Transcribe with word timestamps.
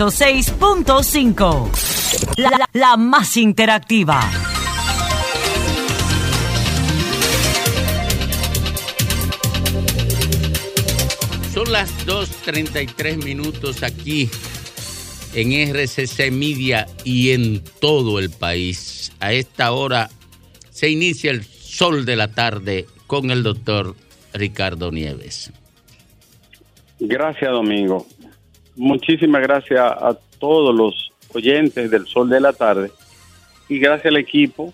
Sol 0.00 0.12
106.5. 0.12 2.38
La, 2.38 2.48
la, 2.48 2.66
la 2.72 2.96
más 2.96 3.36
interactiva. 3.36 4.18
Son 11.52 11.70
las 11.70 11.90
2.33 12.06 13.22
minutos 13.22 13.82
aquí 13.82 14.30
en 15.34 15.52
RCC 15.74 16.32
Media 16.32 16.86
y 17.04 17.32
en 17.32 17.62
todo 17.78 18.18
el 18.18 18.30
país. 18.30 19.12
A 19.20 19.34
esta 19.34 19.72
hora 19.72 20.08
se 20.70 20.88
inicia 20.88 21.30
el 21.30 21.44
sol 21.44 22.06
de 22.06 22.16
la 22.16 22.32
tarde 22.32 22.86
con 23.06 23.30
el 23.30 23.42
doctor 23.42 23.94
Ricardo 24.32 24.92
Nieves. 24.92 25.52
Gracias, 26.98 27.50
Domingo. 27.50 28.06
Muchísimas 28.80 29.42
gracias 29.42 29.78
a 29.78 30.16
todos 30.38 30.74
los 30.74 31.12
oyentes 31.34 31.90
del 31.90 32.06
Sol 32.06 32.30
de 32.30 32.40
la 32.40 32.54
Tarde 32.54 32.90
y 33.68 33.78
gracias 33.78 34.06
al 34.06 34.16
equipo 34.16 34.72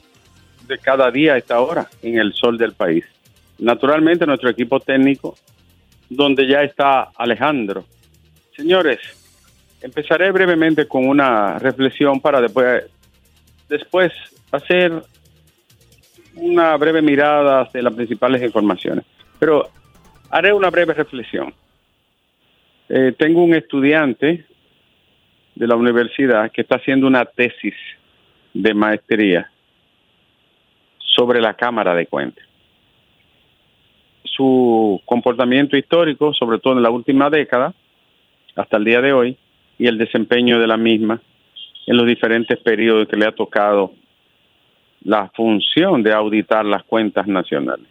de 0.68 0.78
cada 0.78 1.10
día 1.10 1.32
a 1.34 1.38
esta 1.38 1.60
hora 1.60 1.90
en 2.02 2.16
el 2.16 2.32
Sol 2.32 2.56
del 2.56 2.72
país. 2.72 3.04
Naturalmente, 3.58 4.24
nuestro 4.24 4.48
equipo 4.48 4.78
técnico, 4.78 5.34
donde 6.08 6.46
ya 6.46 6.62
está 6.62 7.10
Alejandro. 7.16 7.84
Señores, 8.56 9.00
empezaré 9.80 10.30
brevemente 10.30 10.86
con 10.86 11.08
una 11.08 11.58
reflexión 11.58 12.20
para 12.20 12.40
después, 12.40 12.84
después 13.68 14.12
hacer 14.52 15.02
una 16.36 16.76
breve 16.76 17.02
mirada 17.02 17.68
de 17.74 17.82
las 17.82 17.92
principales 17.92 18.40
informaciones. 18.40 19.04
Pero 19.40 19.68
haré 20.30 20.52
una 20.52 20.70
breve 20.70 20.94
reflexión. 20.94 21.52
Eh, 22.88 23.14
tengo 23.18 23.42
un 23.42 23.54
estudiante 23.54 24.44
de 25.54 25.66
la 25.66 25.74
universidad 25.74 26.50
que 26.52 26.60
está 26.60 26.76
haciendo 26.76 27.06
una 27.06 27.24
tesis 27.24 27.74
de 28.52 28.74
maestría 28.74 29.50
sobre 30.98 31.40
la 31.40 31.54
Cámara 31.54 31.94
de 31.94 32.06
Cuentas. 32.06 32.44
Su 34.24 35.00
comportamiento 35.04 35.76
histórico, 35.76 36.32
sobre 36.34 36.58
todo 36.58 36.74
en 36.74 36.82
la 36.82 36.90
última 36.90 37.30
década, 37.30 37.74
hasta 38.54 38.76
el 38.76 38.84
día 38.84 39.00
de 39.00 39.12
hoy, 39.12 39.36
y 39.78 39.86
el 39.86 39.98
desempeño 39.98 40.58
de 40.58 40.66
la 40.66 40.76
misma 40.76 41.20
en 41.86 41.96
los 41.96 42.06
diferentes 42.06 42.58
periodos 42.58 43.08
que 43.08 43.16
le 43.16 43.26
ha 43.26 43.32
tocado 43.32 43.92
la 45.04 45.28
función 45.34 46.02
de 46.02 46.12
auditar 46.12 46.64
las 46.64 46.82
cuentas 46.84 47.26
nacionales. 47.26 47.86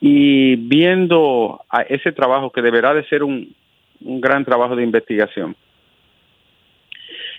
Y 0.00 0.56
viendo 0.56 1.60
a 1.70 1.82
ese 1.82 2.12
trabajo 2.12 2.50
que 2.50 2.62
deberá 2.62 2.94
de 2.94 3.04
ser 3.04 3.22
un, 3.22 3.54
un 4.00 4.20
gran 4.20 4.44
trabajo 4.44 4.76
de 4.76 4.84
investigación, 4.84 5.56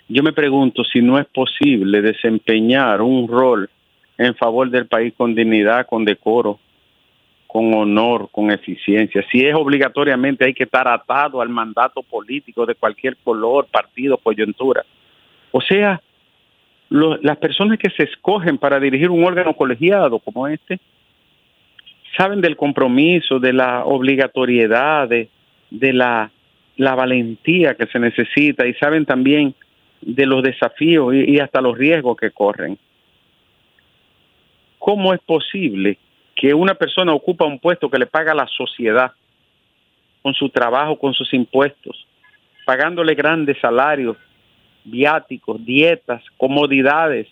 yo 0.07 0.23
me 0.23 0.33
pregunto 0.33 0.83
si 0.83 1.01
no 1.01 1.19
es 1.19 1.27
posible 1.27 2.01
desempeñar 2.01 3.01
un 3.01 3.27
rol 3.27 3.69
en 4.17 4.35
favor 4.35 4.69
del 4.69 4.87
país 4.87 5.13
con 5.15 5.35
dignidad, 5.35 5.85
con 5.85 6.03
decoro, 6.03 6.59
con 7.45 7.73
honor, 7.73 8.29
con 8.31 8.51
eficiencia. 8.51 9.23
Si 9.31 9.45
es 9.45 9.55
obligatoriamente 9.55 10.45
hay 10.45 10.53
que 10.53 10.65
estar 10.65 10.87
atado 10.87 11.41
al 11.41 11.49
mandato 11.49 12.03
político 12.03 12.65
de 12.65 12.75
cualquier 12.75 13.17
color, 13.17 13.67
partido, 13.71 14.17
coyuntura. 14.17 14.83
O 15.51 15.61
sea, 15.61 16.01
las 16.89 17.37
personas 17.37 17.77
que 17.77 17.89
se 17.91 18.03
escogen 18.03 18.57
para 18.57 18.79
dirigir 18.79 19.09
un 19.09 19.23
órgano 19.23 19.55
colegiado 19.55 20.19
como 20.19 20.47
este 20.47 20.79
saben 22.17 22.41
del 22.41 22.57
compromiso, 22.57 23.39
de 23.39 23.53
la 23.53 23.85
obligatoriedad, 23.85 25.07
de, 25.07 25.29
la, 25.93 26.31
la 26.79 26.95
valentía 26.95 27.75
que 27.75 27.88
se 27.88 28.00
necesita 28.00 28.66
y 28.66 28.73
saben 28.75 29.06
también 29.06 29.53
de 30.00 30.25
los 30.25 30.41
desafíos 30.41 31.13
y, 31.13 31.38
hasta 31.38 31.59
los 31.59 31.78
riesgos 31.78 32.16
que 32.16 32.31
corren. 32.31 32.79
¿Cómo 34.78 35.13
es 35.13 35.19
posible 35.19 35.97
que 36.34 36.53
una 36.53 36.75
persona 36.75 37.13
ocupa 37.13 37.44
un 37.44 37.59
puesto 37.59 37.89
que 37.89 38.00
le 38.00 38.06
paga 38.06 38.34
la 38.34 38.47
sociedad 38.47 39.12
con 40.22 40.34
su 40.34 40.47
trabajo, 40.47 40.97
con 40.97 41.13
sus 41.13 41.34
impuestos, 41.34 42.07
pagándole 42.66 43.13
grandes 43.13 43.57
salarios, 43.59 44.16
viáticos, 44.85 45.63
dietas, 45.66 46.23
comodidades, 46.38 47.28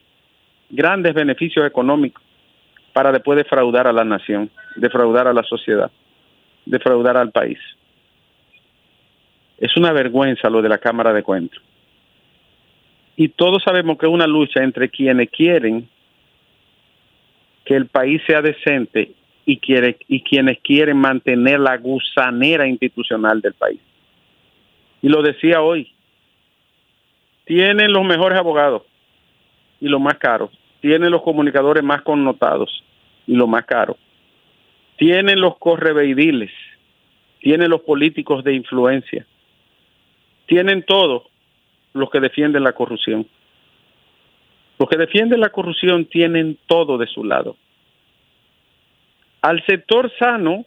grandes 0.69 1.13
beneficios 1.13 1.65
económicos 1.65 2.21
para 2.91 3.13
después 3.13 3.37
defraudar 3.37 3.87
a 3.87 3.93
la 3.93 4.03
nación, 4.03 4.49
defraudar 4.75 5.25
a 5.25 5.33
la 5.33 5.43
sociedad, 5.43 5.89
defraudar 6.65 7.15
al 7.15 7.31
país? 7.31 7.59
Es 9.57 9.75
una 9.75 9.91
vergüenza 9.91 10.49
lo 10.49 10.61
de 10.61 10.69
la 10.69 10.77
Cámara 10.77 11.13
de 11.13 11.23
Cuentas. 11.23 11.59
Y 13.15 13.29
todos 13.29 13.63
sabemos 13.63 13.97
que 13.97 14.05
es 14.05 14.11
una 14.11 14.27
lucha 14.27 14.63
entre 14.63 14.89
quienes 14.89 15.29
quieren 15.31 15.89
que 17.65 17.75
el 17.75 17.87
país 17.87 18.21
sea 18.27 18.41
decente 18.41 19.11
y, 19.45 19.59
y 20.07 20.21
quienes 20.21 20.59
quieren 20.59 20.97
mantener 20.97 21.59
la 21.59 21.77
gusanera 21.77 22.67
institucional 22.67 23.41
del 23.41 23.53
país. 23.53 23.79
Y 25.01 25.09
lo 25.09 25.21
decía 25.21 25.61
hoy, 25.61 25.91
tienen 27.45 27.91
los 27.93 28.05
mejores 28.05 28.37
abogados 28.37 28.83
y 29.79 29.87
los 29.87 30.01
más 30.01 30.15
caros, 30.17 30.51
tienen 30.81 31.11
los 31.11 31.21
comunicadores 31.21 31.83
más 31.83 32.01
connotados 32.01 32.83
y 33.25 33.35
los 33.35 33.47
más 33.47 33.65
caros, 33.65 33.97
tienen 34.97 35.39
los 35.39 35.57
correveidiles, 35.57 36.51
tienen 37.39 37.69
los 37.69 37.81
políticos 37.81 38.43
de 38.43 38.53
influencia, 38.53 39.25
tienen 40.47 40.83
todo 40.83 41.25
los 41.93 42.09
que 42.09 42.19
defienden 42.19 42.63
la 42.63 42.73
corrupción. 42.73 43.27
Los 44.79 44.89
que 44.89 44.97
defienden 44.97 45.39
la 45.39 45.49
corrupción 45.49 46.05
tienen 46.05 46.57
todo 46.67 46.97
de 46.97 47.07
su 47.07 47.23
lado. 47.23 47.55
Al 49.41 49.63
sector 49.65 50.11
sano, 50.17 50.65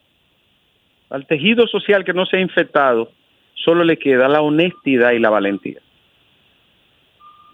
al 1.11 1.27
tejido 1.27 1.67
social 1.67 2.05
que 2.05 2.13
no 2.13 2.27
se 2.27 2.37
ha 2.37 2.41
infectado, 2.41 3.11
solo 3.55 3.85
le 3.85 3.99
queda 3.99 4.29
la 4.29 4.43
honestidad 4.43 5.13
y 5.13 5.19
la 5.19 5.31
valentía. 5.31 5.81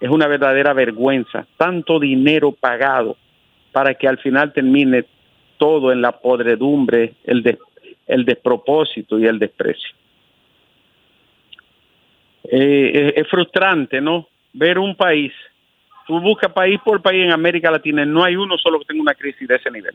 Es 0.00 0.10
una 0.10 0.26
verdadera 0.26 0.72
vergüenza, 0.72 1.46
tanto 1.56 1.98
dinero 1.98 2.52
pagado 2.52 3.16
para 3.72 3.94
que 3.94 4.08
al 4.08 4.18
final 4.18 4.52
termine 4.52 5.04
todo 5.58 5.90
en 5.90 6.02
la 6.02 6.12
podredumbre, 6.12 7.14
el, 7.24 7.58
el 8.06 8.24
despropósito 8.24 9.18
y 9.18 9.26
el 9.26 9.38
desprecio. 9.38 9.96
Eh, 12.50 13.14
es, 13.16 13.28
frustrante, 13.28 14.00
¿no? 14.00 14.28
Ver 14.52 14.78
un 14.78 14.94
país, 14.94 15.32
tú 16.06 16.20
buscas 16.20 16.52
país 16.52 16.78
por 16.84 17.02
país 17.02 17.24
en 17.24 17.32
América 17.32 17.70
Latina, 17.70 18.04
no 18.04 18.24
hay 18.24 18.36
uno 18.36 18.56
solo 18.58 18.78
que 18.78 18.86
tenga 18.86 19.02
una 19.02 19.14
crisis 19.14 19.48
de 19.48 19.56
ese 19.56 19.70
nivel. 19.70 19.94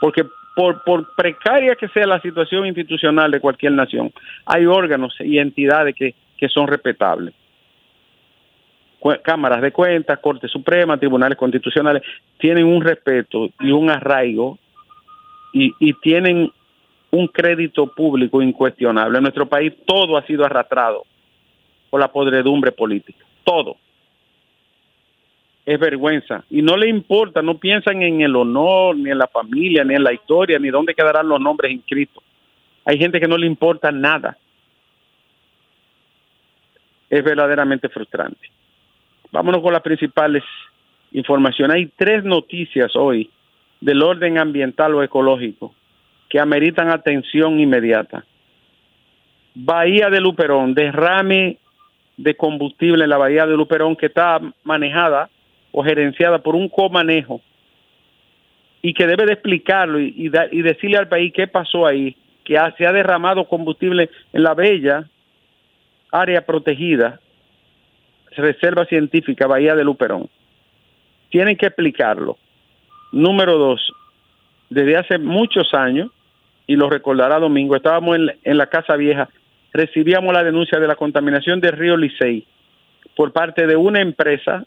Porque 0.00 0.24
por, 0.54 1.14
precaria 1.16 1.74
que 1.74 1.88
sea 1.88 2.06
la 2.06 2.20
situación 2.20 2.66
institucional 2.66 3.30
de 3.30 3.40
cualquier 3.40 3.72
nación, 3.72 4.12
hay 4.46 4.66
órganos 4.66 5.14
y 5.20 5.38
entidades 5.38 5.94
que, 5.94 6.14
que 6.36 6.48
son 6.48 6.66
respetables. 6.66 7.34
Cámaras 9.22 9.60
de 9.60 9.70
cuentas, 9.70 10.18
Corte 10.18 10.48
Suprema, 10.48 10.96
tribunales 10.96 11.36
constitucionales, 11.36 12.02
tienen 12.38 12.64
un 12.64 12.82
respeto 12.82 13.50
y 13.60 13.70
un 13.70 13.90
arraigo 13.90 14.58
y, 15.52 15.74
y 15.78 15.92
tienen 15.94 16.50
un 17.14 17.28
crédito 17.28 17.86
público 17.86 18.42
incuestionable. 18.42 19.18
En 19.18 19.22
nuestro 19.22 19.46
país 19.46 19.72
todo 19.86 20.16
ha 20.16 20.26
sido 20.26 20.44
arrastrado 20.44 21.04
por 21.90 22.00
la 22.00 22.08
podredumbre 22.08 22.72
política, 22.72 23.24
todo. 23.44 23.76
Es 25.64 25.78
vergüenza. 25.78 26.44
Y 26.50 26.60
no 26.60 26.76
le 26.76 26.88
importa, 26.88 27.40
no 27.40 27.56
piensan 27.56 28.02
en 28.02 28.20
el 28.20 28.36
honor, 28.36 28.96
ni 28.96 29.10
en 29.10 29.18
la 29.18 29.28
familia, 29.28 29.84
ni 29.84 29.94
en 29.94 30.02
la 30.02 30.12
historia, 30.12 30.58
ni 30.58 30.68
dónde 30.68 30.94
quedarán 30.94 31.28
los 31.28 31.40
nombres 31.40 31.72
inscritos. 31.72 32.22
Hay 32.84 32.98
gente 32.98 33.18
que 33.18 33.28
no 33.28 33.38
le 33.38 33.46
importa 33.46 33.90
nada. 33.90 34.36
Es 37.08 37.24
verdaderamente 37.24 37.88
frustrante. 37.88 38.50
Vámonos 39.30 39.62
con 39.62 39.72
las 39.72 39.82
principales 39.82 40.42
informaciones. 41.12 41.76
Hay 41.76 41.86
tres 41.96 42.24
noticias 42.24 42.94
hoy 42.94 43.30
del 43.80 44.02
orden 44.02 44.36
ambiental 44.36 44.94
o 44.94 45.02
ecológico 45.02 45.74
que 46.34 46.40
ameritan 46.40 46.90
atención 46.90 47.60
inmediata. 47.60 48.24
Bahía 49.54 50.10
de 50.10 50.20
Luperón, 50.20 50.74
derrame 50.74 51.58
de 52.16 52.34
combustible 52.34 53.04
en 53.04 53.10
la 53.10 53.18
bahía 53.18 53.46
de 53.46 53.56
Luperón 53.56 53.94
que 53.94 54.06
está 54.06 54.40
manejada 54.64 55.30
o 55.70 55.84
gerenciada 55.84 56.40
por 56.40 56.56
un 56.56 56.68
comanejo 56.68 57.40
y 58.82 58.94
que 58.94 59.06
debe 59.06 59.26
de 59.26 59.34
explicarlo 59.34 60.00
y, 60.00 60.12
y, 60.16 60.62
decirle 60.62 60.96
al 60.96 61.06
país 61.06 61.32
qué 61.32 61.46
pasó 61.46 61.86
ahí, 61.86 62.16
que 62.42 62.58
se 62.76 62.84
ha 62.84 62.92
derramado 62.92 63.46
combustible 63.46 64.10
en 64.32 64.42
la 64.42 64.54
bella 64.54 65.08
área 66.10 66.44
protegida, 66.44 67.20
reserva 68.36 68.86
científica 68.86 69.46
Bahía 69.46 69.76
de 69.76 69.84
Luperón. 69.84 70.28
Tienen 71.30 71.56
que 71.56 71.66
explicarlo. 71.66 72.38
Número 73.12 73.56
dos, 73.56 73.92
desde 74.68 74.96
hace 74.96 75.18
muchos 75.18 75.72
años, 75.74 76.10
y 76.66 76.76
lo 76.76 76.88
recordará 76.88 77.38
Domingo, 77.38 77.76
estábamos 77.76 78.18
en, 78.42 78.56
la 78.56 78.66
Casa 78.66 78.96
Vieja 78.96 79.28
recibíamos 79.72 80.32
la 80.32 80.44
denuncia 80.44 80.78
de 80.78 80.86
la 80.86 80.96
contaminación 80.96 81.60
del 81.60 81.72
río 81.72 81.96
Licey 81.96 82.46
por 83.16 83.32
parte 83.32 83.66
de 83.66 83.76
una 83.76 84.00
empresa, 84.00 84.64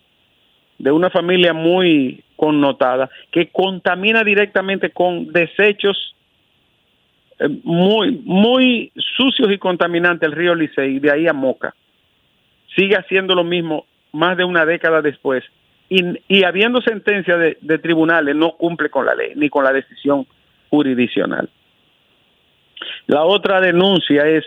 de 0.77 0.91
una 0.91 1.09
familia 1.09 1.53
muy 1.53 2.23
connotada, 2.35 3.09
que 3.31 3.49
contamina 3.49 4.23
directamente 4.23 4.91
con 4.91 5.31
desechos 5.31 6.15
eh, 7.39 7.47
muy, 7.63 8.21
muy 8.25 8.91
sucios 9.15 9.51
y 9.51 9.57
contaminantes 9.57 10.27
el 10.27 10.35
río 10.35 10.55
Licey, 10.55 10.99
de 10.99 11.11
ahí 11.11 11.27
a 11.27 11.33
Moca. 11.33 11.73
Sigue 12.75 12.95
haciendo 12.95 13.33
lo 13.33 13.43
mismo 13.43 13.85
más 14.11 14.37
de 14.37 14.43
una 14.43 14.65
década 14.65 15.01
después. 15.01 15.43
Y, 15.89 16.03
y 16.27 16.43
habiendo 16.43 16.81
sentencia 16.81 17.37
de, 17.37 17.57
de 17.61 17.79
tribunales, 17.79 18.35
no 18.35 18.51
cumple 18.51 18.89
con 18.89 19.05
la 19.05 19.15
ley 19.15 19.31
ni 19.35 19.49
con 19.49 19.63
la 19.63 19.71
decisión 19.71 20.27
jurisdiccional. 20.69 21.49
La 23.07 23.23
otra 23.23 23.59
denuncia 23.61 24.27
es, 24.27 24.45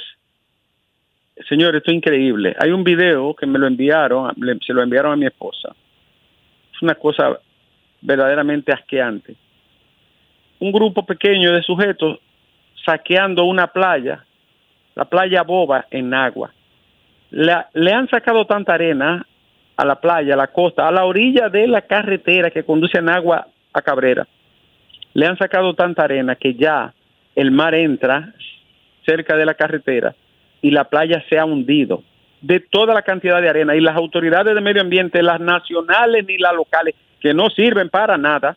señor, 1.49 1.77
esto 1.77 1.91
es 1.91 1.97
increíble. 1.97 2.55
Hay 2.59 2.71
un 2.71 2.85
video 2.85 3.35
que 3.35 3.47
me 3.47 3.59
lo 3.59 3.67
enviaron, 3.67 4.35
se 4.65 4.73
lo 4.73 4.83
enviaron 4.83 5.13
a 5.13 5.17
mi 5.17 5.27
esposa. 5.27 5.75
Es 6.75 6.83
una 6.83 6.95
cosa 6.95 7.39
verdaderamente 8.01 8.73
asqueante. 8.73 9.35
Un 10.59 10.73
grupo 10.73 11.05
pequeño 11.07 11.53
de 11.53 11.63
sujetos 11.63 12.19
saqueando 12.85 13.45
una 13.45 13.67
playa, 13.67 14.25
la 14.95 15.05
playa 15.05 15.43
Boba 15.43 15.87
en 15.91 16.13
Agua. 16.13 16.53
le 17.31 17.93
han 17.93 18.09
sacado 18.09 18.45
tanta 18.45 18.75
arena 18.75 19.25
a 19.81 19.85
la 19.87 19.99
playa, 19.99 20.35
a 20.35 20.37
la 20.37 20.49
costa, 20.49 20.87
a 20.87 20.93
la 20.93 21.07
orilla 21.07 21.49
de 21.49 21.67
la 21.67 21.81
carretera 21.81 22.51
que 22.51 22.65
conduce 22.65 22.99
en 22.99 23.09
agua 23.09 23.47
a 23.73 23.81
Cabrera. 23.81 24.27
Le 25.15 25.27
han 25.27 25.39
sacado 25.39 25.73
tanta 25.73 26.05
arena 26.05 26.37
que 26.37 26.53
ya 26.53 26.93
el 27.35 27.51
mar 27.51 27.75
entra 27.75 28.33
cerca 29.05 29.37
de 29.37 29.47
la 29.47 29.55
carretera 29.55 30.15
y 30.63 30.71
la 30.71 30.85
playa 30.85 31.25
se 31.29 31.39
ha 31.39 31.45
hundido 31.45 32.03
de 32.41 32.61
toda 32.61 32.95
la 32.95 33.03
cantidad 33.03 33.41
de 33.41 33.49
arena 33.49 33.77
y 33.77 33.81
las 33.81 33.97
autoridades 33.97 34.55
de 34.55 34.61
medio 34.61 34.81
ambiente, 34.81 35.23
las 35.23 35.41
nacionales 35.41 36.25
ni 36.27 36.39
las 36.39 36.55
locales, 36.55 36.95
que 37.21 37.35
no 37.35 37.51
sirven 37.51 37.91
para 37.91 38.17
nada, 38.17 38.57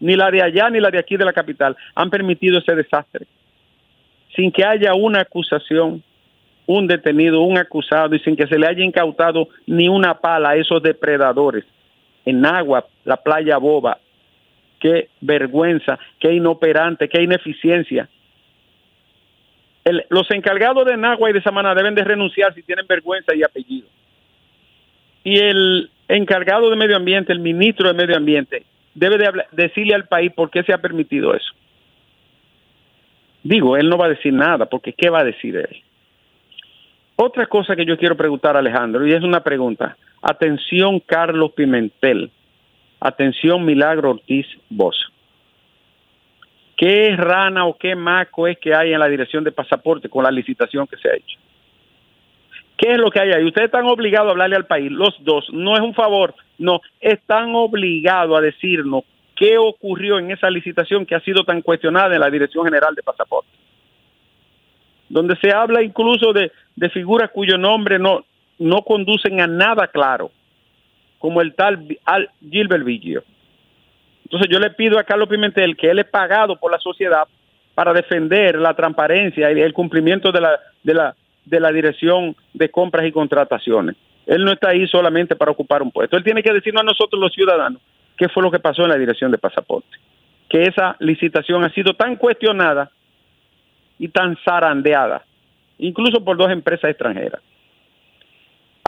ni 0.00 0.16
la 0.16 0.30
de 0.30 0.42
allá 0.42 0.68
ni 0.68 0.80
la 0.80 0.90
de 0.90 0.98
aquí 0.98 1.16
de 1.16 1.24
la 1.24 1.32
capital, 1.32 1.76
han 1.94 2.10
permitido 2.10 2.58
ese 2.58 2.74
desastre. 2.74 3.26
Sin 4.34 4.52
que 4.52 4.64
haya 4.64 4.94
una 4.94 5.20
acusación, 5.20 6.02
un 6.66 6.86
detenido, 6.86 7.40
un 7.40 7.56
acusado 7.56 8.14
y 8.14 8.18
sin 8.18 8.36
que 8.36 8.46
se 8.46 8.58
le 8.58 8.66
haya 8.66 8.84
incautado 8.84 9.48
ni 9.66 9.88
una 9.88 10.18
pala 10.18 10.50
a 10.50 10.56
esos 10.56 10.82
depredadores. 10.82 11.64
En 12.26 12.44
agua, 12.44 12.86
la 13.04 13.16
playa 13.16 13.56
boba, 13.56 13.98
qué 14.80 15.08
vergüenza, 15.20 15.98
qué 16.18 16.32
inoperante, 16.32 17.08
qué 17.08 17.22
ineficiencia. 17.22 18.08
los 20.08 20.30
encargados 20.30 20.84
de 20.84 20.96
Nagua 20.96 21.30
y 21.30 21.32
de 21.32 21.42
Samaná 21.42 21.74
deben 21.74 21.94
de 21.94 22.04
renunciar 22.04 22.52
si 22.54 22.62
tienen 22.62 22.86
vergüenza 22.86 23.34
y 23.34 23.42
apellido. 23.42 23.88
Y 25.22 25.38
el 25.38 25.90
encargado 26.08 26.70
de 26.70 26.76
medio 26.76 26.96
ambiente, 26.96 27.32
el 27.32 27.40
ministro 27.40 27.88
de 27.88 27.94
medio 27.94 28.16
ambiente, 28.16 28.64
debe 28.94 29.18
de 29.18 29.44
decirle 29.52 29.94
al 29.94 30.08
país 30.08 30.32
por 30.32 30.50
qué 30.50 30.62
se 30.62 30.72
ha 30.72 30.78
permitido 30.78 31.34
eso. 31.34 31.52
Digo, 33.42 33.76
él 33.76 33.88
no 33.88 33.96
va 33.96 34.06
a 34.06 34.10
decir 34.10 34.32
nada, 34.32 34.66
porque 34.66 34.92
¿qué 34.92 35.08
va 35.08 35.20
a 35.20 35.24
decir 35.24 35.56
él? 35.56 35.82
Otra 37.14 37.46
cosa 37.46 37.76
que 37.76 37.86
yo 37.86 37.96
quiero 37.96 38.16
preguntar 38.16 38.56
a 38.56 38.58
Alejandro, 38.58 39.06
y 39.06 39.12
es 39.12 39.22
una 39.22 39.40
pregunta. 39.40 39.96
Atención, 40.20 41.00
Carlos 41.00 41.52
Pimentel. 41.52 42.30
Atención, 43.00 43.64
Milagro 43.64 44.10
Ortiz 44.10 44.46
Bosch. 44.70 44.96
¿Qué 46.76 47.14
rana 47.16 47.66
o 47.66 47.76
qué 47.76 47.94
maco 47.94 48.46
es 48.46 48.58
que 48.58 48.74
hay 48.74 48.92
en 48.92 49.00
la 49.00 49.08
dirección 49.08 49.44
de 49.44 49.52
pasaporte 49.52 50.08
con 50.08 50.24
la 50.24 50.30
licitación 50.30 50.86
que 50.86 50.96
se 50.98 51.08
ha 51.08 51.14
hecho? 51.14 51.38
¿Qué 52.76 52.92
es 52.92 52.98
lo 52.98 53.10
que 53.10 53.20
hay 53.20 53.32
ahí? 53.32 53.44
Ustedes 53.44 53.66
están 53.66 53.86
obligados 53.86 54.28
a 54.28 54.30
hablarle 54.32 54.56
al 54.56 54.66
país, 54.66 54.92
los 54.92 55.14
dos. 55.24 55.46
No 55.52 55.74
es 55.74 55.80
un 55.80 55.94
favor, 55.94 56.34
no. 56.58 56.80
Están 57.00 57.54
obligados 57.54 58.36
a 58.36 58.42
decirnos 58.42 59.04
qué 59.34 59.56
ocurrió 59.56 60.18
en 60.18 60.30
esa 60.30 60.50
licitación 60.50 61.06
que 61.06 61.14
ha 61.14 61.20
sido 61.20 61.44
tan 61.44 61.62
cuestionada 61.62 62.14
en 62.14 62.20
la 62.20 62.30
Dirección 62.30 62.64
General 62.64 62.94
de 62.94 63.02
Pasaporte. 63.02 63.48
Donde 65.08 65.36
se 65.36 65.52
habla 65.52 65.82
incluso 65.82 66.34
de, 66.34 66.52
de 66.74 66.90
figuras 66.90 67.30
cuyo 67.30 67.56
nombre 67.56 67.98
no, 67.98 68.24
no 68.58 68.82
conducen 68.82 69.40
a 69.40 69.46
nada 69.46 69.86
claro 69.88 70.30
como 71.26 71.40
el 71.40 71.54
tal 71.56 71.88
Al 72.04 72.30
Gilbert 72.40 72.84
Vigio. 72.84 73.24
Entonces 74.22 74.48
yo 74.48 74.60
le 74.60 74.70
pido 74.70 74.96
a 74.96 75.02
Carlos 75.02 75.28
Pimentel 75.28 75.76
que 75.76 75.90
él 75.90 75.98
es 75.98 76.04
pagado 76.04 76.54
por 76.54 76.70
la 76.70 76.78
sociedad 76.78 77.24
para 77.74 77.92
defender 77.92 78.54
la 78.60 78.74
transparencia 78.74 79.50
y 79.50 79.60
el 79.60 79.72
cumplimiento 79.72 80.30
de 80.30 80.40
la, 80.40 80.60
de 80.84 80.94
la, 80.94 81.16
de 81.44 81.58
la 81.58 81.72
dirección 81.72 82.36
de 82.54 82.68
compras 82.68 83.06
y 83.06 83.10
contrataciones. 83.10 83.96
Él 84.24 84.44
no 84.44 84.52
está 84.52 84.68
ahí 84.68 84.86
solamente 84.86 85.34
para 85.34 85.50
ocupar 85.50 85.82
un 85.82 85.90
puesto. 85.90 86.16
Él 86.16 86.22
tiene 86.22 86.44
que 86.44 86.52
decirnos 86.52 86.82
a 86.82 86.86
nosotros 86.86 87.20
los 87.20 87.32
ciudadanos 87.32 87.82
qué 88.16 88.28
fue 88.28 88.44
lo 88.44 88.52
que 88.52 88.60
pasó 88.60 88.84
en 88.84 88.90
la 88.90 88.96
dirección 88.96 89.32
de 89.32 89.38
pasaporte. 89.38 89.98
Que 90.48 90.62
esa 90.62 90.94
licitación 91.00 91.64
ha 91.64 91.70
sido 91.70 91.94
tan 91.94 92.14
cuestionada 92.14 92.88
y 93.98 94.06
tan 94.06 94.36
zarandeada, 94.44 95.24
incluso 95.78 96.22
por 96.22 96.36
dos 96.36 96.52
empresas 96.52 96.88
extranjeras. 96.88 97.42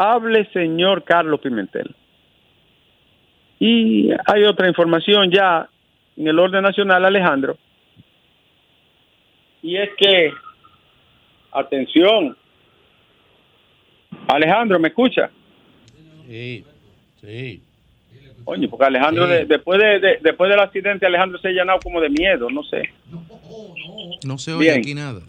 Hable, 0.00 0.49
señor 0.52 1.02
Carlos 1.02 1.40
Pimentel. 1.40 1.92
Y 3.60 4.10
hay 4.26 4.44
otra 4.44 4.68
información 4.68 5.30
ya 5.30 5.68
en 6.16 6.28
el 6.28 6.38
orden 6.38 6.62
nacional, 6.62 7.04
Alejandro, 7.04 7.56
y 9.62 9.76
es 9.76 9.90
que, 9.96 10.32
atención, 11.52 12.36
Alejandro, 14.28 14.78
¿me 14.78 14.88
escucha? 14.88 15.30
Sí, 16.26 16.64
sí. 17.20 17.62
Oye, 18.44 18.68
porque 18.68 18.86
Alejandro, 18.86 19.26
después, 19.26 19.78
de, 19.78 20.18
después 20.22 20.50
del 20.50 20.60
accidente, 20.60 21.04
Alejandro 21.04 21.38
se 21.38 21.48
ha 21.48 21.50
llenado 21.50 21.80
como 21.80 22.00
de 22.00 22.08
miedo, 22.08 22.48
no 22.48 22.62
sé. 22.62 22.90
No, 24.24 24.38
se 24.38 24.52
oye 24.52 24.72
aquí 24.72 24.94
nada. 24.94 25.20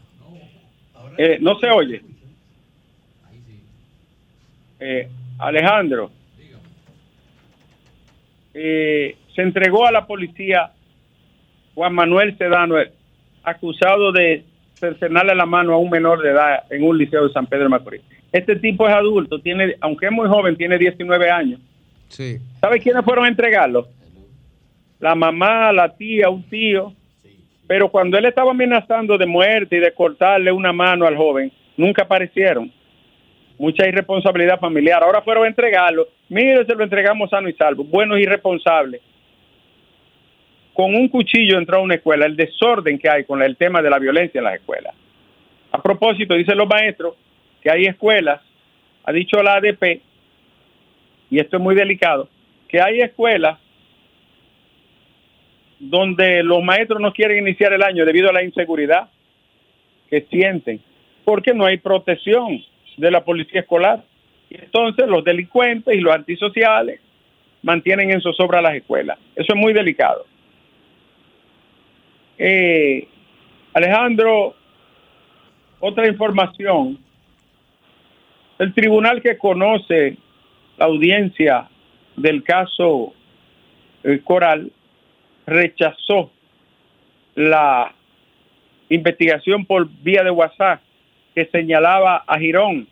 Eh, 1.17 1.37
no 1.41 1.59
se 1.59 1.69
oye. 1.69 2.01
Eh, 4.79 5.09
Alejandro, 5.37 6.11
eh, 8.61 9.15
se 9.33 9.41
entregó 9.41 9.87
a 9.87 9.91
la 9.91 10.05
policía 10.05 10.71
Juan 11.75 11.93
Manuel 11.93 12.37
Sedano, 12.37 12.75
acusado 13.41 14.11
de 14.11 14.43
cercenarle 14.73 15.33
la 15.33 15.45
mano 15.45 15.73
a 15.73 15.77
un 15.77 15.89
menor 15.89 16.21
de 16.21 16.31
edad 16.31 16.63
en 16.69 16.83
un 16.83 16.97
liceo 16.97 17.25
de 17.25 17.33
San 17.33 17.47
Pedro 17.47 17.63
de 17.63 17.69
Macorís. 17.69 18.01
Este 18.33 18.57
tipo 18.57 18.85
es 18.85 18.93
adulto, 18.93 19.39
tiene, 19.39 19.77
aunque 19.79 20.07
es 20.07 20.11
muy 20.11 20.27
joven, 20.27 20.57
tiene 20.57 20.77
19 20.77 21.31
años. 21.31 21.61
Sí. 22.09 22.37
¿Sabe 22.59 22.81
quiénes 22.81 23.05
fueron 23.05 23.25
a 23.25 23.29
entregarlo? 23.29 23.87
La 24.99 25.15
mamá, 25.15 25.71
la 25.71 25.95
tía, 25.95 26.29
un 26.29 26.43
tío. 26.43 26.93
Pero 27.65 27.89
cuando 27.89 28.17
él 28.17 28.25
estaba 28.25 28.51
amenazando 28.51 29.17
de 29.17 29.25
muerte 29.25 29.77
y 29.77 29.79
de 29.79 29.93
cortarle 29.93 30.51
una 30.51 30.73
mano 30.73 31.05
al 31.05 31.15
joven, 31.15 31.49
nunca 31.77 32.03
aparecieron 32.03 32.69
mucha 33.59 33.87
irresponsabilidad 33.87 34.59
familiar. 34.59 35.03
Ahora 35.03 35.21
fueron 35.21 35.43
a 35.43 35.47
entregarlo. 35.47 36.07
Mire, 36.29 36.65
se 36.65 36.73
lo 36.73 36.83
entregamos 36.83 37.29
sano 37.29 37.49
y 37.49 37.53
salvo. 37.53 37.83
Buenos 37.83 38.17
irresponsables. 38.19 39.01
Con 40.73 40.95
un 40.95 41.09
cuchillo 41.09 41.57
entró 41.57 41.77
a 41.77 41.81
una 41.81 41.95
escuela. 41.95 42.25
El 42.25 42.37
desorden 42.37 42.97
que 42.97 43.09
hay 43.09 43.25
con 43.25 43.43
el 43.43 43.57
tema 43.57 43.81
de 43.81 43.89
la 43.89 43.99
violencia 43.99 44.39
en 44.39 44.45
las 44.45 44.55
escuelas. 44.55 44.95
A 45.71 45.83
propósito, 45.83 46.33
dicen 46.33 46.57
los 46.57 46.67
maestros 46.67 47.15
que 47.61 47.69
hay 47.69 47.85
escuelas, 47.85 48.41
ha 49.03 49.11
dicho 49.11 49.43
la 49.43 49.55
ADP, 49.55 50.01
y 51.29 51.39
esto 51.39 51.57
es 51.57 51.61
muy 51.61 51.75
delicado, 51.75 52.29
que 52.69 52.81
hay 52.81 53.01
escuelas 53.01 53.59
donde 55.79 56.41
los 56.43 56.63
maestros 56.63 57.01
no 57.01 57.11
quieren 57.11 57.39
iniciar 57.39 57.73
el 57.73 57.83
año 57.83 58.05
debido 58.05 58.29
a 58.29 58.33
la 58.33 58.43
inseguridad 58.43 59.09
que 60.09 60.21
sienten, 60.29 60.79
porque 61.25 61.53
no 61.53 61.65
hay 61.65 61.77
protección 61.77 62.63
de 62.99 63.11
la 63.11 63.23
policía 63.23 63.61
escolar. 63.61 64.03
Y 64.49 64.55
entonces 64.55 65.07
los 65.07 65.23
delincuentes 65.23 65.95
y 65.95 65.99
los 65.99 66.13
antisociales 66.13 66.99
mantienen 67.61 68.11
en 68.11 68.21
zozobra 68.21 68.61
las 68.61 68.75
escuelas. 68.75 69.17
Eso 69.35 69.53
es 69.53 69.59
muy 69.59 69.73
delicado. 69.73 70.25
Eh, 72.37 73.07
Alejandro, 73.73 74.55
otra 75.79 76.07
información. 76.07 76.97
El 78.57 78.73
tribunal 78.73 79.21
que 79.21 79.37
conoce 79.37 80.17
la 80.77 80.85
audiencia 80.85 81.69
del 82.15 82.43
caso 82.43 83.13
eh, 84.03 84.19
Coral 84.23 84.71
rechazó 85.45 86.31
la 87.35 87.93
investigación 88.89 89.65
por 89.65 89.87
vía 90.01 90.23
de 90.23 90.31
WhatsApp 90.31 90.81
que 91.35 91.45
señalaba 91.45 92.23
a 92.27 92.37
Girón, 92.37 92.87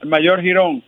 al 0.00 0.08
mayor 0.08 0.42
Girón, 0.42 0.82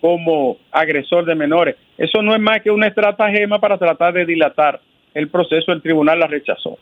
como 0.00 0.58
agresor 0.70 1.24
de 1.24 1.34
menores. 1.34 1.76
Eso 1.96 2.22
no 2.22 2.34
es 2.34 2.40
más 2.40 2.60
que 2.62 2.70
una 2.70 2.88
estratagema 2.88 3.60
para 3.60 3.78
tratar 3.78 4.12
de 4.14 4.26
dilatar 4.26 4.80
el 5.14 5.28
proceso, 5.28 5.72
el 5.72 5.82
tribunal 5.82 6.18
la 6.18 6.26
rechazó. 6.26 6.78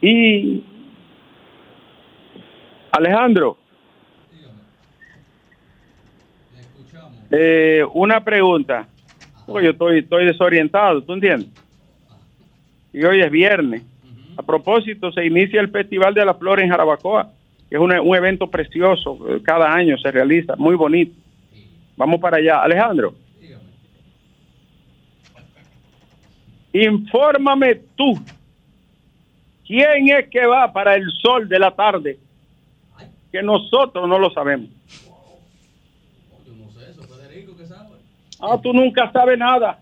Y 0.00 0.62
Alejandro. 2.92 3.58
Eh, 7.30 7.84
una 7.92 8.24
pregunta. 8.24 8.88
Porque 9.46 9.66
yo 9.66 9.70
estoy, 9.72 9.98
estoy 10.00 10.26
desorientado, 10.26 11.02
¿tú 11.02 11.14
entiendes? 11.14 11.48
Y 12.92 13.04
hoy 13.04 13.20
es 13.20 13.30
viernes. 13.30 13.82
A 14.38 14.42
propósito, 14.42 15.10
se 15.10 15.26
inicia 15.26 15.60
el 15.60 15.68
Festival 15.70 16.14
de 16.14 16.24
la 16.24 16.32
Flor 16.34 16.60
en 16.60 16.70
Jarabacoa, 16.70 17.28
que 17.68 17.74
es 17.74 17.80
un, 17.80 17.92
un 17.92 18.16
evento 18.16 18.48
precioso, 18.48 19.18
eh, 19.28 19.42
cada 19.42 19.72
año 19.74 19.98
se 19.98 20.10
realiza, 20.12 20.54
muy 20.56 20.76
bonito. 20.76 21.12
Vamos 21.96 22.20
para 22.20 22.36
allá. 22.36 22.62
Alejandro. 22.62 23.14
Infórmame 26.72 27.74
tú, 27.96 28.18
¿quién 29.66 30.08
es 30.10 30.28
que 30.30 30.46
va 30.46 30.72
para 30.72 30.94
el 30.94 31.10
sol 31.22 31.48
de 31.48 31.58
la 31.58 31.70
tarde? 31.72 32.18
Que 33.32 33.42
nosotros 33.42 34.08
no 34.08 34.18
lo 34.18 34.30
sabemos. 34.30 34.68
Ah, 38.40 38.56
tú 38.62 38.72
nunca 38.72 39.10
sabes 39.10 39.36
nada. 39.38 39.80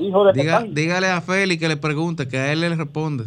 Hijo 0.00 0.24
de 0.24 0.32
Diga- 0.32 0.58
Petán. 0.58 0.74
dígale 0.74 1.06
a 1.08 1.20
Félix 1.20 1.60
que 1.60 1.68
le 1.68 1.76
pregunte, 1.76 2.26
que 2.26 2.36
a 2.38 2.52
él 2.52 2.60
le 2.60 2.68
responde. 2.74 3.24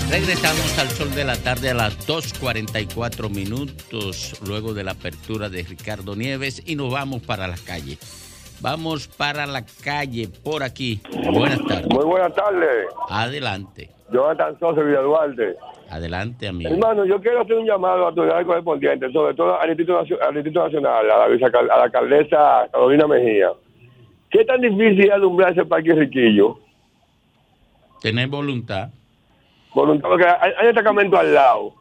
Regresamos 0.09 0.77
al 0.77 0.89
sol 0.91 1.13
de 1.13 1.25
la 1.25 1.35
tarde 1.35 1.71
a 1.71 1.73
las 1.73 2.07
2.44 2.07 3.29
minutos 3.29 4.37
luego 4.45 4.73
de 4.73 4.85
la 4.85 4.91
apertura 4.91 5.49
de 5.49 5.63
Ricardo 5.63 6.15
Nieves 6.15 6.63
y 6.65 6.77
nos 6.77 6.89
vamos 6.89 7.21
para 7.21 7.49
la 7.49 7.57
calle. 7.57 7.97
Vamos 8.61 9.07
para 9.07 9.45
la 9.45 9.63
calle 9.83 10.27
por 10.43 10.63
aquí. 10.63 11.01
Buenas 11.31 11.59
tardes. 11.65 11.87
Muy 11.89 12.05
buenas 12.05 12.33
tardes. 12.35 12.87
Adelante. 13.09 13.89
Jonathan 14.11 14.57
Sosa, 14.59 14.81
Villa 14.81 15.01
Duarte. 15.01 15.55
Adelante, 15.89 16.47
amigo. 16.47 16.69
Hermano, 16.71 17.05
yo 17.05 17.21
quiero 17.21 17.41
hacer 17.41 17.57
un 17.57 17.65
llamado 17.65 17.95
a 17.95 17.97
las 17.99 18.07
autoridades 18.09 18.45
correspondientes, 18.45 19.11
sobre 19.13 19.33
todo 19.33 19.59
al 19.59 19.69
Instituto, 19.69 19.99
al 19.99 20.35
Instituto 20.35 20.63
Nacional, 20.65 21.09
a 21.11 21.17
la, 21.17 21.27
vicealcal- 21.29 21.69
a 21.71 21.77
la 21.77 21.83
alcaldesa 21.83 22.67
Carolina 22.71 23.07
Mejía. 23.07 23.49
¿Qué 24.29 24.45
tan 24.45 24.61
difícil 24.61 25.05
es 25.05 25.11
alumbrar 25.11 25.51
ese 25.51 25.65
parque 25.65 25.93
riquillo? 25.93 26.59
Tener 28.01 28.27
voluntad. 28.27 28.89
Voluntad, 29.73 30.09
porque 30.09 30.25
hay, 30.27 30.51
hay 30.57 30.65
destacamentos 30.67 31.19
al 31.19 31.33
lado. 31.33 31.73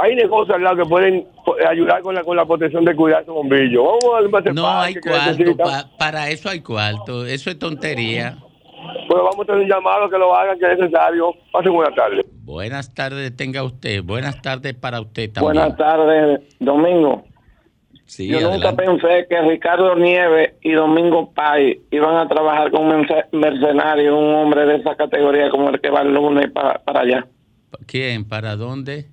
Hay 0.00 0.14
negocios 0.16 0.56
al 0.56 0.62
lado 0.64 0.76
que 0.82 0.88
pueden 0.88 1.26
ayudar 1.68 2.00
con 2.02 2.14
la, 2.14 2.24
con 2.24 2.36
la 2.36 2.46
protección 2.46 2.84
de 2.84 2.94
cuidar 2.96 3.22
esos 3.22 3.34
bombillos. 3.34 3.84
Vamos 4.02 4.46
a 4.46 4.52
No 4.52 4.68
hay 4.80 4.94
que 4.94 5.00
cuarto. 5.00 5.56
pa- 5.56 5.90
para 5.98 6.30
eso 6.30 6.48
hay 6.48 6.60
cuarto. 6.60 7.26
Eso 7.26 7.50
es 7.50 7.58
tontería. 7.58 8.36
Pero 9.08 9.24
vamos 9.24 9.38
a 9.40 9.42
hacer 9.42 9.56
un 9.56 9.68
llamado 9.68 10.08
que 10.08 10.16
lo 10.18 10.34
hagan, 10.34 10.58
que 10.58 10.72
es 10.72 10.78
necesario. 10.78 11.34
Pasen 11.52 11.72
buenas 11.72 11.94
tardes. 11.94 12.26
Buenas 12.44 12.94
tardes 12.94 13.36
tenga 13.36 13.62
usted. 13.62 14.02
Buenas 14.02 14.40
tardes 14.40 14.74
para 14.74 15.00
usted 15.00 15.30
también. 15.32 15.54
Buenas 15.54 15.76
tardes, 15.76 16.40
Domingo. 16.58 17.24
Sí, 18.06 18.26
Yo 18.28 18.40
nunca 18.40 18.74
pensé 18.74 19.26
que 19.28 19.40
Ricardo 19.42 19.94
Nieves 19.94 20.54
y 20.62 20.72
Domingo 20.72 21.32
Pay 21.32 21.82
iban 21.92 22.16
a 22.16 22.26
trabajar 22.26 22.72
con 22.72 22.86
un 22.86 23.06
merce- 23.06 23.26
mercenario, 23.30 24.18
un 24.18 24.34
hombre 24.34 24.66
de 24.66 24.76
esa 24.76 24.96
categoría 24.96 25.48
como 25.50 25.68
el 25.70 25.80
que 25.80 25.90
va 25.90 26.00
el 26.02 26.12
lunes 26.12 26.50
pa- 26.50 26.80
para 26.84 27.00
allá. 27.02 27.26
¿Quién? 27.86 28.26
¿Para 28.26 28.56
dónde? 28.56 29.06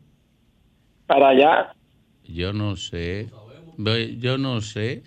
Para 1.08 1.30
allá. 1.30 1.74
Yo 2.26 2.54
no 2.54 2.76
sé. 2.76 3.30
Yo 4.20 4.38
no 4.38 4.62
sé. 4.62 5.04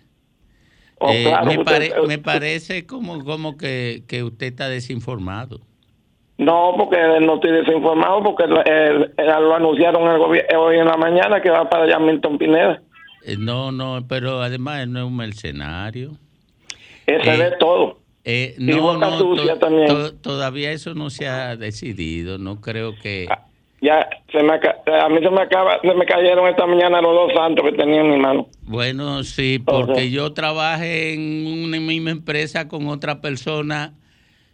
Oh, 0.98 1.10
Eh, 1.10 1.24
claro, 1.24 1.46
me, 1.46 1.58
usted- 1.58 1.64
pare- 1.64 2.06
me 2.06 2.18
parece 2.18 2.86
como, 2.86 3.24
como 3.24 3.56
que, 3.56 4.02
que 4.06 4.22
usted 4.22 4.46
está 4.48 4.68
desinformado. 4.68 5.60
No, 6.38 6.74
porque 6.78 6.96
no 7.20 7.34
estoy 7.34 7.52
desinformado, 7.52 8.22
porque 8.22 8.44
eh, 8.44 9.10
lo 9.18 9.54
anunciaron 9.54 10.10
el 10.10 10.18
gobier- 10.18 10.46
eh, 10.50 10.56
hoy 10.56 10.78
en 10.78 10.86
la 10.86 10.96
mañana 10.96 11.40
que 11.42 11.50
va 11.50 11.68
para 11.68 11.84
allá 11.84 11.98
Milton 11.98 12.38
Pineda. 12.38 12.82
Eh, 13.26 13.36
No, 13.38 13.72
no, 13.72 14.06
pero 14.08 14.40
además 14.42 14.80
él 14.82 14.92
no 14.92 15.00
es 15.00 15.04
un 15.06 15.16
mercenario. 15.16 16.12
Ese 17.06 17.30
de 17.36 17.50
todo. 17.58 17.98
Y 18.24 18.52
no, 18.58 18.96
no, 18.98 19.18
to- 19.88 20.14
todavía 20.16 20.72
eso 20.72 20.94
no 20.94 21.10
se 21.10 21.26
ha 21.28 21.56
decidido. 21.56 22.38
No 22.38 22.60
creo 22.60 22.94
que... 23.02 23.26
Ya, 23.82 24.06
se 24.30 24.42
me, 24.42 24.52
a 24.52 25.08
mí 25.08 25.18
se 25.22 25.30
me 25.30 25.40
acaba, 25.40 25.80
se 25.80 25.94
me 25.94 26.04
cayeron 26.04 26.46
esta 26.48 26.66
mañana 26.66 27.00
los 27.00 27.14
dos 27.14 27.32
santos 27.34 27.64
que 27.64 27.72
tenía 27.72 28.02
en 28.02 28.10
mi 28.10 28.18
mano. 28.18 28.46
Bueno, 28.62 29.24
sí, 29.24 29.58
porque 29.58 30.10
yo 30.10 30.32
trabajé 30.34 31.14
en 31.14 31.46
una 31.46 31.80
misma 31.80 32.10
empresa 32.10 32.68
con 32.68 32.88
otra 32.88 33.22
persona, 33.22 33.94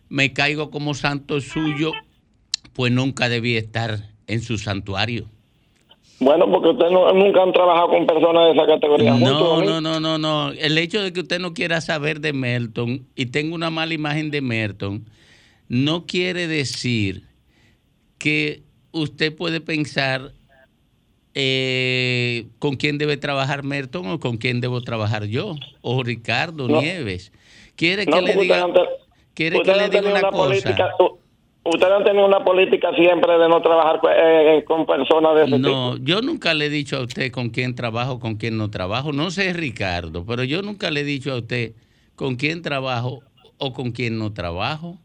me 0.08 0.32
caigo 0.32 0.70
como 0.70 0.94
santo 0.94 1.40
suyo, 1.40 1.90
pues 2.72 2.92
nunca 2.92 3.28
debí 3.28 3.56
estar 3.56 3.98
en 4.28 4.42
su 4.42 4.58
santuario. 4.58 5.26
Bueno, 6.20 6.48
porque 6.50 6.68
ustedes 6.70 6.92
no- 6.92 7.12
nunca 7.12 7.42
han 7.42 7.52
trabajado 7.52 7.88
con 7.88 8.06
personas 8.06 8.44
de 8.46 8.52
esa 8.52 8.66
categoría. 8.66 9.12
No, 9.14 9.60
no, 9.60 9.80
no, 9.80 9.98
no, 10.00 10.18
no. 10.18 10.50
El 10.52 10.78
hecho 10.78 11.02
de 11.02 11.12
que 11.12 11.20
usted 11.20 11.40
no 11.40 11.52
quiera 11.52 11.80
saber 11.80 12.20
de 12.20 12.32
Merton 12.32 13.06
y 13.16 13.26
tenga 13.26 13.54
una 13.56 13.70
mala 13.70 13.92
imagen 13.92 14.30
de 14.30 14.40
Merton, 14.40 15.04
no 15.68 16.06
quiere 16.06 16.46
decir 16.46 17.24
que 18.18 18.62
usted 18.96 19.34
puede 19.34 19.60
pensar 19.60 20.32
eh, 21.34 22.46
con 22.58 22.76
quién 22.76 22.98
debe 22.98 23.16
trabajar 23.16 23.62
Merton 23.62 24.06
o 24.06 24.18
con 24.20 24.38
quién 24.38 24.60
debo 24.60 24.80
trabajar 24.80 25.24
yo 25.26 25.54
o 25.82 26.02
Ricardo 26.02 26.68
No. 26.68 26.80
Nieves. 26.80 27.32
¿Quiere 27.76 28.06
No, 28.06 28.16
que 28.18 28.22
le 28.22 28.36
diga, 28.36 28.66
te- 28.72 28.80
quiere 29.34 29.62
que 29.62 29.74
le 29.74 29.88
diga 29.90 30.10
una 30.10 30.30
cosa? 30.30 30.32
política- 30.32 30.94
u- 30.98 31.18
Ustedes 31.68 31.92
han 31.94 32.04
tenido 32.04 32.24
una 32.26 32.44
política 32.44 32.94
siempre 32.94 33.36
de 33.38 33.48
no 33.48 33.60
trabajar 33.60 33.98
con, 33.98 34.12
eh, 34.16 34.62
con 34.64 34.86
personas 34.86 35.34
de 35.34 35.42
ese 35.42 35.56
tipo. 35.56 35.68
No, 35.68 35.96
yo 35.96 36.22
nunca 36.22 36.54
le 36.54 36.66
he 36.66 36.70
dicho 36.70 36.96
a 36.96 37.00
usted 37.02 37.32
con 37.32 37.50
quién 37.50 37.74
trabajo, 37.74 38.20
con 38.20 38.36
quién 38.36 38.56
no 38.56 38.70
trabajo. 38.70 39.12
No 39.12 39.32
sé, 39.32 39.52
Ricardo, 39.52 40.24
pero 40.24 40.44
yo 40.44 40.62
nunca 40.62 40.92
le 40.92 41.00
he 41.00 41.04
dicho 41.04 41.32
a 41.32 41.38
usted 41.38 41.72
con 42.14 42.36
quién 42.36 42.62
trabajo 42.62 43.18
o 43.58 43.72
con 43.72 43.90
quién 43.90 44.16
no 44.16 44.32
trabajo. 44.32 44.96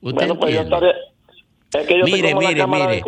¿Usted 0.00 0.14
Bueno, 0.28 0.38
pues 0.40 0.54
yo 0.54 0.60
entiende? 0.62 0.92
Es 1.72 1.86
que 1.86 1.98
yo 1.98 2.04
Mire, 2.04 2.28
estoy 2.30 2.32
como 2.32 2.48
mire, 2.48 2.66
mire. 2.66 2.86
de 2.86 2.98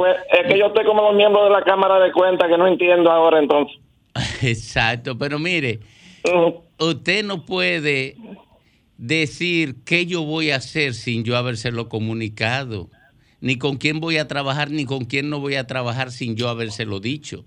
Es 0.40 0.52
que 0.52 0.58
yo 0.58 0.66
estoy 0.66 0.84
como 0.84 1.02
los 1.02 1.14
miembros 1.14 1.44
de 1.44 1.50
la 1.50 1.62
Cámara 1.62 1.98
de 2.00 2.12
Cuentas 2.12 2.48
que 2.48 2.58
no 2.58 2.66
entiendo 2.66 3.10
ahora 3.10 3.38
entonces. 3.38 3.78
Exacto, 4.42 5.16
pero 5.16 5.38
mire, 5.38 5.80
usted 6.78 7.24
no 7.24 7.44
puede 7.44 8.16
decir 8.96 9.76
qué 9.84 10.06
yo 10.06 10.22
voy 10.24 10.50
a 10.50 10.56
hacer 10.56 10.94
sin 10.94 11.24
yo 11.24 11.36
habérselo 11.36 11.88
comunicado, 11.88 12.90
ni 13.40 13.56
con 13.56 13.76
quién 13.76 14.00
voy 14.00 14.18
a 14.18 14.26
trabajar, 14.26 14.70
ni 14.70 14.84
con 14.84 15.04
quién 15.04 15.30
no 15.30 15.38
voy 15.40 15.54
a 15.54 15.66
trabajar 15.66 16.10
sin 16.10 16.36
yo 16.36 16.48
habérselo 16.48 16.98
dicho. 17.00 17.44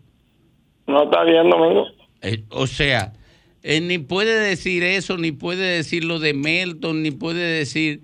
No 0.87 1.03
está 1.03 1.23
bien, 1.23 1.49
Domingo. 1.49 1.87
Eh, 2.21 2.43
o 2.49 2.67
sea, 2.67 3.13
él 3.63 3.87
ni 3.87 3.97
puede 3.97 4.39
decir 4.39 4.83
eso, 4.83 5.17
ni 5.17 5.31
puede 5.31 5.77
decir 5.77 6.03
lo 6.05 6.19
de 6.19 6.33
Melton, 6.33 7.03
ni 7.03 7.11
puede 7.11 7.43
decir... 7.59 8.01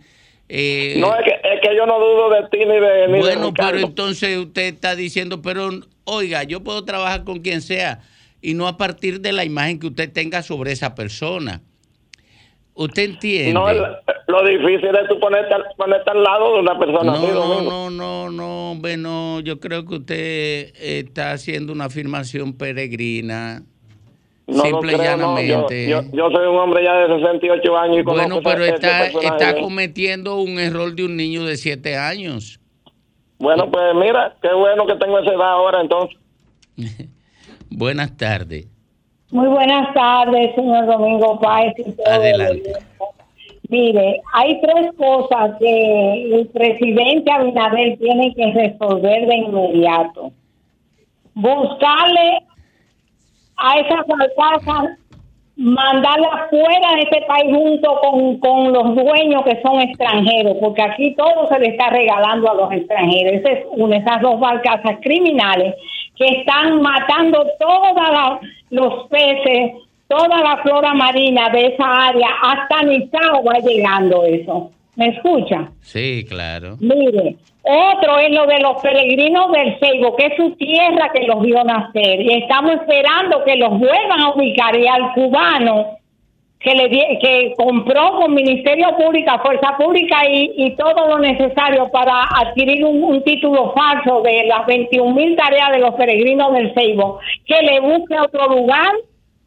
eh, 0.49 0.95
No, 0.99 1.15
es 1.15 1.23
que, 1.23 1.36
que 1.69 1.75
yo 1.75 1.85
no 1.85 1.99
dudo 1.99 2.29
de 2.29 2.43
ti 2.49 2.59
ni 2.59 2.79
de, 2.79 3.07
ni 3.09 3.19
bueno, 3.19 3.53
pero 3.53 3.79
entonces 3.79 4.37
usted 4.37 4.73
está 4.73 4.95
diciendo, 4.95 5.41
pero 5.41 5.69
oiga, 6.05 6.43
yo 6.43 6.63
puedo 6.63 6.83
trabajar 6.83 7.23
con 7.23 7.39
quien 7.39 7.61
sea 7.61 8.01
y 8.41 8.53
no 8.53 8.67
a 8.67 8.77
partir 8.77 9.21
de 9.21 9.31
la 9.33 9.43
imagen 9.45 9.79
que 9.79 9.87
usted 9.87 10.11
tenga 10.11 10.41
sobre 10.43 10.71
esa 10.71 10.95
persona. 10.95 11.61
¿Usted 12.73 13.05
entiende? 13.05 13.53
No, 13.53 13.65
lo 13.71 14.43
difícil 14.47 14.89
es 14.89 15.09
tú 15.09 15.19
ponerte, 15.19 15.51
al- 15.51 15.65
ponerte 15.75 16.11
al 16.11 16.21
lado 16.21 16.53
de 16.53 16.59
una 16.59 16.77
persona 16.77 17.11
No, 17.11 17.13
así, 17.17 17.27
no, 17.27 17.61
no, 17.61 17.89
no, 17.89 18.29
no, 18.29 18.71
hombre, 18.71 18.97
no. 18.97 19.39
Yo 19.39 19.59
creo 19.59 19.83
que 19.85 19.95
usted 19.95 20.73
está 20.79 21.31
haciendo 21.31 21.73
una 21.73 21.85
afirmación 21.85 22.53
peregrina. 22.53 23.63
No 24.47 24.63
simple 24.63 24.93
lo 24.93 24.97
y 24.97 25.01
creo, 25.01 25.17
no. 25.17 25.41
Yo, 25.41 25.45
llanamente. 25.45 25.89
yo, 25.89 26.01
yo 26.13 26.29
soy 26.31 26.47
un 26.47 26.55
hombre 26.55 26.83
ya 26.83 26.93
de 26.93 27.19
68 27.19 27.77
años 27.77 27.97
y 27.97 28.01
bueno, 28.03 28.39
pero 28.41 28.63
está, 28.63 29.07
está 29.07 29.59
cometiendo 29.59 30.39
un 30.39 30.57
error 30.57 30.95
de 30.95 31.03
un 31.03 31.17
niño 31.17 31.43
de 31.43 31.57
siete 31.57 31.97
años. 31.97 32.59
Bueno, 33.39 33.69
pues 33.69 33.93
mira, 33.95 34.35
qué 34.41 34.53
bueno 34.53 34.87
que 34.87 34.95
tengo 34.95 35.19
esa 35.19 35.31
edad 35.31 35.51
ahora 35.51 35.81
entonces. 35.81 36.17
Buenas 37.69 38.15
tardes. 38.15 38.67
Muy 39.29 39.47
buenas 39.49 39.93
tardes, 39.93 40.55
señor 40.55 40.85
Domingo 40.85 41.37
Páez. 41.41 41.73
Adelante. 42.05 42.71
Mire, 43.67 44.21
hay 44.33 44.61
tres 44.61 44.93
cosas 44.97 45.57
que 45.59 46.33
el 46.33 46.47
presidente 46.47 47.29
Abinader 47.29 47.97
tiene 47.97 48.33
que 48.33 48.51
resolver 48.53 49.27
de 49.27 49.35
inmediato. 49.35 50.31
Buscarle 51.33 52.46
a 53.57 53.79
esas 53.79 53.99
alcaldes, 53.99 54.97
mandarlas 55.57 56.49
fuera 56.51 56.95
de 56.95 57.01
este 57.01 57.21
país 57.27 57.55
junto 57.55 57.99
con, 57.99 58.37
con 58.37 58.71
los 58.71 58.95
dueños 58.95 59.43
que 59.43 59.59
son 59.63 59.81
extranjeros, 59.81 60.57
porque 60.61 60.83
aquí 60.83 61.15
todo 61.15 61.47
se 61.47 61.59
le 61.59 61.69
está 61.69 61.89
regalando 61.89 62.51
a 62.51 62.53
los 62.53 62.71
extranjeros. 62.71 63.33
Esa 63.33 63.49
es 63.49 63.65
una, 63.71 63.97
esas 63.97 64.21
dos 64.21 64.39
barcazas 64.39 64.97
criminales 65.01 65.73
que 66.15 66.25
están 66.25 66.81
matando 66.81 67.45
todos 67.59 68.39
los 68.69 69.07
peces, 69.09 69.73
toda 70.07 70.39
la 70.41 70.57
flora 70.61 70.93
marina 70.93 71.49
de 71.49 71.67
esa 71.67 72.07
área, 72.07 72.27
hasta 72.43 72.83
Nizao 72.83 73.43
va 73.43 73.59
llegando 73.59 74.23
eso. 74.25 74.71
¿Me 74.95 75.09
escucha? 75.09 75.71
Sí, 75.81 76.25
claro. 76.27 76.75
Mire, 76.79 77.35
otro 77.67 78.17
es 78.19 78.31
lo 78.31 78.45
de 78.45 78.59
los 78.59 78.81
peregrinos 78.81 79.51
del 79.51 79.79
Seibo, 79.79 80.15
que 80.15 80.27
es 80.27 80.35
su 80.37 80.51
tierra 80.55 81.11
que 81.13 81.25
los 81.25 81.41
vio 81.41 81.63
nacer. 81.63 82.21
Y 82.21 82.33
estamos 82.43 82.71
esperando 82.73 83.43
que 83.43 83.55
los 83.55 83.71
vuelvan 83.71 84.21
a 84.21 84.33
ubicar. 84.33 84.77
Y 84.77 84.87
al 84.87 85.13
cubano 85.13 85.97
que 86.59 86.73
le 86.73 86.89
que 86.89 87.53
compró 87.55 88.15
con 88.19 88.33
Ministerio 88.33 88.95
Pública, 88.97 89.39
Fuerza 89.39 89.77
Pública 89.77 90.27
y, 90.27 90.51
y 90.55 90.75
todo 90.75 91.07
lo 91.07 91.19
necesario 91.19 91.89
para 91.91 92.23
adquirir 92.23 92.83
un, 92.83 93.03
un 93.03 93.23
título 93.23 93.73
falso 93.73 94.21
de 94.21 94.45
las 94.45 94.65
21 94.65 95.13
mil 95.13 95.35
tareas 95.35 95.71
de 95.71 95.79
los 95.79 95.93
peregrinos 95.95 96.51
del 96.53 96.73
Seibo, 96.73 97.19
que 97.45 97.61
le 97.61 97.79
busque 97.79 98.19
otro 98.19 98.47
lugar, 98.47 98.91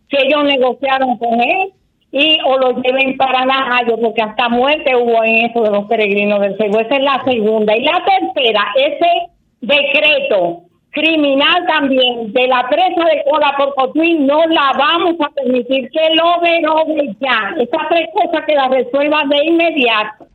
que 0.08 0.18
ellos 0.24 0.44
negociaron 0.44 1.18
con 1.18 1.40
él 1.40 1.72
y 2.12 2.38
o 2.44 2.58
lo 2.58 2.82
lleven 2.82 3.16
para 3.16 3.44
Najayo, 3.44 3.96
porque 3.98 4.22
hasta 4.22 4.48
muerte 4.48 4.96
hubo 4.96 5.22
en 5.22 5.50
eso 5.50 5.62
de 5.62 5.70
los 5.70 5.84
peregrinos 5.84 6.40
del 6.40 6.56
Seibo. 6.56 6.80
Esa 6.80 6.96
es 6.96 7.02
la 7.02 7.22
segunda. 7.24 7.76
Y 7.76 7.84
la 7.84 8.04
tercera, 8.04 8.72
ese 8.76 9.30
decreto 9.60 10.62
criminal 10.90 11.66
también 11.68 12.32
de 12.32 12.48
la 12.48 12.68
presa 12.68 13.04
de 13.04 13.22
Cola 13.30 13.54
por 13.56 13.74
Cotuí, 13.74 14.14
no 14.14 14.44
la 14.46 14.72
vamos 14.76 15.14
a 15.20 15.30
permitir 15.30 15.88
que 15.90 16.14
lo 16.16 16.40
derogue 16.42 17.14
ya. 17.20 17.54
Esas 17.58 17.88
tres 17.88 18.08
cosas 18.12 18.44
que 18.44 18.54
las 18.54 18.70
resuelvan 18.70 19.28
de 19.28 19.44
inmediato. 19.44 20.26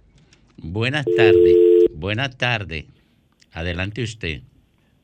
Buenas 0.57 1.05
tardes. 1.17 1.55
Buenas 1.93 2.37
tardes. 2.37 2.85
Adelante 3.53 4.01
usted. 4.01 4.39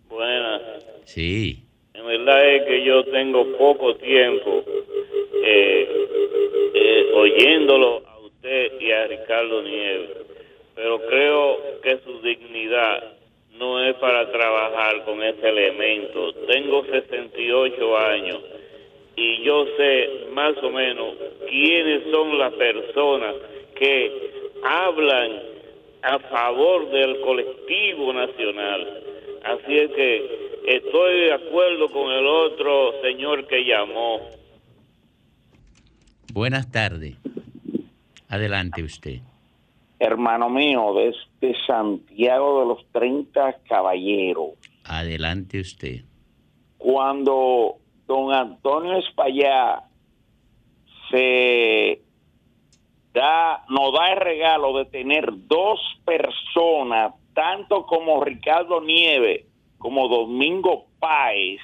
Buenas. 0.09 0.61
Sí. 1.03 1.63
En 1.93 2.05
verdad 2.05 2.55
es 2.55 2.63
que 2.63 2.85
yo 2.85 3.03
tengo 3.05 3.45
poco 3.57 3.95
tiempo 3.95 4.63
eh, 5.43 6.07
eh, 6.73 7.11
oyéndolo 7.13 8.03
a 8.07 8.19
usted 8.19 8.79
y 8.79 8.91
a 8.91 9.07
Ricardo 9.07 9.61
Nieves, 9.61 10.09
pero 10.75 10.99
creo 11.07 11.57
que 11.81 11.99
su 11.99 12.21
dignidad 12.21 13.03
no 13.57 13.83
es 13.83 13.95
para 13.95 14.31
trabajar 14.31 15.03
con 15.05 15.21
ese 15.21 15.47
elemento. 15.47 16.33
Tengo 16.47 16.83
68 16.85 17.97
años 17.97 18.39
y 19.15 19.43
yo 19.43 19.65
sé 19.77 20.09
más 20.31 20.57
o 20.63 20.69
menos 20.71 21.15
quiénes 21.47 22.03
son 22.11 22.39
las 22.39 22.53
personas 22.53 23.35
que 23.75 24.31
hablan 24.63 25.41
a 26.01 26.19
favor 26.19 26.89
del 26.89 27.19
colectivo 27.21 28.13
nacional. 28.13 29.03
Así 29.43 29.77
es 29.77 29.91
que 29.91 30.51
estoy 30.65 31.19
de 31.21 31.33
acuerdo 31.33 31.89
con 31.89 32.11
el 32.11 32.25
otro 32.25 32.93
señor 33.01 33.45
que 33.47 33.63
llamó. 33.63 34.40
Buenas 36.33 36.71
tardes. 36.71 37.15
Adelante 38.29 38.83
usted. 38.83 39.19
hermano 39.99 40.49
mío, 40.49 40.93
desde 40.95 41.55
Santiago 41.65 42.61
de 42.61 42.65
los 42.67 42.85
30 42.91 43.57
Caballeros, 43.67 44.51
Adelante 44.85 45.59
usted. 45.59 46.01
cuando 46.77 47.75
don 48.07 48.33
Antonio 48.33 48.97
Espallá 48.97 49.83
se 51.09 52.01
da, 53.13 53.63
nos 53.69 53.93
da 53.93 54.13
el 54.13 54.19
regalo 54.21 54.77
de 54.77 54.85
tener 54.85 55.29
dos 55.47 55.79
personas, 56.05 57.13
tanto 57.33 57.85
como 57.85 58.23
Ricardo 58.23 58.81
Nieve 58.81 59.45
como 59.77 60.07
Domingo 60.07 60.87
Páez, 60.99 61.59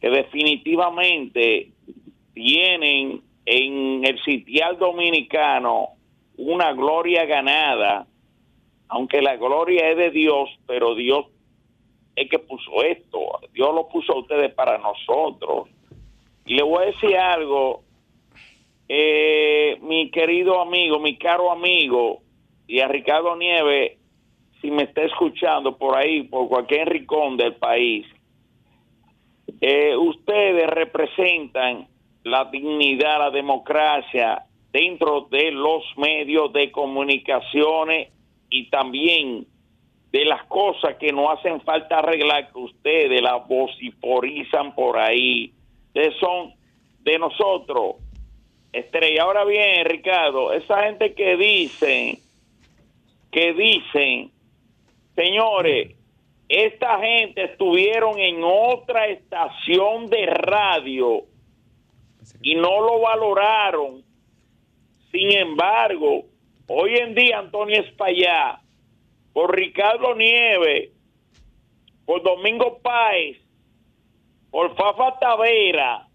que 0.00 0.08
definitivamente 0.08 1.72
tienen 2.40 3.20
en 3.44 4.04
el 4.04 4.22
sitial 4.24 4.78
dominicano 4.78 5.90
una 6.38 6.72
gloria 6.72 7.26
ganada, 7.26 8.06
aunque 8.88 9.20
la 9.20 9.36
gloria 9.36 9.90
es 9.90 9.96
de 9.98 10.10
Dios, 10.10 10.48
pero 10.66 10.94
Dios 10.94 11.26
es 12.16 12.30
que 12.30 12.38
puso 12.38 12.82
esto, 12.82 13.18
Dios 13.52 13.74
lo 13.74 13.88
puso 13.88 14.14
a 14.14 14.20
ustedes 14.20 14.54
para 14.54 14.78
nosotros. 14.78 15.68
Y 16.46 16.54
le 16.54 16.62
voy 16.62 16.82
a 16.82 16.86
decir 16.86 17.14
algo, 17.16 17.82
eh, 18.88 19.78
mi 19.82 20.10
querido 20.10 20.62
amigo, 20.62 20.98
mi 20.98 21.18
caro 21.18 21.52
amigo, 21.52 22.22
y 22.66 22.80
a 22.80 22.88
Ricardo 22.88 23.36
Nieves, 23.36 23.98
si 24.62 24.70
me 24.70 24.84
está 24.84 25.02
escuchando 25.02 25.76
por 25.76 25.94
ahí, 25.94 26.22
por 26.22 26.48
cualquier 26.48 26.88
rincón 26.88 27.36
del 27.36 27.54
país, 27.56 28.06
eh, 29.60 29.94
ustedes 29.94 30.66
representan 30.68 31.86
la 32.24 32.44
dignidad, 32.46 33.18
la 33.18 33.30
democracia 33.30 34.44
dentro 34.72 35.22
de 35.30 35.50
los 35.50 35.82
medios 35.96 36.52
de 36.52 36.70
comunicaciones 36.70 38.08
y 38.48 38.68
también 38.70 39.46
de 40.12 40.24
las 40.24 40.44
cosas 40.46 40.96
que 40.96 41.12
no 41.12 41.30
hacen 41.30 41.60
falta 41.60 41.98
arreglar 41.98 42.50
que 42.52 42.58
ustedes 42.58 43.22
las 43.22 43.46
vociporizan 43.46 44.74
por 44.74 44.98
ahí. 44.98 45.52
Ustedes 45.88 46.14
son 46.18 46.52
de 47.00 47.18
nosotros. 47.18 47.96
Estrella, 48.72 49.22
ahora 49.22 49.44
bien, 49.44 49.84
Ricardo, 49.84 50.52
esa 50.52 50.84
gente 50.84 51.14
que 51.14 51.36
dicen, 51.36 52.18
que 53.30 53.52
dicen, 53.52 54.30
señores, 55.14 55.96
esta 56.48 56.98
gente 56.98 57.44
estuvieron 57.44 58.18
en 58.18 58.42
otra 58.42 59.06
estación 59.06 60.08
de 60.10 60.26
radio 60.26 61.24
y 62.42 62.54
no 62.54 62.80
lo 62.80 63.00
valoraron. 63.00 64.02
Sin 65.10 65.32
embargo, 65.32 66.24
hoy 66.68 66.96
en 66.96 67.14
día 67.14 67.38
Antonio 67.38 67.80
Espallá, 67.80 68.60
por 69.32 69.54
Ricardo 69.54 70.14
Nieves, 70.14 70.90
por 72.04 72.22
Domingo 72.22 72.78
Páez, 72.82 73.38
por 74.50 74.74
Fafa 74.76 75.18
Tavera, 75.18 76.08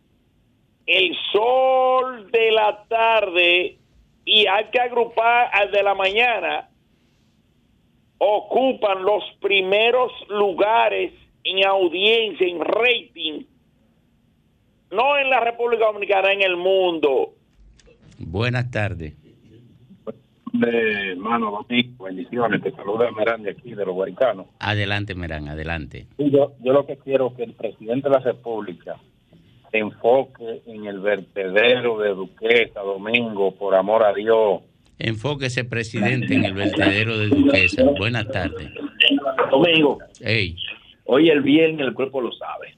el 0.86 1.16
sol 1.32 2.32
de 2.32 2.52
la 2.52 2.84
tarde 2.88 3.78
y 4.26 4.48
hay 4.48 4.66
que 4.66 4.80
agrupar 4.80 5.50
al 5.54 5.72
de 5.72 5.84
la 5.84 5.94
mañana, 5.94 6.70
ocupan 8.18 9.04
los 9.04 9.24
primeros 9.40 10.12
lugares 10.30 11.14
en 11.44 11.66
audiencia, 11.66 12.48
en 12.48 12.60
rating, 12.60 13.44
no 14.96 15.18
en 15.18 15.30
la 15.30 15.40
República 15.42 15.86
Dominicana, 15.86 16.32
en 16.32 16.42
el 16.42 16.56
mundo. 16.58 17.34
Buenas 18.18 18.72
tardes. 18.72 19.14
de 20.54 21.12
hermano 21.12 21.52
Domingo, 21.52 22.06
bendiciones, 22.06 22.62
te 22.64 22.72
saluda 22.72 23.12
Merán 23.12 23.44
de 23.44 23.52
aquí, 23.52 23.74
de 23.74 23.86
los 23.86 23.94
Guaricanos. 23.94 24.48
Adelante, 24.60 25.14
Merán, 25.14 25.50
adelante. 25.50 26.08
Yo, 26.18 26.54
yo 26.62 26.72
lo 26.74 26.86
que 26.86 26.98
quiero 26.98 27.28
es 27.28 27.34
que 27.36 27.44
el 27.44 27.54
presidente 27.54 28.08
de 28.08 28.16
la 28.16 28.20
República 28.22 28.96
se 29.72 29.78
enfoque 29.80 30.62
en 30.66 30.86
el 30.86 31.02
vertedero 31.02 32.00
de 32.00 32.10
Duquesa, 32.10 32.80
Domingo, 32.80 33.54
por 33.56 33.76
amor 33.76 34.04
a 34.04 34.14
Dios. 34.14 34.62
Enfóquese, 34.98 35.66
presidente, 35.66 36.34
en 36.36 36.46
el 36.46 36.54
vertedero 36.54 37.18
de 37.18 37.28
Duquesa. 37.28 37.84
Buenas 37.98 38.26
tardes. 38.30 38.70
Domingo, 39.52 39.98
Hey, 40.22 40.56
hoy 41.04 41.30
el 41.30 41.42
viernes 41.42 41.86
el 41.86 41.94
cuerpo 41.94 42.22
lo 42.22 42.32
sabe. 42.32 42.76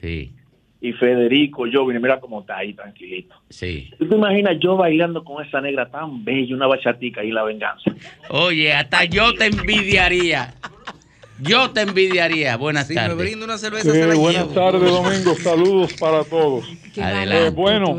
sí, 0.00 0.32
Y 0.80 0.92
Federico, 0.92 1.66
yo, 1.66 1.84
mira 1.86 2.20
cómo 2.20 2.40
está 2.40 2.58
ahí, 2.58 2.72
tranquilito. 2.72 3.34
sí. 3.48 3.90
¿Tú 3.98 4.06
te 4.08 4.14
imaginas 4.14 4.58
yo 4.60 4.76
bailando 4.76 5.24
con 5.24 5.44
esa 5.44 5.60
negra 5.60 5.90
tan 5.90 6.24
bella, 6.24 6.54
una 6.54 6.68
bachatica 6.68 7.24
y 7.24 7.32
la 7.32 7.42
venganza? 7.42 7.90
Oye, 8.30 8.72
hasta 8.72 9.04
yo 9.04 9.34
te 9.34 9.46
envidiaría. 9.46 10.54
Yo 11.40 11.70
te 11.70 11.82
envidiaría. 11.82 12.56
Buenas 12.56 12.88
me 12.88 12.94
tardes. 12.96 13.16
brindo 13.16 13.44
una 13.44 13.58
cerveza, 13.58 13.90
Sí, 13.92 13.98
se 13.98 14.06
la 14.06 14.14
buenas 14.16 14.42
llevo. 14.48 14.54
tardes, 14.54 14.90
Domingo. 14.90 15.34
Saludos 15.36 15.92
para 15.94 16.24
todos. 16.24 16.64
Adelante. 17.00 17.46
Eh, 17.46 17.50
bueno, 17.50 17.94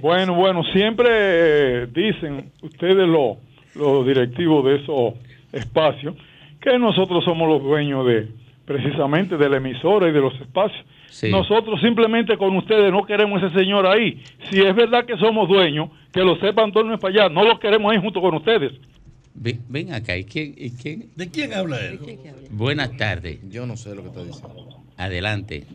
bueno, 0.00 0.34
bueno, 0.34 0.62
siempre 0.72 1.08
eh, 1.10 1.86
dicen 1.92 2.52
ustedes 2.62 3.08
los 3.08 3.38
los 3.74 4.06
directivos 4.06 4.64
de 4.64 4.76
esos 4.76 5.14
espacios 5.52 6.14
que 6.60 6.78
nosotros 6.78 7.24
somos 7.24 7.48
los 7.48 7.60
dueños 7.60 8.06
de, 8.06 8.28
precisamente 8.64 9.36
de 9.36 9.48
la 9.48 9.56
emisora 9.56 10.08
y 10.08 10.12
de 10.12 10.20
los 10.20 10.32
espacios. 10.40 10.84
Sí. 11.14 11.30
Nosotros 11.30 11.80
simplemente 11.80 12.36
con 12.36 12.56
ustedes 12.56 12.90
no 12.90 13.04
queremos 13.04 13.40
ese 13.40 13.56
señor 13.56 13.86
ahí. 13.86 14.20
Si 14.50 14.60
es 14.60 14.74
verdad 14.74 15.06
que 15.06 15.16
somos 15.16 15.48
dueños, 15.48 15.90
que 16.12 16.20
lo 16.22 16.34
sepa 16.40 16.64
Antonio 16.64 16.94
Espaillat, 16.94 17.30
no 17.30 17.44
lo 17.44 17.60
queremos 17.60 17.92
ahí 17.92 18.00
junto 18.00 18.20
con 18.20 18.34
ustedes. 18.34 18.72
Ven, 19.32 19.60
ven 19.68 19.94
acá, 19.94 20.16
¿y 20.16 20.24
quién, 20.24 20.54
y 20.56 20.70
quién? 20.72 21.10
¿De 21.14 21.30
quién 21.30 21.54
habla 21.54 21.78
él? 21.78 22.00
Buenas 22.50 22.96
tardes. 22.96 23.38
Yo 23.48 23.64
no 23.64 23.76
sé 23.76 23.94
lo 23.94 24.02
que 24.02 24.08
está 24.08 24.24
diciendo. 24.24 24.82
Adelante. 24.96 25.66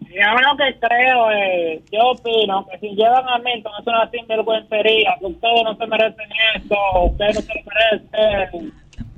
Yo 0.00 0.32
lo 0.32 0.56
que 0.56 0.78
creo 0.80 1.30
es, 1.30 1.90
yo 1.92 2.00
opino 2.10 2.66
que 2.66 2.78
si 2.80 2.96
llevan 2.96 3.28
a 3.28 3.38
Milton 3.38 3.72
es 3.80 3.86
una 3.86 4.10
sinvergüencería, 4.10 5.14
que 5.20 5.26
ustedes 5.26 5.62
no 5.62 5.76
se 5.76 5.86
merecen 5.86 6.28
esto, 6.56 6.76
ustedes 7.04 7.34
no 7.36 7.40
se 7.42 7.54
lo 7.54 7.62
merecen. 7.70 8.72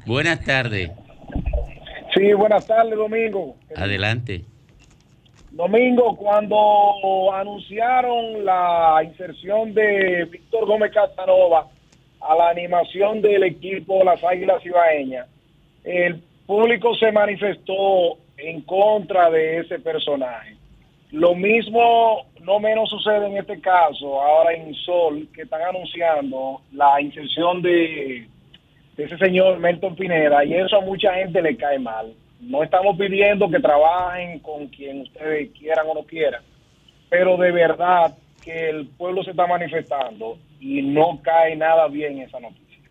Buenas 0.04 0.44
tardes. 0.44 0.90
Sí, 2.14 2.34
buenas 2.34 2.66
tardes, 2.66 2.96
Domingo. 2.96 3.56
Adelante. 3.74 4.44
Domingo, 5.50 6.16
cuando 6.16 7.32
anunciaron 7.32 8.44
la 8.44 9.02
inserción 9.04 9.74
de 9.74 10.24
Víctor 10.30 10.66
Gómez 10.66 10.92
Casanova 10.92 11.66
a 12.20 12.36
la 12.36 12.50
animación 12.50 13.20
del 13.20 13.42
equipo 13.42 14.04
Las 14.04 14.22
Águilas 14.22 14.64
Ibaeñas, 14.64 15.26
el 15.82 16.22
público 16.46 16.94
se 16.94 17.10
manifestó 17.10 18.16
en 18.36 18.60
contra 18.62 19.28
de 19.30 19.58
ese 19.58 19.80
personaje. 19.80 20.56
Lo 21.10 21.34
mismo, 21.34 22.26
no 22.42 22.60
menos 22.60 22.88
sucede 22.88 23.26
en 23.26 23.36
este 23.36 23.60
caso, 23.60 24.22
ahora 24.22 24.52
en 24.54 24.72
Sol, 24.74 25.26
que 25.34 25.42
están 25.42 25.62
anunciando 25.62 26.60
la 26.72 27.00
inserción 27.00 27.60
de, 27.60 28.28
de 28.96 29.04
ese 29.04 29.18
señor 29.18 29.58
Melton 29.58 29.96
Pineda, 29.96 30.44
y 30.44 30.54
eso 30.54 30.76
a 30.76 30.80
mucha 30.80 31.12
gente 31.14 31.42
le 31.42 31.56
cae 31.56 31.80
mal. 31.80 32.14
No 32.40 32.62
estamos 32.62 32.96
pidiendo 32.96 33.50
que 33.50 33.60
trabajen 33.60 34.38
con 34.40 34.66
quien 34.68 35.02
ustedes 35.02 35.50
quieran 35.58 35.86
o 35.88 35.94
no 35.94 36.02
quieran, 36.04 36.42
pero 37.08 37.36
de 37.36 37.52
verdad 37.52 38.16
que 38.42 38.70
el 38.70 38.86
pueblo 38.88 39.22
se 39.22 39.30
está 39.30 39.46
manifestando 39.46 40.38
y 40.58 40.82
no 40.82 41.20
cae 41.22 41.54
nada 41.56 41.88
bien 41.88 42.18
esa 42.20 42.40
noticia. 42.40 42.82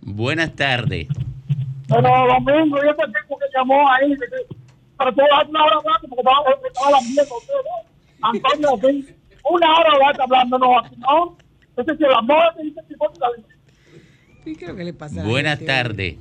Buenas 0.00 0.54
tardes. 0.56 1.06
Bueno, 1.88 2.08
Domingo, 2.26 2.78
yo 2.84 2.96
pensé 2.96 3.18
que 3.28 3.58
llamó 3.58 3.88
ahí, 3.90 4.14
pero 4.98 5.12
tú 5.14 5.20
vas 5.30 5.48
una 5.48 5.64
hora 5.64 5.76
hablando 5.76 6.08
porque 6.08 6.68
estaba, 6.68 7.00
¿no? 7.00 8.28
Antonio, 8.28 8.70
sí, 8.82 9.14
una 9.44 9.72
hora 9.72 9.98
va 9.98 10.08
a 10.08 10.10
estar 10.10 10.24
hablando, 10.24 10.58
no, 10.58 10.78
aquí 10.78 10.96
no. 10.98 11.36
Ese 11.76 11.92
es 11.92 12.00
el 12.00 12.14
amor, 12.14 12.54
tipo 12.56 13.08
de 13.08 14.50
¿Y 14.50 14.56
qué 14.56 14.74
que 14.74 14.84
le 14.84 14.92
pasa? 14.92 15.22
Buenas 15.24 15.58
gente? 15.58 15.72
tardes. 15.72 16.16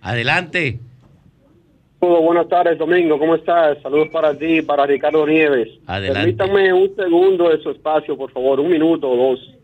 Adelante. 0.00 0.80
Buenas 2.06 2.48
tardes, 2.48 2.76
Domingo. 2.78 3.16
¿Cómo 3.16 3.36
estás? 3.36 3.80
Saludos 3.80 4.08
para 4.10 4.36
ti, 4.36 4.60
para 4.62 4.84
Ricardo 4.86 5.24
Nieves. 5.24 5.68
Adelante. 5.86 6.34
Permítame 6.34 6.72
un 6.72 6.92
segundo 6.96 7.48
de 7.48 7.62
su 7.62 7.70
espacio, 7.70 8.16
por 8.16 8.32
favor, 8.32 8.58
un 8.58 8.70
minuto 8.70 9.08
o 9.08 9.16
dos. 9.16 9.54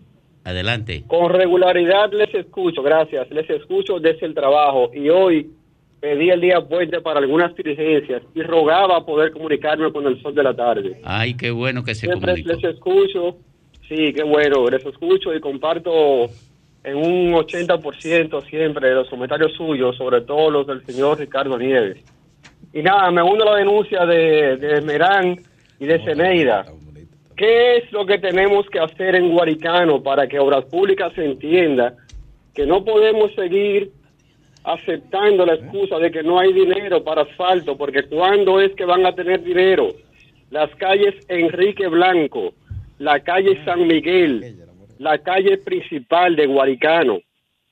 Adelante. 0.44 1.03
Con 1.09 1.33
regularidad 1.33 2.12
les 2.12 2.33
escucho, 2.33 2.81
gracias. 2.81 3.29
Les 3.33 3.51
escucho 3.51 3.98
desde 3.98 4.24
el 4.24 4.35
trabajo 4.35 4.88
y 4.94 5.09
hoy 5.09 5.51
pedí 5.98 6.31
el 6.31 6.40
día 6.40 6.61
puente 6.61 7.01
para 7.01 7.18
algunas 7.18 7.57
diligencias 7.57 8.22
y 8.37 8.42
rogaba 8.42 9.05
poder 9.05 9.33
comunicarme 9.33 9.90
con 9.92 10.07
el 10.07 10.22
sol 10.22 10.33
de 10.33 10.42
la 10.44 10.55
tarde. 10.55 11.01
Ay, 11.03 11.35
qué 11.35 11.51
bueno 11.51 11.83
que 11.83 11.96
se 11.96 12.07
Siempre 12.07 12.35
comunicó. 12.35 12.53
les 12.53 12.64
escucho, 12.74 13.37
sí, 13.88 14.12
qué 14.12 14.22
bueno, 14.22 14.70
les 14.70 14.87
escucho 14.87 15.35
y 15.35 15.40
comparto 15.40 16.27
en 16.85 16.96
un 16.96 17.33
80% 17.33 18.48
siempre 18.48 18.90
de 18.90 18.94
los 18.94 19.09
comentarios 19.09 19.53
suyos, 19.55 19.96
sobre 19.96 20.20
todo 20.20 20.53
los 20.53 20.66
del 20.68 20.87
señor 20.87 21.18
Ricardo 21.18 21.59
Nieves. 21.59 21.98
Y 22.79 22.83
nada, 22.83 23.11
me 23.11 23.21
uno 23.21 23.43
a 23.43 23.55
la 23.55 23.57
denuncia 23.57 24.07
de, 24.07 24.57
de 24.57 24.81
Merán 24.83 25.37
y 25.81 25.87
de 25.87 25.99
Ceneida. 26.05 26.64
¿Qué 27.37 27.79
es 27.79 27.91
lo 27.91 28.07
que 28.07 28.19
tenemos 28.19 28.67
que 28.71 28.79
hacer 28.79 29.17
en 29.17 29.33
Guaricano 29.33 30.01
para 30.01 30.29
que 30.29 30.38
Obras 30.38 30.64
Públicas 30.67 31.12
entienda 31.17 31.95
que 32.55 32.67
no 32.67 32.85
podemos 32.85 33.35
seguir 33.35 33.91
aceptando 34.62 35.45
la 35.45 35.55
excusa 35.55 35.99
de 35.99 36.12
que 36.12 36.23
no 36.23 36.38
hay 36.38 36.53
dinero 36.53 37.03
para 37.03 37.23
asfalto? 37.23 37.77
Porque 37.77 38.05
¿cuándo 38.05 38.61
es 38.61 38.73
que 38.77 38.85
van 38.85 39.05
a 39.07 39.12
tener 39.12 39.43
dinero? 39.43 39.88
Las 40.53 40.73
calles 40.77 41.17
Enrique 41.27 41.88
Blanco, 41.88 42.55
la 43.01 43.19
calle 43.19 43.61
San 43.64 43.88
Miguel, 43.88 44.55
la 45.01 45.19
calle 45.19 45.59
principal 45.59 46.37
de 46.37 46.47
Guaricano, 46.47 47.19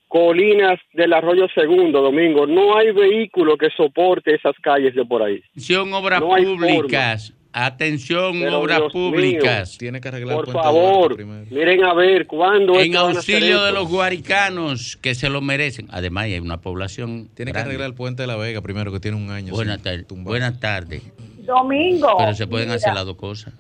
colinas 0.09 0.79
del 0.93 1.13
Arroyo 1.13 1.47
Segundo, 1.55 2.01
Domingo. 2.01 2.47
No 2.47 2.77
hay 2.77 2.93
vehículo 2.93 3.57
que 3.57 3.69
soporte 3.77 4.35
esas 4.35 4.55
calles 4.63 4.95
de 4.95 5.05
por 5.05 5.23
ahí. 5.23 5.43
Atención, 5.55 5.93
obras 5.93 6.21
No 6.21 6.29
públicas. 6.29 7.33
Atención, 7.59 8.39
Pero, 8.39 8.61
obras 8.61 8.79
Dios 8.81 8.95
mío, 8.95 9.11
públicas. 9.11 9.79
Tiene 9.79 9.99
que 10.03 10.09
arreglar 10.09 10.37
Por 10.37 10.53
favor, 10.53 11.17
miren 11.51 11.85
a 11.85 11.95
ver 11.95 12.27
cuándo 12.27 12.79
En 12.79 12.95
auxilio 12.95 13.65
de 13.65 13.73
los 13.73 13.89
guaricanos 13.89 14.99
que 14.99 15.15
se 15.15 15.31
lo 15.31 15.41
merecen. 15.41 15.89
Además, 15.91 16.25
hay 16.25 16.39
una 16.39 16.61
población. 16.61 17.31
Tiene 17.35 17.53
que 17.53 17.59
arreglar 17.59 17.87
el 17.87 17.95
puente 17.95 18.25
de 18.25 18.27
la 18.27 18.37
Vega 18.37 18.61
primero, 18.61 18.93
que 18.93 19.01
tiene 19.01 19.17
un 19.17 19.31
año. 19.31 19.55
Buenas 19.55 19.83
tardes. 19.83 20.05
Buenas 20.11 20.61
tardes. 20.61 21.03
Domingo. 21.47 22.17
Pero 22.19 22.35
se 22.35 22.47
pueden 22.47 22.69
mira, 22.69 22.77
hacer 22.77 22.93
las 22.93 23.07
dos 23.07 23.17
cosas. 23.17 23.55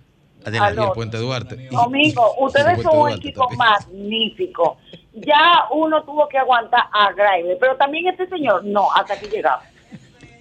El 0.47 0.93
puente 0.95 1.17
Duarte. 1.19 1.69
Domingo, 1.71 2.35
ustedes 2.41 2.83
son 2.83 2.99
un 2.99 3.11
equipo 3.11 3.49
magnífico. 3.57 4.79
Ya 5.15 5.65
uno 5.73 6.03
tuvo 6.05 6.29
que 6.29 6.39
aguantar 6.39 6.85
a 6.93 7.13
Graimer, 7.13 7.57
pero 7.59 7.77
también 7.77 8.07
este 8.09 8.29
señor, 8.29 8.65
no, 8.65 8.93
hasta 8.93 9.15
aquí 9.15 9.27
llegamos. 9.29 9.65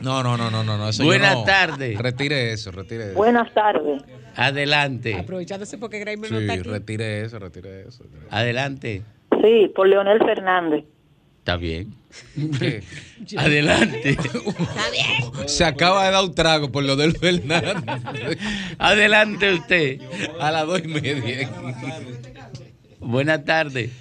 No, 0.01 0.21
no, 0.21 0.37
no, 0.37 0.51
no, 0.51 0.63
no. 0.63 0.77
no 0.77 0.89
eso 0.89 1.03
Buenas 1.05 1.35
no. 1.35 1.43
tardes. 1.45 1.97
Retire 1.97 2.51
eso, 2.51 2.69
retire 2.71 3.05
eso. 3.07 3.15
Buenas 3.15 3.51
tardes. 3.53 4.03
Adelante. 4.35 5.17
Aprovechándose 5.17 5.77
porque 5.77 5.99
Graimer 5.99 6.31
no 6.31 6.37
Sí, 6.37 6.43
está 6.43 6.53
aquí. 6.53 6.63
retire 6.63 7.21
eso, 7.21 7.39
retire 7.39 7.87
eso. 7.87 8.03
Adelante. 8.29 9.01
Sí, 9.41 9.71
por 9.75 9.87
Leonel 9.87 10.19
Fernández. 10.19 10.83
Está 11.45 11.57
bien. 11.57 11.93
Adelante. 13.37 14.17
Se 15.45 15.63
acaba 15.63 16.07
de 16.07 16.11
dar 16.11 16.23
un 16.23 16.33
trago 16.33 16.71
por 16.71 16.83
lo 16.83 16.95
del 16.95 17.15
Fernández. 17.15 18.39
Adelante 18.79 19.53
usted. 19.53 20.01
A 20.39 20.49
las 20.49 20.65
dos 20.65 20.81
y 20.83 20.87
media. 20.87 21.47
Buenas 22.99 23.45
tardes. 23.45 23.91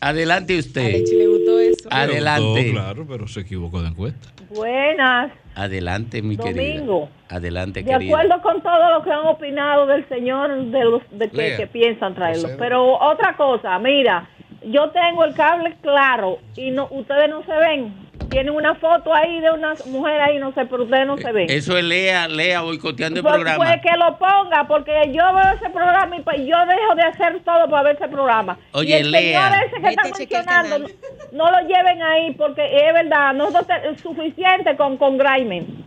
Adelante 0.00 0.58
usted. 0.58 1.04
le 1.06 1.28
gustó 1.28 1.60
eso. 1.60 1.88
Adelante. 1.88 2.72
claro, 2.72 3.06
pero 3.06 3.28
se 3.28 3.42
equivocó 3.42 3.80
de 3.80 3.86
encuesta. 3.90 4.32
Buenas. 4.50 5.30
Adelante, 5.54 6.20
mi 6.20 6.36
querida. 6.36 6.80
Domingo. 6.80 7.10
Adelante, 7.28 7.84
De 7.84 7.92
querida. 7.92 8.18
acuerdo 8.18 8.42
con 8.42 8.60
todo 8.60 8.98
lo 8.98 9.04
que 9.04 9.10
han 9.12 9.24
opinado 9.24 9.86
del 9.86 10.08
señor, 10.08 10.64
de 10.66 10.84
los 10.84 11.02
de 11.12 11.30
que, 11.30 11.56
que 11.58 11.66
piensan 11.68 12.16
traerlo. 12.16 12.48
Pero 12.58 12.98
otra 12.98 13.36
cosa, 13.36 13.78
mira, 13.78 14.28
yo 14.66 14.90
tengo 14.90 15.24
el 15.24 15.34
cable 15.34 15.76
claro 15.80 16.38
y 16.56 16.70
no 16.70 16.88
ustedes 16.90 17.28
no 17.30 17.42
se 17.44 17.52
ven. 17.52 18.06
Tienen 18.30 18.52
una 18.54 18.74
foto 18.74 19.14
ahí 19.14 19.40
de 19.40 19.50
una 19.52 19.74
mujer 19.86 20.20
ahí, 20.20 20.38
no 20.38 20.52
sé, 20.52 20.66
pero 20.66 20.82
ustedes 20.82 21.06
no 21.06 21.16
se 21.16 21.30
ven. 21.30 21.46
Eso 21.48 21.78
es 21.78 21.84
Lea, 21.84 22.26
Lea 22.28 22.60
boicoteando 22.60 23.20
el 23.20 23.22
Pues, 23.22 23.34
programa. 23.34 23.56
pues 23.64 23.80
que 23.82 23.96
lo 23.96 24.18
ponga, 24.18 24.66
porque 24.66 24.92
yo 25.12 25.22
veo 25.32 25.52
ese 25.54 25.70
programa 25.70 26.16
y 26.16 26.22
pues 26.22 26.38
yo 26.38 26.56
dejo 26.66 26.94
de 26.96 27.02
hacer 27.02 27.40
todo 27.44 27.70
para 27.70 27.82
ver 27.84 27.96
ese 27.96 28.08
programa. 28.08 28.58
Oye, 28.72 28.90
y 28.90 29.00
el 29.00 29.10
Lea. 29.12 29.48
señor 29.52 29.64
ese 29.64 29.80
que 29.80 29.88
está 29.88 30.02
mencionando, 30.02 30.78
no, 30.80 30.86
no 31.32 31.50
lo 31.52 31.68
lleven 31.68 32.02
ahí, 32.02 32.34
porque 32.34 32.62
es 32.64 32.92
verdad, 32.94 33.32
nosotros 33.34 33.68
te- 33.68 33.90
es 33.90 34.00
suficiente 34.00 34.76
con, 34.76 34.96
con 34.96 35.16
Graimen. 35.18 35.84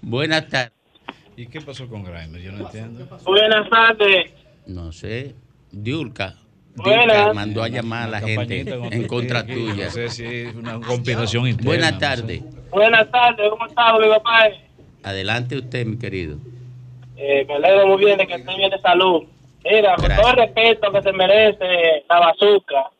Buenas 0.00 0.48
tardes. 0.48 0.72
¿Y 1.36 1.46
qué 1.48 1.60
pasó 1.60 1.88
con 1.88 2.04
Grimer? 2.04 2.40
Yo 2.40 2.52
no 2.52 2.66
entiendo. 2.66 3.04
Buenas 3.24 3.68
tardes. 3.68 4.32
No 4.68 4.92
sé. 4.92 5.34
Diulca. 5.72 6.34
Mandó 6.76 7.62
a 7.62 7.68
llamar 7.68 8.04
a 8.04 8.10
la 8.10 8.20
gente 8.20 8.60
en 8.60 9.06
contra 9.06 9.46
tuya. 9.46 9.86
No 9.86 9.90
sé 9.90 10.08
si 10.08 10.24
es 10.24 10.54
una 10.54 10.80
conspiración 10.80 11.46
interna. 11.46 11.70
Buenas 11.70 11.98
tardes. 11.98 12.42
Buenas 12.70 13.10
tardes, 13.10 13.50
¿cómo 13.50 13.66
está, 13.66 13.98
mi 13.98 14.08
papá? 14.08 14.48
Adelante 15.04 15.56
usted, 15.56 15.86
mi 15.86 15.98
querido. 15.98 16.38
Eh, 17.16 17.44
me 17.46 17.54
alegro 17.54 17.86
muy 17.86 18.04
bien 18.04 18.18
de 18.18 18.26
que 18.26 18.34
esté 18.34 18.56
bien 18.56 18.70
de 18.70 18.80
salud. 18.80 19.24
Mira, 19.64 19.94
con 19.96 20.08
todo 20.08 20.30
el 20.30 20.36
respeto 20.36 20.92
que 20.92 21.02
se 21.02 21.12
merece 21.12 22.04
la 22.08 22.20
bazooka, 22.20 22.90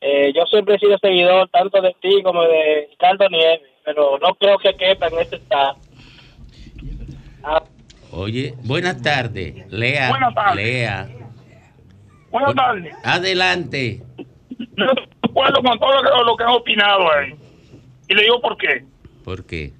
eh, 0.00 0.32
yo 0.34 0.44
siempre 0.46 0.76
he 0.76 0.78
sido 0.78 0.96
seguidor 0.98 1.48
tanto 1.48 1.80
de 1.82 1.94
ti 2.00 2.22
como 2.22 2.42
de 2.42 2.86
Ricardo 2.90 3.28
Nieves, 3.28 3.68
pero 3.84 4.18
no 4.18 4.34
creo 4.36 4.58
que 4.58 4.74
quepa 4.76 5.08
en 5.08 5.18
este 5.18 5.36
estado. 5.36 5.76
Ah, 7.42 7.62
Oye, 8.12 8.54
buenas 8.62 9.02
tardes. 9.02 9.70
Lea. 9.70 10.08
Buenas 10.08 10.34
tardes. 10.34 10.64
Lea. 10.64 11.08
Buenas 12.44 12.54
tardes. 12.54 12.94
Adelante. 13.04 14.02
No 14.76 14.86
estoy 14.90 15.04
de 15.06 15.28
acuerdo 15.30 15.62
con 15.62 15.78
todo 15.78 15.92
lo 15.92 16.02
que, 16.02 16.24
lo 16.24 16.36
que 16.36 16.44
han 16.44 16.50
opinado 16.50 17.12
ahí. 17.12 17.34
Y 18.08 18.14
le 18.14 18.22
digo 18.22 18.40
por 18.40 18.56
qué. 18.56 18.84
¿Por 19.24 19.44
qué? 19.44 19.72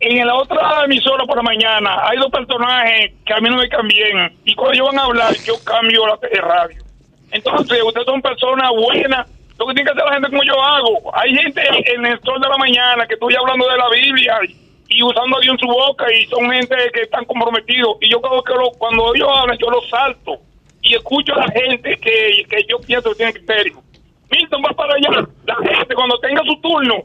En 0.00 0.26
la 0.26 0.34
otra 0.34 0.84
emisora 0.84 1.24
por 1.24 1.36
la 1.36 1.42
mañana 1.42 2.06
hay 2.06 2.18
dos 2.18 2.30
personajes 2.30 3.12
que 3.24 3.32
a 3.32 3.40
mí 3.40 3.48
no 3.48 3.56
me 3.56 3.68
caen 3.68 3.88
bien. 3.88 4.36
Y 4.44 4.54
cuando 4.54 4.74
ellos 4.74 4.88
van 4.88 4.98
a 4.98 5.04
hablar, 5.04 5.34
yo 5.46 5.54
cambio 5.64 6.06
la 6.06 6.18
radio. 6.40 6.82
Entonces, 7.30 7.82
ustedes 7.82 8.06
son 8.06 8.20
personas 8.22 8.70
buenas 8.72 9.26
lo 9.58 9.66
que 9.66 9.74
tiene 9.74 9.90
que 9.90 9.92
hacer 9.98 10.04
la 10.06 10.12
gente 10.14 10.28
como 10.28 10.42
yo 10.44 10.62
hago. 10.62 11.16
Hay 11.16 11.34
gente 11.34 11.62
en 11.94 12.04
el 12.06 12.20
sol 12.20 12.40
de 12.40 12.48
la 12.48 12.58
mañana 12.58 13.06
que 13.06 13.14
estoy 13.14 13.34
hablando 13.34 13.68
de 13.68 13.76
la 13.76 13.88
Biblia 13.90 14.38
y 14.88 15.02
usando 15.02 15.36
a 15.36 15.40
Dios 15.40 15.54
en 15.54 15.58
su 15.60 15.66
boca 15.66 16.06
y 16.14 16.26
son 16.26 16.50
gente 16.50 16.76
que 16.94 17.00
están 17.02 17.24
comprometidos. 17.24 17.96
Y 18.02 18.10
yo 18.10 18.20
creo 18.20 18.42
que 18.42 18.52
lo- 18.54 18.70
cuando 18.78 19.14
ellos 19.14 19.28
hablan, 19.34 19.58
yo 19.58 19.70
los 19.70 19.88
salto 19.88 20.40
y 20.88 20.94
escucho 20.94 21.34
a 21.34 21.38
la 21.46 21.48
gente 21.52 21.96
que, 22.00 22.44
que 22.48 22.64
yo 22.68 22.78
pienso 22.80 23.10
que 23.10 23.16
tiene 23.16 23.32
criterio. 23.34 23.82
Milton, 24.30 24.62
va 24.62 24.74
para 24.74 24.94
allá. 24.94 25.26
La 25.46 25.56
gente, 25.56 25.94
cuando 25.94 26.18
tenga 26.20 26.42
su 26.44 26.56
turno, 26.60 27.04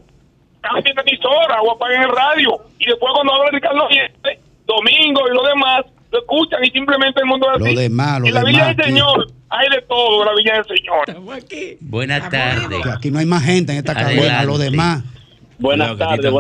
cambien 0.62 0.96
de 0.96 1.02
emisora 1.02 1.62
o 1.62 1.72
apaguen 1.72 2.04
el 2.04 2.10
radio. 2.10 2.58
Y 2.80 2.86
después, 2.86 3.12
cuando 3.14 3.34
habla 3.34 3.50
Ricardo 3.52 3.88
Nieves, 3.90 4.12
Domingo 4.66 5.22
y 5.30 5.34
los 5.36 5.48
demás, 5.48 5.86
lo 6.12 6.20
escuchan 6.20 6.64
y 6.64 6.70
simplemente 6.72 7.20
el 7.22 7.26
mundo 7.26 7.48
es 7.54 7.60
Lo 7.60 7.66
así. 7.66 7.76
demás, 7.76 8.20
lo 8.20 8.28
en 8.28 8.34
la 8.34 8.44
Villa 8.44 8.66
del 8.68 8.80
aquí. 8.80 8.84
Señor 8.92 9.28
hay 9.50 9.70
de 9.70 9.82
todo, 9.84 10.26
la 10.26 10.32
Villa 10.36 10.54
del 10.56 10.78
Señor. 10.78 11.78
Buenas 11.82 12.30
tardes. 12.30 12.86
Aquí 12.88 13.12
no 13.12 13.20
hay 13.20 13.26
más 13.26 13.44
gente 13.44 13.72
en 13.72 13.80
esta 13.80 13.94
cadena, 13.94 14.22
Adelante. 14.40 14.46
lo 14.48 14.58
demás. 14.58 15.04
Buenas 15.60 15.92
ti 15.92 15.96
te 15.98 16.04
tardes, 16.06 16.32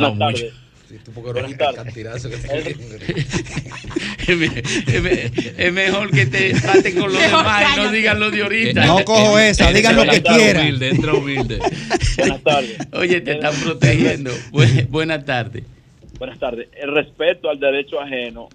es, 4.27 4.37
me- 4.37 4.45
es 4.45 5.01
me- 5.01 5.31
es 5.65 5.73
mejor 5.73 6.11
que 6.11 6.25
te 6.25 6.53
traten 6.53 6.99
con 6.99 7.11
los 7.11 7.21
demás 7.21 7.65
y 7.73 7.77
no 7.79 7.91
digan 7.91 8.19
lo 8.19 8.31
de 8.31 8.41
ahorita. 8.43 8.85
No 8.85 9.03
cojo 9.05 9.37
esa, 9.49 9.71
digan 9.71 9.95
lo 9.95 10.03
que 10.05 10.21
quieran. 10.21 10.61
humilde, 10.63 10.89
entra 10.89 11.13
humilde. 11.13 11.59
Buenas 12.17 12.41
tardes. 12.43 12.77
Oye, 12.93 13.21
te 13.21 13.31
están 13.33 13.55
protegiendo. 13.55 14.31
Bu- 14.51 14.87
buenas 14.89 15.25
tardes. 15.25 15.63
Buenas 16.19 16.39
tardes. 16.39 16.67
El 16.79 16.93
respeto 16.93 17.49
al 17.49 17.59
derecho 17.59 17.99
ajeno 17.99 18.49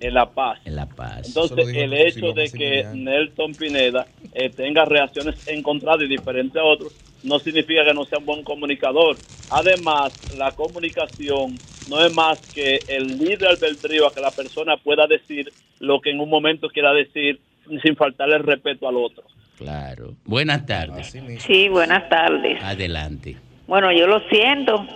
en 0.00 0.14
la 0.14 0.30
paz. 0.30 0.60
En 0.64 0.76
la 0.76 0.86
paz. 0.86 1.26
Entonces, 1.26 1.68
el 1.74 1.92
hecho 1.92 2.32
de 2.32 2.50
que 2.50 2.84
Nelson 2.94 3.54
Pineda 3.54 4.06
eh, 4.34 4.50
tenga 4.50 4.84
reacciones 4.84 5.34
encontradas 5.48 6.02
y 6.02 6.08
diferentes 6.08 6.56
a 6.56 6.64
otros, 6.64 6.92
no 7.24 7.38
significa 7.40 7.84
que 7.84 7.94
no 7.94 8.04
sea 8.04 8.18
un 8.18 8.26
buen 8.26 8.44
comunicador. 8.44 9.16
Además, 9.50 10.12
la 10.36 10.52
comunicación 10.52 11.58
no 11.88 12.04
es 12.04 12.14
más 12.14 12.40
que 12.52 12.78
el 12.88 13.18
libre 13.18 13.48
albedrío 13.48 14.06
a 14.06 14.12
que 14.12 14.20
la 14.20 14.30
persona 14.30 14.76
pueda 14.76 15.06
decir 15.06 15.50
lo 15.80 16.00
que 16.00 16.10
en 16.10 16.20
un 16.20 16.28
momento 16.28 16.68
quiera 16.68 16.92
decir 16.92 17.40
sin 17.82 17.96
faltarle 17.96 18.36
el 18.36 18.44
respeto 18.44 18.88
al 18.88 18.96
otro. 18.96 19.24
Claro. 19.56 20.14
Buenas 20.24 20.64
tardes. 20.66 21.14
Sí, 21.40 21.68
buenas 21.68 22.08
tardes. 22.08 22.62
Adelante. 22.62 23.36
Bueno, 23.66 23.92
yo 23.92 24.06
lo 24.06 24.20
siento, 24.28 24.86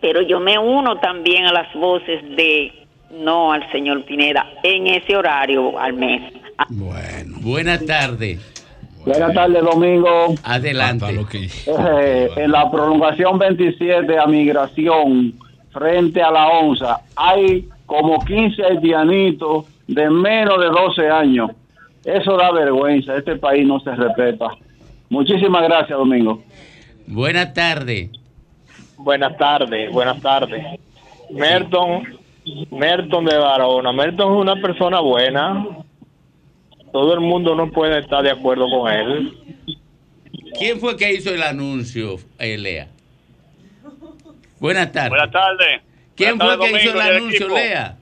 pero 0.00 0.22
yo 0.22 0.40
me 0.40 0.58
uno 0.58 0.98
también 1.00 1.46
a 1.46 1.52
las 1.52 1.72
voces 1.74 2.22
de 2.36 2.72
no 3.10 3.52
al 3.52 3.70
señor 3.70 4.04
Pineda 4.04 4.46
en 4.62 4.86
ese 4.86 5.16
horario 5.16 5.78
al 5.78 5.92
mes. 5.94 6.32
Buenas 7.40 7.84
tardes. 7.84 8.40
Buenas 9.04 9.34
tardes, 9.34 9.62
Domingo. 9.62 10.34
Adelante. 10.44 11.26
Eh, 11.66 12.30
en 12.36 12.50
la 12.50 12.70
prolongación 12.70 13.38
27 13.38 14.18
a 14.18 14.26
migración 14.26 15.34
frente 15.74 16.22
a 16.22 16.30
la 16.30 16.46
onza 16.48 17.00
hay 17.16 17.68
como 17.84 18.24
15 18.24 18.64
haitianitos 18.64 19.66
de 19.86 20.08
menos 20.08 20.58
de 20.58 20.66
12 20.66 21.08
años. 21.10 21.50
Eso 22.04 22.36
da 22.36 22.52
vergüenza. 22.52 23.16
Este 23.16 23.36
país 23.36 23.66
no 23.66 23.80
se 23.80 23.94
respeta. 23.94 24.46
Muchísimas 25.10 25.62
gracias, 25.64 25.98
Domingo. 25.98 26.42
Buenas 27.06 27.52
tardes. 27.52 28.10
Buenas 28.96 29.36
tardes, 29.36 29.92
buenas 29.92 30.20
tardes. 30.22 30.64
Merton, 31.30 32.04
Merton 32.70 33.24
de 33.24 33.36
Barona. 33.36 33.92
Merton 33.92 34.34
es 34.34 34.40
una 34.40 34.56
persona 34.56 35.00
buena. 35.00 35.66
Todo 36.92 37.14
el 37.14 37.20
mundo 37.20 37.54
no 37.54 37.70
puede 37.70 37.98
estar 37.98 38.22
de 38.22 38.30
acuerdo 38.30 38.66
con 38.70 38.90
él. 38.90 39.32
¿Quién 40.58 40.78
fue 40.78 40.96
que 40.96 41.12
hizo 41.12 41.34
el 41.34 41.42
anuncio, 41.42 42.16
eh, 42.38 42.56
Lea? 42.56 42.93
Buenas 44.58 44.92
tardes. 44.92 45.10
Buenas 45.10 45.30
tardes. 45.30 45.80
¿Quién 46.16 46.38
Buenas 46.38 46.56
fue 46.56 46.66
que 46.66 46.72
tardes, 46.72 46.84
hizo 46.86 46.92
el 46.92 46.98
Domingo, 46.98 47.16
anuncio, 47.18 47.40
equipo. 47.46 47.54
Lea? 47.58 47.96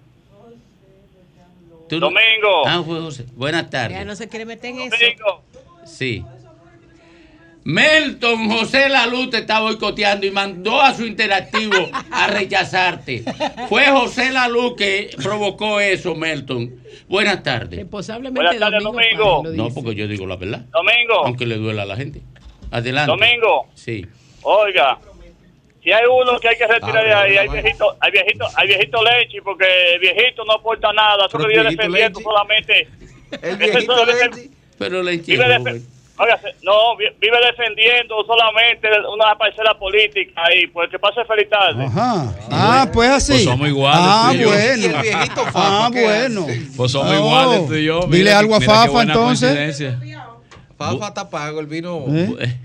¿Tú 1.88 2.00
no- 2.00 2.06
Domingo. 2.06 2.66
Ah, 2.66 2.82
fue 2.84 3.00
José. 3.00 3.26
Buenas 3.34 3.70
tardes. 3.70 3.98
Ya 3.98 4.04
no 4.04 4.14
se 4.16 4.28
quiere 4.28 4.44
meter 4.46 4.70
en 4.70 4.80
eso. 4.80 5.42
Sí. 5.84 6.24
Melton 7.64 8.50
José 8.50 8.88
Laluz 8.88 9.30
te 9.30 9.38
está 9.38 9.60
boicoteando 9.60 10.26
y 10.26 10.32
mandó 10.32 10.80
a 10.82 10.92
su 10.94 11.06
interactivo 11.06 11.76
a 12.10 12.26
rechazarte. 12.26 13.22
Fue 13.68 13.86
José 13.86 14.32
Laluz 14.32 14.74
que 14.76 15.10
provocó 15.22 15.78
eso, 15.80 16.16
Melton. 16.16 16.74
Buenas 17.08 17.42
tardes. 17.44 17.78
Responsablemente 17.78 18.40
Buenas 18.42 18.58
tardes, 18.58 18.82
Domingo. 18.82 19.44
No, 19.52 19.68
porque 19.72 19.94
yo 19.94 20.08
digo 20.08 20.26
la 20.26 20.36
verdad. 20.36 20.64
Domingo. 20.72 21.24
Aunque 21.24 21.46
le 21.46 21.56
duela 21.56 21.82
a 21.82 21.86
la 21.86 21.96
gente. 21.96 22.22
Adelante. 22.72 23.10
Domingo. 23.12 23.68
Sí. 23.74 24.04
Oiga, 24.42 24.98
si 25.82 25.90
hay 25.92 26.04
uno 26.06 26.38
que 26.38 26.48
hay 26.48 26.56
que 26.56 26.66
retirar 26.66 27.04
de 27.04 27.12
Ah, 27.12 27.20
ahí, 27.22 27.36
hay 27.36 27.48
viejito, 27.48 27.96
hay 28.00 28.10
viejito, 28.12 28.46
hay 28.54 28.68
viejito 28.68 29.02
leche, 29.02 29.42
porque 29.42 29.66
el 29.94 30.00
viejito 30.00 30.44
no 30.44 30.52
aporta 30.54 30.92
nada, 30.92 31.28
solo 31.28 31.46
vive 31.48 31.62
defendiendo 31.64 32.20
Leche. 32.20 32.22
solamente. 32.24 32.88
El 33.42 33.56
viejito 33.56 34.04
Leche. 34.04 34.50
Pero 34.78 35.02
le 35.02 35.16
vive 35.18 35.44
entiendo. 35.44 35.70
defe- 35.70 35.82
óigase, 36.18 36.54
no, 36.62 36.96
vi- 36.96 37.10
vive 37.20 37.36
defendiendo 37.46 38.24
solamente 38.26 38.88
una 39.12 39.34
parcela 39.36 39.76
política 39.78 40.42
ahí, 40.44 40.66
pues 40.68 40.90
que 40.90 40.98
pase 40.98 41.24
feliz 41.24 41.48
tarde. 41.48 41.84
Ajá. 41.84 42.32
Ah, 42.50 42.88
pues 42.92 43.10
así. 43.10 43.32
Pues 43.32 43.44
somos 43.44 43.68
iguales, 43.68 44.00
Ah, 44.04 44.28
tú 44.32 44.36
y 44.36 44.40
yo. 44.42 44.48
bueno. 44.48 44.82
Y 44.82 44.84
el 44.84 45.02
viejito 45.02 45.42
Ah, 45.46 45.50
Fafa, 45.52 45.90
¿qué 45.92 46.02
bueno. 46.04 46.46
Pues 46.76 46.92
somos 46.92 47.10
Oh. 47.12 47.14
iguales 47.18 47.66
tú 47.66 47.74
y 47.74 47.84
yo. 47.84 48.00
Dile 48.02 48.18
Mira 48.18 48.38
algo 48.38 48.50
que- 48.50 48.56
a 48.56 48.60
mira 48.60 48.72
qué 48.72 48.78
Fafa 48.78 48.90
buena 48.90 49.12
entonces. 49.14 49.82
Fafa 50.78 51.08
está 51.08 51.30
pago, 51.30 51.60
el 51.60 51.66
vino. 51.66 52.04
¿Eh? 52.08 52.56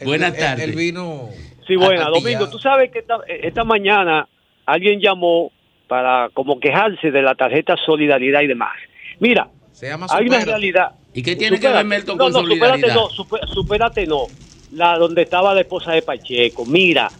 el- 0.00 0.06
Buenas 0.06 0.34
el- 0.34 0.40
tardes. 0.40 0.64
El 0.64 0.72
vino. 0.74 1.28
Sí, 1.68 1.76
buena. 1.76 2.06
Domingo, 2.08 2.48
tú 2.48 2.58
sabes 2.58 2.90
que 2.90 3.00
esta, 3.00 3.18
esta 3.28 3.62
mañana 3.62 4.26
alguien 4.64 5.00
llamó 5.00 5.52
para 5.86 6.30
como 6.32 6.58
quejarse 6.58 7.10
de 7.10 7.22
la 7.22 7.34
tarjeta 7.34 7.76
Solidaridad 7.84 8.40
y 8.40 8.46
demás. 8.46 8.72
Mira, 9.20 9.48
Se 9.72 9.88
llama 9.88 10.06
hay 10.10 10.26
una 10.26 10.44
realidad. 10.44 10.92
¿Y 11.12 11.22
qué 11.22 11.36
tiene 11.36 11.60
que 11.60 11.68
ver. 11.68 11.84
Melton 11.84 12.16
no, 12.16 12.24
con 12.24 12.32
no, 12.32 12.40
solidaridad? 12.40 12.88
Supérate 12.88 12.94
no, 12.94 13.08
supé- 13.10 13.46
supérate 13.54 14.06
no. 14.06 14.26
La 14.72 14.96
donde 14.98 15.22
estaba 15.22 15.54
la 15.54 15.60
esposa 15.60 15.92
de 15.92 16.02
Pacheco. 16.02 16.64
Mira, 16.64 17.10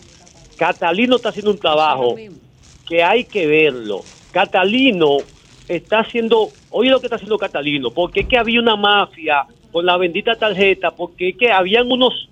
Catalino 0.57 1.17
está 1.17 1.29
haciendo 1.29 1.51
un 1.51 1.59
trabajo 1.59 2.17
que 2.87 3.03
hay 3.05 3.25
que 3.25 3.47
verlo. 3.47 4.03
Catalino 4.33 5.19
está 5.69 6.01
haciendo, 6.01 6.49
oye 6.71 6.91
lo 6.91 7.01
que 7.01 7.07
está 7.07 7.17
haciendo 7.17 7.39
Catalino, 7.39 7.91
porque 7.91 8.21
es 8.21 8.27
que 8.27 8.39
había 8.39 8.61
una 8.61 8.77
mafia 8.77 9.45
con 9.73 9.85
la 9.85 9.97
bendita 9.99 10.35
tarjeta, 10.37 10.91
porque 10.91 11.31
es 11.31 11.37
que 11.37 11.51
habían 11.51 11.91
unos 11.91 12.29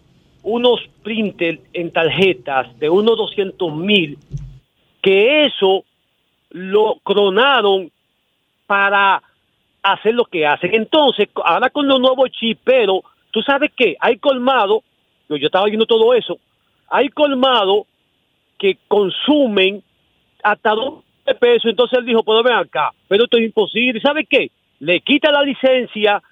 unos 0.47 0.81
printers 1.03 1.59
en 1.73 1.91
tarjetas 1.91 2.79
de 2.79 2.89
unos 2.89 3.17
200 3.17 3.75
mil, 3.75 4.17
que 5.03 5.43
eso 5.45 5.85
lo 6.51 7.01
cronaron 7.03 7.91
para 8.65 9.21
hacer 9.83 10.15
lo 10.15 10.25
que 10.25 10.47
hacen. 10.47 10.73
Entonces, 10.73 11.29
ahora 11.45 11.69
con 11.69 11.89
los 11.89 11.99
nuevos 11.99 12.31
chips, 12.31 12.61
pero 12.63 13.03
tú 13.33 13.43
sabes 13.43 13.73
que 13.77 13.97
hay 13.99 14.19
colmado, 14.19 14.85
yo 15.29 15.35
estaba 15.37 15.67
viendo 15.67 15.85
todo 15.85 16.15
eso, 16.15 16.39
hay 16.89 17.09
colmado 17.09 17.85
que 18.57 18.79
consumen 18.87 19.83
hasta 20.45 20.71
dos 20.71 21.03
pesos, 21.41 21.71
entonces 21.71 21.99
él 21.99 22.07
dijo, 22.07 22.23
pues 22.23 22.45
ven 22.45 22.55
acá, 22.55 22.93
pero 23.09 23.25
esto 23.25 23.37
es 23.37 23.47
imposible, 23.47 24.01
¿sabe 24.01 24.25
qué? 24.25 24.53
Le 24.79 25.01
quita 25.01 25.33
la 25.33 25.43
licencia 25.43 26.23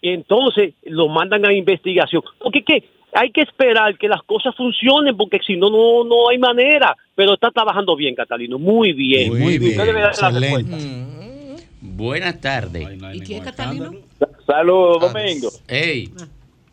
y 0.00 0.10
entonces 0.10 0.74
lo 0.84 1.08
mandan 1.08 1.44
a 1.44 1.52
investigación. 1.52 2.22
Porque 2.38 2.62
¿qué? 2.62 2.84
Hay 3.12 3.30
que 3.30 3.40
esperar 3.42 3.96
que 3.98 4.08
las 4.08 4.22
cosas 4.22 4.54
funcionen, 4.56 5.16
porque 5.16 5.38
si 5.46 5.56
no, 5.56 5.70
no, 5.70 6.04
no 6.04 6.28
hay 6.28 6.38
manera. 6.38 6.96
Pero 7.14 7.34
está 7.34 7.50
trabajando 7.50 7.96
bien, 7.96 8.14
Catalino, 8.14 8.58
muy 8.58 8.92
bien. 8.92 9.30
Muy 9.30 9.58
bien, 9.58 9.72
Usted 9.72 9.86
debe 9.86 10.00
dar 10.00 10.16
la 10.20 10.28
excelente. 10.28 10.72
respuesta. 10.76 11.64
Buenas 11.80 12.40
tardes. 12.40 12.88
¿Y 13.14 13.20
quién 13.20 13.38
es 13.38 13.44
Catalino? 13.44 13.92
Saludos, 14.46 15.00
Domingo. 15.12 15.48
Hey. 15.66 16.10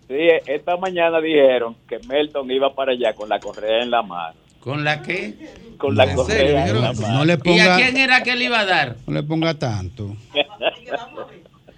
Sí, 0.08 0.28
esta 0.46 0.78
mañana 0.78 1.20
dijeron 1.20 1.76
que 1.90 2.00
Melton 2.08 2.50
iba 2.52 2.74
para 2.76 2.92
allá 2.92 3.14
con 3.14 3.28
la 3.28 3.40
correa 3.40 3.82
en 3.82 3.90
la 3.90 4.04
mano. 4.04 4.36
¿Con 4.60 4.84
la 4.84 5.02
qué? 5.02 5.34
Con 5.78 5.96
la 5.96 6.14
correa 6.14 6.68
en 6.68 6.82
la 6.82 6.94
mano. 6.94 7.14
No 7.20 7.26
le 7.26 7.34
¿Y 7.34 7.36
a 7.36 7.40
ponga, 7.40 7.76
quién 7.78 7.98
era 7.98 8.22
que 8.24 8.36
le 8.36 8.46
iba 8.46 8.60
a 8.60 8.66
dar? 8.66 8.96
no 9.08 9.14
le 9.14 9.24
ponga 9.24 9.54
tanto. 9.56 10.16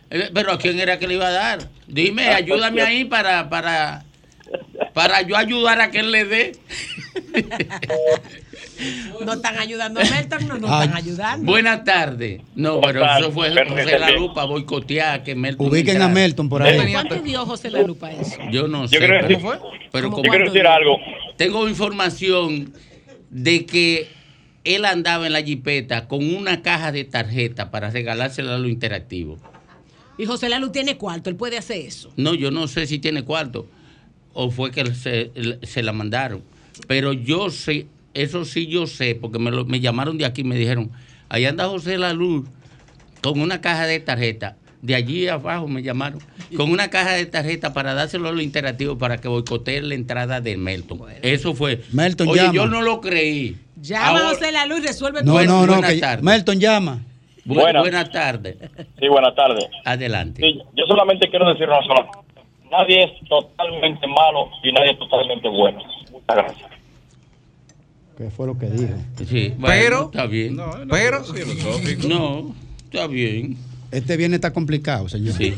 Eh, 0.09 0.29
Pero 0.33 0.53
¿a 0.53 0.57
quién 0.57 0.79
era 0.79 0.97
que 0.97 1.05
le 1.05 1.15
iba 1.15 1.27
a 1.27 1.31
dar? 1.31 1.59
Dime, 1.85 2.27
ayúdame 2.29 2.81
ahí 2.81 3.03
para, 3.03 3.49
para, 3.49 4.05
para 4.93 5.21
yo 5.21 5.35
ayudar 5.37 5.79
a 5.81 5.91
que 5.91 5.99
él 5.99 6.11
le 6.11 6.25
dé. 6.25 6.51
No 9.25 9.33
están 9.33 9.57
ayudando 9.57 9.99
a 9.99 10.03
Melton, 10.03 10.47
no 10.47 10.57
nos 10.59 10.69
están 10.83 10.95
ayudando. 10.95 11.45
Buenas 11.51 11.83
tardes. 11.83 12.41
No, 12.55 12.79
pero 12.81 13.03
eso 13.17 13.31
fue 13.31 13.49
José 13.67 13.97
La 13.99 14.11
Lupa 14.11 14.45
boicotear 14.45 15.23
que 15.23 15.33
Melton. 15.35 15.67
Ubiquen 15.67 16.01
a. 16.01 16.07
Melton 16.07 16.47
por 16.47 16.61
ahí. 16.61 16.91
¿Cuánto 16.91 17.15
dio 17.21 17.45
José 17.45 17.71
La 17.71 17.81
Lupa 17.81 18.11
eso? 18.11 18.37
Yo 18.51 18.67
no 18.67 18.87
sé. 18.87 18.95
Yo 18.95 18.99
quiero 18.99 19.13
pero- 19.27 19.27
decir- 19.27 19.59
pero 19.91 20.11
como- 20.11 20.23
quiero 20.29 20.45
decir 20.45 20.67
algo. 20.67 20.97
Tengo 21.37 21.67
información 21.67 22.71
de 23.29 23.65
que 23.65 24.07
él 24.63 24.85
andaba 24.85 25.25
en 25.27 25.33
la 25.33 25.41
jipeta 25.41 26.07
con 26.07 26.33
una 26.35 26.61
caja 26.61 26.91
de 26.91 27.03
tarjeta 27.03 27.71
para 27.71 27.89
regalársela 27.89 28.55
a 28.55 28.57
lo 28.59 28.67
interactivo. 28.67 29.37
Y 30.19 30.25
José 30.25 30.49
Lalu 30.49 30.71
tiene 30.71 30.97
cuarto, 30.97 31.29
él 31.29 31.35
puede 31.35 31.57
hacer 31.57 31.77
eso. 31.85 32.11
No, 32.15 32.33
yo 32.33 32.51
no 32.51 32.67
sé 32.67 32.85
si 32.87 32.99
tiene 32.99 33.23
cuarto. 33.23 33.67
O 34.39 34.51
fue 34.51 34.69
que 34.69 34.85
se, 34.93 35.31
se 35.63 35.81
la 35.81 35.91
mandaron. 35.93 36.43
Pero 36.87 37.11
yo 37.11 37.49
sé, 37.49 37.87
eso 38.13 38.45
sí 38.45 38.67
yo 38.67 38.85
sé, 38.85 39.15
porque 39.15 39.39
me, 39.39 39.49
lo- 39.49 39.65
me 39.65 39.79
llamaron 39.79 40.17
de 40.19 40.25
aquí 40.25 40.41
y 40.41 40.43
me 40.43 40.55
dijeron, 40.55 40.91
ahí 41.27 41.45
anda 41.45 41.67
José 41.67 41.97
La 41.97 42.13
Luz 42.13 42.47
con 43.23 43.39
una 43.41 43.61
caja 43.61 43.87
de 43.87 43.99
tarjeta. 43.99 44.55
De 44.83 44.93
allí 44.93 45.27
abajo 45.27 45.67
me 45.67 45.81
llamaron 45.81 46.19
con 46.55 46.69
una 46.69 46.91
caja 46.91 47.13
de 47.13 47.25
tarjeta 47.25 47.73
para 47.73 47.95
dárselo 47.95 48.29
a 48.29 48.31
los 48.31 48.43
interactivos 48.43 48.95
para 48.99 49.17
que 49.17 49.27
boicoteen 49.27 49.89
la 49.89 49.95
entrada 49.95 50.39
de 50.39 50.55
Melton. 50.55 51.01
Eso 51.23 51.55
fue. 51.55 51.81
Melton 51.93 52.27
Oye, 52.27 52.41
llama. 52.41 52.53
yo 52.53 52.67
no 52.67 52.83
lo 52.83 53.01
creí. 53.01 53.57
Llama 53.81 54.07
Ahora- 54.09 54.29
José 54.29 54.51
La 54.51 54.67
Luz 54.67 54.81
y 54.83 54.87
resuelve 54.87 55.23
No, 55.23 55.33
todo. 55.33 55.45
no, 55.45 55.65
no. 55.65 55.81
que- 55.81 55.95
tardes. 55.97 56.23
Melton 56.23 56.59
llama. 56.59 56.99
Bu- 57.43 57.55
Buenas. 57.55 57.81
Buenas 57.81 58.11
tardes. 58.11 58.55
Sí, 58.99 59.07
buenas 59.07 59.33
tardes. 59.33 59.65
Adelante. 59.83 60.43
Sí, 60.43 60.59
yo 60.75 60.85
solamente 60.85 61.27
quiero 61.27 61.49
decir 61.49 61.67
una 61.67 61.81
sola 61.87 62.05
cosa. 62.05 62.26
Nadie 62.71 63.03
es 63.03 63.29
totalmente 63.29 64.05
malo 64.07 64.49
y 64.63 64.71
nadie 64.71 64.91
es 64.91 64.99
totalmente 64.99 65.47
bueno. 65.49 65.79
Muchas 66.11 66.35
gracias. 66.35 66.71
¿Qué 68.17 68.29
fue 68.31 68.47
lo 68.47 68.57
que 68.57 68.65
dijo? 68.67 68.93
Sí, 69.29 69.53
bueno, 69.57 69.65
Pero- 69.67 70.05
está 70.05 70.25
bien. 70.25 70.57
pero- 70.89 71.23
No, 72.07 72.55
está 72.91 73.07
bien. 73.07 73.57
Este 73.91 74.17
viernes 74.17 74.37
está 74.37 74.51
complicado, 74.51 75.07
señor. 75.07 75.35
Sí. 75.35 75.53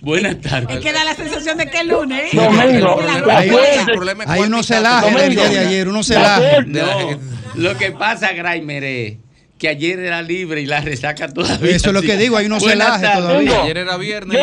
Buenas 0.00 0.36
Es 0.36 0.40
tardes. 0.42 0.78
que 0.78 0.92
da 0.92 1.02
la 1.04 1.14
sensación 1.14 1.58
de 1.58 1.66
que 1.66 1.78
es 1.78 1.86
lunes. 1.86 2.32
¿eh? 2.32 2.36
Domingo. 2.36 3.00
Hay, 4.26 4.40
unos 4.42 4.66
celajes 4.66 5.14
del 5.14 5.34
día 5.34 5.48
de 5.48 5.58
ayer, 5.58 5.88
unos 5.88 6.06
celajes. 6.06 6.66
No, 6.68 6.84
lo 7.56 7.76
que 7.76 7.90
pasa, 7.90 8.32
Graimer, 8.32 8.84
es 8.84 9.16
que 9.58 9.68
ayer 9.68 9.98
era 9.98 10.22
libre 10.22 10.60
y 10.60 10.66
la 10.66 10.80
resaca 10.80 11.28
todavía. 11.28 11.74
Eso 11.74 11.88
es 11.88 11.94
lo 11.94 12.02
que 12.02 12.16
digo, 12.16 12.36
hay 12.36 12.46
unos 12.46 12.62
celajes 12.62 13.12
todavía. 13.12 13.62
Ayer 13.64 13.78
era 13.78 13.96
viernes. 13.96 14.38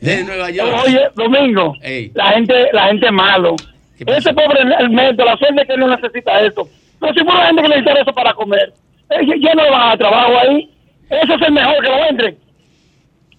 De 0.00 0.24
Nueva 0.24 0.50
York. 0.50 0.72
Oye, 0.86 1.00
Domingo, 1.14 1.74
Ey. 1.82 2.10
la 2.14 2.32
gente, 2.32 2.54
la 2.72 2.86
gente 2.88 3.10
malo. 3.10 3.56
Ese 3.98 4.32
pobre 4.32 4.60
Ernesto, 4.62 5.24
la 5.24 5.36
suerte 5.36 5.66
que 5.66 5.76
no 5.76 5.88
necesita 5.94 6.40
eso. 6.40 6.68
No, 7.00 7.08
si 7.12 7.20
fuera 7.20 7.40
la 7.40 7.46
gente 7.48 7.62
que 7.62 7.68
necesita 7.68 8.00
eso 8.00 8.12
para 8.14 8.32
comer, 8.34 8.72
eh, 9.10 9.26
ya 9.42 9.54
no 9.54 9.62
va 9.70 9.92
a 9.92 9.98
trabajo 9.98 10.38
ahí. 10.38 10.70
Ese 11.10 11.34
es 11.34 11.42
el 11.46 11.52
mejor 11.52 11.82
que 11.84 11.88
lo 11.90 12.08
entre. 12.08 12.36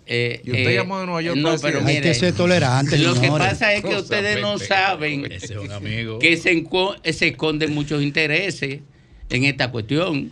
Eh, 0.05 0.41
Y 0.43 0.51
usted 0.51 0.67
eh, 0.71 0.75
llamó 0.75 0.99
de 0.99 1.05
Nueva 1.05 1.21
York 1.21 1.37
no, 1.37 1.49
pero 1.61 1.61
decir 1.61 1.77
Hay 1.77 1.83
mire, 1.95 2.01
que 2.01 2.13
ser 2.15 2.35
tolerante, 2.35 2.97
Lo 2.97 3.13
que 3.19 3.27
pasa 3.29 3.73
es 3.73 3.81
que 3.81 3.87
Cosa 3.89 3.99
ustedes 4.01 4.41
no 4.41 4.57
saben 4.57 5.31
Ese 5.31 5.53
es 5.53 5.59
un 5.59 5.71
amigo. 5.71 6.19
que 6.19 6.35
se, 6.37 6.63
se 7.13 7.27
esconden 7.29 7.73
muchos 7.73 8.01
intereses 8.03 8.81
en 9.29 9.43
esta 9.45 9.71
cuestión. 9.71 10.31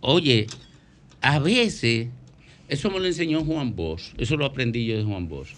Oye, 0.00 0.46
a 1.20 1.38
veces, 1.38 2.08
eso 2.74 2.90
me 2.90 2.98
lo 2.98 3.06
enseñó 3.06 3.44
Juan 3.44 3.74
Bosch, 3.74 4.12
eso 4.18 4.36
lo 4.36 4.44
aprendí 4.44 4.84
yo 4.84 4.96
de 4.96 5.04
Juan 5.04 5.28
Bosch. 5.28 5.50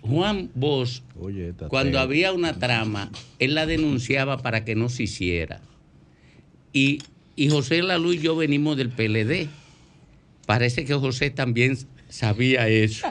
Juan 0.00 0.50
Bosch, 0.54 1.02
cuando 1.68 2.00
había 2.00 2.32
una 2.32 2.58
trama, 2.58 3.10
él 3.38 3.54
la 3.54 3.66
denunciaba 3.66 4.38
para 4.38 4.64
que 4.64 4.74
no 4.74 4.88
se 4.88 5.02
hiciera. 5.04 5.60
Y, 6.72 7.02
y 7.36 7.50
José 7.50 7.82
Lalu 7.82 8.14
y 8.14 8.18
yo 8.20 8.36
venimos 8.36 8.76
del 8.76 8.88
PLD. 8.88 9.48
Parece 10.46 10.84
que 10.84 10.94
José 10.94 11.30
también 11.30 11.76
sabía 12.08 12.66
eso. 12.68 13.06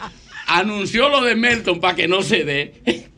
Anunció 0.46 1.08
lo 1.08 1.22
de 1.22 1.34
Melton 1.34 1.80
para 1.80 1.96
que 1.96 2.08
no 2.08 2.22
se 2.22 2.44
dé. 2.44 3.10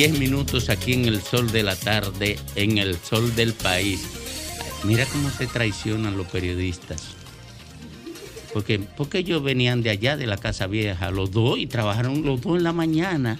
10 0.00 0.18
minutos 0.18 0.70
aquí 0.70 0.94
en 0.94 1.04
el 1.04 1.20
sol 1.20 1.52
de 1.52 1.62
la 1.62 1.76
tarde, 1.76 2.38
en 2.54 2.78
el 2.78 2.96
sol 2.96 3.36
del 3.36 3.52
país. 3.52 4.00
Mira 4.82 5.04
cómo 5.04 5.28
se 5.28 5.46
traicionan 5.46 6.16
los 6.16 6.26
periodistas. 6.26 7.02
Porque, 8.54 8.78
porque 8.78 9.18
ellos 9.18 9.42
venían 9.42 9.82
de 9.82 9.90
allá, 9.90 10.16
de 10.16 10.26
la 10.26 10.38
Casa 10.38 10.66
Vieja, 10.68 11.10
los 11.10 11.32
dos, 11.32 11.58
y 11.58 11.66
trabajaron 11.66 12.24
los 12.24 12.40
dos 12.40 12.56
en 12.56 12.64
la 12.64 12.72
mañana. 12.72 13.38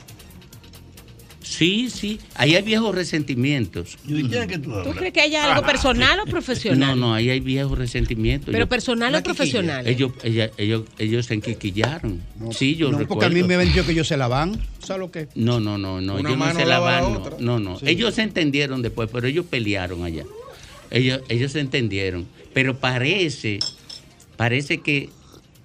Sí, 1.60 1.90
sí, 1.90 2.18
ahí 2.36 2.56
hay 2.56 2.62
viejos 2.62 2.94
resentimientos. 2.94 3.98
¿Tú 4.08 4.92
crees 4.96 5.12
que 5.12 5.20
haya 5.20 5.52
algo 5.52 5.66
personal 5.66 6.18
o 6.20 6.24
profesional? 6.24 6.78
No, 6.80 6.96
no, 6.96 7.14
ahí 7.14 7.28
hay 7.28 7.40
viejos 7.40 7.76
resentimientos. 7.76 8.46
Pero 8.50 8.64
Yo- 8.64 8.68
personal 8.70 9.14
o 9.14 9.22
profesional. 9.22 9.86
Ellos, 9.86 10.12
ella- 10.22 10.50
ellos, 10.56 10.84
ellos 10.96 11.26
se 11.26 11.34
enquiquillaron. 11.34 12.22
sí, 12.52 12.76
yo 12.76 12.86
no, 12.90 12.92
recuerdo. 13.00 13.08
porque 13.08 13.26
a 13.26 13.28
mí 13.28 13.46
me 13.46 13.58
vendió 13.58 13.84
que 13.84 13.92
ellos 13.92 14.08
se 14.08 14.16
la 14.16 14.26
van. 14.26 14.58
¿Sabes 14.78 15.00
lo 15.00 15.10
que? 15.10 15.28
No, 15.34 15.60
no, 15.60 15.76
no, 15.76 16.00
no. 16.00 16.14
Una 16.14 16.20
ellos 16.20 16.30
no 16.30 16.36
mano 16.38 16.58
se 16.60 16.64
lava 16.64 16.98
la 17.02 17.06
otra. 17.08 17.36
No, 17.38 17.58
no. 17.60 17.78
Sí. 17.78 17.84
Ellos 17.88 18.14
se 18.14 18.22
entendieron 18.22 18.80
después, 18.80 19.10
pero 19.12 19.26
ellos 19.26 19.44
pelearon 19.44 20.02
allá. 20.02 20.24
Ellos, 20.90 21.20
ellos 21.28 21.52
se 21.52 21.60
entendieron. 21.60 22.26
Pero 22.54 22.78
parece, 22.78 23.58
parece 24.38 24.78
que 24.78 25.10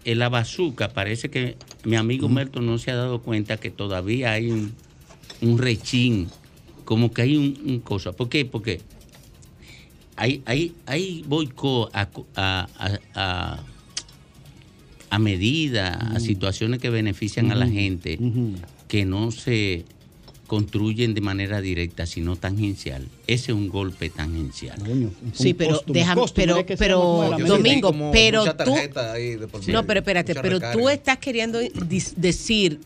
en 0.03 0.19
la 0.19 0.27
bazuca, 0.27 0.89
parece 0.89 1.29
que 1.29 1.55
mi 1.85 1.95
amigo 1.95 2.27
Merton 2.27 2.65
no 2.65 2.79
se 2.79 2.91
ha 2.91 2.95
dado 2.95 3.21
cuenta 3.21 3.55
que 3.55 3.71
todavía 3.71 4.33
hay 4.33 4.51
un, 4.51 4.73
un 5.41 5.57
rechín, 5.57 6.27
como 6.85 7.11
que 7.11 7.21
hay 7.23 7.35
un, 7.37 7.57
un 7.65 7.79
cosa. 7.79 8.11
¿Por 8.13 8.29
qué? 8.29 8.45
Porque 8.45 8.81
hay, 10.15 10.41
hay, 10.45 10.73
hay 10.85 11.23
boicot 11.27 11.89
a, 11.93 12.07
a, 12.35 12.67
a- 12.77 12.99
a- 13.15 13.63
a 15.09 15.19
medida, 15.19 15.93
a 16.13 16.19
situaciones 16.19 16.79
que 16.79 16.89
benefician 16.89 17.51
a 17.51 17.55
la 17.55 17.67
gente, 17.67 18.19
que 18.87 19.05
no 19.05 19.31
se 19.31 19.85
construyen 20.47 21.13
de 21.13 21.21
manera 21.21 21.61
directa, 21.61 22.05
sino 22.05 22.35
tangencial. 22.35 23.07
Ese 23.25 23.51
es 23.51 23.57
un 23.57 23.69
golpe 23.69 24.09
tangencial. 24.09 24.77
Sí, 25.33 25.53
pero 25.53 25.81
déjame, 25.87 26.21
pero, 26.35 26.65
pero 26.77 27.37
Domingo, 27.47 27.93
pero 28.11 28.43
tú, 28.55 28.75
Sí. 29.61 29.71
no, 29.71 29.85
pero 29.85 29.99
espérate, 30.01 30.35
pero 30.35 30.59
tú 30.73 30.89
estás 30.89 31.17
queriendo 31.17 31.59
decir 32.17 32.79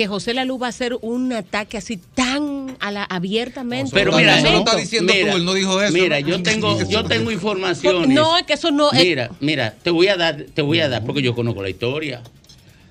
que 0.00 0.06
José 0.06 0.32
Lalu 0.32 0.58
va 0.58 0.68
a 0.68 0.70
hacer 0.70 0.96
un 1.02 1.30
ataque 1.30 1.76
así 1.76 1.98
tan 2.14 2.74
a 2.80 2.90
la, 2.90 3.04
abiertamente. 3.04 3.90
Pero 3.92 4.16
mira, 4.16 4.38
Eso 4.38 4.50
no, 4.50 4.64
mira, 5.02 5.90
Mira, 5.90 6.20
yo 6.20 6.42
tengo, 6.42 6.82
yo 6.88 7.04
tengo 7.04 7.30
informaciones. 7.30 8.08
No, 8.08 8.38
es 8.38 8.44
que 8.44 8.54
eso 8.54 8.70
no 8.70 8.90
es- 8.92 9.04
Mira, 9.04 9.30
mira, 9.40 9.74
te 9.82 9.90
voy 9.90 10.06
a 10.08 10.16
dar, 10.16 10.46
te 10.54 10.62
voy 10.62 10.80
a 10.80 10.88
dar, 10.88 11.04
porque 11.04 11.20
yo 11.20 11.34
conozco 11.34 11.62
la 11.62 11.68
historia. 11.68 12.22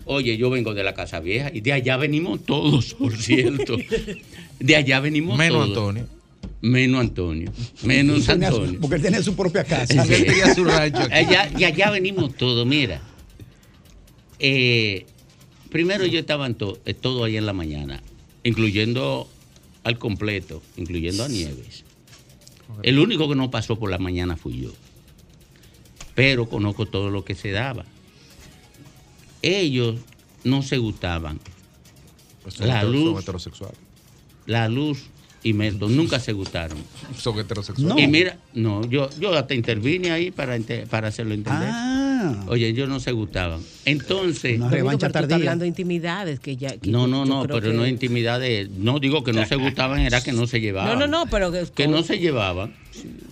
Oye, 0.05 0.37
yo 0.37 0.51
vengo 0.51 0.75
de 0.75 0.83
la 0.83 0.93
Casa 0.93 1.19
Vieja 1.19 1.49
y 1.51 1.61
de 1.61 1.73
allá 1.73 1.97
venimos 1.97 2.45
todos, 2.45 2.93
por 2.99 3.17
cierto. 3.17 3.75
De 4.59 4.75
allá 4.75 4.99
venimos 4.99 5.35
Menos 5.35 5.55
todos. 5.57 5.69
Antonio. 5.95 6.05
Menos 6.61 7.01
Antonio. 7.01 7.51
Menos 7.81 8.27
Tenía 8.27 8.49
su- 8.51 8.57
Antonio. 8.57 8.79
porque 8.81 8.97
él 8.97 9.01
tenía 9.01 9.23
su 9.23 9.35
propia 9.35 9.63
casa. 9.63 10.05
Sí. 10.05 10.13
Él 10.13 10.25
tenía 10.27 10.53
su 10.53 10.63
rancho 10.63 10.99
aquí. 11.01 11.11
Allá, 11.13 11.49
y 11.57 11.63
allá 11.63 11.89
venimos 11.89 12.35
todos, 12.35 12.67
mira. 12.67 13.01
Eh, 14.37 15.07
primero 15.69 16.05
yo 16.05 16.19
estaba 16.19 16.45
en 16.47 16.55
to- 16.55 16.79
eh, 16.85 16.93
todo 16.93 17.23
ahí 17.23 17.37
en 17.37 17.45
la 17.45 17.53
mañana, 17.53 18.01
incluyendo 18.43 19.29
al 19.83 19.97
completo, 19.97 20.61
incluyendo 20.77 21.23
a 21.23 21.27
Nieves. 21.29 21.83
El 22.83 22.99
único 22.99 23.27
que 23.29 23.35
no 23.35 23.49
pasó 23.51 23.77
por 23.79 23.89
la 23.89 23.97
mañana 23.97 24.37
fui 24.37 24.61
yo. 24.61 24.71
Pero 26.15 26.49
conozco 26.49 26.85
todo 26.85 27.09
lo 27.09 27.23
que 27.25 27.33
se 27.35 27.51
daba. 27.51 27.85
Ellos 29.41 29.95
no 30.43 30.61
se 30.61 30.77
gustaban. 30.77 31.39
Son 32.47 32.67
La 32.67 32.81
son 32.81 32.91
luz, 32.91 33.21
heterosexuales. 33.21 33.77
la 34.45 34.67
luz 34.69 35.03
y 35.43 35.53
Melton 35.53 35.95
nunca 35.95 36.19
se 36.19 36.33
gustaron. 36.33 36.77
Son 37.17 37.37
heterosexuales. 37.39 38.03
Y 38.03 38.07
mira, 38.07 38.37
no, 38.53 38.85
yo, 38.89 39.09
yo 39.19 39.33
hasta 39.37 39.53
intervine 39.53 40.11
ahí 40.11 40.31
para, 40.31 40.57
para 40.89 41.07
hacerlo 41.07 41.33
entender. 41.33 41.69
Oye, 42.47 42.67
ellos 42.67 42.89
no 42.89 42.99
se 42.99 43.13
gustaban. 43.13 43.61
Entonces. 43.85 44.59
Domingo, 44.59 44.69
pero 44.69 44.97
tú 44.97 45.05
estás 45.05 45.31
hablando 45.31 45.61
de 45.63 45.69
intimidades 45.69 46.39
que 46.41 46.57
ya. 46.57 46.75
que 46.77 46.89
No, 46.91 47.07
no, 47.07 47.23
no, 47.25 47.43
pero 47.47 47.61
que- 47.71 47.77
no 47.77 47.87
intimidad 47.87 48.39
de. 48.41 48.69
No 48.77 48.99
digo 48.99 49.23
que 49.23 49.31
no 49.31 49.45
se 49.45 49.55
gustaban, 49.55 50.01
era 50.01 50.21
que 50.21 50.33
no 50.33 50.45
se 50.45 50.59
llevaban. 50.59 50.99
No, 50.99 51.07
no, 51.07 51.19
no, 51.23 51.29
pero 51.31 51.49
que, 51.51 51.65
Que 51.73 51.87
no 51.87 52.03
se 52.03 52.19
llevaban. 52.19 52.73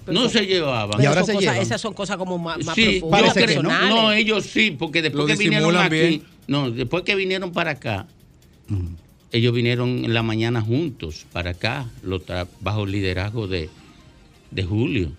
No 0.07 0.29
se 0.29 0.45
llevaban. 0.45 0.97
pero 0.99 1.25
son 1.25 1.35
cosas- 1.35 1.57
Esas 1.57 1.81
son 1.81 1.93
cosas 1.93 2.15
como 2.15 2.37
más, 2.37 2.63
más 2.63 2.75
Sí, 2.75 2.99
profundas, 3.01 3.33
creo- 3.33 3.45
personales. 3.47 3.89
no, 3.89 4.11
ellos 4.13 4.45
sí, 4.45 4.71
porque 4.71 5.01
después 5.01 5.23
Lo 5.23 5.27
que 5.27 5.35
vinieron 5.35 5.67
disimulan 5.71 5.85
aquí, 5.87 5.95
bien. 6.07 6.23
no, 6.47 6.71
después 6.71 7.03
que 7.03 7.15
vinieron 7.15 7.51
para 7.51 7.71
acá, 7.71 8.07
ellos 9.31 9.53
vinieron 9.53 10.05
en 10.05 10.13
la 10.13 10.23
mañana 10.23 10.61
juntos 10.61 11.25
para 11.33 11.51
acá, 11.51 11.89
lo 12.03 12.21
bajo 12.61 12.83
el 12.85 12.91
liderazgo 12.91 13.47
de, 13.47 13.69
de 14.51 14.63
Julio. 14.63 15.11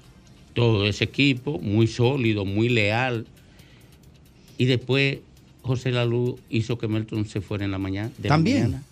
Todo 0.55 0.87
ese 0.87 1.05
equipo, 1.05 1.59
muy 1.61 1.87
sólido, 1.87 2.45
muy 2.45 2.69
leal. 2.69 3.27
Y 4.57 4.65
después 4.65 5.19
José 5.63 5.93
Lalu 5.93 6.39
hizo 6.49 6.79
que 6.79 6.89
Melton 6.89 7.27
se 7.27 7.41
fuera 7.41 7.65
en 7.65 7.71
la 7.71 7.79
mañana. 7.79 8.11
de 8.19 8.29
la 8.29 8.35
También. 8.35 8.63
mañana. 8.63 8.83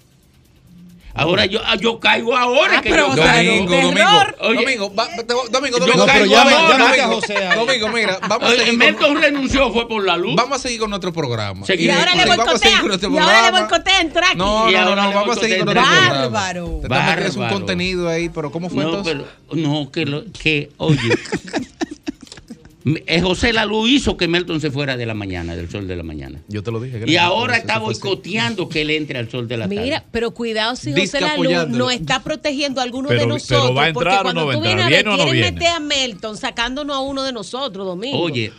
Ahora 1.16 1.46
yo, 1.46 1.60
ah, 1.64 1.76
yo 1.76 1.98
caigo 1.98 2.36
ahora 2.36 2.78
Ah, 2.78 2.82
que 2.82 2.90
pero, 2.90 3.14
yo 3.14 3.22
caigo. 3.22 3.52
Domingo, 3.66 3.76
Domingo, 3.88 4.08
Oye, 4.40 4.54
Domingo, 4.60 4.94
va- 4.94 5.08
te- 5.08 5.22
Domingo, 5.24 5.78
Yo 5.78 5.86
Domingo, 5.86 6.06
caigo 6.06 6.24
pero 6.34 6.44
llama- 6.44 6.50
ahora. 6.72 7.06
José. 7.06 7.34
Domingo, 7.56 7.88
mira, 7.88 8.18
vamos 8.28 8.52
a 8.52 8.56
seguir. 8.56 8.76
Melton 8.78 9.22
renunció 9.22 9.72
fue 9.72 9.88
por 9.88 10.04
la 10.04 10.16
luz. 10.16 10.34
Vamos 10.36 10.58
a 10.58 10.62
seguir 10.62 10.80
con 10.80 10.90
nuestro 10.90 11.12
programa. 11.12 11.64
Y 11.66 11.88
ahora 11.90 12.14
le 12.14 12.26
boicotea. 12.26 12.80
con 12.80 13.14
Y 13.14 13.18
ahora 13.18 13.50
le 13.50 13.58
boicotea 13.60 14.00
entrar 14.00 14.24
aquí. 14.30 14.36
No, 14.38 14.68
Y 14.70 14.72
no, 14.74 14.80
no, 14.82 14.88
ahora 14.90 15.02
no, 15.04 15.08
le 15.08 15.14
vamos 15.14 15.36
a 15.36 15.40
seguir 15.40 15.58
con 15.58 15.66
nuestro 15.66 15.84
programa. 15.84 16.28
Bárbaro. 16.28 16.80
Te 16.82 17.38
un 17.38 17.48
contenido 17.48 18.08
ahí, 18.08 18.28
pero 18.28 18.50
¿cómo 18.52 18.68
fue 18.68 18.84
no, 18.84 18.90
entonces? 18.90 19.14
pero, 19.48 19.60
no, 19.62 19.90
que, 19.90 20.04
lo, 20.06 20.24
que 20.32 20.70
oye, 20.76 20.98
José 23.20 23.52
Lalu 23.52 23.88
hizo 23.88 24.16
que 24.16 24.28
Melton 24.28 24.60
se 24.60 24.70
fuera 24.70 24.96
de 24.96 25.06
la 25.06 25.14
mañana, 25.14 25.56
del 25.56 25.68
sol 25.68 25.88
de 25.88 25.96
la 25.96 26.04
mañana. 26.04 26.40
Yo 26.46 26.62
te 26.62 26.70
lo 26.70 26.78
dije. 26.80 26.98
Y 26.98 27.00
gracias, 27.00 27.22
ahora 27.22 27.46
por 27.46 27.52
eso 27.54 27.60
está 27.66 27.78
boicoteando 27.80 28.68
que 28.68 28.82
él 28.82 28.90
entre 28.90 29.18
al 29.18 29.28
sol 29.28 29.48
de 29.48 29.56
la 29.56 29.68
tarde. 29.68 29.80
Mira, 29.82 30.04
pero 30.12 30.30
cuidado 30.32 30.76
si 30.76 30.92
José 30.92 31.20
Lalu 31.20 31.66
no 31.68 31.90
está 31.90 32.22
protegiendo 32.22 32.80
a 32.80 32.84
alguno 32.84 33.08
Pero- 33.08 33.20
de 33.20 33.24
pero 33.26 33.34
nosotros. 33.34 33.76
¿va 33.76 33.86
a 33.86 33.92
porque 33.92 34.08
entrar 34.10 34.20
o 34.20 34.22
cuando 34.22 34.40
no 34.42 34.46
va 34.46 34.52
a 34.52 34.56
tú 34.56 34.60
vienes 34.62 34.84
entrar? 34.86 34.86
a 34.86 34.96
ver, 34.96 35.04
¿Viene 35.04 35.08
o 35.08 35.16
no 35.16 35.24
quieren 35.24 35.32
viene? 35.42 35.52
meter 35.52 35.68
a 35.68 35.80
Melton 35.80 36.36
sacándonos 36.36 36.96
a 36.96 37.00
uno 37.00 37.22
de 37.24 37.32
nosotros, 37.32 37.86
Domingo. 37.86 38.18
Oye, 38.20 38.52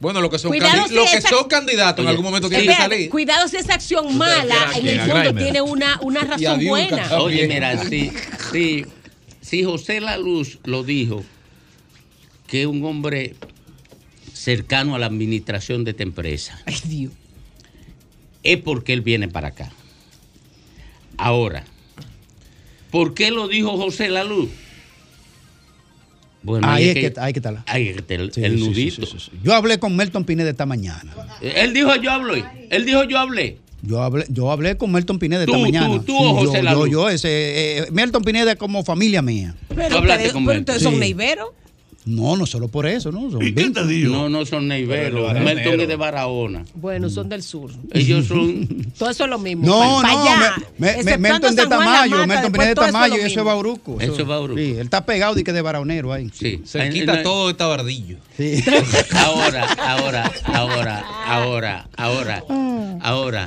Bueno, 0.00 0.20
lo 0.22 0.30
que 0.30 0.38
son, 0.38 0.50
Cuidado 0.50 0.72
candi- 0.84 0.88
si 0.88 0.94
lo 0.94 1.04
que 1.04 1.16
esa- 1.18 1.28
son 1.28 1.44
candidatos 1.48 2.02
en 2.02 2.08
algún 2.08 2.24
momento 2.24 2.48
tienen 2.48 2.68
que 2.68 2.74
salir. 2.74 3.10
Cuidado 3.10 3.48
si 3.48 3.56
esa 3.58 3.74
acción 3.74 4.16
mala 4.16 4.54
en 4.74 4.86
el 4.86 4.98
fondo 5.00 5.14
Grimer. 5.24 5.42
tiene 5.44 5.60
una, 5.62 5.98
una 6.02 6.20
razón 6.22 6.64
buena. 6.66 7.08
Oye, 7.20 7.46
mira, 7.46 7.76
si, 7.84 8.10
si, 8.50 8.86
si 9.42 9.62
José 9.62 10.00
La 10.00 10.16
Luz 10.16 10.58
lo 10.64 10.82
dijo, 10.84 11.22
que 12.50 12.62
es 12.62 12.66
un 12.66 12.84
hombre 12.84 13.36
cercano 14.34 14.94
a 14.94 14.98
la 14.98 15.06
administración 15.06 15.84
de 15.84 15.92
esta 15.92 16.02
empresa, 16.02 16.60
es 18.42 18.56
porque 18.58 18.92
él 18.92 19.02
viene 19.02 19.28
para 19.28 19.48
acá. 19.48 19.70
Ahora, 21.16 21.64
¿por 22.90 23.14
qué 23.14 23.30
lo 23.30 23.46
dijo 23.48 23.76
José 23.76 24.08
La 24.08 24.24
Luz? 24.24 24.50
Bueno, 26.42 26.66
Ahí 26.70 26.88
es 26.88 26.94
que, 26.94 27.20
ahí 27.20 27.32
que 27.34 27.38
está 27.38 27.52
la- 27.52 27.64
ahí 27.66 27.94
que 27.94 28.14
el, 28.14 28.32
Sí, 28.32 28.42
el 28.42 28.52
sí, 28.58 28.64
sí, 28.64 28.68
nudito. 28.70 29.06
sí, 29.06 29.12
sí, 29.12 29.30
sí. 29.30 29.38
Yo 29.44 29.52
hablé 29.54 29.78
con 29.78 29.94
Melton 29.94 30.24
Pineda 30.24 30.48
esta 30.48 30.64
mañana. 30.64 31.12
Él 31.42 31.74
dijo 31.74 31.94
yo 31.96 32.10
hablé. 32.10 32.44
Él 32.70 32.86
dijo 32.86 33.04
yo 33.04 33.18
hablé. 33.18 33.58
Yo 33.82 34.02
hablé, 34.02 34.24
yo 34.28 34.50
hablé 34.50 34.76
con 34.76 34.90
Melton 34.90 35.18
Pineda 35.18 35.42
esta 35.42 35.52
Tú, 35.52 35.58
mañana. 35.60 35.86
tú, 35.86 36.00
tú 36.02 36.16
o 36.18 36.34
José 36.34 36.58
yo, 36.58 36.62
Lalu. 36.62 36.86
yo, 36.86 36.92
yo, 36.92 37.08
ese, 37.10 37.28
eh, 37.78 37.88
Melton 37.92 38.22
Pineda 38.22 38.52
es 38.52 38.58
como 38.58 38.82
familia 38.84 39.20
mía. 39.22 39.54
Pero 39.68 39.98
hablaste 39.98 40.28
ustedes, 40.28 40.32
con 40.32 40.44
pero 40.46 40.80
son 40.80 40.94
Sí. 40.94 40.98
No, 42.06 42.34
no 42.34 42.46
solo 42.46 42.68
por 42.68 42.86
eso, 42.86 43.12
¿no? 43.12 43.30
Son 43.30 43.40
No, 44.10 44.28
no 44.30 44.46
son 44.46 44.66
neiveros. 44.68 45.34
Melton 45.34 45.80
es 45.80 45.86
de 45.88 45.96
Barahona. 45.96 46.64
Bueno, 46.74 47.10
son 47.10 47.28
del 47.28 47.42
sur. 47.42 47.70
Ellos 47.92 48.26
son. 48.26 48.66
Todo 48.98 49.10
eso 49.10 49.24
es 49.24 49.30
lo 49.30 49.38
mismo. 49.38 49.66
No, 49.66 50.02
no, 50.02 50.08
allá. 50.08 50.54
me- 50.78 51.02
me- 51.04 51.18
Melton 51.18 51.54
de 51.54 51.66
Tamayo, 51.66 52.16
Mata, 52.16 52.26
Melton 52.26 52.52
Pineda 52.52 52.68
de 52.70 52.74
todo 52.74 52.84
eso 52.86 52.88
es 52.88 52.92
Tamayo, 52.92 53.16
y 53.16 53.20
eso 53.26 53.40
es. 53.40 53.44
Bauruco. 53.46 54.00
Eso 54.00 54.14
es 54.18 54.26
Bauruco. 54.26 54.58
Sí, 54.58 54.70
él 54.72 54.78
está 54.80 55.04
pegado 55.04 55.38
y 55.38 55.44
que 55.44 55.52
de 55.52 55.60
baronero 55.60 56.10
ahí. 56.12 56.30
Sí. 56.32 56.62
Cerquita 56.64 57.18
En- 57.18 57.22
todo 57.22 57.50
está 57.50 57.66
bardillo. 57.66 58.16
Sí. 58.36 58.64
Ahora, 59.14 59.66
ahora, 59.74 60.32
ahora, 60.46 61.04
ahora, 61.26 61.88
ahora, 61.98 62.44
ahora. 63.02 63.46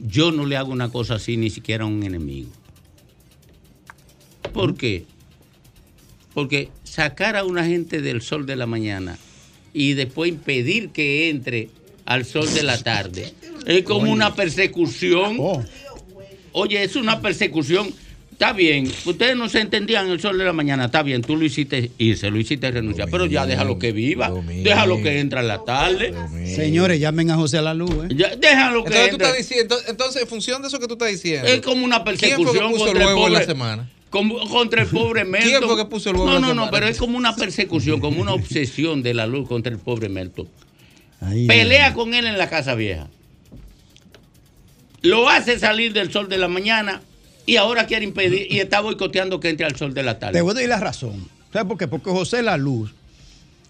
Yo 0.00 0.32
no 0.32 0.46
le 0.46 0.56
hago 0.56 0.72
una 0.72 0.88
cosa 0.90 1.16
así 1.16 1.36
ni 1.36 1.50
siquiera 1.50 1.84
a 1.84 1.86
un 1.86 2.02
enemigo. 2.02 2.48
¿Por 4.52 4.74
qué? 4.74 5.04
Porque 6.32 6.70
sacar 6.94 7.34
a 7.34 7.42
una 7.42 7.64
gente 7.64 8.00
del 8.00 8.22
sol 8.22 8.46
de 8.46 8.54
la 8.54 8.66
mañana 8.66 9.18
y 9.72 9.94
después 9.94 10.30
impedir 10.30 10.90
que 10.90 11.28
entre 11.28 11.68
al 12.04 12.24
sol 12.24 12.52
de 12.54 12.62
la 12.62 12.78
tarde 12.78 13.32
es 13.66 13.82
como 13.82 14.12
una 14.12 14.34
persecución. 14.36 15.36
Oye, 16.52 16.84
es 16.84 16.94
una 16.94 17.20
persecución. 17.20 17.92
Está 18.30 18.52
bien, 18.52 18.92
ustedes 19.04 19.36
no 19.36 19.48
se 19.48 19.60
entendían 19.60 20.08
el 20.08 20.20
sol 20.20 20.36
de 20.38 20.44
la 20.44 20.52
mañana, 20.52 20.86
está 20.86 21.04
bien, 21.04 21.22
tú 21.22 21.36
lo 21.36 21.44
hiciste 21.44 21.92
irse, 21.98 22.30
lo 22.30 22.38
hiciste 22.38 22.68
renunciar, 22.70 23.08
pero 23.08 23.26
ya 23.26 23.46
déjalo 23.46 23.78
que 23.78 23.92
viva, 23.92 24.32
déjalo 24.62 25.00
que 25.02 25.20
entre 25.20 25.40
en 25.40 25.48
la 25.48 25.64
tarde. 25.64 26.12
Señores, 26.44 26.98
llamen 26.98 27.30
a 27.30 27.36
José 27.36 27.62
Lalu, 27.62 28.04
¿eh? 28.04 28.08
Ya, 28.14 28.34
déjalo 28.34 28.84
que 28.84 28.90
Entonces, 28.90 29.10
tú 29.10 29.16
estás 29.16 29.36
diciendo, 29.36 29.76
entonces, 29.86 30.22
en 30.22 30.28
función 30.28 30.62
de 30.62 30.68
eso 30.68 30.80
que 30.80 30.88
tú 30.88 30.94
estás 30.94 31.10
diciendo. 31.10 31.46
Es 31.46 31.60
como 31.60 31.84
una 31.84 32.02
¿Quién 32.02 32.16
fue 32.16 32.28
que 32.28 32.34
persecución 32.34 32.72
puso 32.72 32.86
el 32.86 32.92
contra 32.92 33.02
el 33.02 33.14
huevo 33.14 33.26
en 33.28 33.32
la 33.32 33.44
semana? 33.44 33.90
Como- 34.14 34.38
contra 34.48 34.82
el 34.82 34.86
pobre 34.88 35.24
Melton. 35.24 35.50
¿Quién 35.50 35.62
fue 35.64 35.76
que 35.76 35.84
puso 35.86 36.08
el 36.10 36.14
huevo 36.14 36.28
No, 36.28 36.34
la 36.38 36.46
no, 36.46 36.54
no, 36.54 36.70
pero 36.70 36.86
es 36.86 36.98
como 36.98 37.18
una 37.18 37.34
persecución, 37.34 37.98
como 37.98 38.22
una 38.22 38.32
obsesión 38.32 39.02
de 39.02 39.12
la 39.12 39.26
luz 39.26 39.48
contra 39.48 39.72
el 39.72 39.78
pobre 39.80 40.08
Melton. 40.08 40.46
Ahí, 41.20 41.48
Pelea 41.48 41.94
con 41.94 42.14
él 42.14 42.24
en 42.28 42.38
la 42.38 42.48
casa 42.48 42.76
vieja. 42.76 43.08
Lo 45.02 45.28
hace 45.28 45.58
salir 45.58 45.92
del 45.92 46.12
sol 46.12 46.28
de 46.28 46.38
la 46.38 46.46
mañana 46.46 47.02
y 47.44 47.56
ahora 47.56 47.86
quiere 47.86 48.04
impedir 48.04 48.46
y 48.50 48.60
está 48.60 48.78
boicoteando 48.80 49.40
que 49.40 49.48
entre 49.48 49.66
al 49.66 49.74
sol 49.74 49.92
de 49.92 50.04
la 50.04 50.18
tarde. 50.20 50.34
Te 50.34 50.42
voy 50.42 50.52
a 50.52 50.54
decir 50.54 50.68
la 50.68 50.78
razón. 50.78 51.28
¿Sabes 51.52 51.66
por 51.66 51.76
qué? 51.76 51.88
Porque 51.88 52.10
José 52.10 52.42
Lalu 52.42 52.88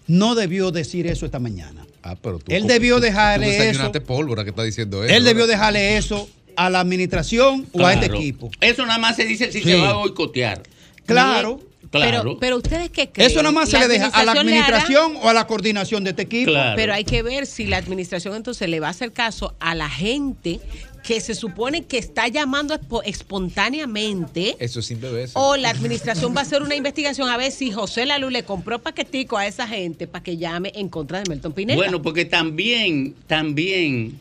no 0.07 0.35
debió 0.35 0.69
decir 0.69 1.07
eso 1.07 1.25
esta 1.25 1.39
mañana. 1.39 1.87
Ah, 2.03 2.15
pero 2.21 2.37
tú. 2.37 2.45
Él 2.53 2.67
debió 2.67 2.97
tú- 2.97 3.01
dejarle 3.01 3.47
tú 3.47 3.51
eso. 3.53 3.61
desayunaste 3.63 4.01
pólvora 4.01 4.43
que 4.43 4.51
está 4.51 4.61
diciendo 4.63 5.03
eso. 5.03 5.11
Él 5.13 5.23
debió 5.23 5.47
dejarle 5.47 5.97
eso 5.97 6.29
a 6.55 6.69
la 6.69 6.79
administración 6.79 7.67
o 7.73 7.85
a 7.85 7.93
este 7.93 8.05
Claro. 8.07 8.21
equipo. 8.21 8.51
Eso 8.61 8.85
nada 8.85 8.99
más 8.99 9.15
se 9.15 9.25
dice 9.25 9.51
si 9.51 9.59
Sí. 9.61 9.69
se 9.71 9.75
va 9.75 9.89
a 9.89 9.93
boicotear. 9.93 10.63
Claro. 11.05 11.59
Claro. 11.91 12.21
Pero, 12.23 12.39
pero 12.39 12.57
ustedes 12.57 12.89
qué 12.89 13.09
creen? 13.09 13.29
Eso 13.29 13.41
nada 13.41 13.53
más 13.53 13.69
se 13.69 13.79
le 13.79 13.87
deja 13.87 14.07
a 14.07 14.23
la 14.25 14.31
hará? 14.31 14.41
administración 14.41 15.15
o 15.21 15.29
a 15.29 15.33
la 15.33 15.47
coordinación 15.47 16.03
de 16.03 16.09
este 16.09 16.23
equipo. 16.23 16.51
Pero 16.75 16.93
hay 16.93 17.05
que 17.05 17.21
ver 17.21 17.45
si 17.45 17.67
la 17.67 17.77
administración 17.77 18.35
entonces 18.35 18.67
le 18.67 18.81
va 18.81 18.87
a 18.87 18.89
hacer 18.89 19.13
caso 19.13 19.55
a 19.59 19.75
la 19.75 19.89
gente 19.89 20.59
que 21.05 21.21
se 21.21 21.35
supone 21.35 21.85
que 21.85 21.99
está 21.99 22.27
llamando 22.27 22.73
espo- 22.77 23.01
espontáneamente. 23.05 24.57
Eso 24.59 24.81
beberse. 24.95 25.33
O 25.37 25.55
la 25.55 25.69
administración 25.69 26.35
va 26.35 26.39
a 26.39 26.43
hacer 26.43 26.63
una 26.63 26.75
investigación 26.75 27.29
a 27.29 27.37
ver 27.37 27.51
si 27.51 27.71
José 27.71 28.05
Lalu 28.05 28.29
le 28.29 28.43
compró 28.43 28.79
paquetico 28.79 29.37
a 29.37 29.47
esa 29.47 29.67
gente 29.67 30.07
para 30.07 30.23
que 30.23 30.37
llame 30.37 30.71
en 30.75 30.89
contra 30.89 31.21
de 31.21 31.29
Melton 31.29 31.53
Pineda. 31.53 31.77
Bueno, 31.77 32.01
porque 32.01 32.25
también, 32.25 33.13
también, 33.27 34.17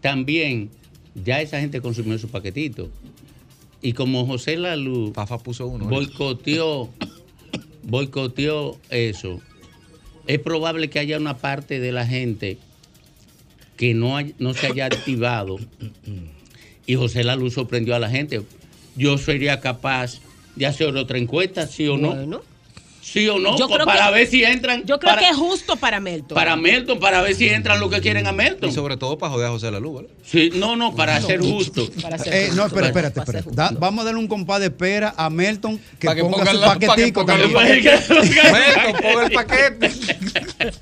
también, 0.00 0.70
ya 1.24 1.40
esa 1.40 1.60
gente 1.60 1.80
consumió 1.80 2.18
su 2.18 2.28
paquetito. 2.28 2.88
Y 3.80 3.92
como 3.92 4.26
José 4.26 4.56
Lalu 4.56 5.12
puso 5.44 5.66
uno, 5.66 5.84
¿eh? 5.84 5.88
boicoteó, 5.88 6.88
boicoteó 7.84 8.78
eso, 8.90 9.40
es 10.26 10.38
probable 10.40 10.90
que 10.90 10.98
haya 10.98 11.16
una 11.16 11.36
parte 11.38 11.80
de 11.80 11.92
la 11.92 12.06
gente 12.06 12.58
que 13.76 13.94
no, 13.94 14.16
hay- 14.16 14.34
no 14.38 14.54
se 14.54 14.66
haya 14.66 14.86
activado. 14.86 15.58
Y 16.86 16.94
José 16.96 17.22
Lalu 17.24 17.50
sorprendió 17.50 17.94
a 17.94 17.98
la 17.98 18.10
gente. 18.10 18.42
Yo 18.96 19.16
sería 19.18 19.60
capaz 19.60 20.20
de 20.56 20.66
hacer 20.66 20.96
otra 20.96 21.18
encuesta, 21.18 21.66
sí 21.66 21.86
o 21.86 21.96
no. 21.96 22.14
Bueno. 22.14 22.42
Sí 23.10 23.26
o 23.28 23.38
no, 23.38 23.56
Yo 23.56 23.68
creo 23.68 23.86
para 23.86 24.08
que- 24.08 24.12
ver 24.14 24.26
si 24.28 24.44
entran. 24.44 24.84
Yo 24.84 24.98
creo 24.98 25.14
para- 25.14 25.22
que 25.22 25.30
es 25.30 25.36
justo 25.36 25.76
para 25.76 25.98
Melton. 25.98 26.34
para 26.34 26.56
Melton, 26.56 26.98
para 27.00 27.22
ver 27.22 27.34
si 27.34 27.48
entran 27.48 27.80
los 27.80 27.90
que 27.90 28.00
quieren 28.02 28.26
a 28.26 28.32
Melton. 28.32 28.68
Y 28.68 28.72
sobre 28.72 28.98
todo 28.98 29.16
para 29.16 29.32
joder 29.32 29.46
a 29.46 29.50
José 29.50 29.70
Lalu, 29.70 29.94
¿verdad? 29.94 30.10
Sí, 30.22 30.50
no, 30.54 30.76
no, 30.76 30.94
para 30.94 31.18
ser 31.22 31.40
justo. 31.40 31.88
Eh, 32.26 32.50
no, 32.54 32.66
espera, 32.66 32.88
espérate, 32.88 33.20
espérate. 33.20 33.50
Da- 33.52 33.70
vamos 33.78 34.02
a 34.02 34.04
darle 34.06 34.20
un 34.20 34.28
compás 34.28 34.60
de 34.60 34.66
espera 34.66 35.14
a 35.16 35.30
Melton 35.30 35.80
que, 35.98 36.06
Pa' 36.06 36.14
que 36.14 36.20
ponga 36.22 36.36
ponga 36.38 36.50
su 36.52 36.58
la- 36.58 36.66
pa' 36.66 36.78
que 36.78 36.86
paquetico 36.86 37.20
ponga 37.24 37.34
el 37.44 37.52
también. 37.52 37.84
Melton, 37.84 39.02
ponga 39.02 39.24
el 39.24 39.32
paquete. 39.32 39.90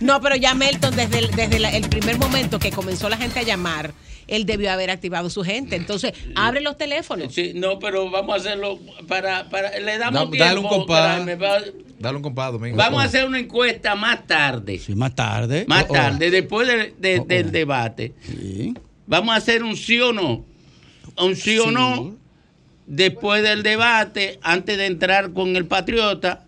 No, 0.00 0.20
pero 0.20 0.36
ya 0.36 0.54
Melton, 0.54 0.94
desde, 0.96 1.18
el, 1.20 1.30
desde 1.30 1.58
la- 1.58 1.70
el 1.70 1.88
primer 1.88 2.18
momento 2.18 2.58
que 2.58 2.70
comenzó 2.70 3.08
la 3.08 3.16
gente 3.16 3.38
a 3.38 3.42
llamar, 3.42 3.92
él 4.36 4.46
debió 4.46 4.70
haber 4.72 4.90
activado 4.90 5.30
su 5.30 5.42
gente. 5.44 5.76
Entonces, 5.76 6.12
abre 6.34 6.60
los 6.60 6.76
teléfonos. 6.78 7.32
Sí, 7.34 7.52
no, 7.54 7.78
pero 7.78 8.10
vamos 8.10 8.34
a 8.34 8.36
hacerlo 8.38 8.78
para, 9.08 9.48
para 9.50 9.78
le 9.78 9.98
damos 9.98 10.24
Da- 10.24 10.30
tiempo. 10.30 10.44
dale 10.44 10.60
un 10.60 10.68
compás. 10.68 11.24
Dale 11.98 12.16
un 12.16 12.22
compás, 12.22 12.52
Domingo. 12.52 12.76
Vamos 12.76 13.02
a 13.02 13.06
hacer 13.06 13.24
una 13.26 13.38
encuesta 13.38 13.94
más 13.94 14.26
tarde. 14.26 14.78
Sí, 14.78 14.94
más 14.94 15.14
tarde. 15.14 15.64
Más 15.68 15.84
Oh, 15.84 15.86
oh. 15.90 15.92
tarde, 15.94 16.30
después 16.30 16.66
de- 16.66 16.94
de- 16.98 17.20
del 17.26 17.52
debate. 17.52 18.12
Vamos 19.06 19.34
a 19.34 19.36
hacer 19.38 19.62
un 19.62 19.76
sí 19.76 20.00
o 20.00 20.12
no. 20.12 20.44
Un 21.18 21.36
sí, 21.36 21.58
o 21.58 21.64
Sí. 21.68 21.74
no. 21.74 22.16
Después 22.86 23.42
del 23.42 23.62
debate, 23.62 24.38
antes 24.42 24.76
de 24.76 24.86
entrar 24.86 25.32
con 25.32 25.54
el 25.56 25.66
patriota. 25.66 26.44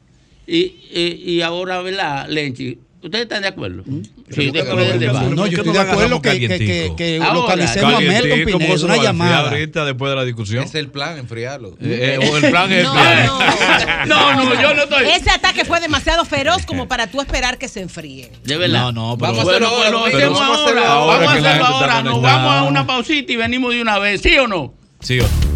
Y, 0.46 0.74
y, 0.92 1.22
y 1.26 1.40
ahora, 1.42 1.80
¿verdad, 1.80 2.28
Lenchi? 2.28 2.78
¿Ustedes 3.04 3.24
están 3.24 3.42
de 3.42 3.48
acuerdo? 3.48 3.82
Sí, 4.30 4.50
después 4.50 4.88
del 4.88 4.98
debate. 4.98 5.34
No, 5.34 5.46
yo 5.46 5.58
estoy 5.58 5.72
de 5.74 5.78
acuerdo 5.78 6.22
que, 6.22 6.40
que, 6.40 6.48
que, 6.48 6.92
que 6.96 7.18
localicemos 7.18 7.94
a 7.94 8.00
Melton 8.00 8.44
Pineda, 8.46 8.84
una 8.84 8.96
llamada. 8.96 9.50
ahorita 9.50 9.84
después 9.84 10.10
de 10.10 10.16
la 10.16 10.24
discusión. 10.24 10.64
Es 10.64 10.74
el 10.74 10.88
plan, 10.88 11.18
enfriarlo. 11.18 11.76
Eh, 11.82 12.18
eh, 12.20 12.30
o 12.30 12.36
el 12.38 12.50
plan 12.50 12.72
es 12.72 12.84
No, 12.84 12.98
enfriar. 12.98 14.08
No, 14.08 14.34
no, 14.34 14.60
yo 14.62 14.74
no 14.74 14.82
estoy. 14.84 15.04
Ese 15.08 15.30
ataque 15.30 15.64
fue 15.66 15.80
demasiado 15.80 16.24
feroz 16.24 16.64
como 16.64 16.88
para 16.88 17.06
tú 17.06 17.20
esperar 17.20 17.58
que 17.58 17.68
se 17.68 17.80
enfríe. 17.82 18.32
De 18.42 18.56
verdad. 18.56 18.90
No, 18.90 18.92
no, 18.92 19.18
pero- 19.18 19.32
Vamos 19.32 19.40
a 19.40 19.44
Bueno, 19.44 19.66
hacerlo 19.68 19.90
lo 19.90 19.98
ahora. 19.98 20.16
hacemos 20.16 20.38
Vamos 20.40 20.58
a 20.58 20.62
hacerlo 20.64 20.80
ahora, 20.84 20.94
ahora. 20.94 21.26
Vamos 21.26 21.44
a 21.44 21.48
hacerlo 21.50 21.66
ahora. 21.66 22.02
Nos 22.02 22.22
vamos 22.22 22.52
a 22.54 22.62
una 22.64 22.86
pausita 22.86 23.32
y 23.32 23.36
venimos 23.36 23.74
de 23.74 23.82
una 23.82 23.98
vez. 23.98 24.22
¿Sí 24.22 24.34
o 24.38 24.46
no? 24.48 24.74
Sí 25.00 25.20
o 25.20 25.24
El 25.24 25.53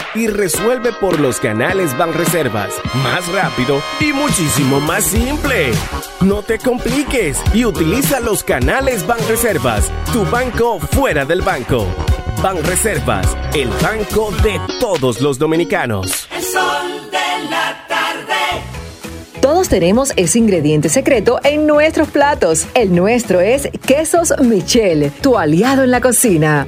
y 0.15 0.27
resuelve 0.27 0.91
por 0.93 1.19
los 1.19 1.39
canales 1.39 1.97
Banreservas. 1.97 2.73
Más 3.03 3.27
rápido 3.31 3.81
y 3.99 4.13
muchísimo 4.13 4.79
más 4.79 5.03
simple. 5.03 5.71
No 6.21 6.41
te 6.41 6.59
compliques 6.59 7.39
y 7.53 7.65
utiliza 7.65 8.19
los 8.19 8.43
canales 8.43 9.05
Banreservas. 9.05 9.91
Tu 10.13 10.23
banco 10.25 10.79
fuera 10.79 11.25
del 11.25 11.41
banco. 11.41 11.85
Banreservas, 12.41 13.37
el 13.53 13.69
banco 13.81 14.31
de 14.43 14.59
todos 14.79 15.21
los 15.21 15.37
dominicanos. 15.37 16.27
El 16.35 16.43
sol 16.43 17.11
de 17.11 17.49
la 17.49 17.85
tarde. 17.87 18.63
Todos 19.41 19.69
tenemos 19.69 20.13
ese 20.15 20.39
ingrediente 20.39 20.89
secreto 20.89 21.39
en 21.43 21.67
nuestros 21.67 22.09
platos. 22.09 22.67
El 22.73 22.95
nuestro 22.95 23.39
es 23.41 23.69
Quesos 23.85 24.33
Michel, 24.39 25.11
tu 25.21 25.37
aliado 25.37 25.83
en 25.83 25.91
la 25.91 26.01
cocina. 26.01 26.67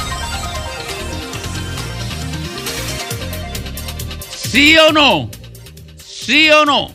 ¿Sí 4.51 4.75
o 4.75 4.91
no? 4.91 5.31
¿Sí 5.95 6.49
o 6.49 6.65
no? 6.65 6.91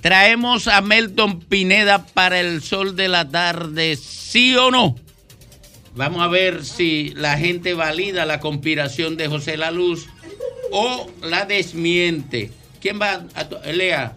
Traemos 0.00 0.66
a 0.66 0.80
Melton 0.80 1.40
Pineda 1.40 2.06
para 2.06 2.40
el 2.40 2.62
sol 2.62 2.96
de 2.96 3.08
la 3.08 3.28
tarde, 3.28 3.96
¿sí 3.96 4.56
o 4.56 4.70
no? 4.70 4.96
Vamos 5.94 6.22
a 6.22 6.28
ver 6.28 6.64
si 6.64 7.10
la 7.10 7.36
gente 7.36 7.74
valida 7.74 8.24
la 8.24 8.40
conspiración 8.40 9.18
de 9.18 9.28
José 9.28 9.58
La 9.58 9.70
Luz 9.70 10.06
o 10.72 11.10
la 11.22 11.44
desmiente. 11.44 12.50
¿Quién 12.80 12.98
va 12.98 13.26
a 13.34 13.70
Lea? 13.70 14.16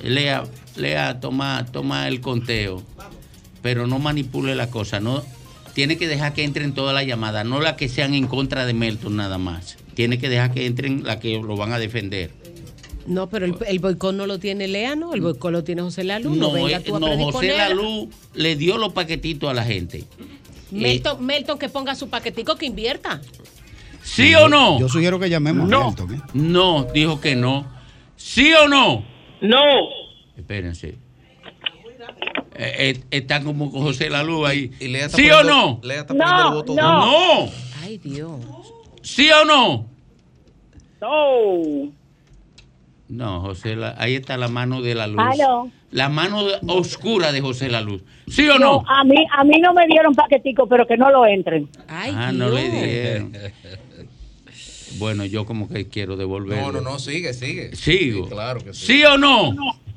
Lea, 0.00 0.44
Lea, 0.76 1.18
toma, 1.18 1.66
toma 1.72 2.06
el 2.06 2.20
conteo. 2.20 2.84
Pero 3.62 3.88
no 3.88 3.98
manipule 3.98 4.54
la 4.54 4.70
cosa, 4.70 5.00
no. 5.00 5.24
Tiene 5.72 5.96
que 5.96 6.06
dejar 6.06 6.34
que 6.34 6.44
entren 6.44 6.72
todas 6.72 6.94
las 6.94 7.04
llamadas, 7.04 7.44
no 7.44 7.60
las 7.60 7.72
que 7.72 7.88
sean 7.88 8.14
en 8.14 8.28
contra 8.28 8.64
de 8.64 8.74
Melton 8.74 9.16
nada 9.16 9.38
más. 9.38 9.76
Tiene 9.94 10.18
que 10.18 10.28
dejar 10.28 10.52
que 10.52 10.66
entren 10.66 11.04
las 11.04 11.16
que 11.16 11.38
lo 11.40 11.56
van 11.56 11.72
a 11.72 11.78
defender. 11.78 12.30
No, 13.06 13.28
pero 13.28 13.44
el, 13.44 13.54
el 13.66 13.78
boicot 13.80 14.14
no 14.14 14.26
lo 14.26 14.38
tiene 14.38 14.66
Lea, 14.66 14.96
¿no? 14.96 15.12
El 15.14 15.20
boicot 15.20 15.52
lo 15.52 15.62
tiene 15.62 15.82
José 15.82 16.04
Lalu. 16.04 16.30
No, 16.34 16.48
No, 16.48 16.52
venga 16.52 16.78
eh, 16.78 16.80
tú 16.80 16.96
a 16.96 17.00
no 17.00 17.30
José. 17.30 17.56
Lalu 17.56 18.08
le 18.34 18.56
dio 18.56 18.78
los 18.78 18.92
paquetitos 18.92 19.50
a 19.50 19.54
la 19.54 19.62
gente. 19.64 19.98
Eh, 19.98 20.04
Melton, 20.70 21.24
Melton 21.24 21.58
que 21.58 21.68
ponga 21.68 21.94
su 21.94 22.08
paquetico 22.08 22.56
que 22.56 22.66
invierta. 22.66 23.20
¿Sí 24.02 24.34
o 24.34 24.48
no? 24.48 24.78
Yo 24.80 24.88
sugiero 24.88 25.18
que 25.20 25.28
llamemos 25.30 25.68
No. 25.68 25.82
a 25.82 25.86
Milton. 25.88 26.14
¿eh? 26.14 26.20
No, 26.32 26.84
dijo 26.94 27.20
que 27.20 27.36
no. 27.36 27.66
¿Sí 28.16 28.52
o 28.54 28.68
no? 28.68 29.04
No. 29.42 29.62
Espérense. 30.36 30.96
Eh, 32.56 32.94
eh, 33.00 33.00
está 33.10 33.42
como 33.42 33.70
con 33.70 33.82
José 33.82 34.08
Lalu 34.08 34.46
ahí. 34.46 34.70
Lea 34.80 35.06
está 35.06 35.18
¿Sí 35.18 35.28
o 35.30 35.42
no? 35.42 35.80
Lea 35.82 36.00
está 36.02 36.14
poniendo 36.14 36.48
el 36.48 36.54
voto 36.54 36.74
No. 36.74 37.50
Ay, 37.82 37.98
Dios. 37.98 38.40
¿Sí 39.04 39.28
o 39.30 39.44
no? 39.44 39.86
No. 41.00 41.92
No, 43.08 43.40
José, 43.42 43.76
La- 43.76 43.94
ahí 43.98 44.14
está 44.14 44.36
la 44.38 44.48
mano 44.48 44.80
de 44.80 44.94
la 44.94 45.06
luz. 45.06 45.20
Aló. 45.20 45.70
La 45.90 46.08
mano 46.08 46.42
oscura 46.68 47.30
de 47.30 47.40
José 47.40 47.68
La 47.68 47.80
Luz. 47.82 48.02
¿Sí 48.26 48.48
o 48.48 48.58
no? 48.58 48.82
a 48.88 49.04
mí, 49.04 49.14
a 49.36 49.44
mí 49.44 49.60
no 49.60 49.72
me 49.74 49.86
dieron 49.86 50.14
paquetico, 50.14 50.66
pero 50.66 50.86
que 50.86 50.96
no 50.96 51.10
lo 51.10 51.24
entren. 51.26 51.68
ah, 51.86 52.32
no 52.32 52.48
le 52.48 52.68
dieron. 52.70 53.32
Bueno, 54.98 55.24
yo 55.26 55.44
como 55.44 55.68
que 55.68 55.86
quiero 55.88 56.16
devolverlo. 56.16 56.72
No, 56.72 56.80
no, 56.80 56.90
no, 56.92 56.98
sigue, 56.98 57.32
sigue. 57.34 57.76
Sigo. 57.76 58.24
Sí, 58.24 58.30
claro 58.30 58.60
que 58.60 58.72
sí. 58.74 58.86
¿Sí 58.86 59.04
o 59.04 59.18
no? 59.18 59.50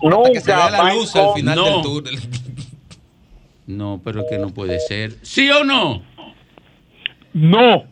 Hasta 0.04 0.32
que 0.34 0.42
se 0.42 0.48
vea 0.52 0.70
la 0.70 0.94
luz 0.94 1.16
al 1.16 1.34
final 1.34 1.56
No. 1.56 1.66
del 1.66 1.82
túnel. 1.82 2.20
No, 3.68 4.02
pero 4.04 4.22
es 4.22 4.28
que 4.30 4.38
no 4.38 4.50
puede 4.54 4.80
ser. 4.80 5.16
¿Sí 5.24 5.50
o 5.50 5.64
no? 5.64 6.04
No. 7.34 7.84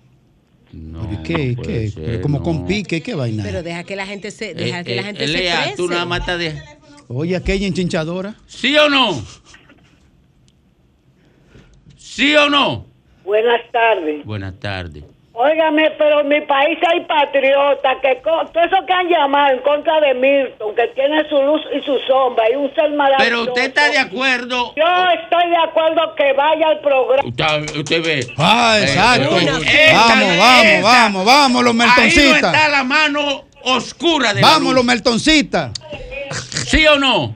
No. 0.76 1.24
¿Qué? 1.24 1.56
no 1.56 1.62
¿Qué? 1.64 1.90
ser, 1.90 2.22
como 2.22 2.40
no. 2.40 2.44
con 2.44 2.66
pique, 2.68 3.02
¿qué 3.02 3.16
vaina? 3.16 3.44
Pero 3.44 3.64
deja 3.64 3.84
que 3.86 3.96
la 3.96 4.06
gente 4.06 4.30
se, 4.30 4.54
deja 4.54 4.82
Eh, 4.82 4.84
que 4.84 4.96
la 4.96 5.02
eh, 5.02 5.06
gente 5.06 5.28
Lea, 5.28 5.54
se 5.56 5.58
exprese. 5.70 5.76
tú 5.78 5.88
nada 5.88 6.06
más 6.06 6.26
de- 6.38 6.62
Oye, 7.08 7.36
aquella 7.36 7.66
enchinchadora. 7.68 8.36
¿Sí 8.46 8.76
o 8.78 8.90
no? 8.90 9.24
¿Sí 11.98 12.36
o 12.36 12.50
no? 12.50 12.86
Buenas 13.24 13.62
tardes. 13.72 14.26
Buenas 14.26 14.60
tardes. 14.60 15.04
Óigame, 15.38 15.92
pero 15.98 16.22
en 16.22 16.30
mi 16.30 16.40
país 16.42 16.78
hay 16.90 17.02
patriotas 17.02 17.98
que, 18.02 18.22
co- 18.22 18.46
todo 18.54 18.64
eso 18.64 18.78
que 18.88 18.94
han 18.94 19.08
llamado 19.10 19.54
en 19.54 19.60
contra 19.64 20.00
de 20.00 20.14
Milton, 20.14 20.74
que 20.76 20.88
tiene 20.96 21.28
su 21.28 21.36
luz 21.36 21.62
y 21.76 21.84
su 21.84 21.98
sombra, 22.08 22.46
y 22.52 22.56
un 22.56 22.74
ser 22.74 22.90
maravilloso. 22.92 23.24
Pero 23.24 23.42
usted 23.44 23.64
está 23.66 23.90
de 23.90 23.98
acuerdo. 23.98 24.74
Yo 24.78 24.84
estoy 25.22 25.50
de 25.50 25.58
acuerdo 25.58 26.16
que 26.16 26.32
vaya 26.34 26.68
al 26.70 26.80
programa. 26.80 27.28
Usted, 27.28 27.78
usted 27.78 28.04
ve. 28.06 28.28
Ah, 28.38 28.78
exacto. 28.80 29.38
Esa- 29.38 29.52
vamos, 29.52 30.38
vamos, 30.38 30.66
esa- 30.66 30.82
vamos, 30.82 31.26
vamos, 31.26 31.64
los 31.64 31.72
Ahí 31.74 31.78
no 31.80 31.84
meltoncitas. 31.86 32.54
está 32.56 32.70
la 32.70 32.84
mano 32.86 33.44
oscura 33.64 34.34
de 34.34 34.42
Vamos, 34.42 34.74
los 34.74 34.86
meltoncitas. 34.86 35.72
¿Sí 36.66 36.88
o 36.88 36.98
no? 36.98 37.34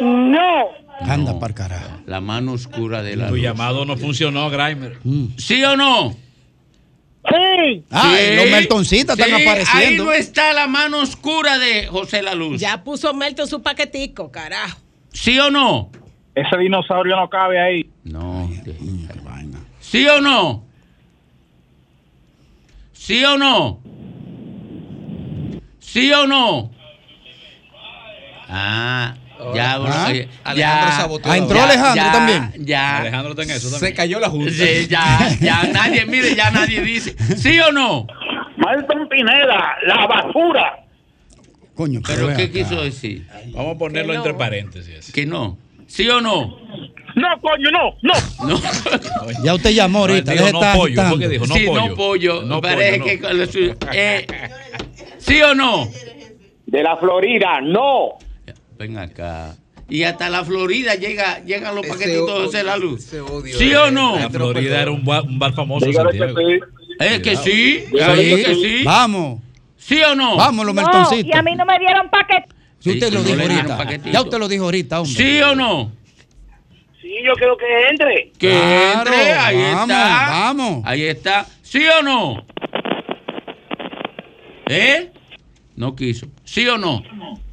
No. 0.00 0.68
Anda 1.00 1.38
para 1.38 1.52
carajo. 1.54 1.90
La 2.06 2.22
mano 2.22 2.52
oscura 2.52 3.02
de 3.02 3.16
la 3.16 3.26
Tu 3.28 3.34
luz. 3.34 3.42
llamado 3.42 3.84
no 3.84 3.98
funcionó, 3.98 4.48
Grimer. 4.48 4.96
¿Sí 5.36 5.62
o 5.64 5.76
no? 5.76 6.14
Sí. 7.28 7.84
Ay, 7.90 8.36
los 8.36 8.50
meltoncitas 8.50 9.18
están 9.18 9.40
apareciendo. 9.40 10.02
Ahí 10.02 10.06
no 10.08 10.12
está 10.12 10.52
la 10.52 10.66
mano 10.66 11.00
oscura 11.00 11.58
de 11.58 11.86
José 11.86 12.22
La 12.22 12.34
Luz. 12.34 12.60
Ya 12.60 12.84
puso 12.84 13.12
Melton 13.14 13.48
su 13.48 13.62
paquetico, 13.62 14.30
carajo. 14.30 14.78
¿Sí 15.12 15.38
o 15.38 15.50
no? 15.50 15.90
Ese 16.34 16.56
dinosaurio 16.58 17.16
no 17.16 17.28
cabe 17.30 17.60
ahí. 17.60 17.90
No. 18.04 18.48
¿Sí 19.80 20.06
o 20.06 20.20
no? 20.20 20.64
¿Sí 22.92 23.24
o 23.24 23.38
no? 23.38 23.80
¿Sí 25.78 26.12
o 26.12 26.26
no? 26.26 26.70
Ah, 28.48 29.14
ya, 29.54 29.72
Ah, 29.74 29.78
bueno, 29.78 29.94
eh, 30.10 30.28
Alejandro 30.44 30.88
ya, 30.90 30.92
saboteó 30.96 31.32
Ah, 31.32 31.36
entró. 31.38 31.60
Alejandro 31.62 32.04
ya, 32.04 32.12
también. 32.12 32.52
Ya. 32.66 32.98
Alejandro 32.98 33.30
está 33.32 33.42
en 33.42 33.50
eso 33.50 33.70
también. 33.70 33.90
Se 33.92 33.96
cayó 33.96 34.20
la 34.20 34.28
junta. 34.30 34.50
Sí, 34.50 34.86
ya, 34.88 35.28
ya 35.40 35.62
nadie, 35.72 36.06
mire, 36.06 36.34
ya 36.34 36.50
nadie 36.50 36.80
dice. 36.82 37.14
¿Sí 37.36 37.58
o 37.60 37.72
no? 37.72 38.06
Milton 38.56 39.08
Pineda, 39.08 39.76
la 39.86 40.06
basura. 40.06 40.82
Coño, 41.74 42.00
¿Pero 42.06 42.28
ven 42.28 42.36
qué 42.36 42.42
acá. 42.44 42.52
quiso 42.52 42.82
decir? 42.82 43.26
Vamos 43.52 43.76
a 43.76 43.78
ponerlo 43.78 44.12
no. 44.14 44.18
entre 44.20 44.34
paréntesis. 44.34 45.12
Que 45.12 45.26
no. 45.26 45.58
¿Sí 45.86 46.08
o 46.08 46.20
no? 46.20 46.56
No, 47.14 47.28
coño, 47.40 47.70
no, 47.70 47.94
no. 48.02 48.14
No. 48.46 48.60
Ya 49.44 49.54
usted 49.54 49.70
llamó 49.70 50.00
ahorita. 50.00 50.32
Dijo 50.32 50.44
deje 50.44 50.52
no 50.54 50.60
pollo. 50.74 51.08
¿por 51.10 51.18
qué 51.18 51.28
dijo? 51.28 51.46
No 51.46 51.54
sí, 51.54 51.66
pollo. 51.66 51.88
no 51.88 51.94
pollo. 51.94 52.42
No 52.42 52.60
Parece 52.60 52.98
pollo, 52.98 53.20
que 53.20 53.84
no. 53.86 53.92
eh, 53.92 54.26
¿Sí 55.18 55.40
o 55.42 55.54
no? 55.54 55.88
De 56.66 56.82
la 56.82 56.96
Florida, 56.96 57.60
no. 57.62 58.18
Ven 58.78 58.98
acá. 58.98 59.54
Y 59.88 60.02
hasta 60.02 60.28
la 60.28 60.44
Florida 60.44 60.94
llega, 60.96 61.44
llegan 61.44 61.74
los 61.74 61.84
Ese 61.84 61.94
paquetitos 61.94 62.52
de 62.52 62.62
La 62.64 62.76
Luz. 62.76 63.12
odio 63.14 63.56
¿Sí 63.56 63.72
o 63.74 63.90
no? 63.90 64.18
La 64.18 64.28
Florida 64.30 64.82
era 64.82 64.90
un 64.90 65.04
bar, 65.04 65.22
un 65.22 65.38
bar 65.38 65.54
famoso 65.54 65.90
Santiago. 65.92 66.34
sí. 66.38 66.58
Es 66.98 67.20
que 67.20 67.36
sí, 67.36 67.84
Dígale 67.92 68.22
sí, 68.22 68.30
que 68.36 68.44
que 68.44 68.54
sí. 68.54 68.62
sí. 68.78 68.84
Vamos, 68.84 69.40
¿Sí 69.76 70.00
o 70.02 70.14
no? 70.14 70.36
vamos, 70.36 70.64
los 70.66 70.74
No, 70.74 70.80
y 70.80 70.84
meltoncitos. 70.84 71.38
a 71.38 71.42
mí 71.42 71.54
no 71.54 71.64
me 71.66 71.78
dieron 71.78 72.08
paquete. 72.10 72.48
Si 72.80 72.90
usted 72.90 73.08
Sí, 73.08 73.14
lo 73.14 73.20
no 73.20 73.26
dijo 73.26 73.42
ahorita. 73.42 73.76
paquetito. 73.76 74.10
Ya 74.10 74.20
usted 74.22 74.38
lo 74.38 74.48
dijo 74.48 74.64
ahorita, 74.64 75.00
hombre. 75.00 75.14
¿Sí 75.24 75.40
o 75.42 75.54
no? 75.54 75.92
Sí, 77.00 77.10
yo 77.24 77.32
creo 77.34 77.56
que 77.56 77.64
entre. 77.90 78.32
Que 78.38 78.48
Claro, 78.50 79.10
entre, 79.12 79.32
ahí 79.32 79.56
vamos, 79.72 79.90
está. 79.90 80.28
vamos. 80.30 80.82
Ahí 80.84 81.02
está. 81.04 81.46
¿Sí 81.62 81.82
o 81.86 82.02
no? 82.02 82.44
¿Eh? 84.68 85.10
No 85.76 85.94
quiso. 85.94 86.26
¿Sí 86.44 86.66
o 86.68 86.78
no? 86.78 87.02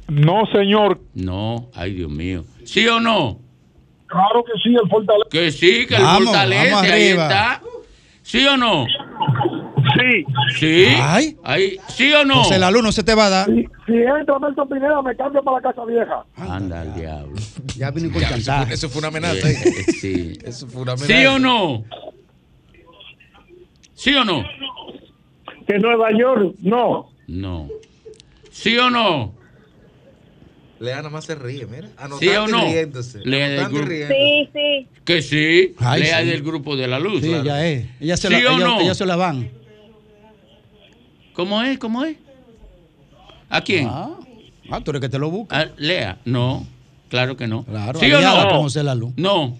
No, 0.08 0.44
señor. 0.52 1.00
No, 1.14 1.70
ay 1.74 1.94
Dios 1.94 2.10
mío. 2.10 2.44
¿Sí 2.64 2.86
o 2.88 3.00
no? 3.00 3.38
Claro 4.06 4.44
que 4.44 4.52
sí, 4.62 4.74
el 4.74 4.88
Fortaleza. 4.88 5.28
Que 5.30 5.50
sí, 5.50 5.86
que 5.86 5.96
el 5.96 6.02
Vamos, 6.02 6.24
fortalece, 6.24 6.70
vamos 6.72 6.90
ahí 6.90 7.02
está. 7.02 7.60
¿Sí 8.22 8.46
o 8.46 8.56
no? 8.56 8.86
Sí. 8.86 10.24
Sí. 10.58 10.84
Ay. 11.00 11.36
Ahí, 11.42 11.76
¿sí 11.88 12.12
o 12.12 12.24
no? 12.24 12.36
José 12.44 12.58
la 12.58 12.70
luz 12.70 12.82
no 12.82 12.92
se 12.92 13.02
te 13.02 13.14
va 13.14 13.26
a 13.26 13.30
dar. 13.30 13.46
Si, 13.46 13.66
si 13.86 13.92
entra 13.96 14.38
Milton 14.38 14.68
Pineda, 14.68 15.02
me 15.02 15.14
cambio 15.16 15.42
para 15.42 15.56
la 15.58 15.62
casa 15.62 15.84
vieja. 15.84 16.24
Anda 16.36 16.80
al 16.82 16.94
diablo. 16.94 17.34
Ya 17.76 17.90
vino 17.90 18.10
con 18.12 18.20
Ya, 18.20 18.28
eso, 18.36 18.64
fue, 18.64 18.74
eso 18.74 18.88
fue 18.88 18.98
una 19.00 19.08
amenaza. 19.08 19.50
Eh, 19.50 19.56
ahí. 19.56 19.72
eh, 19.72 19.92
sí. 19.92 20.38
Eso 20.44 20.66
fue 20.68 20.82
una 20.82 20.92
amenaza. 20.92 21.12
¿Sí 21.12 21.26
o 21.26 21.38
no? 21.38 21.84
¿Sí 23.94 24.14
o 24.14 24.24
no? 24.24 24.44
Que 25.66 25.78
Nueva 25.78 26.10
York, 26.16 26.54
no. 26.62 27.10
No. 27.26 27.68
¿Sí 28.50 28.76
o 28.78 28.90
no? 28.90 29.34
Lea 30.80 30.96
nada 30.96 31.10
más 31.10 31.24
se 31.24 31.34
ríe, 31.34 31.66
mira. 31.66 31.88
¿Sí 31.88 32.28
o 32.28 32.42
Anotando 32.44 32.46
no? 32.58 32.68
y 32.68 32.72
riéndose. 32.72 33.18
Lea 33.24 33.48
del 33.48 33.60
Anotando 33.60 33.92
y 33.92 33.98
grupo. 33.98 34.14
Sí, 34.14 34.50
sí. 34.52 34.88
Que 35.04 35.22
sí. 35.22 35.74
Ay, 35.78 36.02
Lea 36.02 36.20
sí. 36.20 36.26
del 36.26 36.42
grupo 36.42 36.76
de 36.76 36.88
la 36.88 36.98
luz. 36.98 37.22
Sí, 37.22 37.28
Claro. 37.28 37.42
ella 37.44 37.66
es. 37.66 37.86
Ella 38.00 38.16
se, 38.16 38.28
¿Sí 38.28 38.34
la, 38.42 38.52
o 38.52 38.56
ella, 38.56 38.66
no? 38.66 38.80
ella 38.80 38.94
se 38.94 39.06
la 39.06 39.16
van. 39.16 39.50
¿Cómo 41.34 41.62
es? 41.62 41.78
¿Cómo 41.78 42.04
es? 42.04 42.16
¿A 43.48 43.60
quién? 43.60 43.86
Ah, 43.90 44.16
ah, 44.70 44.80
tú 44.80 44.90
eres 44.90 45.00
que 45.00 45.08
te 45.08 45.18
lo 45.18 45.30
busca. 45.30 45.58
Ah, 45.60 45.66
Lea. 45.76 46.18
No. 46.24 46.66
Claro 47.08 47.36
que 47.36 47.46
no. 47.46 47.64
Claro, 47.64 47.98
¿Sí 48.00 48.10
o 48.12 48.20
no? 48.20 48.48
con 48.70 48.84
la 48.84 48.94
luz. 48.94 49.12
No. 49.16 49.56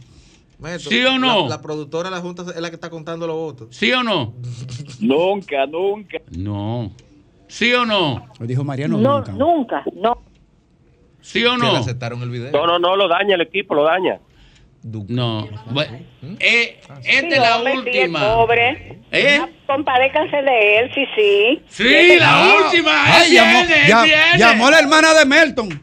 Maestro, 0.59 0.91
¿Sí 0.91 1.05
o 1.05 1.19
no? 1.19 1.43
La, 1.45 1.49
la 1.57 1.62
productora 1.62 2.09
de 2.11 2.17
la 2.17 2.23
Junta 2.23 2.43
es 2.55 2.61
la 2.61 2.71
que 2.71 2.77
está 2.77 2.91
contando 2.91 3.27
los 3.27 3.37
votos. 3.37 3.69
¿Sí 3.71 3.93
o 3.93 4.03
no? 4.03 4.35
Nunca, 5.01 5.67
nunca. 5.67 6.19
No. 6.31 6.93
¿Sí 7.49 7.73
o 7.73 7.85
no? 7.85 8.27
Lo 8.39 8.47
dijo 8.47 8.65
Mariano 8.65 8.97
No, 8.99 9.19
nunca. 9.19 9.33
nunca, 9.33 9.85
no. 9.95 10.19
¿Sí 11.25 11.45
o 11.45 11.57
no? 11.57 11.72
le 11.72 11.79
aceptaron 11.79 12.22
el 12.22 12.29
video. 12.31 12.53
No, 12.53 12.66
no, 12.66 12.79
no, 12.79 12.97
lo 12.97 13.09
daña 13.09 13.35
el 13.35 13.41
equipo, 13.41 13.75
lo 13.75 13.85
daña. 13.85 14.18
No. 14.83 15.49
Bu- 15.70 15.87
eh, 16.39 16.79
esta 16.79 17.01
Sí, 17.01 17.11
es 17.11 17.39
la 17.39 17.57
hombre, 17.57 17.72
sí, 17.72 17.79
última. 17.79 18.35
pobre. 18.35 18.99
¿Eh? 19.11 19.41
Compadécanse 19.66 20.37
de 20.43 20.79
él, 20.79 20.91
sí, 20.95 21.05
sí. 21.16 21.62
Sí, 21.68 22.16
la 22.18 22.45
Ah, 22.45 22.55
última. 22.66 22.93
ay, 23.16 23.33
llamó, 23.33 23.61
él 23.62 23.68
ya- 23.89 24.03
viene. 24.03 24.22
llamó 24.39 24.70
la 24.70 24.79
hermana 24.81 25.14
de 25.14 25.25
Melton. 25.25 25.83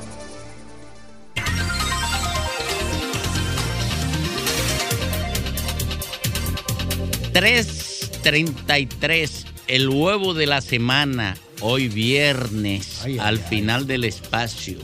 3.33, 7.33 9.45
el 9.67 9.89
huevo 9.89 10.33
de 10.33 10.47
la 10.47 10.61
semana, 10.61 11.35
hoy 11.61 11.87
viernes, 11.87 13.01
al 13.19 13.39
final 13.39 13.87
del 13.87 14.03
espacio. 14.03 14.77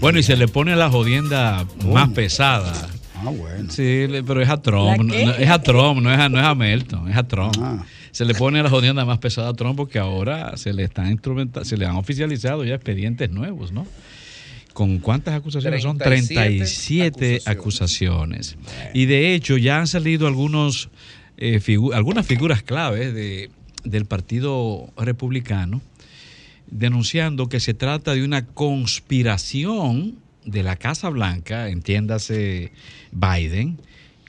Bueno, 0.00 0.18
y 0.18 0.22
se 0.22 0.36
le 0.36 0.48
pone 0.48 0.76
la 0.76 0.90
jodienda 0.90 1.66
más 1.86 2.10
pesada. 2.10 2.88
Ah, 3.16 3.30
bueno. 3.30 3.70
Sí, 3.70 4.06
le- 4.08 4.22
pero 4.22 4.42
es 4.42 4.48
a 4.48 4.60
Trump. 4.60 5.10
Es 5.38 5.48
a 5.48 5.62
Trump, 5.62 6.02
no 6.02 6.12
es 6.12 6.18
a, 6.18 6.28
no 6.28 6.38
es 6.38 6.44
a 6.44 6.54
Melton, 6.54 7.08
es 7.10 7.16
a 7.16 7.22
Trump. 7.26 7.54
Ah. 7.60 7.84
Se 8.10 8.24
le 8.26 8.34
pone 8.34 8.62
la 8.62 8.68
jodienda 8.68 9.04
más 9.06 9.18
pesada 9.18 9.48
a 9.48 9.54
Trump 9.54 9.76
porque 9.76 9.98
ahora 9.98 10.56
se 10.56 10.72
le 10.74 10.84
están 10.84 11.10
instrumenta- 11.10 11.64
se 11.64 11.76
le 11.78 11.86
han 11.86 11.96
oficializado 11.96 12.64
ya 12.64 12.74
expedientes 12.74 13.30
nuevos, 13.30 13.72
¿no? 13.72 13.86
¿Con 14.74 14.98
cuántas 14.98 15.34
acusaciones? 15.34 15.82
Son 15.82 15.96
37 15.98 17.10
37 17.16 17.50
acusaciones. 17.50 18.56
Y 18.94 19.06
de 19.06 19.34
hecho 19.34 19.56
ya 19.56 19.78
han 19.78 19.86
salido 19.86 20.26
algunos, 20.26 20.88
eh, 21.38 21.60
algunas 21.94 22.26
figuras 22.26 22.62
claves 22.62 23.14
de- 23.14 23.50
del 23.84 24.04
Partido 24.06 24.90
Republicano 24.96 25.80
denunciando 26.70 27.48
que 27.48 27.60
se 27.60 27.74
trata 27.74 28.14
de 28.14 28.24
una 28.24 28.46
conspiración 28.46 30.16
de 30.44 30.62
la 30.62 30.76
Casa 30.76 31.08
Blanca, 31.10 31.68
entiéndase 31.68 32.72
Biden, 33.12 33.78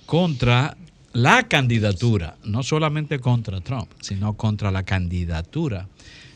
contra 0.05 0.75
la 1.13 1.47
candidatura, 1.47 2.35
no 2.43 2.63
solamente 2.63 3.19
contra 3.19 3.61
Trump, 3.61 3.89
sino 4.01 4.33
contra 4.33 4.71
la 4.71 4.83
candidatura 4.83 5.87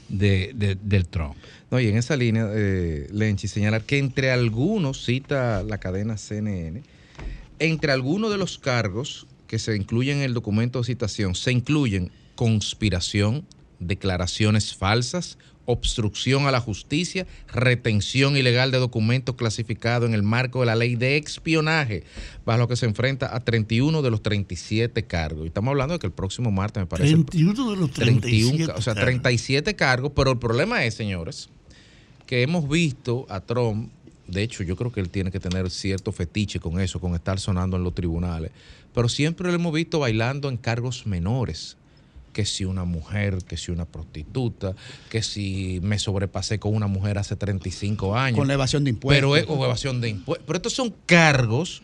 de, 0.08 0.52
de- 0.56 0.76
del 0.76 1.08
Trump. 1.08 1.36
No, 1.70 1.80
y 1.80 1.88
en 1.88 1.98
esa 1.98 2.16
línea, 2.16 2.48
eh, 2.54 3.08
Lenchi, 3.12 3.48
señalar 3.48 3.84
que 3.84 3.98
entre 3.98 4.32
algunos, 4.32 5.04
cita 5.04 5.64
la 5.64 5.80
cadena 5.80 6.16
CNN, 6.18 6.82
entre 7.60 7.92
algunos 7.92 8.32
de 8.32 8.38
los 8.38 8.58
cargos 8.60 9.28
que 9.48 9.60
se 9.60 9.76
incluyen 9.76 10.18
en 10.18 10.24
el 10.24 10.34
documento 10.34 10.80
de 10.80 10.86
citación, 10.86 11.36
se 11.36 11.52
incluyen 11.52 12.12
conspiración, 12.36 13.46
declaraciones 13.80 14.76
falsas, 14.76 15.38
obstrucción 15.68 16.48
a 16.48 16.52
la 16.52 16.62
justicia, 16.62 17.28
retención 17.54 18.38
ilegal 18.38 18.72
de 18.72 18.78
documentos 18.78 19.36
clasificados 19.36 20.08
en 20.08 20.16
el 20.16 20.24
marco 20.24 20.62
de 20.62 20.66
la 20.66 20.76
ley 20.76 20.96
de 20.96 21.18
espionaje, 21.18 22.04
bajo 22.46 22.60
lo 22.60 22.68
que 22.70 22.78
se 22.78 22.86
enfrenta 22.86 23.36
a 23.36 23.42
31 23.42 24.02
de 24.02 24.10
los 24.10 24.24
37 24.24 25.04
cargos. 25.04 25.44
Y 25.44 25.48
estamos 25.48 25.72
hablando 25.72 25.94
de 25.94 26.00
que 26.00 26.08
el 26.08 26.14
próximo 26.14 26.52
martes, 26.52 26.82
me 26.82 26.88
parece. 26.88 27.12
31 27.12 27.72
de 27.72 27.76
los 27.76 27.92
37 27.92 28.64
o 28.72 28.82
sea, 28.82 28.94
cargos. 28.94 29.04
37 29.04 29.76
cargos, 29.76 30.12
pero 30.16 30.32
el 30.32 30.40
problema 30.40 30.86
es, 30.86 30.94
señores, 30.94 31.50
que 32.26 32.44
hemos 32.44 32.70
visto 32.70 33.26
a 33.30 33.42
Trump, 33.42 33.92
de 34.26 34.44
hecho 34.44 34.64
yo 34.64 34.78
creo 34.78 34.92
que 34.94 35.02
él 35.02 35.10
tiene 35.10 35.32
que 35.32 35.40
tener 35.42 35.70
cierto 35.70 36.14
fetiche 36.14 36.62
con 36.62 36.80
eso, 36.80 37.02
con 37.02 37.14
estar 37.14 37.42
sonando 37.42 37.76
en 37.76 37.84
los 37.84 37.94
tribunales, 37.94 38.52
pero 38.98 39.10
siempre 39.10 39.48
lo 39.48 39.54
hemos 39.54 39.72
visto 39.74 40.00
bailando 40.00 40.50
en 40.50 40.58
cargos 40.58 41.06
menores, 41.06 41.78
que 42.34 42.46
si 42.48 42.66
una 42.66 42.84
mujer, 42.84 43.38
que 43.48 43.56
si 43.56 43.70
una 43.72 43.86
prostituta, 43.86 44.74
que 45.12 45.22
si 45.22 45.80
me 45.84 46.00
sobrepasé 46.00 46.58
con 46.58 46.74
una 46.74 46.88
mujer 46.88 47.20
hace 47.20 47.36
35 47.36 48.16
años. 48.16 48.40
Con 48.40 48.48
la 48.48 48.56
evasión 48.56 48.84
de 48.84 48.90
impuestos. 48.90 49.16
Pero 49.16 49.36
es, 49.38 49.46
o 49.48 49.64
evasión 49.64 50.02
de 50.02 50.10
impuestos. 50.10 50.44
Pero 50.48 50.58
estos 50.58 50.74
son 50.74 50.96
cargos 51.06 51.84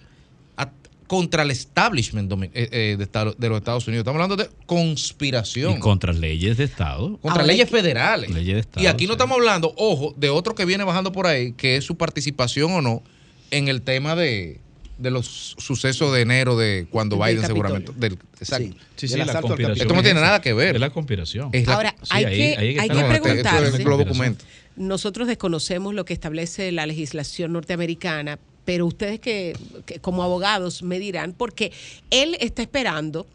a- 0.58 0.72
contra 1.06 1.44
el 1.44 1.52
establishment 1.52 2.32
eh, 2.32 2.50
eh, 2.56 2.96
de, 2.98 3.04
Estado- 3.04 3.36
de 3.38 3.48
los 3.48 3.60
Estados 3.60 3.88
Unidos. 3.88 4.02
Estamos 4.02 4.20
hablando 4.20 4.36
de 4.44 4.50
conspiración 4.66 5.74
Y 5.78 5.80
contra 5.80 6.14
leyes 6.14 6.58
de 6.58 6.64
Estado. 6.64 7.18
contra 7.20 7.44
leyes 7.44 7.70
federales. 7.70 8.32
Leyes 8.32 8.56
de 8.56 8.60
Estado, 8.62 8.84
y 8.84 8.88
aquí 8.88 9.06
no 9.06 9.12
estamos 9.14 9.38
hablando, 9.38 9.72
ojo, 9.78 10.16
de 10.18 10.32
otro 10.32 10.56
que 10.56 10.66
viene 10.66 10.84
bajando 10.84 11.12
por 11.12 11.28
ahí, 11.28 11.54
que 11.54 11.78
es 11.78 11.84
su 11.84 11.96
participación 11.96 12.72
o 12.72 12.82
no 12.82 13.04
en 13.52 13.68
el 13.68 13.84
tema 13.84 14.16
de, 14.16 14.62
de 14.98 15.12
los 15.12 15.56
sucesos 15.58 16.14
de 16.14 16.22
enero 16.22 16.56
de 16.58 16.88
cuando 16.90 17.18
Del 17.18 17.36
Biden 17.36 17.46
seguramente. 17.46 17.92
Del, 17.96 18.14
exacto. 18.40 18.76
Sí, 18.96 19.08
sí, 19.08 19.18
la 19.18 19.42
conspiración. 19.42 19.82
Esto 19.82 19.94
no 19.94 20.04
tiene 20.04 20.22
nada 20.22 20.40
que 20.42 20.54
ver. 20.54 20.76
Es 20.76 20.82
la 20.82 20.90
conspiración. 20.92 21.50
Es 21.52 21.66
la- 21.68 21.74
Ahora, 21.76 21.96
Sí, 22.04 22.10
hay 22.12 22.26
ahí- 22.26 22.38
que, 22.38 22.44
ahí 22.58 22.78
hay 22.80 22.90
que 22.90 23.04
preguntarse. 23.20 23.84
los 23.84 23.98
documentos. 24.00 24.48
Nosotros 24.76 25.28
desconocemos 25.28 25.94
lo 25.94 26.06
que 26.06 26.14
establece 26.14 26.72
la 26.72 26.86
legislación 26.86 27.54
norteamericana, 27.54 28.40
pero 28.66 28.86
ustedes 28.86 29.20
que, 29.20 29.56
que 29.86 30.00
como 30.00 30.24
abogados 30.24 30.84
me 30.84 31.00
dirán, 31.00 31.34
porque 31.34 31.72
él 32.12 32.38
está 32.40 32.62
esperando 32.62 33.28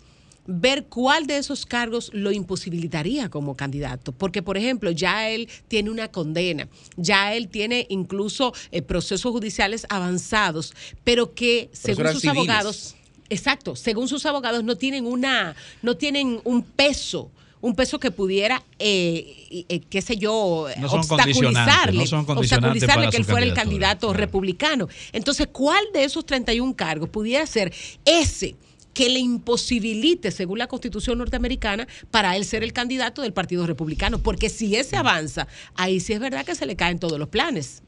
ver 0.49 0.87
cuál 0.87 1.27
de 1.27 1.37
esos 1.37 1.67
cargos 1.67 2.11
lo 2.15 2.33
imposibilitaría 2.33 3.29
como 3.29 3.55
candidato. 3.55 4.13
Porque, 4.13 4.43
por 4.43 4.57
ejemplo, 4.57 4.91
ya 4.91 5.29
él 5.29 5.49
tiene 5.69 5.91
una 5.91 6.09
condena, 6.09 6.69
ya 6.97 7.35
él 7.35 7.49
tiene 7.49 7.87
incluso 7.91 8.55
eh, 8.73 8.81
procesos 8.81 9.31
judiciales 9.31 9.87
avanzados, 9.91 10.75
pero 11.05 11.35
que, 11.35 11.69
según 11.73 12.09
sus 12.09 12.23
civiles. 12.23 12.39
abogados, 12.39 12.97
exacto, 13.29 13.77
según 13.77 14.09
sus 14.09 14.25
abogados 14.25 14.65
no 14.65 14.77
tienen 14.77 15.07
una, 15.07 15.55
no 15.83 15.97
tienen 15.97 16.41
un 16.43 16.63
peso. 16.63 17.31
Un 17.61 17.75
peso 17.75 17.99
que 17.99 18.13
pudiera, 18.13 18.63
eh, 18.79 19.65
eh, 19.69 19.81
qué 19.91 20.01
sé 20.01 20.17
yo, 20.17 20.69
No 20.79 20.89
son 20.89 21.01
obstaculizarle, 21.01 22.05
no 22.09 22.21
obstaculizarle 22.21 23.11
que 23.11 23.17
él 23.17 23.25
fuera 23.25 23.45
el 23.45 23.53
candidato 23.53 24.13
republicano. 24.13 24.87
Entonces, 25.13 25.49
¿cuál 25.51 25.85
de 25.93 26.05
esos 26.05 26.25
31 26.25 26.77
cargos 26.77 27.09
pudiera 27.09 27.45
ser 27.47 27.75
ese 28.05 28.55
que 28.99 29.09
le 29.09 29.21
imposibilite, 29.21 30.33
según 30.33 30.59
la 30.59 30.67
constitución 30.67 31.19
norteamericana, 31.19 31.87
para 32.11 32.37
él 32.37 32.45
ser 32.45 32.65
el 32.65 32.73
candidato 32.73 33.23
del 33.23 33.33
Partido 33.33 33.65
Republicano? 33.65 34.19
Porque 34.19 34.49
si 34.51 34.75
ese 34.75 34.97
avanza, 34.97 35.47
ahí 35.77 36.01
sí 36.01 36.15
es 36.15 36.19
verdad 36.19 36.45
que 36.45 36.57
se 36.57 36.67
le 36.67 36.75
caen 36.75 36.99
todos 36.99 37.17
los 37.17 37.29
planes. 37.29 37.83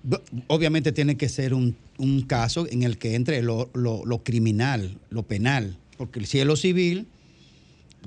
Obviamente 0.46 0.92
tiene 0.92 1.16
que 1.16 1.28
ser 1.28 1.52
un, 1.52 1.74
un 1.98 2.22
caso 2.22 2.68
en 2.70 2.84
el 2.84 2.96
que 2.96 3.16
entre 3.16 3.42
lo, 3.42 3.70
lo- 3.74 4.04
lo 4.06 4.22
criminal, 4.22 4.98
lo 5.08 5.24
penal, 5.24 5.76
porque 5.96 6.20
el 6.20 6.26
cielo 6.26 6.54
civil... 6.54 7.08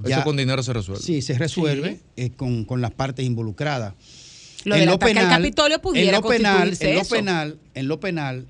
Eso 0.06 0.24
con 0.24 0.38
dinero 0.38 0.64
se 0.64 0.72
resuelve. 0.72 1.04
Sí, 1.04 1.22
se 1.22 1.38
resuelve 1.38 2.00
eh, 2.16 2.30
con, 2.30 2.64
con 2.64 2.80
las 2.80 2.92
partes 2.92 3.26
involucradas. 3.26 3.96
Lo 4.64 4.76
del 4.78 4.88
ataque 4.88 5.20
al 5.20 5.28
Capitolio 5.28 5.82
pudiera 5.82 6.08
en 6.18 6.24
lo 6.24 6.30
penal, 6.30 6.78
en 6.80 6.96
lo 6.96 7.04
penal, 7.04 7.60
en 7.74 7.88
lo 7.90 8.00
penal, 8.00 8.46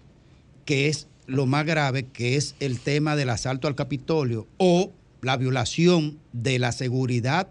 que 0.63 0.89
es 0.89 1.07
lo 1.27 1.45
más 1.45 1.65
grave, 1.65 2.03
que 2.11 2.35
es 2.35 2.55
el 2.59 2.79
tema 2.79 3.15
del 3.15 3.29
asalto 3.29 3.67
al 3.67 3.75
Capitolio 3.75 4.47
o 4.57 4.91
la 5.21 5.37
violación 5.37 6.17
de 6.33 6.59
la 6.59 6.71
seguridad, 6.71 7.47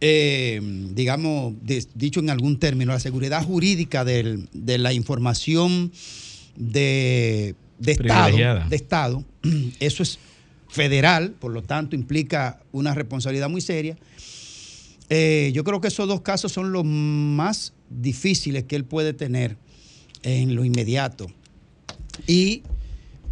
eh, 0.00 0.60
digamos, 0.94 1.54
de- 1.62 1.86
dicho 1.94 2.20
en 2.20 2.30
algún 2.30 2.58
término, 2.58 2.92
la 2.92 3.00
seguridad 3.00 3.42
jurídica 3.44 4.04
del- 4.04 4.48
de 4.52 4.78
la 4.78 4.92
información 4.92 5.92
de, 6.56 7.54
de 7.78 7.92
Estado, 7.92 8.24
Privilegiada. 8.24 8.68
de 8.68 8.76
Estado. 8.76 9.24
Eso 9.80 10.02
es 10.02 10.18
federal, 10.68 11.32
por 11.38 11.52
lo 11.52 11.62
tanto 11.62 11.94
implica 11.96 12.60
una 12.72 12.94
responsabilidad 12.94 13.48
muy 13.48 13.60
seria. 13.60 13.96
Eh, 15.08 15.50
yo 15.54 15.64
creo 15.64 15.80
que 15.80 15.88
esos 15.88 16.08
dos 16.08 16.22
casos 16.22 16.52
son 16.52 16.72
los 16.72 16.84
más 16.84 17.72
difíciles 17.90 18.64
que 18.64 18.76
él 18.76 18.84
puede 18.84 19.12
tener 19.12 19.56
en 20.22 20.54
lo 20.54 20.64
inmediato. 20.64 21.26
Y 22.26 22.62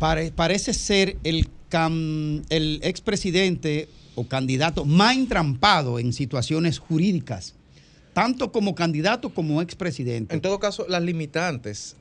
pare- 0.01 0.33
parece 0.33 0.75
ser 0.75 1.17
el, 1.23 1.47
cam- 1.71 2.43
el 2.49 2.81
expresidente 2.83 3.89
o 4.17 4.27
candidato 4.27 4.85
más 4.85 5.17
entrampado 5.17 6.01
en 6.01 6.13
situaciones 6.13 6.81
jurídicas, 6.81 7.55
tanto 8.13 8.51
como 8.51 8.75
candidato 8.75 9.31
como 9.33 9.63
expresidente. 9.63 10.35
En 10.35 10.41
todo 10.41 10.59
caso, 10.59 10.85
las 10.89 11.03
limitantes 11.03 11.95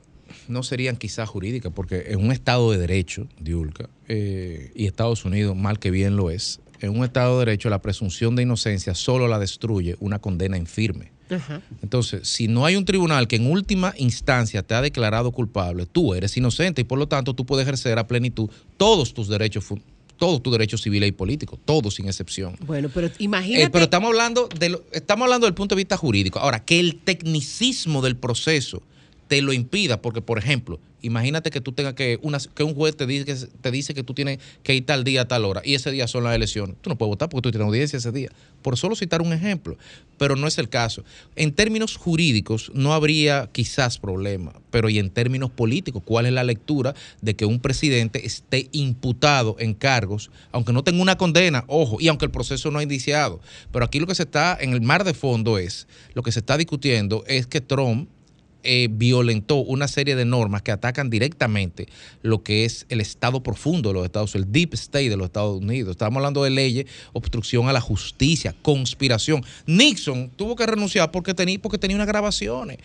no 0.48 0.62
serían 0.62 0.96
quizás 0.96 1.28
jurídicas, 1.28 1.72
porque 1.74 2.06
en 2.08 2.18
un 2.24 2.32
Estado 2.32 2.70
de 2.72 2.78
Derecho, 2.78 3.28
Diulca, 3.40 3.88
eh, 4.08 4.72
y 4.74 4.86
Estados 4.86 5.24
Unidos, 5.24 5.56
mal 5.56 5.78
que 5.78 5.90
bien 5.92 6.16
lo 6.16 6.30
es, 6.30 6.60
en 6.80 6.90
un 6.90 7.04
Estado 7.04 7.38
de 7.38 7.44
Derecho 7.46 7.68
la 7.70 7.82
presunción 7.82 8.34
de 8.36 8.42
inocencia 8.42 8.94
solo 8.94 9.28
la 9.28 9.38
destruye 9.38 9.96
una 10.00 10.18
condena 10.18 10.56
Entonces, 11.82 12.26
si 12.28 12.48
no 12.48 12.64
hay 12.66 12.76
un 12.76 12.84
tribunal 12.84 13.28
que 13.28 13.36
en 13.36 13.50
última 13.50 13.94
instancia 13.98 14.62
te 14.62 14.74
ha 14.74 14.80
declarado 14.82 15.30
culpable, 15.32 15.86
tú 15.86 16.14
eres 16.14 16.36
inocente 16.36 16.80
y 16.82 16.84
por 16.84 16.98
lo 16.98 17.06
tanto 17.06 17.34
tú 17.34 17.44
puedes 17.46 17.64
ejercer 17.66 17.98
a 17.98 18.06
plenitud 18.06 18.48
todos 18.76 19.14
tus 19.14 19.28
derechos, 19.28 19.64
todos 20.16 20.42
tus 20.42 20.52
derechos 20.52 20.82
civiles 20.82 21.08
y 21.08 21.12
políticos, 21.12 21.58
todos 21.64 21.94
sin 21.94 22.06
excepción. 22.06 22.56
Bueno, 22.66 22.90
pero 22.92 23.10
imagínate. 23.18 23.64
Eh, 23.64 23.70
pero 23.70 23.84
estamos 23.84 24.08
hablando, 24.08 24.48
de 24.58 24.68
lo- 24.70 24.84
estamos 24.92 25.24
hablando 25.24 25.46
del 25.46 25.54
punto 25.54 25.74
de 25.74 25.80
vista 25.80 25.96
jurídico. 25.96 26.38
Ahora, 26.38 26.64
que 26.64 26.78
el 26.80 26.96
tecnicismo 26.96 28.02
del 28.02 28.16
proceso 28.16 28.82
te 29.28 29.40
lo 29.42 29.52
impida, 29.52 30.02
porque, 30.02 30.20
por 30.20 30.38
ejemplo, 30.38 30.78
imagínate 31.02 31.50
que 31.50 31.60
tú 31.60 31.72
tengas 31.72 31.94
que, 31.94 32.18
una, 32.22 32.38
que 32.54 32.62
un 32.62 32.74
juez 32.74 32.96
te 32.96 33.06
dice, 33.06 33.46
te 33.60 33.70
dice 33.70 33.94
que 33.94 34.02
tú 34.02 34.14
tienes 34.14 34.38
que 34.62 34.74
ir 34.74 34.86
tal 34.86 35.04
día 35.04 35.22
a 35.22 35.28
tal 35.28 35.44
hora 35.44 35.62
y 35.64 35.74
ese 35.74 35.90
día 35.90 36.06
son 36.06 36.24
las 36.24 36.34
elecciones. 36.34 36.76
Tú 36.80 36.90
no 36.90 36.96
puedes 36.96 37.10
votar 37.10 37.28
porque 37.28 37.42
tú 37.42 37.50
tienes 37.50 37.66
audiencia 37.66 37.96
ese 37.96 38.12
día. 38.12 38.30
Por 38.62 38.76
solo 38.76 38.94
citar 38.94 39.22
un 39.22 39.32
ejemplo, 39.32 39.76
pero 40.18 40.36
no 40.36 40.46
es 40.46 40.58
el 40.58 40.68
caso. 40.68 41.02
En 41.36 41.52
términos 41.52 41.96
jurídicos 41.96 42.70
no 42.74 42.92
habría 42.92 43.48
quizás 43.52 43.98
problema, 43.98 44.52
pero 44.70 44.88
y 44.88 44.98
en 44.98 45.10
términos 45.10 45.50
políticos, 45.50 46.02
¿cuál 46.04 46.26
es 46.26 46.32
la 46.32 46.44
lectura 46.44 46.94
de 47.22 47.34
que 47.34 47.46
un 47.46 47.60
presidente 47.60 48.26
esté 48.26 48.68
imputado 48.72 49.56
en 49.58 49.74
cargos, 49.74 50.30
aunque 50.52 50.72
no 50.72 50.84
tenga 50.84 51.00
una 51.00 51.16
condena, 51.16 51.64
ojo, 51.68 51.96
y 52.00 52.08
aunque 52.08 52.26
el 52.26 52.30
proceso 52.30 52.70
no 52.70 52.78
ha 52.78 52.82
iniciado? 52.82 53.40
Pero 53.72 53.84
aquí 53.84 53.98
lo 53.98 54.06
que 54.06 54.14
se 54.14 54.24
está 54.24 54.58
en 54.60 54.72
el 54.72 54.82
mar 54.82 55.04
de 55.04 55.14
fondo 55.14 55.58
es, 55.58 55.86
lo 56.14 56.22
que 56.22 56.32
se 56.32 56.40
está 56.40 56.56
discutiendo 56.56 57.24
es 57.26 57.46
que 57.46 57.60
Trump 57.60 58.08
eh, 58.62 58.88
violentó 58.90 59.56
una 59.56 59.88
serie 59.88 60.16
de 60.16 60.24
normas 60.24 60.62
que 60.62 60.70
atacan 60.72 61.10
directamente 61.10 61.86
lo 62.22 62.42
que 62.42 62.64
es 62.64 62.86
el 62.88 63.00
estado 63.00 63.42
profundo 63.42 63.90
de 63.90 63.94
los 63.94 64.04
Estados 64.04 64.34
Unidos, 64.34 64.46
el 64.48 64.52
deep 64.52 64.74
state 64.74 65.08
de 65.08 65.16
los 65.16 65.26
Estados 65.26 65.58
Unidos. 65.60 65.92
Estamos 65.92 66.16
hablando 66.16 66.42
de 66.44 66.50
leyes, 66.50 66.86
obstrucción 67.12 67.68
a 67.68 67.72
la 67.72 67.80
justicia, 67.80 68.54
conspiración. 68.62 69.44
Nixon 69.66 70.30
tuvo 70.36 70.56
que 70.56 70.66
renunciar 70.66 71.10
porque 71.10 71.34
tenía, 71.34 71.58
porque 71.60 71.78
tenía 71.78 71.96
unas 71.96 72.06
grabaciones. 72.08 72.78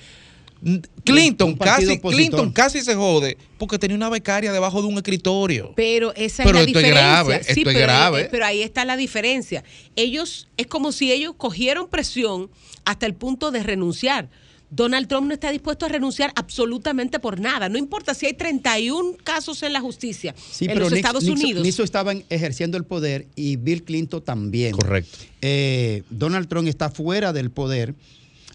Clinton 1.04 1.54
casi, 1.56 1.86
opositor. 1.86 2.12
Clinton 2.16 2.52
casi 2.52 2.82
se 2.82 2.96
jode 2.96 3.38
porque 3.58 3.78
tenía 3.78 3.96
una 3.96 4.10
becaria 4.10 4.52
debajo 4.52 4.82
de 4.82 4.88
un 4.88 4.96
escritorio. 4.96 5.74
Pero 5.76 6.14
esa 6.16 6.44
Pero 6.44 6.60
es 6.60 6.66
la 6.66 6.70
esto 6.70 6.80
es 6.80 6.86
diferencia. 6.86 7.02
grave, 7.04 7.44
Sí, 7.44 7.50
esto 7.60 7.70
es 7.70 7.76
pero, 7.76 7.80
grave. 7.80 8.22
eh, 8.22 8.28
pero 8.32 8.46
ahí 8.46 8.62
está 8.64 8.86
la 8.86 8.98
diferencia. 8.98 9.64
Ellos, 9.96 10.48
es 10.58 10.68
como 10.68 10.92
si 10.92 11.12
ellos 11.12 11.34
cogieron 11.38 11.88
presión 11.90 12.50
hasta 12.86 13.06
el 13.06 13.14
punto 13.14 13.52
de 13.52 13.64
renunciar. 13.64 14.30
Donald 14.76 15.08
Trump 15.08 15.28
no 15.28 15.34
está 15.34 15.52
dispuesto 15.52 15.86
a 15.86 15.90
renunciar 15.90 16.34
absolutamente 16.36 17.20
por 17.20 17.40
nada. 17.40 17.70
No 17.70 17.78
importa 17.78 18.14
si 18.14 18.26
hay 18.26 18.34
31 18.34 19.16
casos 19.24 19.64
en 19.64 19.72
la 19.74 19.80
justicia 19.82 20.36
Sí, 20.52 20.66
en 20.66 20.70
pero 20.72 20.82
los 20.82 20.92
Nix- 20.92 20.96
Estados 20.98 21.24
Nixon, 21.24 21.40
Unidos. 21.44 21.64
Nixon 21.64 21.84
estaban 21.86 22.24
ejerciendo 22.30 22.78
el 22.78 22.84
poder 22.84 23.28
y 23.36 23.56
Bill 23.56 23.84
Clinton 23.84 24.22
también. 24.24 24.72
Correcto. 24.74 25.18
Eh, 25.42 26.04
Donald 26.10 26.48
Trump 26.50 26.68
está 26.68 26.90
fuera 26.90 27.32
del 27.32 27.52
poder, 27.52 27.96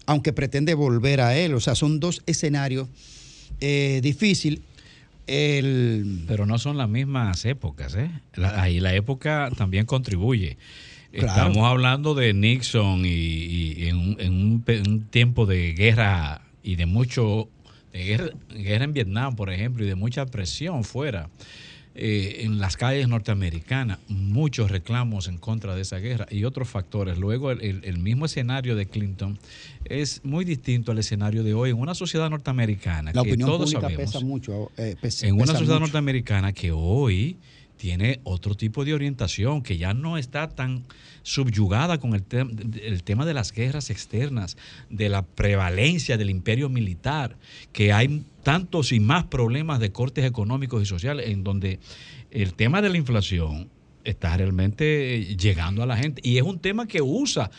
aunque 0.05 0.31
pretende 0.33 0.73
volver 0.75 1.21
a 1.21 1.35
él. 1.37 1.53
O 1.55 1.59
sea, 1.59 1.73
son 1.75 1.99
dos 1.99 2.21
escenarios 2.27 2.87
eh, 3.59 3.99
difíciles. 4.03 4.59
El, 5.27 6.23
Pero 6.27 6.45
no 6.45 6.59
son 6.59 6.77
las 6.77 6.89
mismas 6.89 7.45
épocas, 7.45 7.95
¿eh? 7.95 8.11
La- 8.35 8.61
ahí 8.61 8.79
la 8.79 8.93
época 8.95 9.49
también 9.57 9.85
contribuye. 9.85 10.57
Claro. 11.11 11.27
Estamos 11.49 11.69
hablando 11.69 12.13
de 12.15 12.33
Nixon 12.33 13.05
y, 13.05 13.09
y 13.09 13.87
en, 13.89 13.97
un, 13.97 14.15
en 14.19 14.33
un 14.87 15.01
tiempo 15.09 15.45
de 15.45 15.73
guerra 15.73 16.41
y 16.63 16.75
de 16.75 16.85
mucho, 16.85 17.49
de 17.91 18.03
guerra, 18.03 18.29
guerra 18.49 18.85
en 18.85 18.93
Vietnam, 18.93 19.35
por 19.35 19.51
ejemplo, 19.51 19.83
y 19.83 19.87
de 19.87 19.95
mucha 19.95 20.25
presión 20.25 20.83
fuera. 20.83 21.29
eh, 21.93 22.43
en 22.45 22.59
las 22.59 22.77
calles 22.77 23.09
norteamericanas, 23.09 23.99
muchos 24.07 24.71
reclamos 24.71 25.27
en 25.27 25.37
contra 25.37 25.75
de 25.75 25.81
esa 25.81 25.97
guerra 25.97 26.25
y 26.31 26.45
otros 26.45 26.69
factores. 26.69 27.17
Luego, 27.17 27.51
el, 27.51 27.61
el- 27.61 27.81
el 27.83 27.97
mismo 27.99 28.25
escenario 28.25 28.77
de 28.77 28.85
Clinton 28.85 29.37
es 29.83 30.23
muy 30.23 30.45
distinto 30.45 30.93
al 30.93 30.99
escenario 30.99 31.43
de 31.43 31.53
hoy 31.53 31.71
en 31.71 31.77
una 31.77 31.93
sociedad 31.93 32.29
norteamericana 32.29 33.11
la 33.13 33.23
que 33.23 33.31
opinión 33.31 33.49
todos 33.49 33.65
pública 33.73 33.81
sabemos 33.89 34.13
pesa 34.13 34.25
mucho. 34.25 34.71
eh, 34.77 34.95
pesa- 35.01 35.27
en 35.27 35.33
una 35.33 35.43
pesa 35.43 35.53
sociedad 35.57 35.75
mucho. 35.81 35.87
norteamericana 35.87 36.53
que 36.53 36.71
hoy 36.71 37.35
tiene 37.81 38.19
otro 38.23 38.53
tipo 38.53 38.85
de 38.85 38.93
orientación, 38.93 39.63
que 39.63 39.79
ya 39.79 39.95
no 39.95 40.19
está 40.19 40.47
tan 40.49 40.83
subyugada 41.23 41.99
con 41.99 42.13
el, 42.13 42.23
tem- 42.23 42.79
el 42.83 43.01
tema 43.01 43.25
de 43.25 43.33
las 43.33 43.51
guerras 43.51 43.89
externas, 43.89 44.55
de 44.91 45.09
la 45.09 45.23
prevalencia 45.23 46.15
del 46.15 46.29
imperio 46.29 46.69
militar, 46.69 47.37
que 47.73 47.91
hay 47.91 48.21
tantos 48.43 48.91
y 48.91 48.99
más 48.99 49.23
problemas 49.23 49.79
de 49.79 49.91
cortes 49.91 50.25
económicos 50.25 50.83
y 50.83 50.85
sociales, 50.85 51.27
en 51.29 51.43
donde 51.43 51.79
el 52.29 52.53
tema 52.53 52.83
de 52.83 52.89
la 52.89 52.97
inflación 52.97 53.67
está 54.03 54.37
realmente 54.37 55.35
llegando 55.35 55.81
a 55.81 55.87
la 55.87 55.97
gente. 55.97 56.21
Y 56.23 56.37
es 56.37 56.43
un 56.43 56.59
tema 56.59 56.85
que 56.87 57.01
usa, 57.01 57.49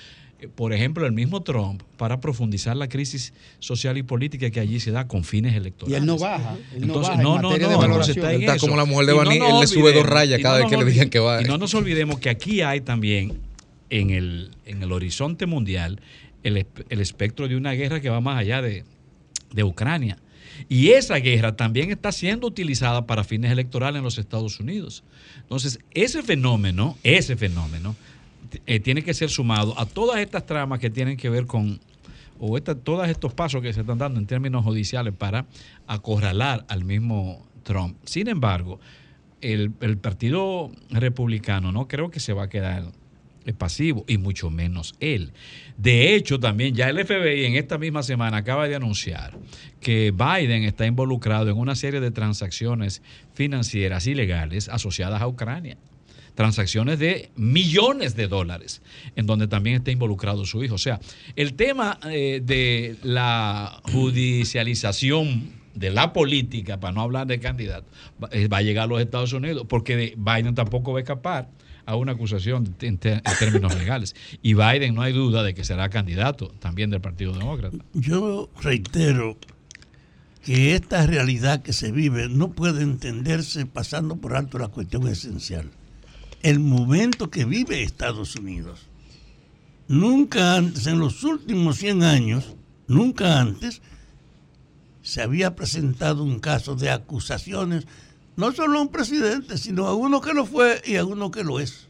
por 0.48 0.72
ejemplo, 0.72 1.06
el 1.06 1.12
mismo 1.12 1.42
Trump 1.42 1.82
para 1.96 2.20
profundizar 2.20 2.76
la 2.76 2.88
crisis 2.88 3.32
social 3.58 3.96
y 3.98 4.02
política 4.02 4.50
que 4.50 4.60
allí 4.60 4.80
se 4.80 4.90
da 4.90 5.06
con 5.08 5.24
fines 5.24 5.54
Y 5.54 5.56
electorales. 5.56 6.00
él 6.00 6.06
no 6.06 6.18
baja. 6.18 6.56
Él 6.74 6.80
no 6.80 6.86
Entonces, 6.86 7.08
baja 7.10 7.20
en 7.20 7.24
no, 7.24 7.42
no, 7.42 7.54
entonces 7.54 8.16
está 8.16 8.32
en 8.32 8.40
Está 8.42 8.54
eso. 8.56 8.66
como 8.66 8.76
la 8.76 8.84
mujer 8.84 9.06
de 9.06 9.12
Y 9.14 9.16
Bani, 9.16 9.38
nos 9.38 9.48
él 9.50 9.60
le 9.60 9.66
sube 9.66 9.92
dos 9.92 10.06
rayas 10.06 10.38
y 10.38 10.42
cada 10.42 10.58
no 10.58 10.64
vez 10.64 10.70
que 10.70 10.76
nos 10.76 10.84
le 10.86 10.90
digan 10.92 11.10
que 11.10 11.18
va. 11.18 11.42
Y 11.42 11.44
no 11.44 11.58
nos 11.58 11.74
olvidemos 11.74 12.18
que 12.18 12.30
aquí 12.30 12.60
hay 12.62 12.80
también 12.80 13.38
en 13.90 14.10
el, 14.10 14.50
en 14.66 14.82
el 14.82 14.92
horizonte 14.92 15.46
mundial 15.46 16.00
el, 16.42 16.66
el 16.88 17.00
espectro 17.00 17.46
de 17.48 17.56
una 17.56 17.72
guerra 17.72 18.00
que 18.00 18.08
va 18.10 18.20
más 18.20 18.38
allá 18.38 18.62
de, 18.62 18.84
de 19.52 19.64
Ucrania. 19.64 20.18
Y 20.68 20.90
esa 20.90 21.16
guerra 21.16 21.56
también 21.56 21.90
está 21.90 22.12
siendo 22.12 22.46
utilizada 22.46 23.06
para 23.06 23.24
fines 23.24 23.50
electorales 23.50 23.98
en 23.98 24.04
los 24.04 24.18
Estados 24.18 24.60
Unidos. 24.60 25.02
Entonces, 25.40 25.78
ese 25.92 26.22
fenómeno, 26.22 26.96
ese 27.02 27.36
fenómeno, 27.36 27.96
eh, 28.66 28.80
tiene 28.80 29.02
que 29.02 29.14
ser 29.14 29.30
sumado 29.30 29.78
a 29.78 29.86
todas 29.86 30.18
estas 30.20 30.46
tramas 30.46 30.78
que 30.78 30.90
tienen 30.90 31.16
que 31.16 31.28
ver 31.30 31.46
con, 31.46 31.80
o 32.38 32.56
esta- 32.56 32.74
todos 32.74 33.08
estos 33.08 33.32
pasos 33.34 33.62
que 33.62 33.72
se 33.72 33.80
están 33.80 33.98
dando 33.98 34.18
en 34.20 34.26
términos 34.26 34.64
judiciales 34.64 35.14
para 35.14 35.46
acorralar 35.86 36.64
al 36.68 36.84
mismo 36.84 37.46
Trump. 37.62 37.96
Sin 38.04 38.28
embargo, 38.28 38.80
el, 39.40 39.72
el 39.80 39.96
Partido 39.98 40.70
Republicano 40.90 41.72
no 41.72 41.88
creo 41.88 42.10
que 42.10 42.20
se 42.20 42.32
va 42.32 42.44
a 42.44 42.48
quedar 42.48 42.84
pasivo, 43.58 44.04
y 44.06 44.18
mucho 44.18 44.50
menos 44.50 44.94
él. 45.00 45.32
De 45.76 46.14
hecho, 46.14 46.38
también 46.38 46.76
ya 46.76 46.88
el 46.88 47.04
FBI 47.04 47.44
en 47.46 47.56
esta 47.56 47.76
misma 47.76 48.04
semana 48.04 48.36
acaba 48.36 48.68
de 48.68 48.76
anunciar 48.76 49.36
que 49.80 50.12
Biden 50.12 50.62
está 50.62 50.86
involucrado 50.86 51.50
en 51.50 51.58
una 51.58 51.74
serie 51.74 51.98
de 51.98 52.12
transacciones 52.12 53.02
financieras 53.34 54.06
ilegales 54.06 54.68
asociadas 54.68 55.20
a 55.22 55.26
Ucrania. 55.26 55.76
Transacciones 56.34 56.98
de 56.98 57.30
millones 57.36 58.16
de 58.16 58.26
dólares, 58.26 58.80
en 59.16 59.26
donde 59.26 59.48
también 59.48 59.76
está 59.76 59.90
involucrado 59.90 60.46
su 60.46 60.64
hijo. 60.64 60.76
O 60.76 60.78
sea, 60.78 60.98
el 61.36 61.54
tema 61.54 61.98
eh, 62.10 62.40
de 62.42 62.96
la 63.02 63.80
judicialización 63.92 65.50
de 65.74 65.90
la 65.90 66.12
política, 66.12 66.78
para 66.80 66.92
no 66.92 67.02
hablar 67.02 67.26
de 67.26 67.38
candidato, 67.40 67.86
va, 68.22 68.28
eh, 68.32 68.48
va 68.48 68.58
a 68.58 68.62
llegar 68.62 68.84
a 68.84 68.86
los 68.86 69.00
Estados 69.00 69.32
Unidos, 69.32 69.66
porque 69.68 69.96
de- 69.96 70.14
Biden 70.16 70.54
tampoco 70.54 70.92
va 70.92 70.98
a 70.98 71.02
escapar 71.02 71.48
a 71.84 71.96
una 71.96 72.12
acusación 72.12 72.76
en 72.80 72.98
términos 72.98 73.74
legales. 73.76 74.14
Y 74.42 74.54
Biden 74.54 74.94
no 74.94 75.02
hay 75.02 75.12
duda 75.12 75.42
de 75.42 75.52
que 75.54 75.64
será 75.64 75.88
candidato 75.88 76.48
también 76.60 76.90
del 76.90 77.00
Partido 77.00 77.32
Demócrata. 77.32 77.76
Yo 77.94 78.50
reitero 78.62 79.36
que 80.44 80.74
esta 80.74 81.06
realidad 81.06 81.62
que 81.62 81.72
se 81.72 81.90
vive 81.90 82.28
no 82.28 82.52
puede 82.52 82.82
entenderse 82.82 83.66
pasando 83.66 84.16
por 84.16 84.36
alto 84.36 84.58
la 84.58 84.68
cuestión 84.68 85.08
esencial. 85.08 85.70
El 86.42 86.58
momento 86.58 87.30
que 87.30 87.44
vive 87.44 87.82
Estados 87.82 88.34
Unidos. 88.34 88.88
Nunca 89.86 90.56
antes, 90.56 90.86
en 90.88 90.98
los 90.98 91.22
últimos 91.22 91.76
100 91.76 92.02
años, 92.02 92.56
nunca 92.88 93.40
antes, 93.40 93.80
se 95.02 95.22
había 95.22 95.54
presentado 95.54 96.24
un 96.24 96.40
caso 96.40 96.74
de 96.74 96.90
acusaciones, 96.90 97.86
no 98.36 98.50
solo 98.52 98.78
a 98.78 98.82
un 98.82 98.88
presidente, 98.88 99.56
sino 99.56 99.86
a 99.86 99.94
uno 99.94 100.20
que 100.20 100.32
lo 100.32 100.44
fue 100.44 100.82
y 100.84 100.96
a 100.96 101.04
uno 101.04 101.30
que 101.30 101.44
lo 101.44 101.60
es. 101.60 101.88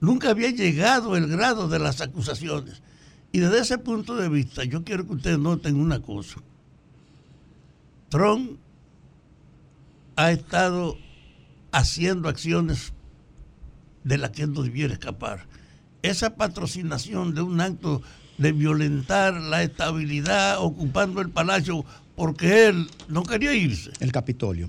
Nunca 0.00 0.30
había 0.30 0.50
llegado 0.50 1.16
el 1.16 1.28
grado 1.28 1.68
de 1.68 1.78
las 1.78 2.00
acusaciones. 2.00 2.82
Y 3.30 3.38
desde 3.38 3.60
ese 3.60 3.78
punto 3.78 4.16
de 4.16 4.28
vista, 4.28 4.64
yo 4.64 4.82
quiero 4.82 5.06
que 5.06 5.14
ustedes 5.14 5.38
noten 5.38 5.76
una 5.76 6.02
cosa. 6.02 6.40
Trump 8.08 8.58
ha 10.16 10.32
estado 10.32 10.98
haciendo 11.70 12.28
acciones 12.28 12.92
de 14.04 14.18
las 14.18 14.30
que 14.30 14.42
él 14.42 14.52
no 14.52 14.62
debiera 14.62 14.92
escapar. 14.92 15.46
Esa 16.02 16.34
patrocinación 16.36 17.34
de 17.34 17.42
un 17.42 17.60
acto 17.60 18.02
de 18.38 18.52
violentar 18.52 19.34
la 19.34 19.62
estabilidad 19.62 20.58
ocupando 20.60 21.20
el 21.20 21.30
palacio 21.30 21.84
porque 22.16 22.66
él 22.68 22.88
no 23.08 23.22
quería 23.22 23.54
irse. 23.54 23.90
El 24.00 24.12
Capitolio. 24.12 24.68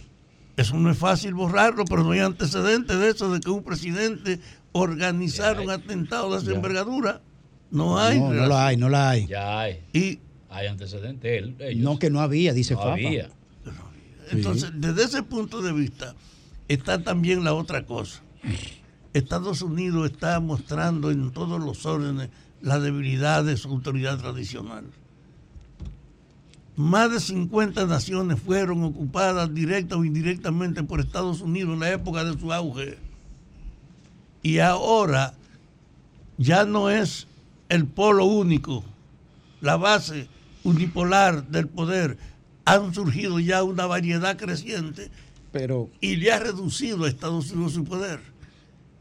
Eso 0.55 0.77
no 0.77 0.91
es 0.91 0.97
fácil 0.97 1.33
borrarlo, 1.33 1.83
pero 1.85 2.03
no 2.03 2.11
hay 2.11 2.19
antecedentes 2.19 2.99
de 2.99 3.09
eso, 3.09 3.33
de 3.33 3.39
que 3.39 3.49
un 3.49 3.63
presidente 3.63 4.39
organizara 4.71 5.61
un 5.61 5.71
atentado 5.71 6.31
de 6.31 6.37
esa 6.37 6.51
Ya. 6.51 6.55
envergadura. 6.55 7.21
No 7.71 7.97
hay. 7.97 8.19
No, 8.19 8.31
no 8.31 8.45
la 8.45 8.67
hay, 8.67 8.77
no 8.77 8.87
la 8.89 9.09
hay. 9.09 9.25
Ya 9.25 9.59
hay. 9.61 9.79
Y 9.93 10.19
hay 10.49 10.67
antecedentes. 10.67 11.41
Él, 11.41 11.55
ellos. 11.59 11.83
No, 11.83 11.97
que 11.97 12.11
no 12.11 12.21
había, 12.21 12.53
dice 12.53 12.75
No 12.75 12.81
había. 12.81 13.29
Entonces, 14.29 14.71
desde 14.75 15.03
ese 15.03 15.23
punto 15.23 15.61
de 15.63 15.73
vista, 15.73 16.13
está 16.67 17.01
también 17.03 17.43
la 17.43 17.53
otra 17.55 17.85
cosa. 17.85 18.21
Estados 19.13 19.61
Unidos 19.61 20.09
está 20.11 20.39
mostrando 20.39 21.11
en 21.11 21.31
todos 21.31 21.63
los 21.63 21.85
órdenes 21.85 22.29
la 22.61 22.79
debilidad 22.79 23.43
de 23.43 23.57
su 23.57 23.69
autoridad 23.69 24.17
tradicional. 24.17 24.85
Más 26.75 27.11
de 27.11 27.19
50 27.19 27.85
naciones 27.85 28.41
fueron 28.41 28.83
ocupadas 28.83 29.53
directa 29.53 29.95
o 29.95 30.03
indirectamente 30.03 30.81
por 30.81 30.99
Estados 30.99 31.41
Unidos 31.41 31.75
en 31.75 31.81
la 31.81 31.91
época 31.91 32.23
de 32.23 32.39
su 32.39 32.51
auge. 32.51 32.97
Y 34.41 34.57
ahora 34.57 35.35
ya 36.37 36.65
no 36.65 36.89
es 36.89 37.27
el 37.69 37.85
polo 37.85 38.25
único, 38.25 38.83
la 39.61 39.77
base 39.77 40.27
unipolar 40.63 41.47
del 41.47 41.67
poder. 41.67 42.17
Han 42.65 42.93
surgido 42.95 43.39
ya 43.39 43.61
una 43.63 43.85
variedad 43.85 44.37
creciente 44.37 45.11
Pero 45.51 45.89
y 46.01 46.15
le 46.15 46.31
ha 46.31 46.39
reducido 46.39 47.03
a 47.03 47.09
Estados 47.09 47.51
Unidos 47.51 47.73
su 47.73 47.83
poder. 47.83 48.32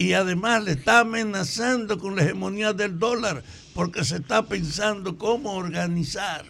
Y 0.03 0.15
además 0.15 0.65
le 0.65 0.73
está 0.73 1.01
amenazando 1.01 1.99
con 1.99 2.17
la 2.17 2.23
hegemonía 2.25 2.73
del 2.73 2.99
dólar 2.99 3.45
porque 3.73 4.05
se 4.05 4.17
está 4.17 4.43
pensando 4.47 5.17
cómo 5.17 5.53
organizar 5.55 6.45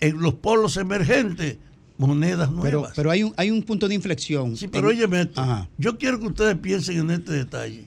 en 0.00 0.20
los 0.22 0.34
polos 0.34 0.78
emergentes 0.78 1.58
monedas 1.98 2.48
Pero, 2.48 2.78
nuevas. 2.78 2.92
pero 2.96 3.10
hay, 3.10 3.24
un, 3.24 3.34
hay 3.36 3.50
un 3.50 3.62
punto 3.62 3.86
de 3.88 3.94
inflexión. 3.94 4.56
Sí, 4.56 4.68
pero 4.68 4.90
en-. 4.90 5.30
Yo 5.76 5.98
quiero 5.98 6.18
que 6.18 6.28
ustedes 6.28 6.56
piensen 6.56 6.98
en 6.98 7.10
este 7.10 7.32
detalle. 7.32 7.86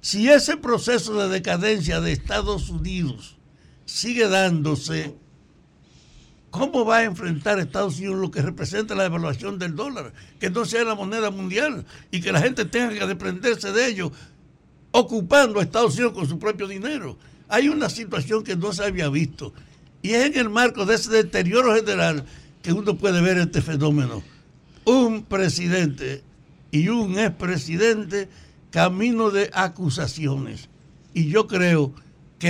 Si 0.00 0.30
ese 0.30 0.56
proceso 0.56 1.20
de 1.20 1.28
decadencia 1.28 2.00
de 2.00 2.12
Estados 2.12 2.70
Unidos 2.70 3.36
sigue 3.84 4.28
dándose, 4.28 5.14
¿Cómo 6.50 6.84
va 6.84 6.98
a 6.98 7.04
enfrentar 7.04 7.60
Estados 7.60 7.98
Unidos 7.98 8.18
lo 8.18 8.30
que 8.30 8.42
representa 8.42 8.96
la 8.96 9.04
devaluación 9.04 9.58
del 9.58 9.76
dólar? 9.76 10.12
Que 10.40 10.50
no 10.50 10.64
sea 10.64 10.82
la 10.84 10.96
moneda 10.96 11.30
mundial 11.30 11.86
y 12.10 12.20
que 12.20 12.32
la 12.32 12.42
gente 12.42 12.64
tenga 12.64 12.90
que 12.90 13.06
desprenderse 13.06 13.70
de 13.72 13.86
ello, 13.86 14.10
ocupando 14.90 15.60
a 15.60 15.62
Estados 15.62 15.94
Unidos 15.94 16.12
con 16.12 16.28
su 16.28 16.38
propio 16.40 16.66
dinero. 16.66 17.16
Hay 17.48 17.68
una 17.68 17.88
situación 17.88 18.42
que 18.42 18.56
no 18.56 18.72
se 18.72 18.84
había 18.84 19.08
visto. 19.08 19.52
Y 20.02 20.10
es 20.10 20.26
en 20.26 20.38
el 20.38 20.50
marco 20.50 20.86
de 20.86 20.96
ese 20.96 21.10
deterioro 21.10 21.74
general 21.74 22.24
que 22.62 22.72
uno 22.72 22.96
puede 22.96 23.20
ver 23.20 23.38
este 23.38 23.62
fenómeno. 23.62 24.22
Un 24.84 25.22
presidente 25.22 26.24
y 26.72 26.88
un 26.88 27.16
expresidente 27.18 28.28
camino 28.70 29.30
de 29.30 29.50
acusaciones. 29.52 30.68
Y 31.14 31.28
yo 31.28 31.46
creo 31.46 31.92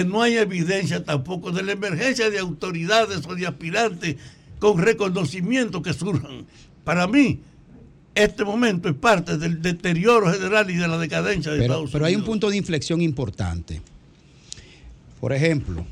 no 0.05 0.23
hay 0.23 0.37
evidencia 0.37 1.05
tampoco 1.05 1.51
de 1.51 1.63
la 1.63 1.73
emergencia 1.73 2.31
de 2.31 2.39
autoridades 2.39 3.27
o 3.27 3.35
de 3.35 3.47
aspirantes 3.47 4.17
con 4.59 4.79
reconocimiento 4.79 5.83
que 5.83 5.93
surjan. 5.93 6.47
Para 6.85 7.07
mí, 7.09 7.41
este 8.15 8.45
momento 8.45 8.89
es 8.89 8.95
parte 8.95 9.37
del 9.37 9.61
deterioro 9.61 10.33
general 10.33 10.71
y 10.71 10.75
de 10.77 10.89
la 10.89 10.97
decadencia 10.97 11.51
de 11.53 11.59
Pero, 11.59 11.73
Estados 11.75 11.91
pero 11.91 12.05
hay 12.07 12.15
un 12.15 12.21
Unidos. 12.21 12.31
punto 12.31 12.51
de 12.51 12.57
inflexión 12.57 13.01
importante. 13.01 13.83
Por 15.21 15.33
ejemplo, 15.33 15.85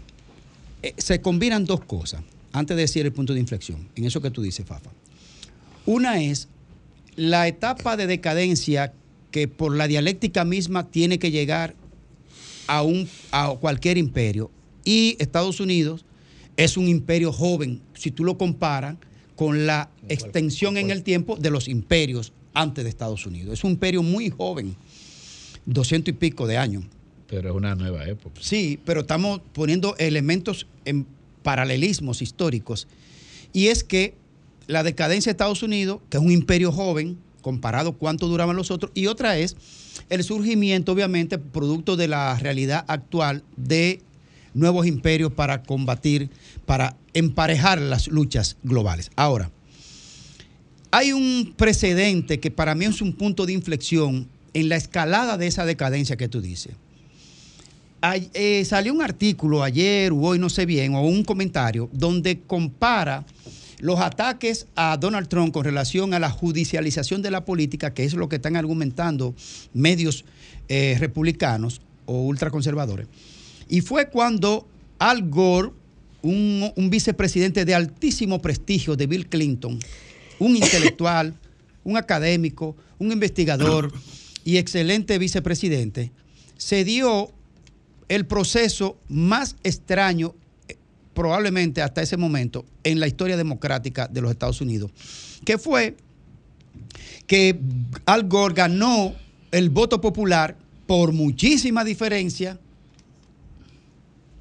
eh, 0.82 0.94
se 0.96 1.20
combinan 1.20 1.64
dos 1.64 1.84
cosas 1.84 2.22
antes 2.52 2.76
de 2.76 2.82
decir 2.82 3.04
el 3.04 3.12
punto 3.12 3.34
de 3.34 3.40
inflexión, 3.40 3.88
en 3.94 4.04
eso 4.04 4.20
que 4.22 4.30
tú 4.30 4.42
dices, 4.42 4.64
Fafa. 4.64 4.90
Una 5.86 6.20
es 6.22 6.48
la 7.16 7.48
etapa 7.48 7.96
de 7.96 8.06
decadencia 8.06 8.92
que 9.30 9.48
por 9.48 9.74
la 9.76 9.86
dialéctica 9.88 10.44
misma 10.44 10.86
tiene 10.88 11.18
que 11.18 11.30
llegar 11.30 11.74
a, 12.68 12.82
un, 12.82 13.08
a 13.32 13.52
cualquier 13.60 13.98
imperio. 13.98 14.50
Y 14.84 15.16
Estados 15.18 15.58
Unidos 15.58 16.04
es 16.56 16.76
un 16.76 16.86
imperio 16.88 17.32
joven, 17.32 17.80
si 17.94 18.12
tú 18.12 18.24
lo 18.24 18.38
comparas 18.38 18.96
con 19.34 19.66
la 19.66 19.90
extensión 20.08 20.76
en 20.76 20.90
el 20.90 21.02
tiempo 21.02 21.36
de 21.36 21.50
los 21.50 21.68
imperios 21.68 22.32
antes 22.54 22.84
de 22.84 22.90
Estados 22.90 23.24
Unidos. 23.26 23.54
Es 23.54 23.64
un 23.64 23.72
imperio 23.72 24.02
muy 24.02 24.30
joven, 24.30 24.74
200 25.66 26.12
y 26.12 26.16
pico 26.16 26.46
de 26.46 26.56
años. 26.56 26.84
Pero 27.28 27.50
es 27.50 27.54
una 27.54 27.74
nueva 27.74 28.04
época. 28.08 28.40
Sí, 28.40 28.80
pero 28.84 29.02
estamos 29.02 29.40
poniendo 29.52 29.94
elementos 29.98 30.66
en 30.84 31.06
paralelismos 31.42 32.20
históricos. 32.22 32.88
Y 33.52 33.68
es 33.68 33.84
que 33.84 34.14
la 34.66 34.82
decadencia 34.82 35.30
de 35.30 35.34
Estados 35.34 35.62
Unidos, 35.62 36.00
que 36.10 36.16
es 36.16 36.22
un 36.22 36.32
imperio 36.32 36.72
joven, 36.72 37.18
comparado 37.40 37.92
cuánto 37.92 38.26
duraban 38.26 38.56
los 38.56 38.70
otros, 38.70 38.90
y 38.94 39.06
otra 39.06 39.38
es 39.38 39.56
el 40.08 40.24
surgimiento, 40.24 40.92
obviamente, 40.92 41.38
producto 41.38 41.96
de 41.96 42.08
la 42.08 42.38
realidad 42.38 42.84
actual 42.88 43.42
de 43.56 44.00
nuevos 44.54 44.86
imperios 44.86 45.32
para 45.32 45.62
combatir, 45.62 46.30
para 46.66 46.96
emparejar 47.14 47.80
las 47.80 48.08
luchas 48.08 48.56
globales. 48.62 49.10
Ahora, 49.16 49.50
hay 50.90 51.12
un 51.12 51.54
precedente 51.56 52.40
que 52.40 52.50
para 52.50 52.74
mí 52.74 52.86
es 52.86 53.02
un 53.02 53.12
punto 53.12 53.46
de 53.46 53.52
inflexión 53.52 54.28
en 54.54 54.68
la 54.68 54.76
escalada 54.76 55.36
de 55.36 55.46
esa 55.46 55.64
decadencia 55.64 56.16
que 56.16 56.28
tú 56.28 56.40
dices. 56.40 56.74
Eh, 58.32 58.64
salió 58.64 58.94
un 58.94 59.02
artículo 59.02 59.62
ayer 59.62 60.12
o 60.12 60.18
hoy, 60.18 60.38
no 60.38 60.48
sé 60.48 60.66
bien, 60.66 60.94
o 60.94 61.02
un 61.02 61.24
comentario, 61.24 61.90
donde 61.92 62.40
compara 62.40 63.24
los 63.80 64.00
ataques 64.00 64.66
a 64.74 64.96
Donald 64.96 65.28
Trump 65.28 65.52
con 65.52 65.64
relación 65.64 66.14
a 66.14 66.18
la 66.18 66.30
judicialización 66.30 67.22
de 67.22 67.30
la 67.30 67.44
política, 67.44 67.94
que 67.94 68.04
es 68.04 68.14
lo 68.14 68.28
que 68.28 68.36
están 68.36 68.56
argumentando 68.56 69.34
medios 69.72 70.24
eh, 70.68 70.96
republicanos 70.98 71.80
o 72.06 72.22
ultraconservadores. 72.22 73.06
Y 73.68 73.80
fue 73.80 74.08
cuando 74.08 74.66
Al 74.98 75.28
Gore, 75.28 75.70
un, 76.22 76.72
un 76.74 76.90
vicepresidente 76.90 77.64
de 77.64 77.74
altísimo 77.74 78.42
prestigio 78.42 78.96
de 78.96 79.06
Bill 79.06 79.28
Clinton, 79.28 79.78
un 80.38 80.56
intelectual, 80.56 81.34
un 81.84 81.96
académico, 81.96 82.76
un 82.98 83.12
investigador 83.12 83.92
y 84.44 84.56
excelente 84.56 85.18
vicepresidente, 85.18 86.10
se 86.56 86.84
dio 86.84 87.32
el 88.08 88.26
proceso 88.26 88.98
más 89.08 89.56
extraño 89.62 90.34
probablemente 91.18 91.82
hasta 91.82 92.00
ese 92.00 92.16
momento 92.16 92.64
en 92.84 93.00
la 93.00 93.08
historia 93.08 93.36
democrática 93.36 94.06
de 94.06 94.20
los 94.20 94.30
Estados 94.30 94.60
Unidos, 94.60 94.92
que 95.44 95.58
fue 95.58 95.96
que 97.26 97.58
Al 98.06 98.28
Gore 98.28 98.54
ganó 98.54 99.16
el 99.50 99.68
voto 99.68 100.00
popular 100.00 100.56
por 100.86 101.12
muchísima 101.12 101.82
diferencia, 101.82 102.60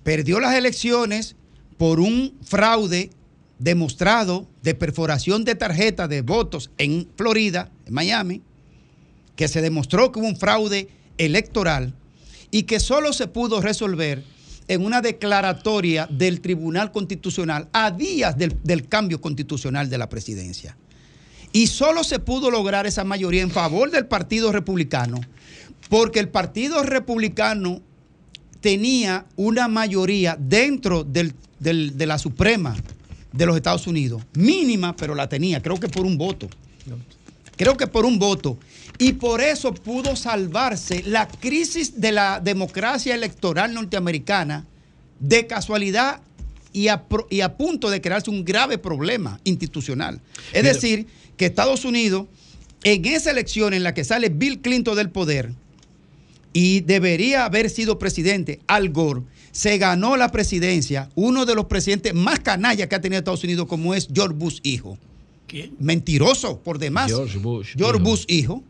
perdió 0.03 0.39
las 0.39 0.53
elecciones 0.53 1.35
por 1.79 1.99
un 1.99 2.35
fraude 2.43 3.09
demostrado 3.57 4.45
de 4.61 4.75
perforación 4.75 5.45
de 5.45 5.55
tarjetas 5.55 6.07
de 6.07 6.21
votos 6.21 6.69
en 6.77 7.09
Florida, 7.15 7.71
en 7.87 7.93
Miami, 7.95 8.43
que 9.35 9.47
se 9.47 9.63
demostró 9.63 10.11
que 10.11 10.19
hubo 10.19 10.27
un 10.27 10.37
fraude 10.37 10.89
electoral 11.17 11.95
y 12.51 12.63
que 12.63 12.79
solo 12.79 13.13
se 13.13 13.25
pudo 13.25 13.61
resolver 13.61 14.36
en 14.67 14.83
una 14.83 15.01
declaratoria 15.01 16.07
del 16.09 16.41
Tribunal 16.41 16.91
Constitucional 16.91 17.69
a 17.71 17.91
días 17.91 18.35
del, 18.37 18.87
cambio 18.87 19.21
constitucional 19.21 19.89
de 19.89 19.97
la 19.97 20.09
presidencia. 20.09 20.77
Y 21.53 21.67
solo 21.67 22.03
se 22.03 22.19
pudo 22.19 22.51
lograr 22.51 22.85
esa 22.85 23.03
mayoría 23.03 23.41
en 23.41 23.51
favor 23.51 23.89
del 23.89 24.05
Partido 24.05 24.51
Republicano, 24.51 25.21
porque 25.89 26.19
el 26.19 26.29
Partido 26.29 26.83
Republicano 26.83 27.81
tenía 28.59 29.25
una 29.37 29.67
mayoría 29.67 30.37
dentro 30.37 31.03
de 31.05 31.33
la 32.05 32.17
Suprema 32.17 32.75
de 33.31 33.45
los 33.45 33.55
Estados 33.55 33.87
Unidos, 33.87 34.23
mínima, 34.33 34.95
pero 34.95 35.15
la 35.15 35.29
tenía, 35.29 35.61
creo 35.61 35.79
que 35.79 35.87
por 35.87 36.05
un 36.05 36.17
voto. 36.17 36.49
Creo 37.55 37.75
que 37.75 37.87
por 37.87 38.05
un 38.05 38.19
voto. 38.19 38.57
Y 38.99 39.13
por 39.13 39.41
eso 39.41 39.73
pudo 39.73 40.15
salvarse 40.15 41.03
la 41.05 41.27
crisis 41.27 41.99
de 42.01 42.11
la 42.11 42.39
democracia 42.39 43.13
electoral 43.13 43.73
norteamericana 43.73 44.65
de 45.19 45.45
casualidad 45.47 46.21
y 46.73 46.87
a, 46.89 47.03
pro- 47.03 47.27
y 47.29 47.41
a 47.41 47.57
punto 47.57 47.89
de 47.89 48.01
crearse 48.01 48.29
un 48.29 48.43
grave 48.43 48.77
problema 48.77 49.39
institucional. 49.43 50.19
Es 50.51 50.63
Mira. 50.63 50.73
decir, 50.73 51.07
que 51.37 51.45
Estados 51.45 51.85
Unidos, 51.85 52.25
en 52.83 53.05
esa 53.05 53.31
elección 53.31 53.73
en 53.73 53.83
la 53.83 53.93
que 53.93 54.03
sale 54.03 54.29
Bill 54.29 54.59
Clinton 54.61 54.95
del 54.95 55.09
poder 55.11 55.53
y 56.53 56.79
debería 56.81 57.45
haber 57.45 57.69
sido 57.69 57.99
presidente, 57.99 58.59
Al 58.67 58.89
Gore, 58.89 59.21
se 59.51 59.77
ganó 59.77 60.17
la 60.17 60.31
presidencia, 60.31 61.09
uno 61.15 61.45
de 61.45 61.55
los 61.55 61.65
presidentes 61.65 62.13
más 62.13 62.39
canallas 62.39 62.87
que 62.87 62.95
ha 62.95 63.01
tenido 63.01 63.19
Estados 63.19 63.43
Unidos, 63.43 63.67
como 63.67 63.93
es 63.93 64.07
George 64.13 64.35
Bush 64.35 64.59
hijo. 64.63 64.97
Mentiroso, 65.79 66.59
por 66.59 66.77
demás. 66.77 67.07
George 67.07 67.37
Bush. 67.37 67.75
George. 67.77 68.01
Bush 68.03 68.25
hijo. 68.27 68.63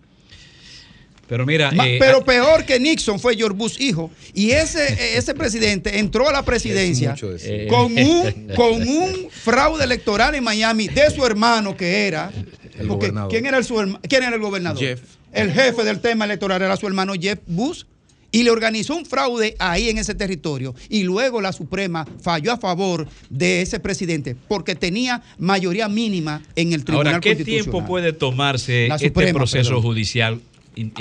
Pero 1.28 1.46
mira, 1.46 1.72
Ma- 1.72 1.88
eh, 1.88 1.98
pero 2.00 2.24
peor 2.24 2.66
que 2.66 2.80
Nixon 2.80 3.20
fue 3.20 3.36
George 3.36 3.58
Bush 3.58 3.76
hijo. 3.82 4.10
Y 4.34 4.52
ese, 4.52 5.18
ese 5.18 5.34
presidente 5.34 6.00
entró 6.00 6.30
a 6.30 6.32
la 6.32 6.44
presidencia 6.44 7.14
decir. 7.14 7.68
con 7.68 7.86
un, 7.98 8.48
con 8.56 8.88
un 8.88 9.28
fraude 9.30 9.84
electoral 9.84 10.36
en 10.36 10.44
Miami 10.44 10.88
de 10.88 11.10
su 11.12 11.26
hermano 11.26 11.76
que 11.76 12.08
era. 12.08 12.32
El 12.80 12.88
porque 12.88 13.08
gobernador. 13.08 13.32
¿quién, 13.32 13.46
era 13.46 13.58
el, 13.58 13.64
su 13.66 13.76
herma- 13.76 14.00
¿Quién 14.08 14.24
era 14.24 14.36
el 14.36 14.42
gobernador? 14.42 14.80
Jeff. 14.82 15.02
El 15.34 15.52
jefe 15.52 15.84
del 15.84 16.00
tema 16.00 16.26
electoral 16.26 16.62
era 16.62 16.78
su 16.78 16.88
hermano 16.88 17.14
Jeff 17.20 17.40
Bush. 17.46 17.84
Y 18.30 18.44
le 18.44 18.52
organizó 18.52 18.94
un 18.96 19.06
fraude 19.06 19.56
ahí 19.58 19.90
en 19.90 19.98
ese 19.98 20.14
territorio. 20.14 20.76
Y 20.90 21.04
luego 21.04 21.40
la 21.40 21.54
Suprema 21.54 22.06
falló 22.22 22.52
a 22.52 22.58
favor 22.58 23.08
de 23.30 23.62
ese 23.62 23.80
presidente 23.80 24.36
porque 24.50 24.76
tenía 24.76 25.24
mayoría 25.38 25.88
mínima 25.88 26.42
en 26.56 26.74
el 26.74 26.84
Tribunal 26.84 27.08
Ahora, 27.16 27.20
¿qué 27.22 27.30
Constitucional. 27.32 27.64
tiempo 27.72 27.86
puede 27.88 28.12
tomarse 28.14 28.88
este 28.88 29.08
Suprema, 29.08 29.40
proceso 29.40 29.70
perdón. 29.70 29.82
judicial 29.84 30.42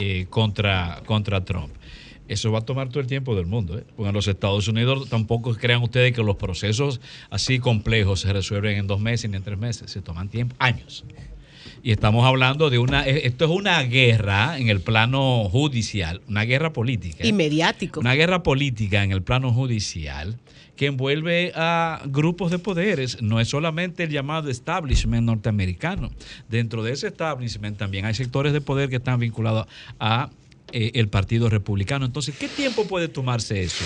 eh, 0.01 0.27
contra, 0.31 1.03
contra 1.07 1.45
Trump? 1.45 1.70
Eso 2.29 2.51
va 2.51 2.59
a 2.59 2.62
tomar 2.62 2.89
todo 2.89 3.01
el 3.01 3.07
tiempo 3.07 3.37
del 3.37 3.47
mundo. 3.47 3.79
¿eh? 3.79 3.85
Porque 3.95 4.09
en 4.09 4.14
los 4.14 4.27
Estados 4.27 4.66
Unidos 4.66 5.09
tampoco 5.09 5.55
crean 5.55 5.83
ustedes 5.83 6.12
que 6.12 6.22
los 6.22 6.37
procesos 6.37 7.01
así 7.31 7.61
complejos 7.61 8.20
se 8.20 8.33
resuelven 8.33 8.79
en 8.79 8.87
dos 8.89 9.01
meses 9.01 9.31
ni 9.31 9.37
en 9.37 9.45
tres 9.45 9.59
meses. 9.59 9.91
Se 9.93 10.03
toman 10.03 10.29
tiempo, 10.29 10.57
años. 10.59 11.05
Y 11.85 11.93
estamos 11.93 12.24
hablando 12.27 12.68
de 12.68 12.79
una. 12.79 13.07
eh, 13.07 13.22
Esto 13.27 13.45
es 13.45 13.51
una 13.53 13.81
guerra 13.83 14.59
en 14.59 14.68
el 14.70 14.81
plano 14.81 15.49
judicial, 15.49 16.20
una 16.29 16.43
guerra 16.43 16.72
política. 16.72 17.24
Y 17.24 17.33
mediático. 17.33 18.01
Una 18.01 18.14
guerra 18.14 18.43
política 18.43 19.05
en 19.05 19.12
el 19.12 19.22
plano 19.22 19.53
judicial 19.53 20.37
que 20.77 20.87
envuelve 20.87 21.53
a 21.55 22.03
grupos 22.07 22.51
de 22.51 22.59
poderes. 22.59 23.22
No 23.22 23.41
es 23.41 23.49
solamente 23.49 24.05
el 24.05 24.11
llamado 24.11 24.51
establishment 24.51 25.24
norteamericano. 25.24 26.11
Dentro 26.49 26.83
de 26.83 26.93
ese 26.93 27.09
establishment 27.09 27.79
también 27.79 28.05
hay 28.05 28.14
sectores 28.14 28.53
de 28.53 28.61
poder 28.61 28.89
que 28.89 28.97
están 28.97 29.20
vinculados 29.20 29.66
a 29.99 30.31
eh, 30.72 30.93
el 30.95 31.09
Partido 31.09 31.49
Republicano. 31.49 32.05
Entonces, 32.05 32.37
¿qué 32.37 32.49
tiempo 32.49 32.87
puede 32.87 33.09
tomarse 33.09 33.62
eso? 33.62 33.85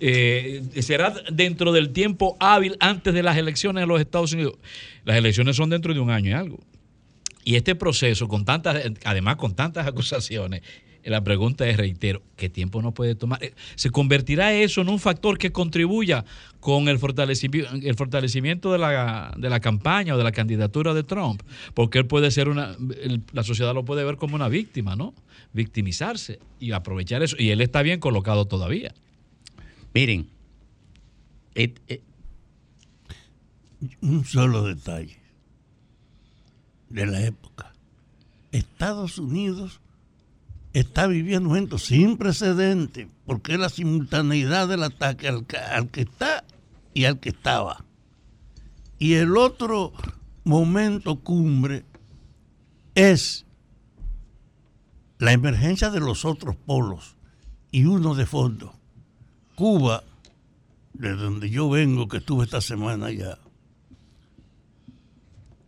Eh, 0.00 0.62
¿Será 0.80 1.14
dentro 1.32 1.70
del 1.70 1.90
tiempo 1.90 2.36
hábil 2.40 2.76
antes 2.80 3.14
de 3.14 3.22
las 3.22 3.36
elecciones 3.36 3.82
de 3.82 3.86
los 3.86 4.00
Estados 4.00 4.32
Unidos? 4.32 4.54
Las 5.04 5.16
elecciones 5.16 5.56
son 5.56 5.70
dentro 5.70 5.94
de 5.94 6.00
un 6.00 6.10
año 6.10 6.30
y 6.30 6.32
algo. 6.32 6.60
Y 7.44 7.56
este 7.56 7.74
proceso, 7.74 8.28
con 8.28 8.44
tantas, 8.44 8.82
además 9.04 9.36
con 9.36 9.54
tantas 9.54 9.86
acusaciones, 9.88 10.62
La 11.04 11.24
pregunta 11.24 11.66
es, 11.68 11.76
reitero, 11.76 12.22
¿qué 12.36 12.48
tiempo 12.48 12.80
no 12.80 12.92
puede 12.92 13.14
tomar? 13.16 13.42
Eh, 13.42 13.54
¿Se 13.74 13.90
convertirá 13.90 14.52
eso 14.54 14.80
en 14.82 14.88
un 14.88 15.00
factor 15.00 15.36
que 15.36 15.50
contribuya 15.50 16.24
con 16.60 16.86
el 16.88 16.98
fortalecimiento, 17.00 17.70
el 17.74 17.94
fortalecimiento 17.96 18.70
de, 18.70 18.78
la, 18.78 19.34
de 19.36 19.50
la 19.50 19.58
campaña 19.58 20.14
o 20.14 20.18
de 20.18 20.22
la 20.24 20.30
candidatura 20.32 20.94
de 20.94 21.02
Trump? 21.02 21.42
Porque 21.74 21.98
él 21.98 22.06
puede 22.06 22.30
ser 22.30 22.48
una, 22.48 22.76
el- 23.02 23.22
la 23.32 23.42
sociedad 23.42 23.74
lo 23.74 23.84
puede 23.84 24.04
ver 24.04 24.16
como 24.16 24.36
una 24.36 24.48
víctima, 24.48 24.94
¿no? 24.94 25.12
Victimizarse 25.52 26.38
y 26.60 26.70
aprovechar 26.72 27.22
eso. 27.22 27.36
Y 27.38 27.50
él 27.50 27.60
está 27.60 27.82
bien 27.82 27.98
colocado 27.98 28.44
todavía. 28.46 28.94
Miren, 29.94 30.28
et- 31.56 31.80
et- 31.88 32.02
un 34.00 34.24
solo 34.24 34.62
detalle 34.64 35.16
de 36.90 37.06
la 37.06 37.26
época. 37.26 37.72
Estados 38.52 39.18
Unidos 39.18 39.80
está 40.72 41.06
viviendo 41.06 41.48
un 41.48 41.54
momento 41.54 41.78
sin 41.78 42.16
precedente 42.16 43.08
porque 43.26 43.54
es 43.54 43.58
la 43.58 43.68
simultaneidad 43.68 44.68
del 44.68 44.82
ataque 44.82 45.28
al, 45.28 45.46
al 45.70 45.90
que 45.90 46.02
está 46.02 46.44
y 46.94 47.04
al 47.04 47.20
que 47.20 47.30
estaba. 47.30 47.84
Y 48.98 49.14
el 49.14 49.36
otro 49.36 49.92
momento 50.44 51.20
cumbre 51.20 51.84
es 52.94 53.46
la 55.18 55.32
emergencia 55.32 55.90
de 55.90 56.00
los 56.00 56.24
otros 56.24 56.56
polos 56.56 57.16
y 57.70 57.84
uno 57.84 58.14
de 58.14 58.26
fondo. 58.26 58.74
Cuba, 59.54 60.02
de 60.94 61.12
donde 61.14 61.50
yo 61.50 61.68
vengo, 61.70 62.08
que 62.08 62.18
estuve 62.18 62.44
esta 62.44 62.60
semana 62.60 63.10
ya, 63.10 63.38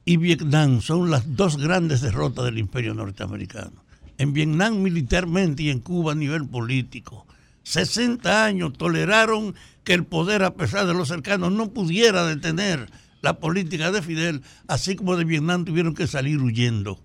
y 0.05 0.17
Vietnam 0.17 0.81
son 0.81 1.11
las 1.11 1.37
dos 1.37 1.57
grandes 1.57 2.01
derrotas 2.03 2.45
del 2.45 2.59
imperio 2.59 2.95
norteamericano. 2.95 3.84
En 4.19 4.33
Vietnam 4.33 4.81
militarmente 4.81 5.65
y 5.65 5.71
en 5.71 5.81
Cuba 5.81 6.13
a 6.13 6.15
nivel 6.15 6.47
político. 6.47 7.27
60 7.65 8.45
años 8.45 8.73
toleraron 8.75 9.55
que 9.83 9.95
el 9.95 10.05
poder, 10.05 10.45
a 10.45 10.55
pesar 10.55 10.87
de 10.87 10.95
los 10.95 11.09
cercanos, 11.09 11.53
no 11.53 11.73
pudiera 11.73 12.25
detener 12.25 12.91
la 13.23 13.41
política 13.41 13.91
de 13.91 14.03
Fidel, 14.03 14.43
así 14.69 14.97
como 14.97 15.17
de 15.17 15.25
Vietnam 15.25 15.65
tuvieron 15.65 15.95
que 15.95 16.07
salir 16.07 16.39
huyendo. 16.39 17.01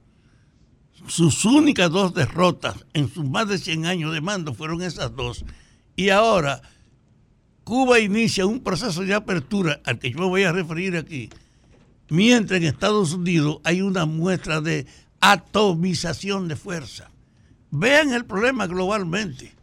Sus 1.07 1.45
únicas 1.45 1.89
dos 1.89 2.13
derrotas 2.13 2.85
en 2.93 3.09
sus 3.09 3.23
más 3.25 3.47
de 3.47 3.57
100 3.57 3.85
años 3.85 4.13
de 4.13 4.21
mando 4.21 4.53
fueron 4.53 4.81
esas 4.81 5.15
dos. 5.15 5.45
Y 5.95 6.09
ahora 6.09 6.61
Cuba 7.63 7.99
inicia 7.99 8.45
un 8.45 8.61
proceso 8.61 9.01
de 9.01 9.13
apertura 9.13 9.79
al 9.85 9.99
que 9.99 10.11
yo 10.11 10.19
me 10.19 10.25
voy 10.25 10.43
a 10.43 10.51
referir 10.51 10.97
aquí, 10.97 11.29
mientras 12.09 12.59
en 12.59 12.67
Estados 12.67 13.13
Unidos 13.13 13.59
hay 13.63 13.81
una 13.81 14.05
muestra 14.05 14.59
de 14.59 14.87
atomización 15.21 16.47
de 16.47 16.55
fuerza. 16.55 17.09
Vean 17.71 18.13
el 18.13 18.25
problema 18.25 18.67
globalmente. 18.67 19.53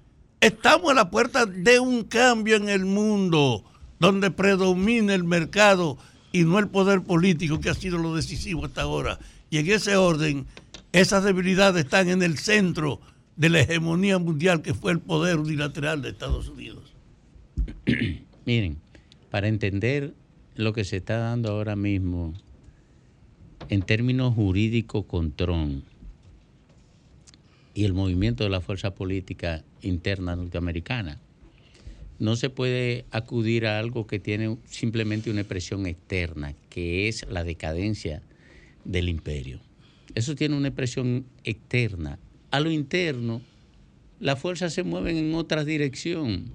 Estamos 0.40 0.90
a 0.90 0.94
la 0.94 1.10
puerta 1.10 1.46
de 1.46 1.80
un 1.80 2.04
cambio 2.04 2.56
en 2.56 2.68
el 2.68 2.84
mundo 2.84 3.64
donde 3.98 4.30
predomina 4.30 5.14
el 5.14 5.24
mercado 5.24 5.98
y 6.32 6.44
no 6.44 6.58
el 6.58 6.68
poder 6.68 7.02
político 7.02 7.60
que 7.60 7.70
ha 7.70 7.74
sido 7.74 7.98
lo 7.98 8.14
decisivo 8.14 8.64
hasta 8.64 8.82
ahora. 8.82 9.18
Y 9.50 9.58
en 9.58 9.70
ese 9.70 9.96
orden, 9.96 10.46
esas 10.92 11.24
debilidades 11.24 11.84
están 11.84 12.08
en 12.08 12.22
el 12.22 12.38
centro 12.38 13.00
de 13.36 13.48
la 13.48 13.60
hegemonía 13.60 14.18
mundial 14.18 14.62
que 14.62 14.74
fue 14.74 14.92
el 14.92 15.00
poder 15.00 15.38
unilateral 15.38 16.02
de 16.02 16.10
Estados 16.10 16.48
Unidos. 16.48 16.94
Miren, 18.46 18.78
para 19.30 19.48
entender 19.48 20.14
lo 20.54 20.72
que 20.72 20.84
se 20.84 20.98
está 20.98 21.18
dando 21.18 21.50
ahora 21.50 21.76
mismo 21.76 22.34
en 23.68 23.82
términos 23.82 24.34
jurídicos 24.34 25.04
con 25.06 25.32
Trump 25.32 25.84
y 27.74 27.84
el 27.84 27.92
movimiento 27.92 28.44
de 28.44 28.50
la 28.50 28.60
fuerza 28.60 28.94
política 28.94 29.64
interna 29.82 30.36
norteamericana, 30.36 31.20
no 32.18 32.36
se 32.36 32.48
puede 32.48 33.04
acudir 33.10 33.66
a 33.66 33.78
algo 33.78 34.06
que 34.06 34.18
tiene 34.18 34.56
simplemente 34.64 35.30
una 35.30 35.42
expresión 35.42 35.86
externa, 35.86 36.54
que 36.70 37.08
es 37.08 37.26
la 37.28 37.44
decadencia 37.44 38.22
del 38.84 39.08
imperio. 39.08 39.60
Eso 40.14 40.34
tiene 40.34 40.56
una 40.56 40.68
expresión 40.68 41.26
externa. 41.44 42.18
A 42.50 42.60
lo 42.60 42.70
interno, 42.70 43.42
las 44.18 44.38
fuerzas 44.38 44.72
se 44.72 44.82
mueven 44.82 45.18
en 45.18 45.34
otra 45.34 45.64
dirección 45.64 46.52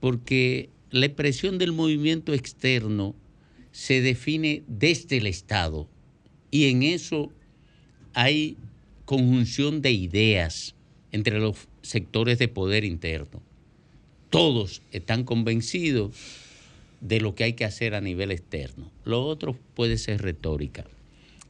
porque 0.00 0.68
la 0.90 1.06
expresión 1.06 1.56
del 1.56 1.72
movimiento 1.72 2.34
externo 2.34 3.14
se 3.72 4.02
define 4.02 4.62
desde 4.66 5.16
el 5.16 5.26
Estado 5.26 5.88
y 6.56 6.70
en 6.70 6.82
eso 6.82 7.30
hay 8.14 8.56
conjunción 9.04 9.82
de 9.82 9.92
ideas 9.92 10.74
entre 11.12 11.38
los 11.38 11.68
sectores 11.82 12.38
de 12.38 12.48
poder 12.48 12.82
interno. 12.82 13.42
Todos 14.30 14.80
están 14.90 15.24
convencidos 15.24 16.16
de 17.02 17.20
lo 17.20 17.34
que 17.34 17.44
hay 17.44 17.52
que 17.52 17.66
hacer 17.66 17.94
a 17.94 18.00
nivel 18.00 18.30
externo. 18.30 18.90
Lo 19.04 19.22
otro 19.26 19.54
puede 19.74 19.98
ser 19.98 20.22
retórica. 20.22 20.86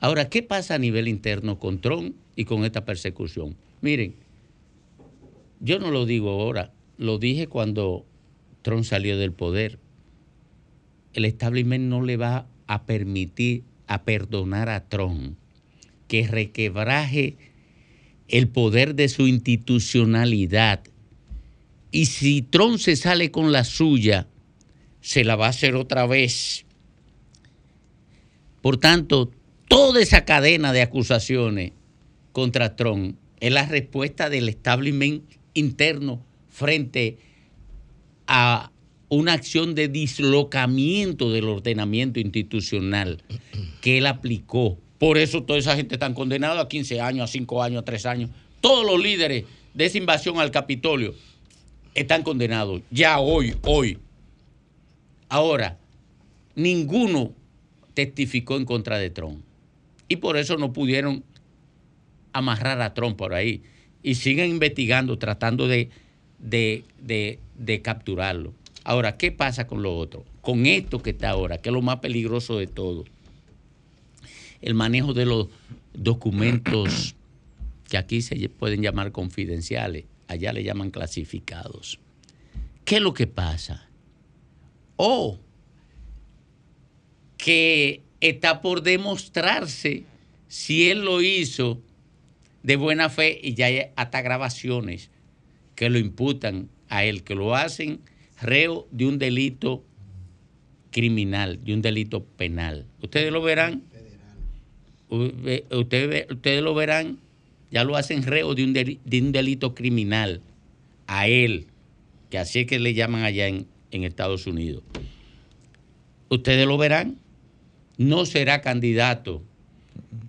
Ahora, 0.00 0.28
¿qué 0.28 0.42
pasa 0.42 0.74
a 0.74 0.78
nivel 0.78 1.06
interno 1.06 1.60
con 1.60 1.80
Trump 1.80 2.16
y 2.34 2.44
con 2.44 2.64
esta 2.64 2.84
persecución? 2.84 3.54
Miren, 3.82 4.16
yo 5.60 5.78
no 5.78 5.92
lo 5.92 6.04
digo 6.04 6.30
ahora, 6.30 6.72
lo 6.98 7.18
dije 7.18 7.46
cuando 7.46 8.04
Trump 8.62 8.82
salió 8.82 9.16
del 9.16 9.30
poder. 9.30 9.78
El 11.12 11.26
establishment 11.26 11.84
no 11.84 12.02
le 12.02 12.16
va 12.16 12.48
a 12.66 12.86
permitir 12.86 13.62
a 13.86 14.04
perdonar 14.04 14.68
a 14.68 14.88
Trump 14.88 15.36
que 16.08 16.26
requebraje 16.26 17.36
el 18.28 18.48
poder 18.48 18.94
de 18.94 19.08
su 19.08 19.26
institucionalidad. 19.26 20.82
Y 21.90 22.06
si 22.06 22.42
Trump 22.42 22.78
se 22.78 22.96
sale 22.96 23.30
con 23.30 23.52
la 23.52 23.64
suya, 23.64 24.28
se 25.00 25.24
la 25.24 25.36
va 25.36 25.46
a 25.46 25.50
hacer 25.50 25.76
otra 25.76 26.06
vez. 26.06 26.64
Por 28.60 28.78
tanto, 28.78 29.30
toda 29.68 30.00
esa 30.00 30.24
cadena 30.24 30.72
de 30.72 30.82
acusaciones 30.82 31.72
contra 32.32 32.76
Trump 32.76 33.16
es 33.40 33.52
la 33.52 33.66
respuesta 33.66 34.28
del 34.28 34.48
establishment 34.48 35.22
interno 35.54 36.24
frente 36.48 37.18
a 38.26 38.72
una 39.08 39.32
acción 39.34 39.74
de 39.74 39.88
dislocamiento 39.88 41.30
del 41.30 41.44
ordenamiento 41.48 42.18
institucional 42.20 43.22
que 43.80 43.98
él 43.98 44.06
aplicó. 44.06 44.78
Por 44.98 45.18
eso 45.18 45.42
toda 45.44 45.58
esa 45.58 45.76
gente 45.76 45.94
está 45.94 46.12
condenada 46.14 46.60
a 46.62 46.68
15 46.68 47.00
años, 47.00 47.24
a 47.30 47.32
5 47.32 47.62
años, 47.62 47.82
a 47.82 47.84
3 47.84 48.06
años. 48.06 48.30
Todos 48.60 48.84
los 48.86 49.00
líderes 49.00 49.44
de 49.74 49.84
esa 49.84 49.98
invasión 49.98 50.38
al 50.40 50.50
Capitolio 50.50 51.14
están 51.94 52.22
condenados 52.22 52.82
ya 52.90 53.18
hoy, 53.20 53.54
hoy. 53.62 53.98
Ahora, 55.28 55.78
ninguno 56.54 57.32
testificó 57.94 58.56
en 58.56 58.64
contra 58.64 58.98
de 58.98 59.10
Trump. 59.10 59.40
Y 60.08 60.16
por 60.16 60.36
eso 60.36 60.56
no 60.56 60.72
pudieron 60.72 61.24
amarrar 62.32 62.80
a 62.80 62.94
Trump 62.94 63.16
por 63.16 63.34
ahí. 63.34 63.62
Y 64.02 64.14
siguen 64.16 64.50
investigando, 64.50 65.18
tratando 65.18 65.66
de, 65.68 65.90
de, 66.38 66.84
de- 67.00 67.38
de 67.58 67.82
capturarlo. 67.82 68.52
Ahora, 68.88 69.16
¿qué 69.16 69.32
pasa 69.32 69.66
con 69.66 69.82
lo 69.82 69.98
otro? 69.98 70.24
Con 70.42 70.64
esto 70.64 71.02
que 71.02 71.10
está 71.10 71.30
ahora, 71.30 71.58
que 71.58 71.70
es 71.70 71.72
lo 71.72 71.82
más 71.82 71.98
peligroso 71.98 72.56
de 72.56 72.68
todo. 72.68 73.04
El 74.60 74.74
manejo 74.74 75.12
de 75.12 75.26
los 75.26 75.48
documentos 75.92 77.16
que 77.88 77.96
aquí 77.96 78.22
se 78.22 78.48
pueden 78.48 78.82
llamar 78.82 79.10
confidenciales, 79.10 80.04
allá 80.28 80.52
le 80.52 80.62
llaman 80.62 80.92
clasificados. 80.92 81.98
¿Qué 82.84 82.98
es 82.98 83.02
lo 83.02 83.12
que 83.12 83.26
pasa? 83.26 83.88
O 84.94 85.40
que 87.38 88.04
está 88.20 88.62
por 88.62 88.82
demostrarse 88.84 90.04
si 90.46 90.90
él 90.90 91.04
lo 91.04 91.22
hizo 91.22 91.82
de 92.62 92.76
buena 92.76 93.10
fe 93.10 93.40
y 93.42 93.54
ya 93.54 93.66
hay 93.66 93.80
hasta 93.96 94.22
grabaciones 94.22 95.10
que 95.74 95.90
lo 95.90 95.98
imputan 95.98 96.68
a 96.88 97.02
él, 97.02 97.24
que 97.24 97.34
lo 97.34 97.56
hacen 97.56 98.00
reo 98.40 98.86
de 98.90 99.06
un 99.06 99.18
delito 99.18 99.84
criminal, 100.90 101.62
de 101.62 101.74
un 101.74 101.82
delito 101.82 102.24
penal. 102.24 102.86
Ustedes 103.02 103.32
lo 103.32 103.42
verán. 103.42 103.82
Ustedes, 105.08 106.62
lo 106.62 106.74
verán, 106.74 107.18
ya 107.70 107.84
lo 107.84 107.96
hacen 107.96 108.22
reo 108.22 108.54
de 108.54 108.64
un, 108.64 108.72
de 108.72 109.20
un 109.20 109.32
delito 109.32 109.74
criminal 109.74 110.40
a 111.06 111.28
él, 111.28 111.66
que 112.30 112.38
así 112.38 112.60
es 112.60 112.66
que 112.66 112.78
le 112.78 112.94
llaman 112.94 113.22
allá 113.22 113.46
en, 113.46 113.66
Estados 113.90 114.46
Unidos. 114.46 114.82
Ustedes 116.28 116.66
lo 116.66 116.76
verán, 116.76 117.16
no 117.96 118.26
será 118.26 118.60
candidato 118.60 119.42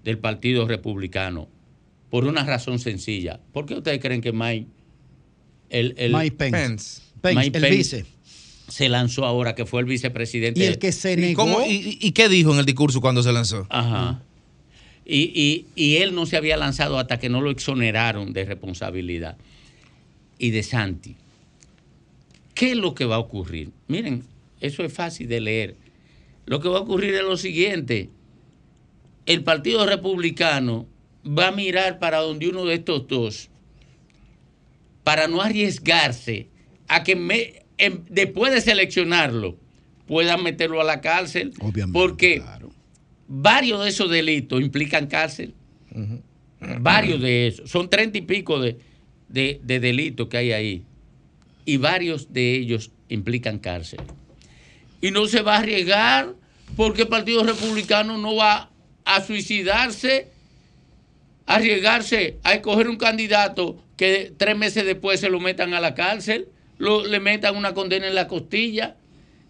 del 0.03 0.19
Partido 0.19 0.65
Republicano 0.67 1.49
por 2.09 2.23
una 2.23 2.45
razón 2.45 2.79
sencilla. 2.79 3.41
¿Por 3.51 3.65
qué 3.65 3.73
ustedes 3.73 3.99
creen 3.99 4.21
que 4.21 4.31
Mike, 4.31 4.67
el, 5.69 5.95
el- 5.97 6.13
Mike. 6.13 6.37
Pence, 6.37 7.01
Mike 7.35 7.57
el 7.57 7.61
Pence 7.63 7.77
vice. 7.77 8.05
se 8.67 8.89
lanzó 8.89 9.25
ahora, 9.25 9.55
que 9.55 9.65
fue 9.65 9.81
el 9.81 9.85
vicepresidente? 9.87 10.59
Y 10.59 10.63
el 10.63 10.77
que 10.79 10.91
se 10.91 11.13
¿Y, 11.13 11.17
negó. 11.17 11.43
cómo- 11.43 11.61
y- 11.65 11.97
y 12.01 12.11
qué 12.11 12.29
dijo 12.29 12.53
en 12.53 12.59
el 12.59 12.65
discurso 12.65 13.01
cuando 13.01 13.23
se 13.23 13.31
lanzó? 13.31 13.65
Ajá. 13.69 14.21
Y, 15.05 15.31
y- 15.33 15.65
y 15.75 15.97
él 15.97 16.13
no 16.13 16.25
se 16.25 16.35
había 16.37 16.57
lanzado 16.57 16.99
hasta 16.99 17.17
que 17.17 17.29
no 17.29 17.39
lo 17.41 17.49
exoneraron 17.49 18.33
de 18.33 18.43
responsabilidad. 18.45 19.37
Y 20.39 20.49
de 20.51 20.63
Santi. 20.63 21.15
¿Qué 22.53 22.71
es 22.71 22.77
lo 22.77 22.93
que 22.93 23.05
va 23.05 23.15
a 23.15 23.19
ocurrir? 23.19 23.69
Miren, 23.87 24.23
eso 24.59 24.83
es 24.83 24.91
fácil 24.93 25.27
de 25.27 25.39
leer. 25.41 25.75
Lo 26.45 26.59
que 26.59 26.69
va 26.69 26.77
a 26.79 26.81
ocurrir 26.81 27.13
es 27.13 27.23
lo 27.23 27.37
siguiente. 27.37 28.09
El 29.25 29.43
Partido 29.43 29.85
Republicano 29.85 30.87
va 31.25 31.47
a 31.47 31.51
mirar 31.51 31.99
para 31.99 32.19
donde 32.19 32.47
uno 32.49 32.65
de 32.65 32.75
estos 32.75 33.07
dos 33.07 33.49
para 35.03 35.27
no 35.27 35.41
arriesgarse 35.41 36.47
a 36.87 37.03
que 37.03 37.15
me- 37.15 37.63
em- 37.77 38.03
después 38.09 38.53
de 38.53 38.61
seleccionarlo 38.61 39.57
puedan 40.07 40.41
meterlo 40.43 40.79
a 40.81 40.83
la 40.83 41.01
cárcel. 41.01 41.53
porque 41.93 42.41
varios 43.27 43.83
de 43.83 43.89
esos 43.89 44.09
delitos 44.09 44.61
implican 44.61 45.07
cárcel. 45.07 45.53
Varios 46.79 47.21
de 47.21 47.47
esos. 47.47 47.69
Son 47.69 47.89
treinta 47.89 48.17
y 48.17 48.21
pico 48.21 48.59
de, 48.59 48.77
de- 49.29 49.59
de 49.63 49.79
delitos 49.79 50.27
que 50.27 50.37
hay 50.37 50.51
ahí. 50.53 50.83
Y 51.65 51.77
varios 51.77 52.31
de 52.33 52.55
ellos 52.55 52.91
implican 53.09 53.59
cárcel. 53.59 53.99
Y 55.01 55.11
no 55.11 55.27
se 55.27 55.41
va 55.41 55.55
a 55.55 55.59
arriesgar 55.59 56.33
porque 56.75 57.03
el 57.03 57.07
Partido 57.09 57.43
Republicano 57.43 58.17
no 58.17 58.35
va 58.35 58.71
a 59.05 59.21
suicidarse, 59.21 60.27
a 61.45 61.55
arriesgarse 61.55 62.37
a 62.43 62.53
escoger 62.53 62.89
un 62.89 62.97
candidato 62.97 63.81
que 63.95 64.33
tres 64.37 64.57
meses 64.57 64.85
después 64.85 65.19
se 65.19 65.29
lo 65.29 65.39
metan 65.39 65.73
a 65.73 65.79
la 65.81 65.93
cárcel, 65.95 66.47
lo- 66.77 67.05
le 67.05 67.19
metan 67.19 67.55
una 67.55 67.73
condena 67.73 68.07
en 68.07 68.15
la 68.15 68.27
costilla. 68.27 68.95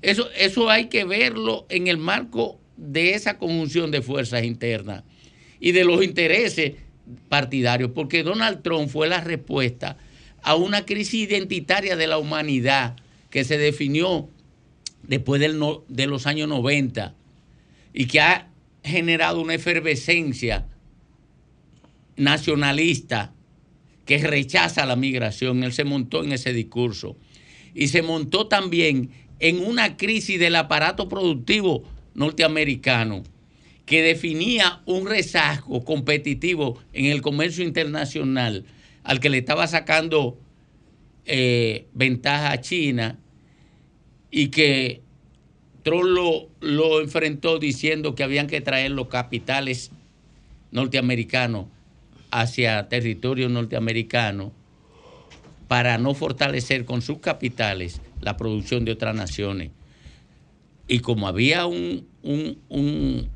Eso, 0.02 0.30
eso 0.38 0.70
hay 0.70 0.88
que 0.88 1.04
verlo 1.06 1.66
en 1.70 1.88
el 1.88 1.98
marco 1.98 2.60
de 2.78 3.14
esa 3.16 3.38
conjunción 3.38 3.90
de 3.92 4.02
fuerzas 4.02 4.44
internas 4.44 5.04
y 5.60 5.72
de 5.72 5.84
los 5.84 6.04
intereses 6.04 6.74
partidarios, 7.30 7.92
porque 7.96 8.22
Donald 8.24 8.62
Trump 8.62 8.90
fue 8.90 9.08
la 9.08 9.22
respuesta 9.22 9.98
a 10.44 10.56
una 10.56 10.86
crisis 10.86 11.28
identitaria 11.30 11.96
de 11.96 12.08
la 12.08 12.18
humanidad 12.20 12.96
que 13.30 13.44
se 13.44 13.58
definió 13.58 14.30
después 15.04 15.42
del 15.42 15.58
no- 15.58 15.84
de 15.88 16.06
los 16.06 16.28
años 16.28 16.48
90 16.48 17.16
y 17.94 18.06
que 18.06 18.20
ha 18.22 18.50
generado 18.84 19.42
una 19.42 19.56
efervescencia 19.56 20.66
nacionalista 22.16 23.34
que 24.08 24.18
rechaza 24.20 24.86
la 24.88 24.96
migración. 24.96 25.64
Él 25.64 25.74
se 25.74 25.84
montó 25.84 26.24
en 26.24 26.32
ese 26.32 26.54
discurso. 26.54 27.18
Y 27.76 27.90
se 27.90 28.02
montó 28.02 28.48
también 28.48 29.12
en 29.40 29.60
una 29.60 29.98
crisis 29.98 30.40
del 30.40 30.56
aparato 30.56 31.08
productivo 31.08 31.84
norteamericano 32.16 33.22
que 33.86 34.02
definía 34.02 34.82
un 34.86 35.08
rezago 35.08 35.84
competitivo 35.84 36.80
en 36.94 37.06
el 37.06 37.22
comercio 37.22 37.64
internacional 37.64 38.66
al 39.04 39.20
que 39.20 39.30
le 39.30 39.38
estaba 39.38 39.68
sacando 39.68 40.40
eh, 41.26 41.86
ventaja 41.94 42.52
a 42.52 42.62
China 42.62 43.20
y 44.32 44.48
que 44.48 45.02
Trump 45.84 46.04
lo, 46.04 46.50
lo 46.60 47.02
enfrentó 47.02 47.60
diciendo 47.60 48.16
que 48.16 48.24
habían 48.24 48.48
que 48.48 48.62
traer 48.62 48.92
los 48.92 49.08
capitales 49.08 49.92
norteamericanos 50.72 51.68
hacia 52.32 52.88
territorio 52.90 53.50
norteamericano 53.50 54.52
para 55.68 55.98
no 55.98 56.14
fortalecer 56.14 56.86
con 56.86 57.02
sus 57.02 57.20
capitales 57.20 58.02
la 58.22 58.38
producción 58.38 58.86
de 58.86 58.92
otras 58.94 59.16
naciones. 59.16 59.72
Y 60.88 61.00
como 61.00 61.28
había 61.28 61.66
un, 61.66 62.08
un- 62.24 62.58
un- 62.70 63.30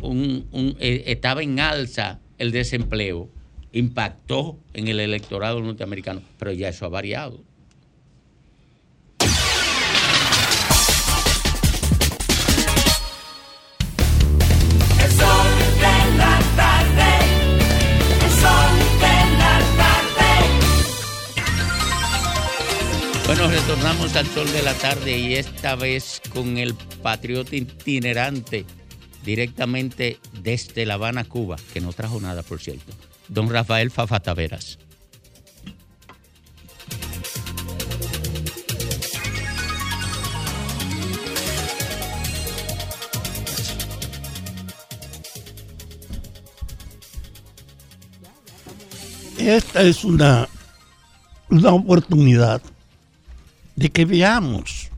un- 0.00 0.76
eh, 0.80 1.04
estaba 1.06 1.42
en 1.42 1.60
alza 1.60 2.20
el 2.38 2.52
desempleo, 2.52 3.28
impactó 3.72 4.58
en 4.72 4.88
el 4.88 5.00
electorado 5.00 5.60
norteamericano, 5.60 6.22
pero 6.38 6.52
ya 6.52 6.68
eso 6.68 6.86
ha 6.86 6.88
variado. 6.88 7.40
Bueno, 23.26 23.48
retornamos 23.48 24.14
al 24.16 24.26
sol 24.26 24.52
de 24.52 24.62
la 24.62 24.74
tarde 24.74 25.16
y 25.16 25.34
esta 25.34 25.76
vez 25.76 26.20
con 26.32 26.58
el 26.58 26.74
patriota 26.74 27.56
itinerante 27.56 28.66
directamente 29.24 30.18
desde 30.42 30.84
La 30.84 30.94
Habana, 30.94 31.24
Cuba, 31.24 31.56
que 31.72 31.80
no 31.80 31.94
trajo 31.94 32.20
nada, 32.20 32.42
por 32.42 32.60
cierto, 32.60 32.92
don 33.28 33.48
Rafael 33.48 33.90
Fafa 33.90 34.20
Taveras. 34.20 34.78
Esta 49.38 49.82
es 49.82 50.04
una, 50.04 50.46
una 51.48 51.72
oportunidad 51.72 52.60
de 53.76 53.90
que 53.90 54.04
veamos 54.04 54.90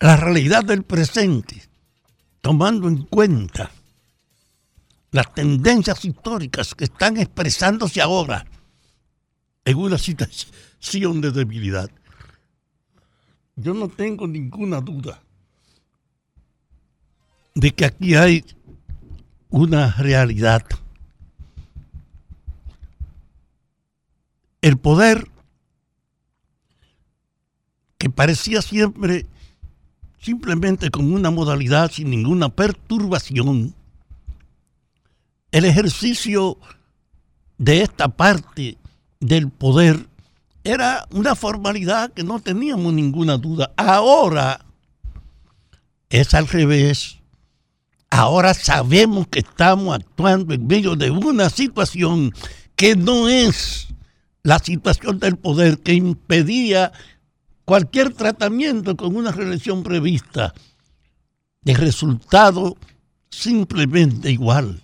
la 0.00 0.16
realidad 0.16 0.64
del 0.64 0.82
presente, 0.82 1.62
tomando 2.40 2.88
en 2.88 3.04
cuenta 3.04 3.70
las 5.12 5.32
tendencias 5.34 6.04
históricas 6.04 6.74
que 6.74 6.84
están 6.84 7.16
expresándose 7.18 8.00
ahora 8.00 8.46
en 9.64 9.76
una 9.76 9.98
situación 9.98 11.20
de 11.20 11.30
debilidad. 11.30 11.90
Yo 13.54 13.74
no 13.74 13.88
tengo 13.88 14.26
ninguna 14.26 14.80
duda 14.80 15.22
de 17.54 17.70
que 17.72 17.84
aquí 17.84 18.14
hay 18.14 18.44
una 19.50 19.92
realidad. 19.92 20.64
El 24.62 24.78
poder 24.78 25.31
que 28.02 28.10
parecía 28.10 28.62
siempre 28.62 29.26
simplemente 30.20 30.90
como 30.90 31.14
una 31.14 31.30
modalidad 31.30 31.88
sin 31.88 32.10
ninguna 32.10 32.48
perturbación, 32.48 33.76
el 35.52 35.64
ejercicio 35.64 36.58
de 37.58 37.82
esta 37.82 38.08
parte 38.08 38.76
del 39.20 39.50
poder 39.50 40.08
era 40.64 41.06
una 41.12 41.36
formalidad 41.36 42.12
que 42.12 42.24
no 42.24 42.40
teníamos 42.40 42.92
ninguna 42.92 43.36
duda. 43.36 43.70
Ahora 43.76 44.64
es 46.10 46.34
al 46.34 46.48
revés. 46.48 47.20
Ahora 48.10 48.52
sabemos 48.52 49.28
que 49.28 49.38
estamos 49.38 49.94
actuando 49.94 50.54
en 50.54 50.66
medio 50.66 50.96
de 50.96 51.12
una 51.12 51.48
situación 51.50 52.32
que 52.74 52.96
no 52.96 53.28
es 53.28 53.86
la 54.42 54.58
situación 54.58 55.20
del 55.20 55.36
poder 55.36 55.78
que 55.78 55.94
impedía 55.94 56.90
cualquier 57.64 58.12
tratamiento 58.14 58.96
con 58.96 59.16
una 59.16 59.32
reelección 59.32 59.82
prevista 59.82 60.54
de 61.62 61.74
resultado 61.74 62.76
simplemente 63.30 64.30
igual. 64.30 64.82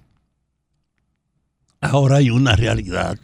Ahora 1.80 2.16
hay 2.16 2.30
una 2.30 2.56
realidad. 2.56 3.18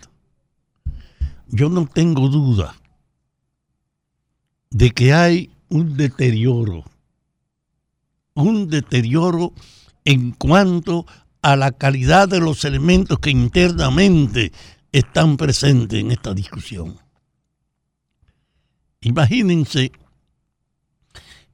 Yo 1.48 1.68
no 1.68 1.86
tengo 1.86 2.28
duda 2.28 2.74
de 4.70 4.90
que 4.90 5.12
hay 5.12 5.50
un 5.68 5.96
deterioro, 5.96 6.84
un 8.34 8.68
deterioro 8.68 9.52
en 10.04 10.32
cuanto 10.32 11.06
a 11.42 11.56
la 11.56 11.72
calidad 11.72 12.28
de 12.28 12.40
los 12.40 12.64
elementos 12.64 13.18
que 13.18 13.30
internamente 13.30 14.52
están 14.92 15.36
presentes 15.36 16.00
en 16.00 16.10
esta 16.10 16.34
discusión. 16.34 17.03
Imagínense 19.04 19.92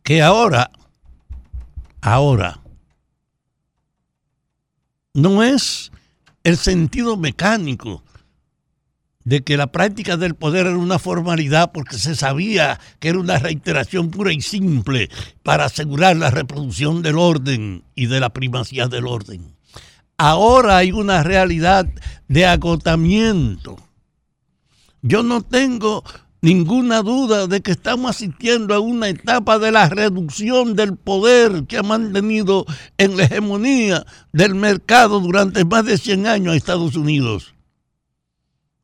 que 0.04 0.22
ahora, 0.22 0.70
ahora, 2.00 2.60
no 5.14 5.42
es 5.42 5.90
el 6.44 6.56
sentido 6.56 7.16
mecánico 7.16 8.04
de 9.24 9.42
que 9.42 9.56
la 9.56 9.66
práctica 9.72 10.16
del 10.16 10.36
poder 10.36 10.66
era 10.66 10.78
una 10.78 11.00
formalidad 11.00 11.72
porque 11.72 11.98
se 11.98 12.14
sabía 12.14 12.80
que 13.00 13.08
era 13.08 13.18
una 13.18 13.38
reiteración 13.38 14.10
pura 14.10 14.32
y 14.32 14.40
simple 14.40 15.10
para 15.42 15.64
asegurar 15.64 16.16
la 16.16 16.30
reproducción 16.30 17.02
del 17.02 17.18
orden 17.18 17.82
y 17.96 18.06
de 18.06 18.20
la 18.20 18.30
primacía 18.30 18.86
del 18.86 19.06
orden. 19.06 19.56
Ahora 20.16 20.76
hay 20.76 20.92
una 20.92 21.24
realidad 21.24 21.86
de 22.28 22.46
agotamiento. 22.46 23.76
Yo 25.02 25.22
no 25.22 25.42
tengo 25.42 26.04
ninguna 26.42 27.02
duda 27.02 27.46
de 27.46 27.60
que 27.60 27.72
estamos 27.72 28.16
asistiendo 28.16 28.74
a 28.74 28.80
una 28.80 29.08
etapa 29.08 29.58
de 29.58 29.72
la 29.72 29.88
reducción 29.88 30.74
del 30.74 30.96
poder 30.96 31.64
que 31.66 31.76
ha 31.78 31.82
mantenido 31.82 32.64
en 32.98 33.16
la 33.16 33.24
hegemonía 33.24 34.06
del 34.32 34.54
mercado 34.54 35.20
durante 35.20 35.64
más 35.64 35.84
de 35.84 35.98
100 35.98 36.26
años 36.26 36.54
a 36.54 36.56
Estados 36.56 36.96
Unidos. 36.96 37.54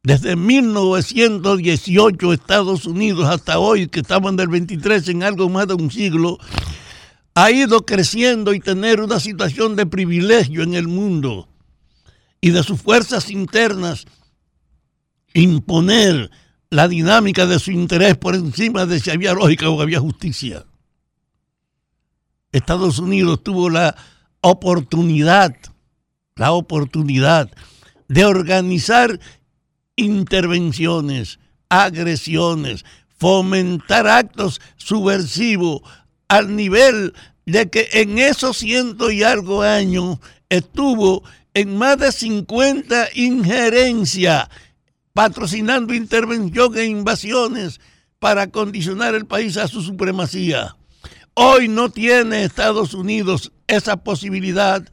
Desde 0.03 0.37
1918 0.37 2.33
Estados 2.33 2.87
Unidos 2.87 3.29
hasta 3.29 3.59
hoy, 3.59 3.89
que 3.89 4.01
estamos 4.01 4.33
en 4.33 4.41
el 4.41 4.49
23 4.49 5.09
en 5.09 5.23
algo 5.25 5.49
más 5.49 5.67
de 5.67 5.75
un 5.75 5.91
siglo, 5.91 6.39
ha 7.35 7.51
ido 7.51 7.85
creciendo 7.85 8.55
y 8.55 8.61
tener 8.61 9.01
una 9.01 9.19
situación 9.19 9.77
de 9.77 9.85
privilegio 9.85 10.63
en 10.63 10.75
el 10.75 10.87
mundo 10.87 11.49
y 12.41 12.51
de 12.51 12.63
sus 12.63 12.81
fuerzas 12.81 13.31
internas 13.31 14.07
imponer 15.35 16.31
la 16.71 16.89
dinámica 16.89 17.47
de 17.47 17.59
su 17.59 17.71
interés 17.71 18.17
por 18.17 18.35
encima 18.35 18.87
de 18.87 19.01
si 19.01 19.11
había 19.11 19.35
lógica 19.35 19.69
o 19.71 19.81
había 19.81 20.01
justicia. 20.01 20.65
Estados 22.53 22.99
Unidos 22.99 23.43
tuvo 23.43 23.71
la 23.71 23.97
oportunidad, 24.41 25.55
la 26.37 26.53
oportunidad 26.53 27.51
de 28.09 28.25
organizar 28.25 29.21
intervenciones, 29.97 31.39
agresiones, 31.69 32.85
fomentar 33.19 34.07
actos 34.07 34.61
subversivos 34.77 35.83
al 36.29 36.55
nivel 36.55 37.15
de 37.47 37.71
que 37.71 37.89
en 37.93 38.19
esos 38.19 38.59
ciento 38.59 39.11
y 39.11 39.23
algo 39.23 39.63
años 39.63 40.19
estuvo 40.49 41.23
en 41.55 41.77
más 41.77 41.99
de 41.99 42.13
50 42.13 43.09
injerencias 43.15 44.49
patrocinando 45.17 45.95
intervención 45.95 46.77
e 46.77 46.85
invasiones 46.85 47.81
para 48.19 48.49
condicionar 48.49 49.15
el 49.15 49.25
país 49.25 49.57
a 49.57 49.67
su 49.67 49.81
supremacía. 49.81 50.77
Hoy 51.33 51.69
no 51.69 51.89
tiene 51.89 52.45
Estados 52.45 52.93
Unidos 52.93 53.51
esa 53.67 53.97
posibilidad 53.97 54.87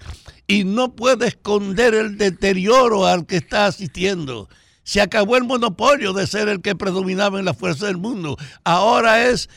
y 0.47 0.63
no 0.63 0.95
puede 0.95 1.27
esconder 1.27 1.93
el 1.93 2.17
deterioro 2.17 3.05
al 3.05 3.25
que 3.25 3.35
está 3.35 3.65
asistiendo. 3.65 4.47
Se 4.83 5.01
acabó 5.01 5.35
el 5.35 5.43
monopolio 5.43 6.13
de 6.13 6.25
ser 6.25 6.47
el 6.47 6.61
que 6.61 6.73
predominaba 6.73 7.37
en 7.39 7.45
la 7.45 7.53
fuerza 7.53 7.87
del 7.87 7.97
mundo. 7.97 8.37
Ahora 8.63 9.27
es 9.27 9.49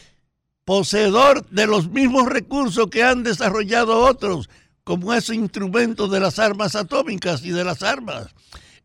poseedor 0.64 1.48
de 1.50 1.68
los 1.68 1.90
mismos 1.90 2.26
recursos 2.26 2.88
que 2.90 3.04
han 3.04 3.22
desarrollado 3.22 4.00
otros, 4.00 4.50
como 4.82 5.14
ese 5.14 5.36
instrumento 5.36 6.08
de 6.08 6.18
las 6.18 6.40
armas 6.40 6.74
atómicas 6.74 7.44
y 7.44 7.50
de 7.50 7.62
las 7.62 7.84
armas 7.84 8.34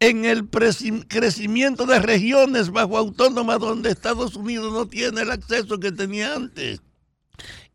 en 0.02 0.26
el 0.26 0.50
crecimiento 0.50 1.86
de 1.86 2.00
regiones 2.00 2.72
bajo 2.72 2.98
autónoma 2.98 3.60
donde 3.60 3.92
Estados 3.92 4.36
Unidos 4.36 4.74
no 4.74 4.88
tiene 4.88 5.22
el 5.22 5.30
acceso 5.30 5.80
que 5.80 5.92
tenía 5.92 6.34
antes, 6.34 6.82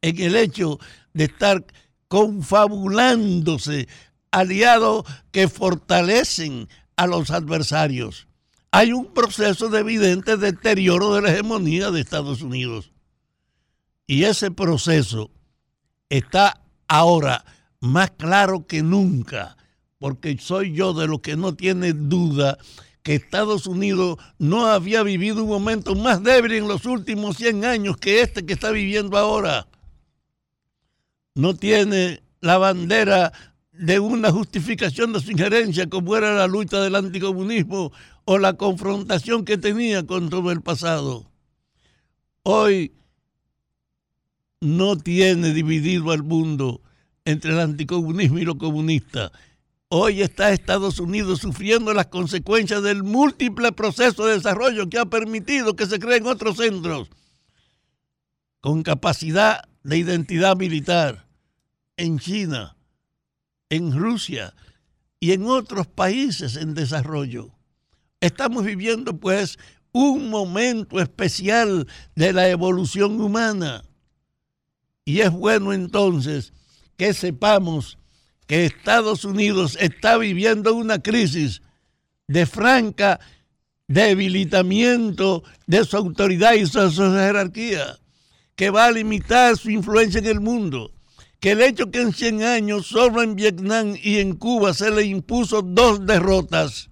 en 0.02 0.20
el 0.20 0.34
hecho 0.34 0.80
de 1.14 1.24
estar 1.24 1.64
confabulándose 2.08 3.86
aliados 4.32 5.04
que 5.30 5.46
fortalecen 5.46 6.68
a 6.96 7.06
los 7.06 7.30
adversarios. 7.30 8.26
Hay 8.72 8.92
un 8.92 9.14
proceso 9.14 9.68
de 9.68 9.78
evidente 9.78 10.36
deterioro 10.36 11.14
de 11.14 11.22
la 11.22 11.32
hegemonía 11.32 11.92
de 11.92 12.00
Estados 12.00 12.42
Unidos. 12.42 12.90
Y 14.08 14.24
ese 14.24 14.50
proceso 14.50 15.30
está 16.08 16.60
ahora 16.88 17.44
más 17.78 18.10
claro 18.10 18.66
que 18.66 18.82
nunca 18.82 19.56
porque 19.98 20.36
soy 20.38 20.72
yo 20.72 20.92
de 20.92 21.06
los 21.06 21.20
que 21.20 21.36
no 21.36 21.54
tiene 21.54 21.92
duda 21.92 22.58
que 23.02 23.14
Estados 23.14 23.66
Unidos 23.66 24.18
no 24.38 24.66
había 24.66 25.02
vivido 25.02 25.42
un 25.42 25.48
momento 25.48 25.94
más 25.94 26.22
débil 26.22 26.52
en 26.52 26.68
los 26.68 26.86
últimos 26.86 27.36
100 27.36 27.64
años 27.64 27.96
que 27.96 28.20
este 28.20 28.44
que 28.44 28.52
está 28.52 28.70
viviendo 28.70 29.16
ahora. 29.16 29.68
No 31.34 31.54
tiene 31.54 32.22
la 32.40 32.58
bandera 32.58 33.32
de 33.72 34.00
una 34.00 34.32
justificación 34.32 35.12
de 35.12 35.20
su 35.20 35.30
injerencia 35.30 35.88
como 35.88 36.16
era 36.16 36.34
la 36.34 36.46
lucha 36.46 36.80
del 36.80 36.96
anticomunismo 36.96 37.92
o 38.24 38.38
la 38.38 38.54
confrontación 38.54 39.44
que 39.44 39.56
tenía 39.56 40.04
con 40.04 40.28
todo 40.28 40.50
el 40.50 40.62
pasado. 40.62 41.30
Hoy 42.42 42.92
no 44.60 44.96
tiene 44.96 45.52
dividido 45.52 46.10
al 46.10 46.22
mundo 46.22 46.80
entre 47.24 47.52
el 47.52 47.60
anticomunismo 47.60 48.38
y 48.38 48.44
lo 48.44 48.58
comunista 48.58 49.30
Hoy 49.88 50.20
está 50.20 50.50
Estados 50.50 50.98
Unidos 50.98 51.38
sufriendo 51.38 51.94
las 51.94 52.06
consecuencias 52.06 52.82
del 52.82 53.04
múltiple 53.04 53.70
proceso 53.70 54.26
de 54.26 54.34
desarrollo 54.34 54.88
que 54.88 54.98
ha 54.98 55.06
permitido 55.06 55.76
que 55.76 55.86
se 55.86 56.00
creen 56.00 56.26
otros 56.26 56.56
centros 56.56 57.08
con 58.60 58.82
capacidad 58.82 59.68
de 59.84 59.98
identidad 59.98 60.56
militar 60.56 61.28
en 61.96 62.18
China, 62.18 62.76
en 63.70 63.96
Rusia 63.96 64.54
y 65.20 65.30
en 65.30 65.46
otros 65.46 65.86
países 65.86 66.56
en 66.56 66.74
desarrollo. 66.74 67.52
Estamos 68.20 68.64
viviendo 68.64 69.18
pues 69.18 69.56
un 69.92 70.30
momento 70.30 71.00
especial 71.00 71.86
de 72.16 72.32
la 72.32 72.48
evolución 72.48 73.20
humana. 73.20 73.84
Y 75.04 75.20
es 75.20 75.30
bueno 75.30 75.72
entonces 75.72 76.52
que 76.96 77.14
sepamos 77.14 77.98
que 78.46 78.64
Estados 78.64 79.24
Unidos 79.24 79.76
está 79.80 80.16
viviendo 80.16 80.74
una 80.74 81.02
crisis 81.02 81.62
de 82.28 82.46
franca 82.46 83.20
debilitamiento 83.88 85.44
de 85.66 85.84
su 85.84 85.96
autoridad 85.96 86.54
y 86.54 86.66
su, 86.66 86.90
su 86.90 87.02
jerarquía, 87.12 87.98
que 88.54 88.70
va 88.70 88.86
a 88.86 88.92
limitar 88.92 89.56
su 89.56 89.70
influencia 89.70 90.18
en 90.18 90.26
el 90.26 90.40
mundo, 90.40 90.92
que 91.40 91.52
el 91.52 91.62
hecho 91.62 91.90
que 91.90 92.00
en 92.00 92.12
100 92.12 92.42
años 92.42 92.86
solo 92.86 93.22
en 93.22 93.36
Vietnam 93.36 93.94
y 94.02 94.18
en 94.18 94.36
Cuba 94.36 94.74
se 94.74 94.90
le 94.90 95.04
impuso 95.04 95.62
dos 95.62 96.04
derrotas 96.06 96.90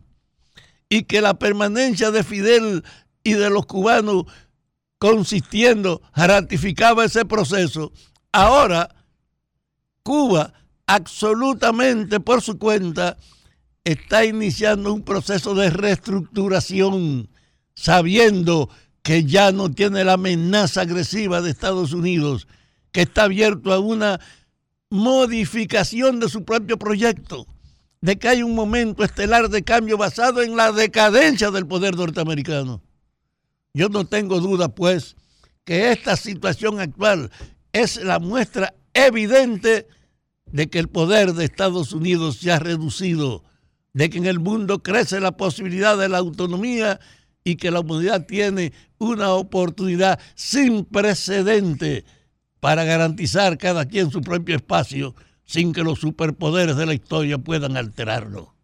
y 0.88 1.04
que 1.04 1.20
la 1.20 1.34
permanencia 1.34 2.10
de 2.10 2.22
Fidel 2.22 2.84
y 3.24 3.32
de 3.32 3.50
los 3.50 3.66
cubanos 3.66 4.26
consistiendo 4.98 6.02
ratificaba 6.14 7.04
ese 7.04 7.24
proceso, 7.24 7.92
ahora 8.32 8.94
Cuba 10.02 10.52
absolutamente 10.86 12.20
por 12.20 12.42
su 12.42 12.58
cuenta, 12.58 13.16
está 13.84 14.24
iniciando 14.24 14.92
un 14.92 15.02
proceso 15.02 15.54
de 15.54 15.70
reestructuración, 15.70 17.28
sabiendo 17.74 18.70
que 19.02 19.24
ya 19.24 19.52
no 19.52 19.70
tiene 19.70 20.04
la 20.04 20.14
amenaza 20.14 20.82
agresiva 20.82 21.42
de 21.42 21.50
Estados 21.50 21.92
Unidos, 21.92 22.48
que 22.92 23.02
está 23.02 23.24
abierto 23.24 23.72
a 23.72 23.78
una 23.78 24.20
modificación 24.88 26.20
de 26.20 26.28
su 26.28 26.44
propio 26.44 26.78
proyecto, 26.78 27.46
de 28.00 28.18
que 28.18 28.28
hay 28.28 28.42
un 28.42 28.54
momento 28.54 29.04
estelar 29.04 29.48
de 29.50 29.62
cambio 29.62 29.98
basado 29.98 30.42
en 30.42 30.56
la 30.56 30.72
decadencia 30.72 31.50
del 31.50 31.66
poder 31.66 31.96
norteamericano. 31.96 32.82
Yo 33.74 33.88
no 33.88 34.06
tengo 34.06 34.40
duda, 34.40 34.68
pues, 34.68 35.16
que 35.64 35.90
esta 35.90 36.16
situación 36.16 36.80
actual 36.80 37.30
es 37.72 37.96
la 37.96 38.20
muestra 38.20 38.74
evidente 38.92 39.68
de 39.68 39.88
que 40.54 40.78
el 40.78 40.88
poder 40.88 41.32
de 41.32 41.44
Estados 41.44 41.92
Unidos 41.92 42.36
se 42.36 42.52
ha 42.52 42.60
reducido, 42.60 43.42
de 43.92 44.08
que 44.08 44.18
en 44.18 44.26
el 44.26 44.38
mundo 44.38 44.82
crece 44.82 45.18
la 45.20 45.36
posibilidad 45.36 45.98
de 45.98 46.08
la 46.08 46.18
autonomía 46.18 47.00
y 47.42 47.56
que 47.56 47.72
la 47.72 47.80
humanidad 47.80 48.26
tiene 48.26 48.72
una 48.98 49.32
oportunidad 49.32 50.20
sin 50.34 50.84
precedente 50.84 52.04
para 52.60 52.84
garantizar 52.84 53.58
cada 53.58 53.86
quien 53.86 54.10
su 54.10 54.20
propio 54.20 54.56
espacio 54.56 55.14
sin 55.44 55.72
que 55.72 55.82
los 55.82 55.98
superpoderes 55.98 56.76
de 56.76 56.86
la 56.86 56.94
historia 56.94 57.36
puedan 57.36 57.76
alterarlo. 57.76 58.54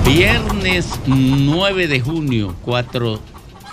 Viernes 0.06 1.00
9 1.08 1.88
de 1.88 2.02
junio, 2.02 2.56
4, 2.64 3.20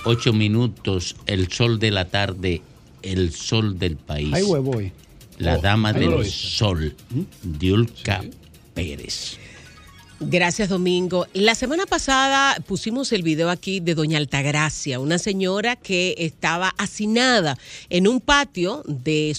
8 0.05 0.33
minutos, 0.33 1.17
el 1.27 1.51
sol 1.51 1.79
de 1.79 1.91
la 1.91 2.07
tarde, 2.07 2.63
el 3.03 3.33
sol 3.33 3.79
del 3.79 3.97
país. 3.97 4.33
Ahí 4.33 4.43
voy. 4.45 4.93
La 5.39 5.57
Oh, 5.57 5.61
dama 5.61 5.93
del 5.93 6.25
sol, 6.27 6.95
Diulca 7.43 8.23
Pérez. 8.75 9.39
Gracias, 10.23 10.69
Domingo. 10.69 11.27
La 11.33 11.55
semana 11.55 11.87
pasada 11.87 12.55
pusimos 12.67 13.11
el 13.13 13.23
video 13.23 13.49
aquí 13.49 13.81
de 13.81 13.95
Doña 13.95 14.19
Altagracia, 14.19 15.01
una 15.01 15.17
señora 15.17 15.77
que 15.77 16.15
estaba 16.19 16.75
hacinada 16.77 17.57
en 17.89 18.07
un 18.07 18.21
patio 18.21 18.83
de, 18.87 19.35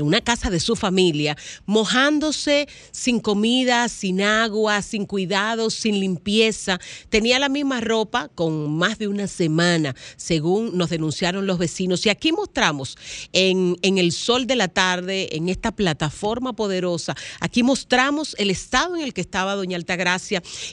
una 0.00 0.22
casa 0.22 0.48
de 0.48 0.58
su 0.58 0.74
familia, 0.74 1.36
mojándose 1.66 2.66
sin 2.92 3.20
comida, 3.20 3.90
sin 3.90 4.22
agua, 4.22 4.80
sin 4.80 5.04
cuidados, 5.04 5.74
sin 5.74 6.00
limpieza. 6.00 6.80
Tenía 7.10 7.38
la 7.38 7.50
misma 7.50 7.82
ropa 7.82 8.30
con 8.34 8.74
más 8.74 8.98
de 8.98 9.08
una 9.08 9.26
semana, 9.26 9.94
según 10.16 10.78
nos 10.78 10.88
denunciaron 10.88 11.46
los 11.46 11.58
vecinos. 11.58 12.06
Y 12.06 12.08
aquí 12.08 12.32
mostramos 12.32 12.96
en, 13.34 13.76
en 13.82 13.98
el 13.98 14.12
sol 14.12 14.46
de 14.46 14.56
la 14.56 14.68
tarde, 14.68 15.36
en 15.36 15.50
esta 15.50 15.72
plataforma 15.72 16.54
poderosa, 16.54 17.14
aquí 17.38 17.62
mostramos 17.62 18.34
el 18.38 18.48
estado 18.48 18.96
en 18.96 19.02
el 19.02 19.12
que 19.12 19.20
estaba 19.20 19.56
Doña 19.56 19.76
Altagracia 19.76 20.21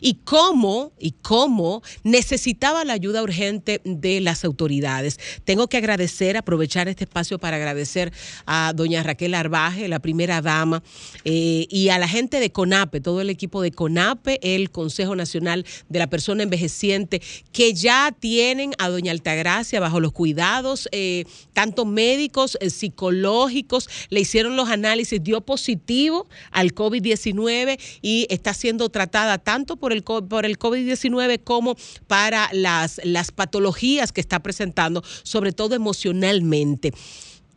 y 0.01 0.15
cómo, 0.23 0.93
y 0.99 1.11
cómo 1.11 1.81
necesitaba 2.03 2.83
la 2.85 2.93
ayuda 2.93 3.23
urgente 3.23 3.81
de 3.83 4.21
las 4.21 4.45
autoridades. 4.45 5.19
Tengo 5.45 5.67
que 5.67 5.77
agradecer, 5.77 6.37
aprovechar 6.37 6.87
este 6.87 7.05
espacio 7.05 7.39
para 7.39 7.57
agradecer 7.57 8.11
a 8.45 8.73
Doña 8.75 9.03
Raquel 9.03 9.33
Arbaje, 9.33 9.87
la 9.87 9.99
primera 9.99 10.41
dama, 10.41 10.83
eh, 11.25 11.67
y 11.69 11.89
a 11.89 11.97
la 11.97 12.07
gente 12.07 12.39
de 12.39 12.51
CONAPE, 12.51 13.01
todo 13.01 13.21
el 13.21 13.29
equipo 13.29 13.61
de 13.61 13.71
CONAPE, 13.71 14.39
el 14.41 14.71
Consejo 14.71 15.15
Nacional 15.15 15.65
de 15.87 15.99
la 15.99 16.07
Persona 16.07 16.43
Envejeciente, 16.43 17.21
que 17.51 17.73
ya 17.73 18.15
tienen 18.17 18.73
a 18.77 18.89
Doña 18.89 19.11
Altagracia 19.11 19.79
bajo 19.79 19.99
los 19.99 20.11
cuidados, 20.11 20.87
eh, 20.91 21.25
tanto 21.53 21.85
médicos, 21.85 22.57
eh, 22.61 22.69
psicológicos, 22.69 23.89
le 24.09 24.19
hicieron 24.21 24.55
los 24.55 24.69
análisis, 24.69 25.23
dio 25.23 25.41
positivo 25.41 26.27
al 26.51 26.73
COVID-19 26.73 27.79
y 28.01 28.27
está 28.29 28.53
siendo 28.53 28.89
tratada 28.89 29.38
tanto 29.39 29.77
por 29.77 29.93
el, 29.93 30.03
por 30.03 30.45
el 30.45 30.57
COVID-19 30.57 31.43
como 31.43 31.75
para 32.07 32.49
las, 32.53 33.01
las 33.03 33.31
patologías 33.31 34.11
que 34.11 34.21
está 34.21 34.39
presentando, 34.39 35.03
sobre 35.23 35.51
todo 35.51 35.75
emocionalmente. 35.75 36.93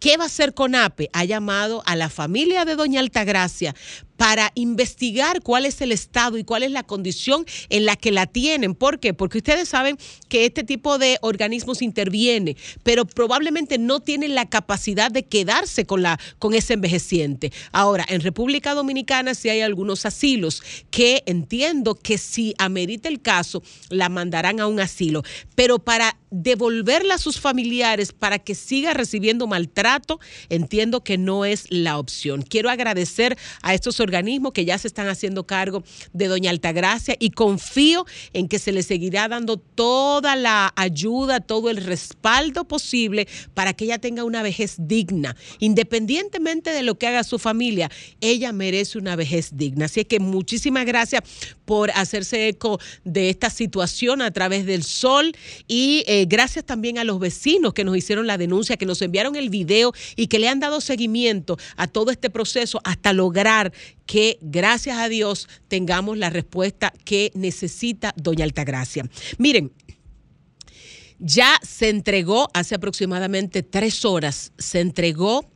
¿Qué 0.03 0.17
va 0.17 0.25
a 0.25 0.27
hacer 0.27 0.53
CONAPE? 0.53 1.11
Ha 1.13 1.25
llamado 1.25 1.85
a 1.87 1.95
la 1.95 2.09
familia 2.11 2.65
de 2.65 2.75
Doña 2.75 2.99
Altagracia 2.99 3.73
para 4.23 4.53
investigar 4.55 5.43
cuál 5.43 5.66
es 5.66 5.81
el 5.81 5.90
estado 5.90 6.39
y 6.39 6.44
cuál 6.44 6.62
es 6.62 6.70
la 6.70 6.85
condición 6.85 7.44
en 7.70 7.85
la 7.85 7.97
que 7.97 8.12
la 8.12 8.27
tienen. 8.27 8.77
¿Por 8.77 9.01
qué? 9.01 9.15
Porque 9.15 9.39
ustedes 9.39 9.69
saben 9.69 9.99
que 10.28 10.44
este 10.44 10.62
tipo 10.62 10.97
de 10.99 11.19
organismos 11.23 11.82
interviene, 11.82 12.57
pero 12.85 13.05
probablemente 13.05 13.78
no 13.78 13.99
tienen 13.99 14.36
la 14.36 14.49
capacidad 14.49 15.11
de 15.11 15.24
quedarse 15.24 15.86
con, 15.86 16.03
la, 16.03 16.20
con 16.39 16.55
ese 16.55 16.74
envejeciente. 16.74 17.53
Ahora, 17.73 18.07
en 18.09 18.20
República 18.20 18.74
Dominicana 18.74 19.35
sí 19.35 19.49
hay 19.49 19.61
algunos 19.61 20.07
asilos 20.07 20.62
que 20.93 21.24
entiendo 21.27 21.97
que 21.97 22.16
si 22.16 22.55
amerita 22.59 23.09
el 23.09 23.20
caso, 23.20 23.65
la 23.89 24.09
mandarán 24.09 24.61
a 24.61 24.69
un 24.69 24.78
asilo, 24.78 25.24
pero 25.57 25.81
para 25.81 26.16
devolverla 26.31 27.15
a 27.15 27.19
sus 27.19 27.40
familiares 27.40 28.12
para 28.12 28.39
que 28.39 28.55
siga 28.55 28.94
recibiendo 28.94 29.49
maltrato, 29.49 30.20
entiendo 30.49 31.03
que 31.03 31.19
no 31.19 31.44
es 31.44 31.66
la 31.70 31.99
opción. 31.99 32.43
Quiero 32.43 32.70
agradecer 32.70 33.36
a 33.62 33.74
estos 33.74 33.99
organismos 33.99 34.12
que 34.53 34.65
ya 34.65 34.79
se 34.79 34.89
están 34.89 35.09
haciendo 35.09 35.47
cargo 35.47 35.83
de 36.13 36.29
Doña 36.29 36.51
Altagracia 36.51 37.17
y 37.19 37.31
confío 37.31 38.05
en 38.33 38.49
que 38.49 38.59
se 38.59 38.73
le 38.73 38.83
seguirá 38.83 39.29
dando 39.29 39.57
toda 39.57 40.37
la 40.37 40.73
ayuda, 40.77 41.41
todo 41.41 41.71
el 41.71 41.79
respaldo 41.79 42.65
posible 42.65 43.27
para 43.55 43.73
que 43.73 43.85
ella 43.85 43.99
tenga 43.99 44.25
una 44.25 44.43
vejez 44.43 44.77
digna, 44.79 45.37
independientemente 45.59 46.71
de 46.71 46.83
lo 46.83 46.99
que 46.99 47.07
haga 47.07 47.25
su 47.25 47.39
familia, 47.39 47.91
ella 48.21 48.53
merece 48.53 48.99
una 48.99 49.17
vejez 49.17 49.57
digna. 49.57 49.87
Así 49.87 50.05
que 50.05 50.21
muchísimas 50.21 50.85
gracias 50.85 51.23
por 51.65 51.91
hacerse 51.93 52.49
eco 52.49 52.79
de 53.05 53.31
esta 53.31 53.49
situación 53.49 54.21
a 54.21 54.31
través 54.31 54.67
del 54.67 54.83
sol 54.83 55.33
y 55.67 56.05
eh, 56.07 56.27
gracias 56.29 56.65
también 56.65 56.99
a 56.99 57.05
los 57.05 57.19
vecinos 57.19 57.73
que 57.73 57.85
nos 57.85 57.97
hicieron 57.97 58.27
la 58.27 58.37
denuncia, 58.37 58.77
que 58.77 58.87
nos 58.87 59.01
enviaron 59.01 59.37
el 59.37 59.49
video 59.49 59.93
y 60.17 60.27
que 60.27 60.39
le 60.39 60.49
han 60.49 60.61
dado 60.61 60.81
seguimiento 60.81 61.57
a 61.77 61.87
todo 61.87 62.11
este 62.11 62.31
proceso 62.31 62.81
hasta 62.85 63.13
lograr 63.13 63.73
que, 64.07 64.39
gracias 64.41 64.99
a 64.99 65.09
Dios, 65.09 65.49
tengamos 65.69 66.19
la 66.19 66.31
respuesta 66.31 66.93
que 67.05 67.31
necesita 67.35 68.12
Doña 68.16 68.45
Altagracia. 68.45 69.09
Miren, 69.39 69.73
ya 71.19 71.59
se 71.62 71.89
entregó 71.89 72.49
hace 72.53 72.74
aproximadamente 72.74 73.62
tres 73.62 74.05
horas, 74.05 74.53
se 74.59 74.81
entregó 74.81 75.49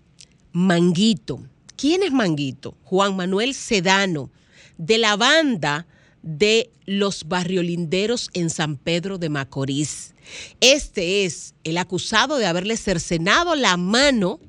Manguito. 0.52 1.40
¿Quién 1.76 2.02
es 2.02 2.12
Manguito? 2.12 2.76
Juan 2.84 3.16
Manuel 3.16 3.52
Sedano, 3.52 4.30
de 4.78 4.98
la 4.98 5.16
banda 5.16 5.86
de 6.22 6.70
los 6.86 7.28
barriolinderos 7.28 8.30
en 8.32 8.50
San 8.50 8.76
Pedro 8.76 9.18
de 9.18 9.28
Macorís. 9.28 10.14
Este 10.60 11.24
es 11.24 11.54
el 11.64 11.78
acusado 11.78 12.36
de 12.38 12.46
haberle 12.46 12.76
cercenado 12.76 13.54
la 13.54 13.76
mano 13.76 14.40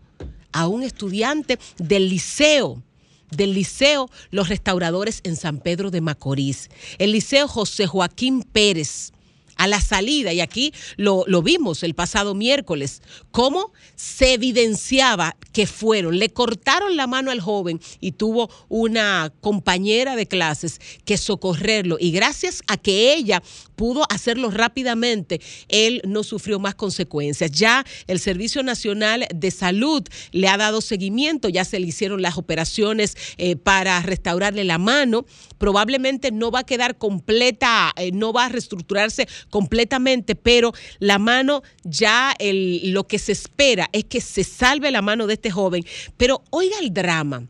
a 0.52 0.68
un 0.68 0.84
estudiante 0.84 1.60
del 1.78 2.10
liceo 2.10 2.84
del 3.32 3.54
Liceo 3.54 4.10
Los 4.32 4.50
Restauradores 4.50 5.22
en 5.24 5.36
San 5.36 5.60
Pedro 5.60 5.92
de 5.92 6.02
Macorís, 6.02 6.70
el 6.98 7.12
Liceo 7.12 7.48
José 7.48 7.88
Joaquín 7.88 8.44
Pérez. 8.44 9.12
A 9.58 9.68
la 9.68 9.82
salida, 9.82 10.34
y 10.34 10.42
aquí 10.42 10.74
lo, 10.98 11.26
vimos 11.42 11.84
el 11.84 11.94
pasado 11.94 12.36
miércoles, 12.36 13.02
cómo 13.32 13.72
se 13.96 14.34
evidenciaba 14.34 15.36
que 15.54 15.68
fueron, 15.68 16.20
le 16.20 16.30
cortaron 16.30 16.96
la 16.96 17.08
mano 17.08 17.32
al 17.32 17.42
joven 17.42 17.80
y 18.00 18.12
tuvo 18.12 18.50
una 18.70 19.34
compañera 19.42 20.16
de 20.16 20.28
clases 20.28 20.80
que 21.06 21.18
socorrerlo. 21.18 21.98
Y 22.00 22.12
gracias 22.12 22.62
a 22.68 22.78
que 22.78 23.14
ella 23.14 23.42
pudo 23.76 24.04
hacerlo 24.10 24.50
rápidamente, 24.50 25.40
él 25.68 26.02
no 26.06 26.24
sufrió 26.24 26.60
más 26.60 26.76
consecuencias. 26.76 27.52
Ya 27.52 27.86
el 28.08 28.20
Servicio 28.20 28.64
Nacional 28.64 29.28
de 29.34 29.52
Salud 29.52 30.04
le 30.32 30.48
ha 30.48 30.58
dado 30.58 30.82
seguimiento, 30.82 31.50
ya 31.50 31.64
se 31.66 31.80
le 31.80 31.88
hicieron 31.88 32.22
las 32.22 32.38
operaciones 32.38 33.16
eh, 33.38 33.56
para 33.56 34.02
restaurarle 34.02 34.64
la 34.64 34.78
mano. 34.78 35.26
Probablemente 35.58 36.32
no 36.32 36.52
va 36.52 36.60
a 36.60 36.66
quedar 36.66 36.98
completa, 36.98 37.94
eh, 37.96 38.12
no 38.12 38.34
va 38.34 38.46
a 38.46 38.50
reestructurarse 38.50 39.28
completamente, 39.50 40.36
pero 40.36 40.74
la 41.00 41.20
mano 41.20 41.64
ya 41.84 42.36
lo 42.40 43.08
que 43.08 43.20
se 43.20 43.32
espera 43.32 43.90
es 43.92 44.06
que 44.06 44.22
se 44.22 44.44
salve 44.44 44.92
la 44.92 45.02
mano 45.02 45.28
de 45.28 45.36
este 45.36 45.52
joven. 45.52 45.86
Pero 46.18 46.44
oiga 46.50 46.78
el 46.82 46.94
drama. 46.94 47.48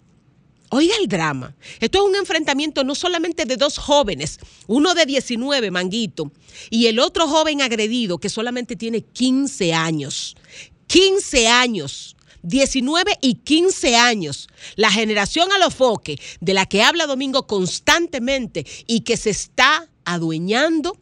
Oiga 0.69 0.95
el 0.99 1.07
drama. 1.07 1.55
Esto 1.79 1.99
es 1.99 2.09
un 2.09 2.15
enfrentamiento 2.15 2.83
no 2.83 2.93
solamente 2.93 3.45
de 3.45 3.55
dos 3.55 3.77
jóvenes, 3.77 4.39
uno 4.67 4.93
de 4.95 5.05
19, 5.05 5.71
Manguito, 5.71 6.31
y 6.69 6.87
el 6.87 6.99
otro 6.99 7.27
joven 7.27 7.61
agredido 7.61 8.17
que 8.17 8.29
solamente 8.29 8.75
tiene 8.75 9.01
15 9.01 9.73
años. 9.73 10.35
15 10.87 11.47
años. 11.47 12.17
19 12.43 13.17
y 13.21 13.35
15 13.35 13.95
años. 13.95 14.47
La 14.75 14.91
generación 14.91 15.51
a 15.51 15.57
los 15.57 15.73
foques 15.73 16.17
de 16.39 16.53
la 16.53 16.65
que 16.65 16.83
habla 16.83 17.07
Domingo 17.07 17.47
constantemente 17.47 18.65
y 18.87 19.01
que 19.01 19.17
se 19.17 19.29
está 19.29 19.89
adueñando 20.05 20.97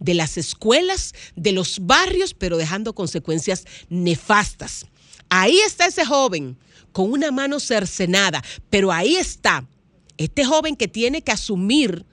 de 0.00 0.14
las 0.14 0.36
escuelas, 0.36 1.14
de 1.36 1.52
los 1.52 1.78
barrios, 1.86 2.34
pero 2.34 2.56
dejando 2.56 2.94
consecuencias 2.94 3.64
nefastas. 3.88 4.86
Ahí 5.28 5.58
está 5.60 5.86
ese 5.86 6.04
joven 6.04 6.58
con 6.92 7.12
una 7.12 7.30
mano 7.30 7.60
cercenada, 7.60 8.42
pero 8.68 8.90
ahí 8.90 9.16
está 9.16 9.64
este 10.16 10.44
joven 10.44 10.76
que 10.76 10.88
tiene 10.88 11.22
que 11.22 11.32
asumir 11.32 12.04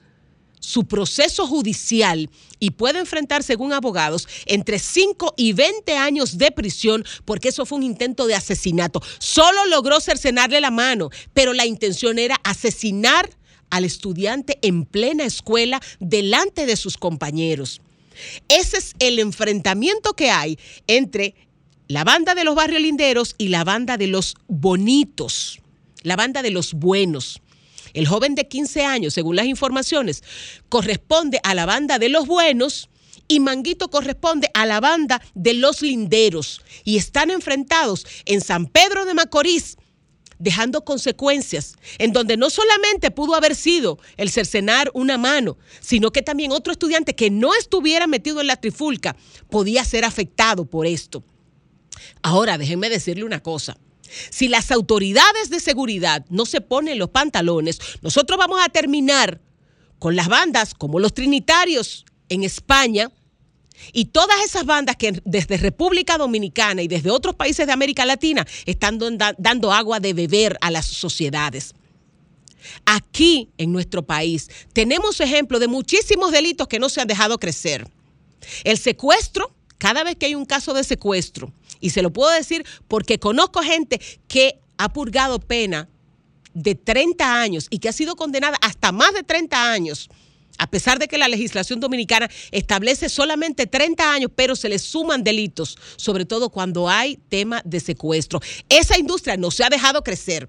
su 0.60 0.86
proceso 0.86 1.46
judicial 1.46 2.30
y 2.58 2.70
puede 2.70 2.98
enfrentar, 2.98 3.42
según 3.42 3.72
abogados, 3.72 4.28
entre 4.46 4.78
5 4.78 5.34
y 5.36 5.52
20 5.52 5.96
años 5.96 6.38
de 6.38 6.50
prisión 6.50 7.04
porque 7.24 7.48
eso 7.48 7.64
fue 7.66 7.78
un 7.78 7.84
intento 7.84 8.26
de 8.26 8.34
asesinato. 8.34 9.02
Solo 9.18 9.66
logró 9.66 10.00
cercenarle 10.00 10.60
la 10.60 10.70
mano, 10.70 11.10
pero 11.32 11.52
la 11.52 11.66
intención 11.66 12.18
era 12.18 12.36
asesinar 12.44 13.30
al 13.70 13.84
estudiante 13.84 14.58
en 14.62 14.84
plena 14.84 15.24
escuela 15.24 15.80
delante 16.00 16.66
de 16.66 16.76
sus 16.76 16.96
compañeros. 16.96 17.80
Ese 18.48 18.78
es 18.78 18.94
el 18.98 19.18
enfrentamiento 19.18 20.14
que 20.14 20.30
hay 20.30 20.58
entre 20.86 21.34
la 21.86 22.04
banda 22.04 22.34
de 22.34 22.44
los 22.44 22.54
barrios 22.54 22.82
linderos 22.82 23.34
y 23.38 23.48
la 23.48 23.64
banda 23.64 23.96
de 23.96 24.08
los 24.08 24.34
bonitos, 24.46 25.60
la 26.02 26.16
banda 26.16 26.42
de 26.42 26.50
los 26.50 26.74
buenos. 26.74 27.40
El 27.94 28.06
joven 28.06 28.34
de 28.34 28.46
15 28.46 28.84
años, 28.84 29.14
según 29.14 29.36
las 29.36 29.46
informaciones, 29.46 30.22
corresponde 30.68 31.40
a 31.42 31.54
la 31.54 31.64
banda 31.64 31.98
de 31.98 32.10
los 32.10 32.26
buenos 32.26 32.90
y 33.28 33.40
Manguito 33.40 33.88
corresponde 33.88 34.50
a 34.54 34.66
la 34.66 34.80
banda 34.80 35.22
de 35.34 35.54
los 35.54 35.82
linderos. 35.82 36.62
Y 36.84 36.96
están 36.96 37.30
enfrentados 37.30 38.06
en 38.24 38.40
San 38.40 38.66
Pedro 38.66 39.04
de 39.04 39.14
Macorís, 39.14 39.76
dejando 40.38 40.84
consecuencias, 40.84 41.74
en 41.98 42.12
donde 42.12 42.36
no 42.36 42.50
solamente 42.50 43.10
pudo 43.10 43.34
haber 43.34 43.54
sido 43.54 43.98
el 44.16 44.30
cercenar 44.30 44.90
una 44.94 45.18
mano, 45.18 45.58
sino 45.80 46.10
que 46.12 46.22
también 46.22 46.52
otro 46.52 46.72
estudiante 46.72 47.14
que 47.14 47.30
no 47.30 47.54
estuviera 47.54 48.06
metido 48.06 48.40
en 48.40 48.46
la 48.46 48.56
trifulca 48.56 49.16
podía 49.50 49.84
ser 49.84 50.04
afectado 50.04 50.64
por 50.64 50.86
esto. 50.86 51.24
Ahora, 52.22 52.58
déjenme 52.58 52.88
decirle 52.88 53.24
una 53.24 53.42
cosa. 53.42 53.76
Si 54.30 54.48
las 54.48 54.70
autoridades 54.70 55.50
de 55.50 55.60
seguridad 55.60 56.24
no 56.30 56.46
se 56.46 56.60
ponen 56.60 56.98
los 56.98 57.10
pantalones, 57.10 57.78
nosotros 58.00 58.38
vamos 58.38 58.60
a 58.62 58.68
terminar 58.68 59.40
con 59.98 60.16
las 60.16 60.28
bandas 60.28 60.74
como 60.74 60.98
los 60.98 61.12
Trinitarios 61.12 62.06
en 62.28 62.44
España 62.44 63.10
y 63.92 64.06
todas 64.06 64.36
esas 64.44 64.64
bandas 64.64 64.96
que 64.96 65.20
desde 65.24 65.56
República 65.56 66.18
Dominicana 66.18 66.82
y 66.82 66.88
desde 66.88 67.10
otros 67.10 67.34
países 67.34 67.66
de 67.66 67.72
América 67.72 68.04
Latina 68.04 68.46
están 68.66 68.98
dando 69.38 69.72
agua 69.72 70.00
de 70.00 70.12
beber 70.12 70.58
a 70.60 70.70
las 70.70 70.86
sociedades. 70.86 71.74
Aquí 72.84 73.50
en 73.58 73.72
nuestro 73.72 74.02
país 74.02 74.48
tenemos 74.72 75.20
ejemplos 75.20 75.60
de 75.60 75.68
muchísimos 75.68 76.32
delitos 76.32 76.68
que 76.68 76.78
no 76.78 76.88
se 76.88 77.00
han 77.00 77.08
dejado 77.08 77.38
crecer. 77.38 77.88
El 78.64 78.78
secuestro, 78.78 79.54
cada 79.78 80.04
vez 80.04 80.16
que 80.16 80.26
hay 80.26 80.34
un 80.34 80.44
caso 80.44 80.74
de 80.74 80.84
secuestro, 80.84 81.52
y 81.80 81.90
se 81.90 82.02
lo 82.02 82.12
puedo 82.12 82.30
decir 82.30 82.64
porque 82.88 83.18
conozco 83.18 83.62
gente 83.62 84.00
que 84.26 84.58
ha 84.76 84.92
purgado 84.92 85.38
pena 85.38 85.88
de 86.54 86.74
30 86.74 87.40
años 87.40 87.66
y 87.70 87.78
que 87.78 87.88
ha 87.88 87.92
sido 87.92 88.16
condenada 88.16 88.56
hasta 88.60 88.90
más 88.90 89.12
de 89.14 89.22
30 89.22 89.72
años, 89.72 90.08
a 90.58 90.68
pesar 90.68 90.98
de 90.98 91.08
que 91.08 91.18
la 91.18 91.28
legislación 91.28 91.80
dominicana 91.80 92.28
establece 92.50 93.08
solamente 93.08 93.66
30 93.66 94.12
años, 94.12 94.30
pero 94.34 94.56
se 94.56 94.68
le 94.68 94.78
suman 94.78 95.24
delitos, 95.24 95.78
sobre 95.96 96.24
todo 96.24 96.50
cuando 96.50 96.88
hay 96.88 97.18
tema 97.28 97.62
de 97.64 97.80
secuestro. 97.80 98.40
Esa 98.68 98.98
industria 98.98 99.36
no 99.36 99.50
se 99.50 99.64
ha 99.64 99.70
dejado 99.70 100.02
crecer. 100.02 100.48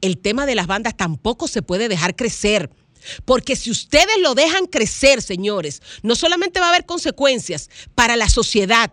El 0.00 0.18
tema 0.18 0.46
de 0.46 0.54
las 0.54 0.66
bandas 0.66 0.96
tampoco 0.96 1.48
se 1.48 1.62
puede 1.62 1.88
dejar 1.88 2.14
crecer. 2.14 2.70
Porque 3.24 3.56
si 3.56 3.70
ustedes 3.70 4.18
lo 4.20 4.34
dejan 4.34 4.66
crecer, 4.66 5.22
señores, 5.22 5.80
no 6.02 6.14
solamente 6.14 6.60
va 6.60 6.66
a 6.66 6.68
haber 6.68 6.84
consecuencias 6.84 7.70
para 7.94 8.14
la 8.14 8.28
sociedad, 8.28 8.92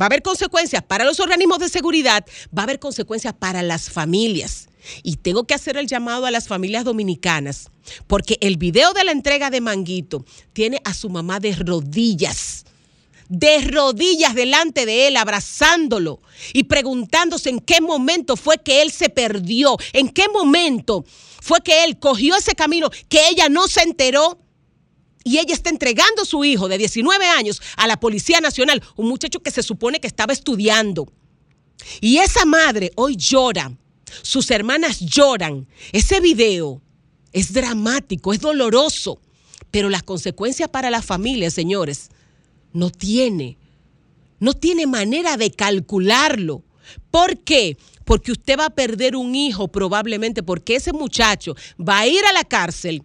va 0.00 0.04
a 0.04 0.06
haber 0.06 0.22
consecuencias 0.22 0.82
para 0.82 1.04
los 1.04 1.20
organismos 1.20 1.58
de 1.58 1.68
seguridad, 1.68 2.24
va 2.56 2.62
a 2.62 2.64
haber 2.64 2.78
consecuencias 2.78 3.34
para 3.34 3.62
las 3.62 3.90
familias. 3.90 4.67
Y 5.02 5.16
tengo 5.16 5.44
que 5.44 5.54
hacer 5.54 5.76
el 5.76 5.86
llamado 5.86 6.26
a 6.26 6.30
las 6.30 6.48
familias 6.48 6.84
dominicanas, 6.84 7.70
porque 8.06 8.38
el 8.40 8.56
video 8.56 8.92
de 8.92 9.04
la 9.04 9.12
entrega 9.12 9.50
de 9.50 9.60
Manguito 9.60 10.24
tiene 10.52 10.80
a 10.84 10.94
su 10.94 11.08
mamá 11.08 11.40
de 11.40 11.54
rodillas, 11.54 12.64
de 13.28 13.60
rodillas 13.62 14.34
delante 14.34 14.86
de 14.86 15.08
él, 15.08 15.16
abrazándolo 15.16 16.20
y 16.52 16.64
preguntándose 16.64 17.50
en 17.50 17.60
qué 17.60 17.80
momento 17.80 18.36
fue 18.36 18.58
que 18.58 18.82
él 18.82 18.90
se 18.90 19.10
perdió, 19.10 19.76
en 19.92 20.08
qué 20.08 20.28
momento 20.28 21.04
fue 21.40 21.60
que 21.60 21.84
él 21.84 21.98
cogió 21.98 22.36
ese 22.36 22.54
camino 22.54 22.90
que 23.08 23.28
ella 23.28 23.48
no 23.48 23.68
se 23.68 23.82
enteró 23.82 24.38
y 25.24 25.38
ella 25.38 25.52
está 25.52 25.68
entregando 25.68 26.22
a 26.22 26.24
su 26.24 26.42
hijo 26.44 26.68
de 26.68 26.78
19 26.78 27.26
años 27.26 27.60
a 27.76 27.86
la 27.86 28.00
Policía 28.00 28.40
Nacional, 28.40 28.82
un 28.96 29.08
muchacho 29.08 29.40
que 29.40 29.50
se 29.50 29.62
supone 29.62 30.00
que 30.00 30.06
estaba 30.06 30.32
estudiando. 30.32 31.12
Y 32.00 32.18
esa 32.18 32.44
madre 32.44 32.92
hoy 32.96 33.16
llora, 33.16 33.70
sus 34.22 34.50
hermanas 34.50 35.00
lloran. 35.00 35.66
Ese 35.92 36.20
video 36.20 36.82
es 37.32 37.52
dramático, 37.52 38.32
es 38.32 38.40
doloroso, 38.40 39.20
pero 39.70 39.88
las 39.88 40.02
consecuencias 40.02 40.68
para 40.68 40.90
la 40.90 41.02
familia, 41.02 41.50
señores, 41.50 42.10
no 42.72 42.90
tiene, 42.90 43.58
no 44.38 44.54
tiene 44.54 44.86
manera 44.86 45.36
de 45.36 45.50
calcularlo. 45.50 46.62
¿Por 47.10 47.38
qué? 47.38 47.76
Porque 48.04 48.32
usted 48.32 48.58
va 48.58 48.66
a 48.66 48.74
perder 48.74 49.16
un 49.16 49.34
hijo 49.34 49.68
probablemente, 49.68 50.42
porque 50.42 50.76
ese 50.76 50.92
muchacho 50.92 51.54
va 51.78 52.00
a 52.00 52.06
ir 52.06 52.24
a 52.24 52.32
la 52.32 52.44
cárcel 52.44 53.02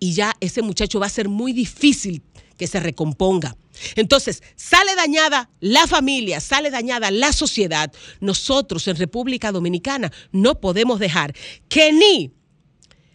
y 0.00 0.12
ya 0.12 0.34
ese 0.40 0.62
muchacho 0.62 1.00
va 1.00 1.06
a 1.06 1.10
ser 1.10 1.28
muy 1.28 1.52
difícil 1.52 2.22
que 2.56 2.66
se 2.66 2.80
recomponga. 2.80 3.56
Entonces, 3.94 4.42
sale 4.56 4.94
dañada 4.94 5.50
la 5.60 5.86
familia, 5.86 6.40
sale 6.40 6.70
dañada 6.70 7.10
la 7.10 7.32
sociedad. 7.32 7.92
Nosotros 8.20 8.86
en 8.88 8.96
República 8.96 9.52
Dominicana 9.52 10.12
no 10.32 10.60
podemos 10.60 10.98
dejar 10.98 11.34
que 11.68 11.92
ni 11.92 12.32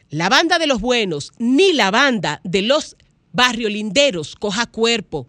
la 0.09 0.29
banda 0.29 0.59
de 0.59 0.67
los 0.67 0.81
buenos 0.81 1.31
ni 1.37 1.73
la 1.73 1.91
banda 1.91 2.41
de 2.43 2.61
los 2.61 2.97
barriolinderos 3.31 4.35
coja 4.35 4.65
cuerpo 4.65 5.27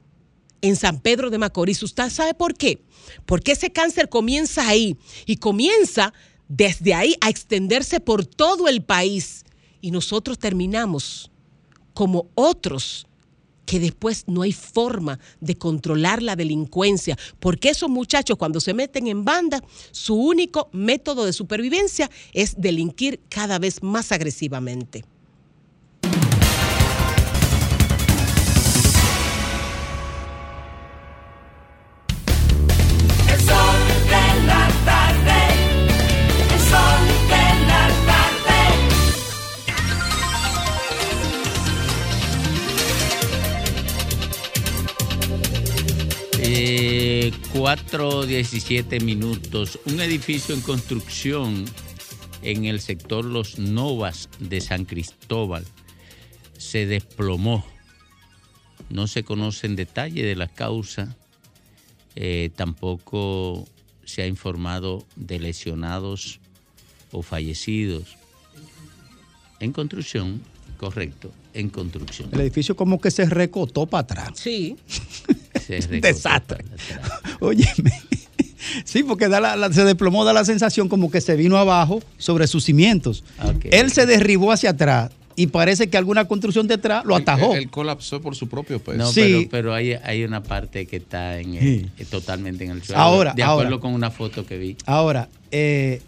en 0.60 0.76
San 0.76 1.00
Pedro 1.00 1.30
de 1.30 1.38
Macorís. 1.38 1.82
¿Usted 1.82 2.10
sabe 2.10 2.34
por 2.34 2.54
qué? 2.54 2.82
Porque 3.26 3.52
ese 3.52 3.70
cáncer 3.70 4.08
comienza 4.08 4.66
ahí 4.66 4.96
y 5.26 5.36
comienza 5.36 6.12
desde 6.48 6.94
ahí 6.94 7.16
a 7.20 7.28
extenderse 7.28 8.00
por 8.00 8.26
todo 8.26 8.68
el 8.68 8.82
país. 8.82 9.44
Y 9.80 9.90
nosotros 9.90 10.38
terminamos 10.38 11.30
como 11.94 12.28
otros 12.34 13.06
que 13.64 13.80
después 13.80 14.24
no 14.26 14.42
hay 14.42 14.52
forma 14.52 15.18
de 15.40 15.56
controlar 15.56 16.22
la 16.22 16.36
delincuencia, 16.36 17.16
porque 17.40 17.70
esos 17.70 17.88
muchachos 17.88 18.36
cuando 18.36 18.60
se 18.60 18.74
meten 18.74 19.06
en 19.06 19.24
banda, 19.24 19.62
su 19.90 20.14
único 20.14 20.68
método 20.72 21.24
de 21.24 21.32
supervivencia 21.32 22.10
es 22.32 22.60
delinquir 22.60 23.20
cada 23.28 23.58
vez 23.58 23.82
más 23.82 24.12
agresivamente. 24.12 25.04
4.17 47.62 49.04
minutos. 49.04 49.78
Un 49.86 50.00
edificio 50.00 50.52
en 50.52 50.62
construcción 50.62 51.64
en 52.42 52.64
el 52.64 52.80
sector 52.80 53.24
Los 53.24 53.60
Novas 53.60 54.28
de 54.40 54.60
San 54.60 54.84
Cristóbal 54.84 55.64
se 56.58 56.86
desplomó. 56.86 57.64
No 58.90 59.06
se 59.06 59.22
conoce 59.22 59.68
en 59.68 59.76
detalle 59.76 60.24
de 60.24 60.34
la 60.34 60.48
causa. 60.48 61.16
Eh, 62.16 62.50
tampoco 62.56 63.64
se 64.04 64.22
ha 64.22 64.26
informado 64.26 65.06
de 65.14 65.38
lesionados 65.38 66.40
o 67.12 67.22
fallecidos. 67.22 68.16
En 69.60 69.72
construcción, 69.72 70.42
correcto, 70.78 71.30
en 71.54 71.68
construcción. 71.70 72.28
El 72.32 72.40
edificio 72.40 72.74
como 72.76 73.00
que 73.00 73.10
se 73.10 73.24
recotó 73.26 73.86
para 73.86 74.02
atrás. 74.02 74.30
Sí. 74.34 74.76
Se 75.66 75.78
Desastre. 76.00 76.64
Óyeme. 77.40 77.92
Sí, 78.84 79.02
porque 79.02 79.28
da 79.28 79.40
la- 79.40 79.56
la- 79.56 79.72
se 79.72 79.84
desplomó, 79.84 80.24
da 80.24 80.32
la 80.32 80.44
sensación 80.44 80.88
como 80.88 81.10
que 81.10 81.20
se 81.20 81.34
vino 81.34 81.58
abajo 81.58 82.00
sobre 82.16 82.46
sus 82.46 82.64
cimientos. 82.64 83.24
Él 83.64 83.90
se 83.90 84.06
derribó 84.06 84.52
hacia 84.52 84.70
atrás 84.70 85.10
y 85.34 85.48
parece 85.48 85.88
que 85.90 85.96
alguna 85.96 86.26
construcción 86.26 86.68
detrás 86.68 87.04
lo 87.04 87.16
atajó. 87.16 87.54
Él, 87.56 87.68
colapsó 87.70 88.22
por 88.22 88.36
su 88.36 88.48
propio 88.48 88.78
peso. 88.78 88.98
No, 88.98 89.12
Sí. 89.12 89.20
pero, 89.20 89.48
pero 89.50 89.74
hay, 89.74 89.92
hay 89.94 90.22
una 90.24 90.44
parte 90.44 90.86
que 90.86 90.96
está 90.96 91.40
en 91.40 91.54
el- 91.56 91.90
eh, 91.98 92.04
totalmente 92.08 92.64
en 92.64 92.70
el 92.70 92.82
suelo. 92.84 93.02
Ahora, 93.02 93.34
de 93.34 93.42
acuerdo 93.42 93.70
ahora. 93.74 93.80
con 93.80 93.94
una 93.94 94.10
foto 94.12 94.46
que 94.46 94.56
vi. 94.58 94.76
Ahora, 94.86 95.28
eh, 95.50 96.00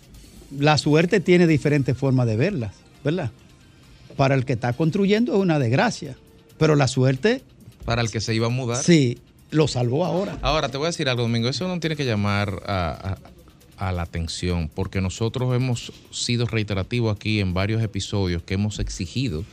la 0.56 0.78
suerte 0.78 1.18
tiene 1.18 1.48
diferentes 1.48 1.96
formas 1.98 2.26
de 2.28 2.36
verlas, 2.36 2.72
¿verdad? 3.02 3.32
Para 4.16 4.34
el 4.34 4.44
que 4.44 4.52
está 4.54 4.72
construyendo 4.72 5.34
es 5.34 5.38
una 5.40 5.58
desgracia, 5.58 6.16
pero 6.58 6.76
la 6.76 6.88
suerte, 6.88 7.42
Para 7.84 8.02
el 8.02 8.10
que 8.10 8.20
se 8.20 8.34
iba 8.34 8.46
a 8.46 8.50
mudar. 8.50 8.82
sí, 8.82 9.18
lo 9.50 9.68
salvó 9.68 10.04
ahora. 10.04 10.38
Ahora, 10.42 10.68
te 10.68 10.76
voy 10.78 10.86
a 10.86 10.88
decir 10.88 11.08
algo, 11.08 11.22
Domingo. 11.22 11.48
Eso 11.48 11.68
no 11.68 11.78
tiene 11.80 11.96
que 11.96 12.04
llamar 12.04 12.62
a, 12.66 13.18
a- 13.78 13.88
a 13.88 13.92
la 13.92 14.02
atención, 14.02 14.70
porque 14.72 15.00
nosotros 15.00 15.54
hemos 15.54 15.92
sido 16.12 16.46
reiterativos 16.46 17.14
aquí 17.14 17.40
en 17.40 17.54
varios 17.54 17.82
episodios 17.82 18.42
que 18.42 18.54
hemos 18.54 18.78
exigido 18.78 19.44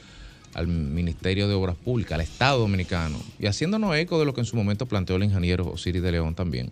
al 0.54 0.68
Ministerio 0.68 1.48
de 1.48 1.56
Obras 1.56 1.76
Públicas, 1.76 2.14
al 2.14 2.22
Estado 2.22 2.60
Dominicano, 2.60 3.18
y 3.40 3.48
haciéndonos 3.48 3.96
eco 3.96 4.20
de 4.20 4.26
lo 4.26 4.34
que 4.34 4.42
en 4.42 4.46
su 4.46 4.56
momento 4.56 4.86
planteó 4.86 5.16
el 5.16 5.24
ingeniero 5.24 5.68
Osiris 5.72 6.02
de 6.04 6.12
León 6.12 6.36
también, 6.36 6.72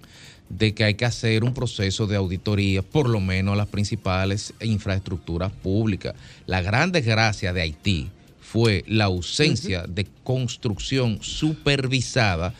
de 0.50 0.74
que 0.74 0.84
hay 0.84 0.96
que 0.96 1.06
hacer 1.06 1.44
un 1.44 1.54
proceso 1.54 2.08
de 2.08 2.16
auditoría, 2.16 2.82
por 2.82 3.08
lo 3.08 3.20
menos 3.20 3.54
a 3.54 3.58
las 3.58 3.68
principales 3.68 4.54
infraestructuras 4.62 5.52
públicas. 5.52 6.16
La 6.48 6.62
gran 6.62 6.92
desgracia 6.92 7.54
de 7.54 7.62
Haití 7.62 8.10
fue 8.42 8.84
la 8.88 9.06
ausencia 9.06 9.84
de 9.88 10.08
construcción 10.24 11.20
supervisada 11.22 12.54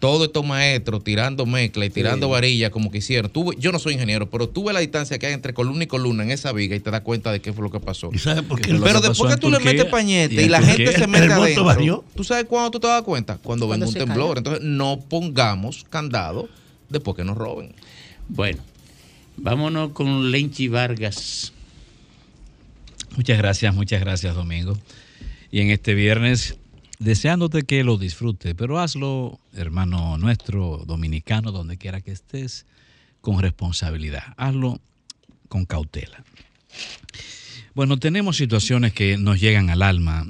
todos 0.00 0.26
estos 0.26 0.44
maestros 0.44 1.02
tirando 1.02 1.46
mezcla 1.46 1.86
y 1.86 1.88
tirando 1.90 2.26
Sí. 2.26 2.32
varilla 2.32 2.70
como 2.70 2.90
quisieron. 2.90 3.30
Tuve, 3.30 3.56
yo 3.58 3.72
no 3.72 3.78
soy 3.78 3.94
ingeniero, 3.94 4.28
pero 4.28 4.46
tuve 4.50 4.70
la 4.74 4.80
distancia 4.80 5.18
que 5.18 5.26
hay 5.26 5.32
entre 5.32 5.54
columna 5.54 5.84
y 5.84 5.86
columna 5.86 6.22
en 6.24 6.30
esa 6.30 6.52
viga 6.52 6.76
y 6.76 6.80
te 6.80 6.90
das 6.90 7.00
cuenta 7.00 7.32
de 7.32 7.40
qué 7.40 7.54
fue 7.54 7.62
lo 7.64 7.70
que 7.70 7.80
pasó. 7.80 8.10
¿Y 8.12 8.18
sabes 8.18 8.42
por 8.42 8.60
qué? 8.60 8.74
Pero 8.74 9.00
después 9.00 9.34
que 9.34 9.40
tú 9.40 9.50
le 9.50 9.60
metes 9.60 9.86
pañete 9.86 10.42
y 10.42 10.48
la 10.50 10.58
Turquía. 10.60 10.76
gente 10.88 10.92
se 10.98 11.06
mete 11.06 11.32
adentro. 11.32 12.04
¿tú 12.14 12.22
sabes 12.22 12.44
cuándo 12.44 12.70
tú 12.70 12.80
te 12.80 12.86
das 12.86 13.00
cuenta? 13.02 13.38
Cuando 13.42 13.66
venga 13.66 13.86
Cuando 13.86 13.86
un 13.86 13.92
se 13.94 13.98
temblor. 13.98 14.28
cayó. 14.34 14.38
Entonces 14.38 14.62
no 14.64 15.00
pongamos 15.08 15.86
candado 15.88 16.48
después 16.94 17.16
que 17.16 17.24
nos 17.24 17.36
roben. 17.36 17.74
Bueno, 18.28 18.62
vámonos 19.36 19.92
con 19.92 20.30
Lenchi 20.30 20.68
Vargas. 20.68 21.52
Muchas 23.16 23.38
gracias, 23.38 23.74
muchas 23.74 24.00
gracias, 24.00 24.34
Domingo. 24.34 24.78
Y 25.50 25.60
en 25.60 25.70
este 25.70 25.94
viernes, 25.94 26.56
deseándote 26.98 27.62
que 27.62 27.84
lo 27.84 27.98
disfrutes, 27.98 28.54
pero 28.54 28.80
hazlo, 28.80 29.38
hermano 29.52 30.16
nuestro 30.18 30.82
dominicano, 30.86 31.52
donde 31.52 31.76
quiera 31.76 32.00
que 32.00 32.12
estés, 32.12 32.66
con 33.20 33.40
responsabilidad. 33.40 34.34
Hazlo 34.36 34.80
con 35.48 35.64
cautela. 35.64 36.24
Bueno, 37.74 37.98
tenemos 37.98 38.36
situaciones 38.36 38.92
que 38.92 39.16
nos 39.16 39.40
llegan 39.40 39.70
al 39.70 39.82
alma 39.82 40.26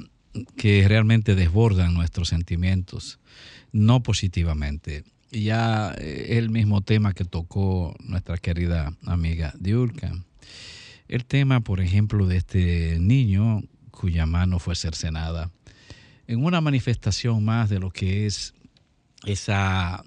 que 0.57 0.87
realmente 0.87 1.35
desbordan 1.35 1.93
nuestros 1.93 2.29
sentimientos, 2.29 3.19
no 3.71 4.03
positivamente. 4.03 5.03
Ya 5.35 5.93
eh, 5.97 6.37
el 6.37 6.49
mismo 6.49 6.79
tema 6.79 7.13
que 7.13 7.25
tocó 7.25 7.93
nuestra 7.99 8.37
querida 8.37 8.95
amiga 9.05 9.53
Diulka. 9.59 10.13
El 11.09 11.25
tema, 11.25 11.59
por 11.59 11.81
ejemplo, 11.81 12.25
de 12.25 12.37
este 12.37 12.97
niño 12.99 13.61
cuya 13.91 14.25
mano 14.25 14.59
fue 14.59 14.75
cercenada 14.75 15.51
en 16.27 16.43
una 16.43 16.61
manifestación 16.61 17.43
más 17.43 17.69
de 17.69 17.79
lo 17.79 17.91
que 17.91 18.25
es 18.25 18.53
esa 19.25 20.03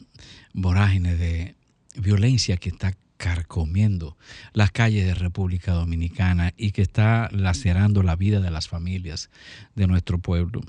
vorágine 0.54 1.16
de 1.16 1.56
violencia 1.94 2.56
que 2.56 2.70
está 2.70 2.96
carcomiendo 3.18 4.16
las 4.54 4.70
calles 4.70 5.04
de 5.04 5.14
República 5.14 5.72
Dominicana 5.72 6.54
y 6.56 6.70
que 6.70 6.82
está 6.82 7.28
lacerando 7.32 8.02
la 8.02 8.16
vida 8.16 8.40
de 8.40 8.50
las 8.50 8.68
familias 8.68 9.28
de 9.74 9.86
nuestro 9.88 10.18
pueblo. 10.18 10.62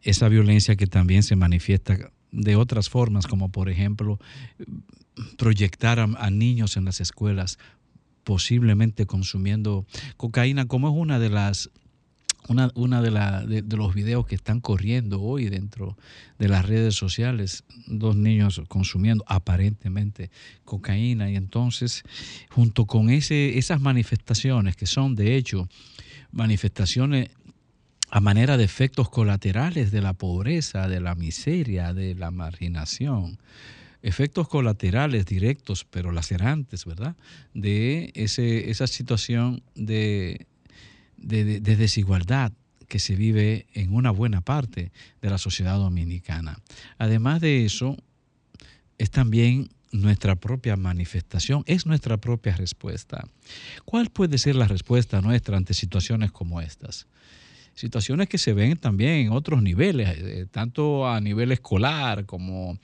Esa 0.00 0.28
violencia 0.28 0.74
que 0.74 0.88
también 0.88 1.22
se 1.22 1.36
manifiesta 1.36 2.10
de 2.32 2.56
otras 2.56 2.88
formas, 2.88 3.26
como 3.26 3.50
por 3.50 3.68
ejemplo 3.68 4.18
proyectar 5.36 6.00
a, 6.00 6.30
niños 6.30 6.76
en 6.76 6.86
las 6.86 7.00
escuelas 7.00 7.58
posiblemente 8.24 9.06
consumiendo 9.06 9.86
cocaína, 10.16 10.66
como 10.66 10.88
es 10.88 10.94
una 10.96 11.18
de 11.18 11.28
las 11.28 11.70
una, 12.48 12.72
una 12.74 13.00
de, 13.00 13.12
la, 13.12 13.46
de, 13.46 13.62
de, 13.62 13.76
los 13.76 13.94
videos 13.94 14.26
que 14.26 14.34
están 14.34 14.60
corriendo 14.60 15.20
hoy 15.20 15.48
dentro 15.48 15.96
de 16.40 16.48
las 16.48 16.66
redes 16.66 16.96
sociales, 16.96 17.62
dos 17.86 18.16
niños 18.16 18.60
consumiendo 18.66 19.22
aparentemente 19.28 20.28
cocaína. 20.64 21.30
Y 21.30 21.36
entonces 21.36 22.02
junto 22.50 22.86
con 22.86 23.10
ese, 23.10 23.58
esas 23.58 23.80
manifestaciones 23.80 24.74
que 24.74 24.86
son 24.86 25.14
de 25.14 25.36
hecho 25.36 25.68
manifestaciones 26.32 27.30
a 28.14 28.20
manera 28.20 28.58
de 28.58 28.64
efectos 28.64 29.08
colaterales 29.08 29.90
de 29.90 30.02
la 30.02 30.12
pobreza, 30.12 30.86
de 30.86 31.00
la 31.00 31.14
miseria, 31.14 31.94
de 31.94 32.14
la 32.14 32.30
marginación, 32.30 33.38
efectos 34.02 34.48
colaterales 34.48 35.24
directos 35.24 35.86
pero 35.88 36.12
lacerantes, 36.12 36.84
¿verdad? 36.84 37.16
De 37.54 38.12
ese, 38.14 38.70
esa 38.70 38.86
situación 38.86 39.62
de 39.74 40.46
de, 41.16 41.44
de, 41.44 41.60
de, 41.60 41.76
desigualdad 41.76 42.52
que 42.86 42.98
se 42.98 43.16
vive 43.16 43.66
en 43.72 43.94
una 43.94 44.10
buena 44.10 44.42
parte 44.42 44.92
de 45.22 45.30
la 45.30 45.38
sociedad 45.38 45.78
dominicana. 45.78 46.58
Además 46.98 47.40
de 47.40 47.64
eso, 47.64 47.96
es 48.98 49.10
también 49.10 49.70
nuestra 49.90 50.36
propia 50.36 50.76
manifestación, 50.76 51.62
es 51.66 51.86
nuestra 51.86 52.18
propia 52.18 52.56
respuesta. 52.56 53.26
¿Cuál 53.86 54.10
puede 54.10 54.36
ser 54.36 54.56
la 54.56 54.68
respuesta 54.68 55.22
nuestra 55.22 55.56
ante 55.56 55.72
situaciones 55.72 56.30
como 56.30 56.60
estas? 56.60 57.06
Situaciones 57.74 58.28
que 58.28 58.38
se 58.38 58.52
ven 58.52 58.76
también 58.76 59.26
en 59.26 59.32
otros 59.32 59.62
niveles, 59.62 60.08
eh, 60.18 60.46
tanto 60.50 61.08
a 61.08 61.20
nivel 61.20 61.52
escolar 61.52 62.26
como 62.26 62.78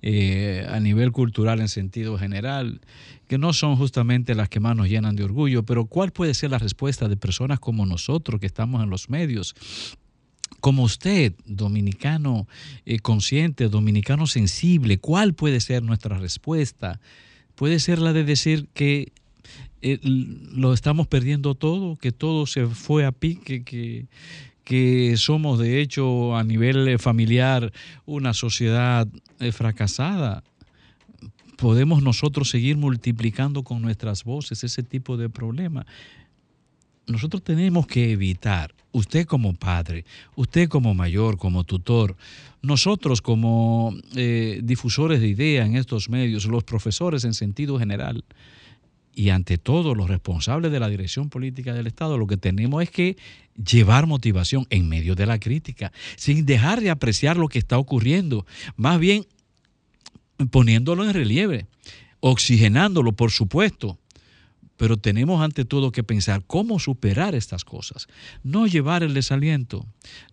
eh, 0.00 0.64
a 0.70 0.78
nivel 0.78 1.10
cultural 1.10 1.60
en 1.60 1.68
sentido 1.68 2.16
general, 2.16 2.80
que 3.26 3.36
no 3.36 3.52
son 3.52 3.74
justamente 3.76 4.36
las 4.36 4.48
que 4.48 4.60
más 4.60 4.76
nos 4.76 4.88
llenan 4.88 5.16
de 5.16 5.24
orgullo, 5.24 5.64
pero 5.64 5.86
¿cuál 5.86 6.12
puede 6.12 6.34
ser 6.34 6.50
la 6.50 6.58
respuesta 6.58 7.08
de 7.08 7.16
personas 7.16 7.58
como 7.58 7.84
nosotros 7.84 8.38
que 8.40 8.46
estamos 8.46 8.80
en 8.84 8.90
los 8.90 9.10
medios? 9.10 9.56
Como 10.60 10.84
usted, 10.84 11.34
dominicano 11.46 12.46
eh, 12.86 13.00
consciente, 13.00 13.68
dominicano 13.68 14.28
sensible, 14.28 14.98
¿cuál 14.98 15.34
puede 15.34 15.60
ser 15.60 15.82
nuestra 15.82 16.16
respuesta? 16.16 17.00
Puede 17.56 17.80
ser 17.80 17.98
la 17.98 18.12
de 18.12 18.22
decir 18.22 18.68
que 18.72 19.12
eh, 19.82 19.98
lo 20.02 20.72
estamos 20.72 21.06
perdiendo 21.06 21.54
todo, 21.54 21.96
que 21.96 22.12
todo 22.12 22.46
se 22.46 22.66
fue 22.66 23.04
a 23.04 23.12
pique, 23.12 23.62
que, 23.62 24.06
que 24.64 25.16
somos 25.16 25.58
de 25.58 25.80
hecho 25.80 26.36
a 26.36 26.44
nivel 26.44 26.98
familiar 26.98 27.72
una 28.06 28.34
sociedad 28.34 29.08
eh, 29.40 29.52
fracasada. 29.52 30.42
Podemos 31.56 32.02
nosotros 32.02 32.50
seguir 32.50 32.76
multiplicando 32.76 33.62
con 33.62 33.82
nuestras 33.82 34.24
voces 34.24 34.62
ese 34.64 34.82
tipo 34.82 35.16
de 35.16 35.28
problema. 35.28 35.86
Nosotros 37.06 37.42
tenemos 37.42 37.86
que 37.86 38.12
evitar, 38.12 38.74
usted 38.92 39.26
como 39.26 39.54
padre, 39.54 40.04
usted 40.36 40.68
como 40.68 40.92
mayor, 40.92 41.38
como 41.38 41.64
tutor, 41.64 42.16
nosotros 42.60 43.22
como 43.22 43.94
eh, 44.14 44.60
difusores 44.62 45.20
de 45.20 45.28
ideas 45.28 45.66
en 45.66 45.76
estos 45.76 46.10
medios, 46.10 46.44
los 46.44 46.64
profesores 46.64 47.24
en 47.24 47.32
sentido 47.32 47.78
general, 47.78 48.24
y 49.18 49.30
ante 49.30 49.58
todo 49.58 49.96
los 49.96 50.08
responsables 50.08 50.70
de 50.70 50.78
la 50.78 50.88
dirección 50.88 51.28
política 51.28 51.74
del 51.74 51.88
Estado, 51.88 52.16
lo 52.16 52.28
que 52.28 52.36
tenemos 52.36 52.84
es 52.84 52.90
que 52.92 53.16
llevar 53.56 54.06
motivación 54.06 54.64
en 54.70 54.88
medio 54.88 55.16
de 55.16 55.26
la 55.26 55.40
crítica, 55.40 55.90
sin 56.14 56.46
dejar 56.46 56.80
de 56.80 56.90
apreciar 56.90 57.36
lo 57.36 57.48
que 57.48 57.58
está 57.58 57.78
ocurriendo, 57.78 58.46
más 58.76 59.00
bien 59.00 59.26
poniéndolo 60.52 61.04
en 61.04 61.14
relieve, 61.14 61.66
oxigenándolo, 62.20 63.10
por 63.10 63.32
supuesto, 63.32 63.98
pero 64.76 64.96
tenemos 64.98 65.42
ante 65.42 65.64
todo 65.64 65.90
que 65.90 66.04
pensar 66.04 66.44
cómo 66.46 66.78
superar 66.78 67.34
estas 67.34 67.64
cosas, 67.64 68.06
no 68.44 68.68
llevar 68.68 69.02
el 69.02 69.14
desaliento, 69.14 69.84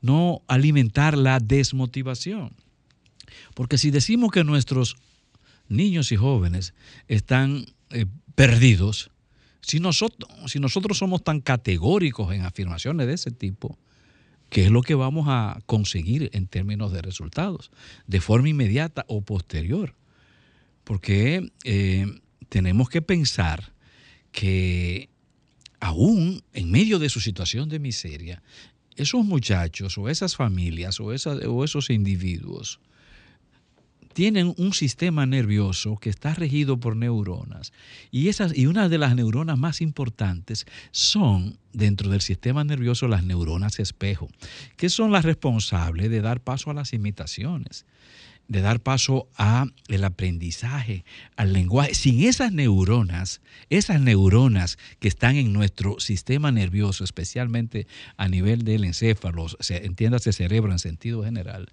no 0.02 0.44
alimentar 0.48 1.18
la 1.18 1.40
desmotivación. 1.40 2.54
Porque 3.56 3.80
si 3.80 3.90
decimos 3.90 4.30
que 4.32 4.44
nuestros 4.44 4.96
niños 5.70 6.12
y 6.12 6.18
jóvenes 6.18 6.76
están 7.08 7.66
eh, 7.90 8.06
perdidos, 8.36 9.12
si 9.62 9.80
nosotros, 9.80 10.30
si 10.48 10.60
nosotros 10.60 10.98
somos 10.98 11.24
tan 11.24 11.42
categóricos 11.42 12.34
en 12.34 12.44
afirmaciones 12.44 13.08
de 13.08 13.14
ese 13.14 13.32
tipo, 13.32 13.80
¿qué 14.50 14.66
es 14.66 14.72
lo 14.72 14.82
que 14.82 14.94
vamos 14.94 15.26
a 15.28 15.60
conseguir 15.66 16.30
en 16.34 16.48
términos 16.48 16.92
de 16.92 17.02
resultados? 17.02 17.72
De 18.06 18.22
forma 18.22 18.50
inmediata 18.50 19.06
o 19.08 19.22
posterior. 19.22 19.96
Porque 20.84 21.52
eh, 21.64 22.06
tenemos 22.50 22.90
que 22.90 23.02
pensar 23.02 23.74
que 24.32 25.10
aún 25.80 26.44
en 26.54 26.70
medio 26.70 27.00
de 27.00 27.10
su 27.10 27.20
situación 27.20 27.70
de 27.70 27.80
miseria, 27.80 28.44
esos 28.96 29.26
muchachos 29.26 29.98
o 29.98 30.10
esas 30.10 30.36
familias 30.36 31.00
o, 31.00 31.12
esas, 31.12 31.44
o 31.46 31.64
esos 31.64 31.90
individuos, 31.90 32.80
tienen 34.16 34.54
un 34.58 34.72
sistema 34.72 35.26
nervioso 35.26 35.98
que 35.98 36.10
está 36.10 36.34
regido 36.34 36.80
por 36.80 36.96
neuronas 36.96 37.74
y, 38.12 38.30
esas, 38.30 38.58
y 38.58 38.66
una 38.66 38.88
de 38.88 38.98
las 38.98 39.14
neuronas 39.14 39.58
más 39.58 39.82
importantes 39.82 40.66
son 40.92 41.58
dentro 41.74 42.10
del 42.10 42.22
sistema 42.22 42.64
nervioso 42.64 43.10
las 43.10 43.26
neuronas 43.26 43.78
espejo, 43.78 44.30
que 44.78 44.88
son 44.88 45.12
las 45.12 45.26
responsables 45.26 46.10
de 46.10 46.22
dar 46.22 46.40
paso 46.40 46.72
a 46.72 46.74
las 46.74 46.94
imitaciones 46.94 47.86
de 48.48 48.62
dar 48.62 48.80
paso 48.80 49.28
a 49.38 49.66
el 49.88 50.04
aprendizaje, 50.04 51.04
al 51.36 51.52
lenguaje. 51.52 51.96
Sin 51.96 52.24
esas 52.24 52.52
neuronas, 52.52 53.42
esas 53.72 54.00
neuronas 54.00 54.78
que 55.00 55.08
están 55.08 55.36
en 55.36 55.52
nuestro 55.52 56.00
sistema 56.00 56.52
nervioso, 56.52 57.04
especialmente 57.04 57.88
a 58.18 58.28
nivel 58.28 58.64
del 58.64 58.86
encéfalo, 58.86 59.48
entiéndase 59.68 60.32
cerebro 60.32 60.72
en 60.72 60.78
sentido 60.78 61.24
general, 61.24 61.72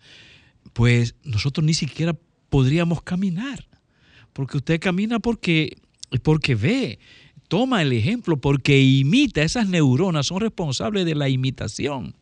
pues 0.72 1.14
nosotros 1.24 1.62
ni 1.66 1.74
siquiera 1.74 2.16
podríamos 2.52 3.00
caminar. 3.00 3.66
Porque 4.34 4.58
usted 4.58 4.78
camina 4.78 5.20
porque, 5.20 5.78
porque 6.22 6.54
ve, 6.54 6.98
toma 7.48 7.80
el 7.80 7.94
ejemplo, 7.94 8.36
porque 8.36 8.78
imita. 8.78 9.42
Esas 9.42 9.68
neuronas 9.68 10.26
son 10.26 10.40
responsables 10.40 11.06
de 11.06 11.14
la 11.14 11.30
imitación. 11.30 12.14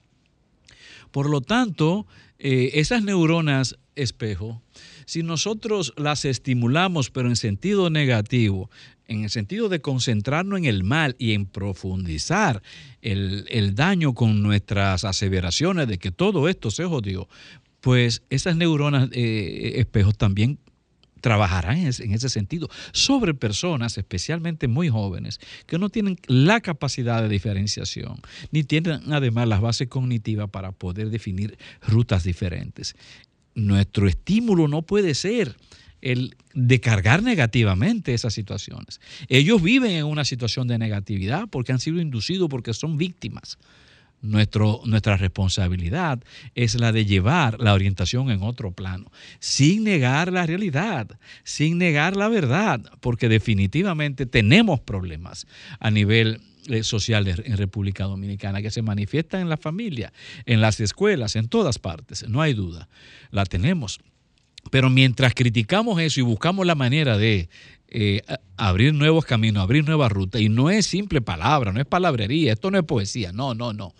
Por 1.11 1.29
lo 1.29 1.41
tanto, 1.41 2.07
eh, 2.39 2.71
esas 2.75 3.03
neuronas 3.03 3.77
espejo, 3.97 4.63
si 5.05 5.25
nosotros 5.25 5.93
las 5.97 6.25
estimulamos, 6.25 7.11
pero 7.11 7.29
en 7.29 7.35
sentido 7.35 7.91
negativo, 7.91 8.71
en 9.09 9.25
el 9.25 9.31
sentido 9.31 9.69
de 9.69 9.81
concentrarnos 9.81 10.61
en 10.61 10.67
el 10.67 10.85
mal 10.85 11.17
y 11.19 11.33
en 11.33 11.47
profundizar 11.47 12.63
el, 13.03 13.47
el 13.51 13.75
daño 13.75 14.15
con 14.15 14.45
nuestras 14.45 15.03
aseveraciones 15.03 15.89
de 15.89 15.99
que 15.99 16.13
todo 16.13 16.49
esto 16.49 16.71
se 16.71 16.85
jodió, 16.85 17.29
pues 17.81 18.23
esas 18.31 18.57
neuronas 18.57 19.09
eh, 19.13 19.73
espejos 19.77 20.17
también 20.17 20.59
trabajarán 21.21 21.79
en 21.79 21.87
ese, 21.89 22.05
en 22.05 22.13
ese, 22.15 22.29
sentido 22.29 22.69
sobre 22.93 23.35
personas, 23.35 23.99
especialmente 23.99 24.69
muy 24.69 24.89
jóvenes, 24.89 25.39
que 25.67 25.79
no 25.79 25.91
tienen 25.91 26.17
la 26.27 26.61
capacidad 26.61 27.23
de 27.23 27.29
diferenciación, 27.29 28.21
ni 28.51 28.65
tienen 28.65 29.13
además 29.13 29.47
las 29.49 29.61
bases 29.61 29.89
cognitivas 29.89 30.49
para 30.51 30.73
poder 30.73 31.11
definir 31.11 31.59
rutas 31.87 32.25
diferentes. 32.25 32.97
Nuestro 33.55 34.09
estímulo 34.09 34.69
no 34.69 34.83
puede 34.83 35.15
ser 35.15 35.57
el 36.01 36.37
de 36.55 36.81
cargar 36.81 37.23
negativamente 37.23 38.15
esas 38.15 38.33
situaciones. 38.33 39.01
Ellos 39.29 39.63
viven 39.63 39.93
en 39.93 40.07
una 40.07 40.25
situación 40.25 40.67
de 40.67 40.79
negatividad 40.79 41.49
porque 41.51 41.73
han 41.73 41.81
sido 41.81 42.01
inducidos, 42.01 42.49
porque 42.49 42.73
son 42.73 42.97
víctimas. 42.97 43.59
Nuestro, 44.23 44.83
nuestra 44.85 45.17
responsabilidad 45.17 46.23
es 46.55 46.75
la 46.75 46.93
de 46.93 47.07
llevar 47.07 47.59
la 47.59 47.73
orientación 47.73 48.31
en 48.31 48.43
otro 48.43 48.73
plano, 48.73 49.11
sin 49.39 49.85
negar 49.85 50.31
la 50.31 50.45
realidad, 50.45 51.19
sin 51.43 51.79
negar 51.79 52.17
la 52.17 52.29
verdad, 52.29 52.83
porque 53.01 53.31
definitivamente 53.31 54.27
tenemos 54.27 54.81
problemas 54.81 55.47
a 55.79 55.91
nivel 55.91 56.41
eh, 56.67 56.83
sociales 56.83 57.41
en 57.45 57.57
República 57.57 58.05
Dominicana, 58.05 58.61
que 58.61 58.71
se 58.71 58.83
manifiesta 58.83 59.41
en 59.41 59.49
la 59.49 59.57
familia, 59.57 60.13
en 60.45 60.61
las 60.61 60.79
escuelas, 60.81 61.35
en 61.37 61.49
todas 61.49 61.79
partes, 61.79 62.29
no 62.29 62.43
hay 62.43 62.53
duda, 62.53 62.89
la 63.31 63.47
tenemos. 63.47 64.01
Pero 64.71 64.91
mientras 64.91 65.35
criticamos 65.35 66.01
eso 66.01 66.21
y 66.21 66.23
buscamos 66.23 66.67
la 66.67 66.75
manera 66.75 67.17
de 67.17 67.49
eh, 67.89 68.23
abrir 68.57 68.95
nuevos 68.95 69.25
caminos, 69.25 69.63
abrir 69.63 69.85
nuevas 69.85 70.13
rutas, 70.13 70.41
y 70.41 70.49
no 70.49 70.71
es 70.71 70.87
simple 70.87 71.21
palabra, 71.21 71.73
no 71.73 71.81
es 71.81 71.87
palabrería, 71.87 72.53
esto 72.53 72.71
no 72.71 72.79
es 72.79 72.85
poesía, 72.85 73.33
no, 73.33 73.55
no, 73.55 73.73
no. 73.73 73.95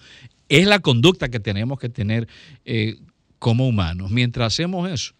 Es 0.49 0.67
la 0.67 0.81
conducta 0.81 1.29
que 1.29 1.41
tenemos 1.41 1.79
que 1.79 1.89
tener 1.89 2.29
eh, 2.65 2.97
como 3.39 3.67
humanos. 3.67 4.11
Mientras 4.11 4.53
hacemos 4.55 4.89
eso, 4.91 5.15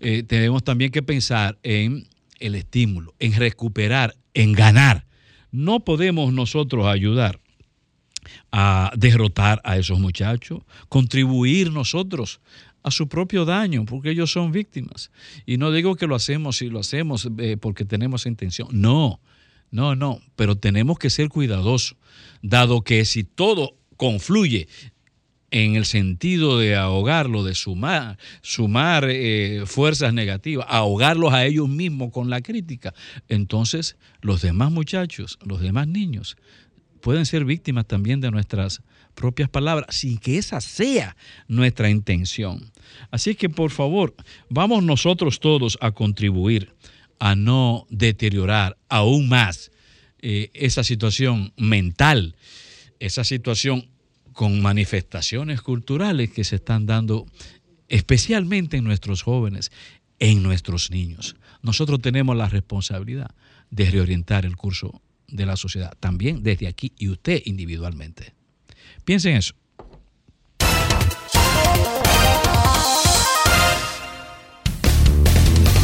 eh, 0.00 0.22
tenemos 0.22 0.64
también 0.64 0.90
que 0.90 1.02
pensar 1.02 1.58
en 1.62 2.08
el 2.40 2.54
estímulo, 2.54 3.14
en 3.18 3.34
recuperar, 3.34 4.16
en 4.34 4.52
ganar. 4.52 5.06
No 5.52 5.80
podemos 5.80 6.32
nosotros 6.32 6.86
ayudar 6.86 7.38
a 8.50 8.92
derrotar 8.96 9.60
a 9.64 9.76
esos 9.76 10.00
muchachos, 10.00 10.62
contribuir 10.88 11.70
nosotros 11.70 12.40
a 12.82 12.90
su 12.90 13.08
propio 13.08 13.44
daño, 13.44 13.84
porque 13.84 14.10
ellos 14.10 14.32
son 14.32 14.52
víctimas. 14.52 15.10
Y 15.46 15.56
no 15.58 15.70
digo 15.70 15.96
que 15.96 16.06
lo 16.06 16.14
hacemos 16.14 16.58
si 16.58 16.68
lo 16.68 16.80
hacemos 16.80 17.28
eh, 17.38 17.56
porque 17.60 17.84
tenemos 17.84 18.26
intención. 18.26 18.68
No, 18.72 19.20
no, 19.70 19.94
no, 19.94 20.20
pero 20.36 20.56
tenemos 20.56 20.98
que 20.98 21.10
ser 21.10 21.28
cuidadosos, 21.28 21.96
dado 22.42 22.82
que 22.82 23.04
si 23.04 23.24
todo 23.24 23.76
confluye 23.96 24.68
en 25.50 25.74
el 25.74 25.84
sentido 25.84 26.58
de 26.58 26.76
ahogarlo, 26.76 27.44
de 27.44 27.54
sumar, 27.54 28.18
sumar 28.40 29.06
eh, 29.08 29.64
fuerzas 29.66 30.14
negativas, 30.14 30.66
ahogarlos 30.68 31.32
a 31.32 31.44
ellos 31.44 31.68
mismos 31.68 32.12
con 32.12 32.30
la 32.30 32.40
crítica, 32.40 32.94
entonces 33.28 33.96
los 34.20 34.42
demás 34.42 34.70
muchachos, 34.70 35.38
los 35.44 35.60
demás 35.60 35.88
niños, 35.88 36.36
pueden 37.00 37.26
ser 37.26 37.44
víctimas 37.44 37.86
también 37.86 38.20
de 38.20 38.30
nuestras 38.30 38.82
propias 39.14 39.48
palabras, 39.48 39.94
sin 39.94 40.18
que 40.18 40.38
esa 40.38 40.60
sea 40.60 41.16
nuestra 41.48 41.90
intención. 41.90 42.70
Así 43.10 43.34
que 43.34 43.48
por 43.48 43.70
favor, 43.70 44.14
vamos 44.48 44.82
nosotros 44.82 45.40
todos 45.40 45.78
a 45.80 45.92
contribuir 45.92 46.74
a 47.18 47.34
no 47.34 47.86
deteriorar 47.90 48.78
aún 48.88 49.28
más 49.28 49.70
eh, 50.22 50.50
esa 50.54 50.82
situación 50.84 51.52
mental, 51.56 52.34
esa 52.98 53.24
situación 53.24 53.88
con 54.32 54.62
manifestaciones 54.62 55.60
culturales 55.60 56.30
que 56.30 56.44
se 56.44 56.56
están 56.56 56.86
dando 56.86 57.26
especialmente 57.88 58.78
en 58.78 58.84
nuestros 58.84 59.22
jóvenes, 59.22 59.70
en 60.18 60.42
nuestros 60.42 60.90
niños. 60.90 61.36
Nosotros 61.62 62.00
tenemos 62.00 62.36
la 62.36 62.48
responsabilidad 62.48 63.30
de 63.70 63.90
reorientar 63.90 64.46
el 64.46 64.56
curso 64.56 65.02
de 65.28 65.46
la 65.46 65.56
sociedad, 65.56 65.92
también 66.00 66.42
desde 66.42 66.68
aquí 66.68 66.92
y 66.96 67.08
usted 67.08 67.42
individualmente. 67.44 68.34
Piensen 69.04 69.36
eso. 69.36 69.54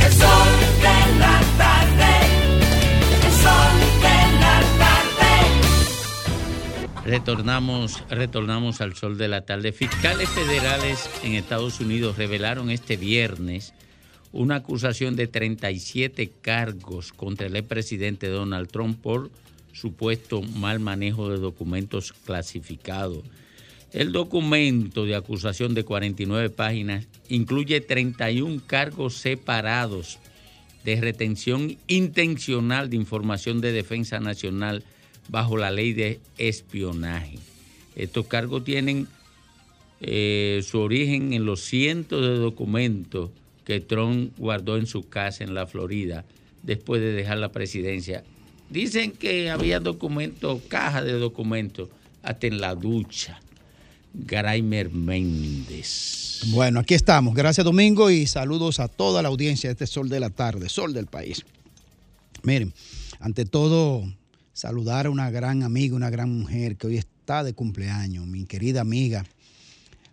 El 0.05 0.13
sol 0.13 0.49
de 0.81 1.19
la 1.19 1.41
tarde. 1.57 2.13
El 3.25 3.33
sol 3.33 3.81
de 4.03 4.19
la 4.39 4.61
tarde. 4.79 5.35
Retornamos, 7.05 8.05
retornamos 8.09 8.81
al 8.81 8.95
sol 8.95 9.19
de 9.19 9.29
la 9.29 9.43
tarde. 9.43 9.73
Fiscales 9.73 10.29
federales 10.29 11.09
en 11.23 11.35
Estados 11.35 11.81
Unidos 11.81 12.17
revelaron 12.19 12.71
este 12.71 12.97
viernes 12.97 13.73
una 14.33 14.57
acusación 14.57 15.17
de 15.17 15.27
37 15.29 16.31
cargos 16.43 17.13
contra 17.13 17.47
el 17.47 17.57
expresidente 17.57 18.29
Donald 18.29 18.69
Trump 18.69 19.01
por 19.01 19.31
supuesto 19.77 20.43
mal 20.43 20.81
manejo 20.81 21.29
de 21.29 21.39
documentos 21.39 22.13
clasificados. 22.13 23.23
El 23.93 24.13
documento 24.13 25.05
de 25.05 25.15
acusación 25.15 25.75
de 25.75 25.85
49 25.85 26.51
páginas 26.51 27.07
incluye 27.29 27.81
31 27.81 28.63
cargos 28.67 29.17
separados 29.17 30.19
de 30.85 31.01
retención 31.01 31.77
intencional 31.89 32.89
de 32.91 32.97
información 32.97 33.61
de 33.61 33.73
defensa 33.73 34.19
nacional 34.19 34.83
bajo 35.29 35.57
la 35.57 35.71
ley 35.71 35.93
de 35.93 36.21
espionaje. 36.39 37.39
Estos 37.97 38.27
cargos 38.27 38.65
tienen 38.65 39.09
eh, 40.01 40.61
su 40.65 40.79
origen 40.79 41.33
en 41.33 41.45
los 41.45 41.61
cientos 41.61 42.23
de 42.23 42.37
documentos 42.37 43.31
que 43.65 43.81
Trump 43.81 44.33
guardó 44.39 44.77
en 44.77 44.87
su 44.87 45.09
casa 45.09 45.43
en 45.43 45.55
la 45.55 45.67
Florida 45.67 46.25
después 46.63 47.01
de 47.01 47.13
dejar 47.13 47.39
la 47.39 47.53
presidencia. 47.53 48.25
Dicen 48.71 49.13
que 49.13 49.51
había 49.51 49.81
documentos, 49.81 50.63
cajas 50.69 51.05
de 51.05 51.13
documentos, 51.13 51.89
hasta 52.23 52.47
en 52.47 52.61
la 52.61 52.75
ducha. 52.75 53.41
Graimer 54.13 54.91
Méndez. 54.91 56.43
Bueno, 56.49 56.81
aquí 56.81 56.95
estamos. 56.95 57.35
Gracias, 57.35 57.65
Domingo, 57.65 58.11
y 58.11 58.27
saludos 58.27 58.81
a 58.81 58.89
toda 58.89 59.23
la 59.23 59.29
audiencia 59.29 59.69
de 59.69 59.73
este 59.73 59.87
Sol 59.87 60.09
de 60.09 60.21
la 60.21 60.31
Tarde, 60.31 60.69
Sol 60.69 60.95
del 60.95 61.07
País. 61.07 61.45
Miren, 62.43 62.73
ante 63.21 63.45
todo, 63.45 64.05
saludar 64.53 65.07
a 65.07 65.11
una 65.11 65.31
gran 65.31 65.63
amiga, 65.63 65.95
una 65.95 66.11
gran 66.11 66.31
mujer 66.33 66.77
que 66.77 66.87
hoy 66.87 66.97
está 66.97 67.45
de 67.45 67.53
cumpleaños, 67.53 68.27
mi 68.27 68.47
querida 68.47 68.81
amiga 68.81 69.27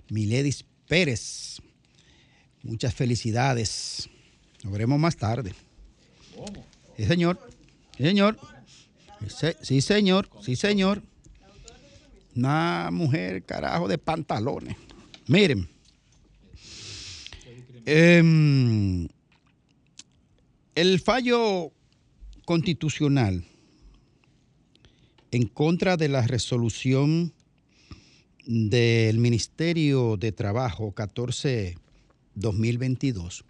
Miledis 0.10 0.66
Pérez. 0.88 1.58
Muchas 2.62 2.94
felicidades. 2.94 4.10
Nos 4.64 4.72
veremos 4.72 5.00
más 5.00 5.18
tarde. 5.18 5.54
Sí, 6.98 7.06
señor. 7.06 7.40
Señor. 7.98 8.38
Sí, 9.28 9.48
Sí, 9.62 9.82
señor. 9.82 10.30
Sí, 10.42 10.56
señor. 10.56 11.02
Una 12.36 12.90
mujer, 12.92 13.44
carajo, 13.44 13.88
de 13.88 13.98
pantalones. 13.98 14.76
Miren. 15.28 15.68
Em, 17.86 19.08
el 20.76 21.00
fallo 21.02 21.72
constitucional 22.46 23.44
en 25.32 25.48
contra 25.48 25.98
de 25.98 26.08
la 26.10 26.22
resolución 26.22 27.34
del 28.46 29.18
Ministerio 29.20 30.18
de 30.18 30.32
Trabajo 30.32 30.94
14-2022, 30.94 33.44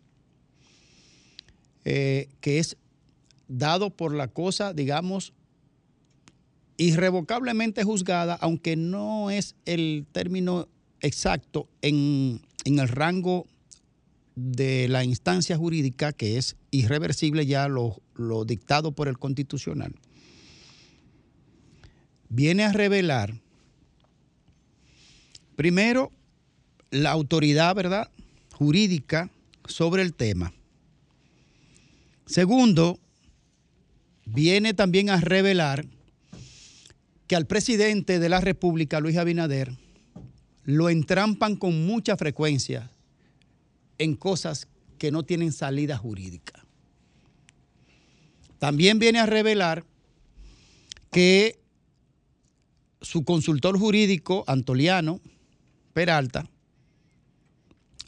eh, 1.86 2.30
que 2.42 2.60
es 2.60 2.78
dado 3.58 3.92
por 3.92 4.14
la 4.16 4.28
cosa, 4.28 4.74
digamos, 4.74 5.34
irrevocablemente 6.78 7.84
juzgada, 7.84 8.36
aunque 8.36 8.76
no 8.76 9.30
es 9.30 9.56
el 9.66 10.08
término 10.12 10.68
exacto 11.02 11.68
en, 11.82 12.42
en 12.66 12.80
el 12.80 12.88
rango 12.88 13.46
de 14.36 14.88
la 14.88 15.04
instancia 15.04 15.56
jurídica, 15.56 16.14
que 16.14 16.38
es 16.38 16.56
irreversible 16.72 17.46
ya 17.46 17.68
lo, 17.68 18.02
lo 18.16 18.44
dictado 18.44 18.94
por 18.94 19.08
el 19.08 19.20
constitucional, 19.20 19.94
viene 22.30 22.64
a 22.64 22.72
revelar, 22.72 23.40
primero, 25.56 26.12
la 26.90 27.12
autoridad, 27.12 27.76
¿verdad?, 27.76 28.10
jurídica 28.54 29.30
sobre 29.68 30.02
el 30.02 30.14
tema. 30.14 30.54
Segundo, 32.26 33.00
viene 34.26 34.74
también 34.74 35.10
a 35.10 35.20
revelar 35.20 35.86
que 37.28 37.36
al 37.36 37.48
presidente 37.48 38.20
de 38.20 38.30
la 38.30 38.42
República, 38.42 39.00
Luis 39.00 39.18
Abinader, 39.18 39.72
lo 40.64 40.90
entrampan 40.90 41.56
con 41.56 41.86
mucha 41.86 42.18
frecuencia 42.18 42.92
en 43.98 44.16
cosas 44.16 44.68
que 44.98 45.12
no 45.12 45.24
tienen 45.24 45.52
salida 45.52 45.98
jurídica. 45.98 46.66
También 48.60 49.00
viene 49.00 49.20
a 49.20 49.26
revelar 49.26 49.84
que 51.12 51.60
su 53.02 53.26
consultor 53.26 53.78
jurídico, 53.78 54.46
Antoliano 54.48 55.20
Peralta, 55.94 56.50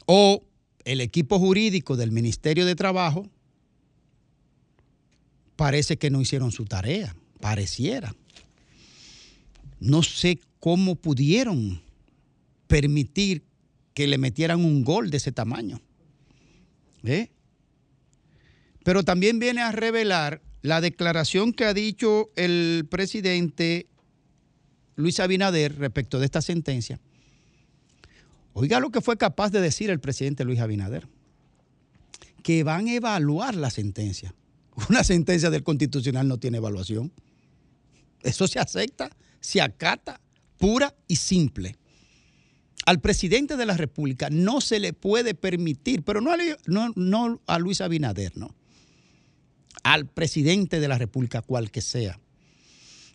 o 0.06 0.42
el 0.84 1.00
equipo 1.00 1.38
jurídico 1.38 1.96
del 1.96 2.12
Ministerio 2.12 2.64
de 2.64 2.74
Trabajo, 2.74 3.28
parece 5.56 5.96
que 5.96 6.10
no 6.10 6.20
hicieron 6.20 6.52
su 6.52 6.66
tarea, 6.66 7.16
pareciera. 7.40 8.14
No 9.80 10.02
sé 10.02 10.38
cómo 10.60 10.94
pudieron 10.96 11.82
permitir 12.66 13.44
que 13.94 14.06
le 14.06 14.18
metieran 14.18 14.64
un 14.64 14.84
gol 14.84 15.10
de 15.10 15.16
ese 15.16 15.32
tamaño. 15.32 15.80
¿Eh? 17.04 17.30
Pero 18.84 19.02
también 19.02 19.38
viene 19.38 19.62
a 19.62 19.72
revelar 19.72 20.42
la 20.62 20.80
declaración 20.80 21.52
que 21.52 21.64
ha 21.64 21.74
dicho 21.74 22.30
el 22.36 22.86
presidente 22.90 23.86
Luis 24.96 25.20
Abinader 25.20 25.78
respecto 25.78 26.18
de 26.18 26.26
esta 26.26 26.42
sentencia. 26.42 27.00
Oiga 28.52 28.80
lo 28.80 28.90
que 28.90 29.00
fue 29.00 29.16
capaz 29.16 29.50
de 29.50 29.60
decir 29.60 29.90
el 29.90 30.00
presidente 30.00 30.44
Luis 30.44 30.60
Abinader, 30.60 31.06
que 32.42 32.64
van 32.64 32.88
a 32.88 32.94
evaluar 32.94 33.54
la 33.54 33.70
sentencia. 33.70 34.34
Una 34.88 35.04
sentencia 35.04 35.50
del 35.50 35.62
constitucional 35.62 36.28
no 36.28 36.38
tiene 36.38 36.58
evaluación. 36.58 37.12
Eso 38.22 38.46
se 38.46 38.58
acepta, 38.58 39.10
se 39.40 39.60
acata, 39.60 40.20
pura 40.58 40.94
y 41.08 41.16
simple. 41.16 41.76
Al 42.84 43.00
presidente 43.00 43.56
de 43.56 43.66
la 43.66 43.76
República 43.76 44.28
no 44.30 44.60
se 44.60 44.78
le 44.78 44.92
puede 44.92 45.34
permitir, 45.34 46.02
pero 46.02 46.20
no 46.20 46.30
a, 47.46 47.58
Luis 47.58 47.80
Abinader, 47.80 48.36
no. 48.36 48.54
Al 49.82 50.06
presidente 50.06 50.78
de 50.80 50.88
la 50.88 50.98
República, 50.98 51.42
cual 51.42 51.70
que 51.70 51.80
sea. 51.80 52.20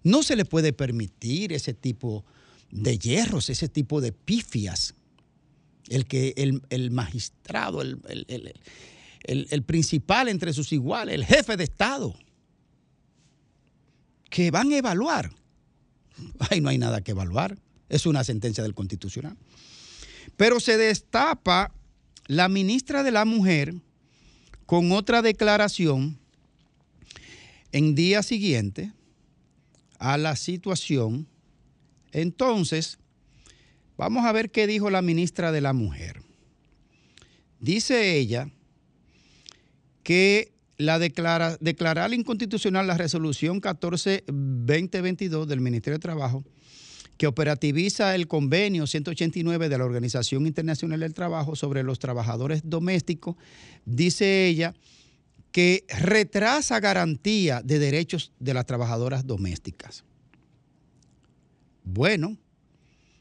No 0.04 0.24
se 0.24 0.36
le 0.36 0.46
puede 0.46 0.74
permitir 0.74 1.54
ese 1.54 1.74
tipo 1.74 2.26
de 2.72 2.98
hierros, 2.98 3.50
ese 3.50 3.70
tipo 3.70 4.02
de 4.02 4.12
pifias. 4.12 4.96
El 5.90 6.06
que 6.06 6.34
el, 6.38 6.92
magistrado, 6.92 7.82
el- 7.82 7.98
el- 9.24 9.64
principal 9.64 10.28
entre 10.30 10.54
sus 10.54 10.72
iguales, 10.74 11.16
el 11.16 11.26
jefe 11.26 11.58
de 11.58 11.64
Estado, 11.64 12.16
que 14.30 14.52
van 14.52 14.72
a 14.72 14.78
evaluar. 14.78 15.32
Ay, 16.50 16.62
no 16.62 16.70
hay 16.70 16.78
nada 16.78 17.02
que 17.02 17.12
evaluar. 17.12 17.58
Es 17.90 18.06
una 18.06 18.24
sentencia 18.24 18.64
del 18.64 18.74
Constitucional. 18.74 19.38
Pero 20.38 20.60
se 20.60 20.78
destapa 20.78 21.74
la 22.28 22.48
ministra 22.48 23.04
de 23.04 23.12
la 23.12 23.26
Mujer 23.26 23.76
con 24.66 24.92
otra 24.94 25.22
declaración 25.22 26.18
en 27.74 27.96
día 27.96 28.24
siguiente 28.24 28.94
a 30.00 30.18
la 30.18 30.36
situación. 30.36 31.28
Entonces, 32.14 32.98
vamos 33.98 34.26
a 34.26 34.32
ver 34.32 34.52
qué 34.52 34.68
dijo 34.68 34.90
la 34.90 35.02
ministra 35.02 35.52
de 35.52 35.62
la 35.62 35.74
Mujer. 35.74 36.22
Dice 37.60 38.18
ella 38.18 38.50
que 40.04 40.52
la 40.78 41.00
declara, 41.00 41.58
declarar 41.60 42.14
inconstitucional 42.14 42.88
la 42.88 42.98
resolución 42.98 43.62
14-2022 43.62 45.46
del 45.46 45.62
Ministerio 45.62 45.98
de 45.98 46.02
Trabajo 46.02 46.44
que 47.22 47.28
operativiza 47.28 48.16
el 48.16 48.28
convenio 48.28 48.88
189 48.88 49.70
de 49.70 49.78
la 49.78 49.86
Organización 49.86 50.48
Internacional 50.48 51.02
del 51.02 51.14
Trabajo 51.14 51.56
sobre 51.56 51.84
los 51.84 52.00
trabajadores 52.00 52.64
domésticos, 52.66 53.36
dice 53.86 54.48
ella 54.48 54.74
que 55.52 55.86
retrasa 55.88 56.80
garantía 56.80 57.62
de 57.62 57.78
derechos 57.78 58.32
de 58.40 58.56
las 58.56 58.66
trabajadoras 58.66 59.28
domésticas. 59.28 60.04
Bueno, 61.84 62.38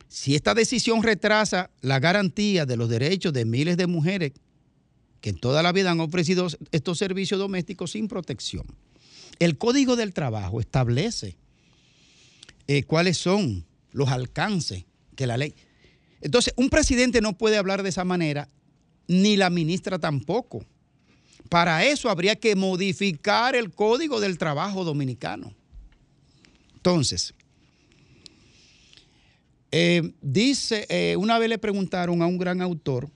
si 0.09 0.35
esta 0.35 0.55
decisión 0.55 1.03
retrasa 1.03 1.71
la 1.83 2.01
garantía 2.01 2.65
de 2.65 2.79
los 2.79 2.89
derechos 2.89 3.35
de 3.35 3.45
miles 3.45 3.77
de 3.77 3.87
mujeres 3.87 4.33
que 5.21 5.33
toda 5.33 5.63
la 5.63 5.73
vida 5.73 5.91
han 5.91 6.01
ofrecido 6.01 6.49
estos 6.73 6.99
servicios 6.99 7.39
domésticos 7.39 7.93
sin 7.93 8.09
protección, 8.09 8.65
el 9.39 9.59
Código 9.59 9.97
del 9.97 10.13
Trabajo 10.13 10.61
establece 10.61 11.37
eh, 12.67 12.85
cuáles 12.85 13.19
son 13.19 13.65
los 13.93 14.09
alcances 14.09 14.85
que 15.17 15.27
la 15.27 15.37
ley. 15.37 15.55
Entonces, 16.21 16.53
un 16.57 16.69
presidente 16.69 17.21
no 17.21 17.37
puede 17.37 17.57
hablar 17.57 17.83
de 17.83 17.89
esa 17.89 18.05
manera, 18.05 18.49
ni 19.09 19.37
la 19.37 19.51
ministra 19.51 19.99
tampoco. 19.99 20.65
Para 21.49 21.85
eso 21.85 22.11
habría 22.11 22.37
que 22.37 22.55
modificar 22.55 23.57
el 23.57 23.73
Código 23.73 24.21
del 24.21 24.39
Trabajo 24.39 24.85
dominicano. 24.85 25.53
Entonces, 26.77 27.35
eh, 29.73 30.13
dice, 30.21 30.87
eh, 30.89 31.17
una 31.17 31.39
vez 31.39 31.49
le 31.49 31.59
preguntaron 31.59 32.23
a 32.23 32.27
un 32.27 32.39
gran 32.39 32.61
autor, 32.61 33.09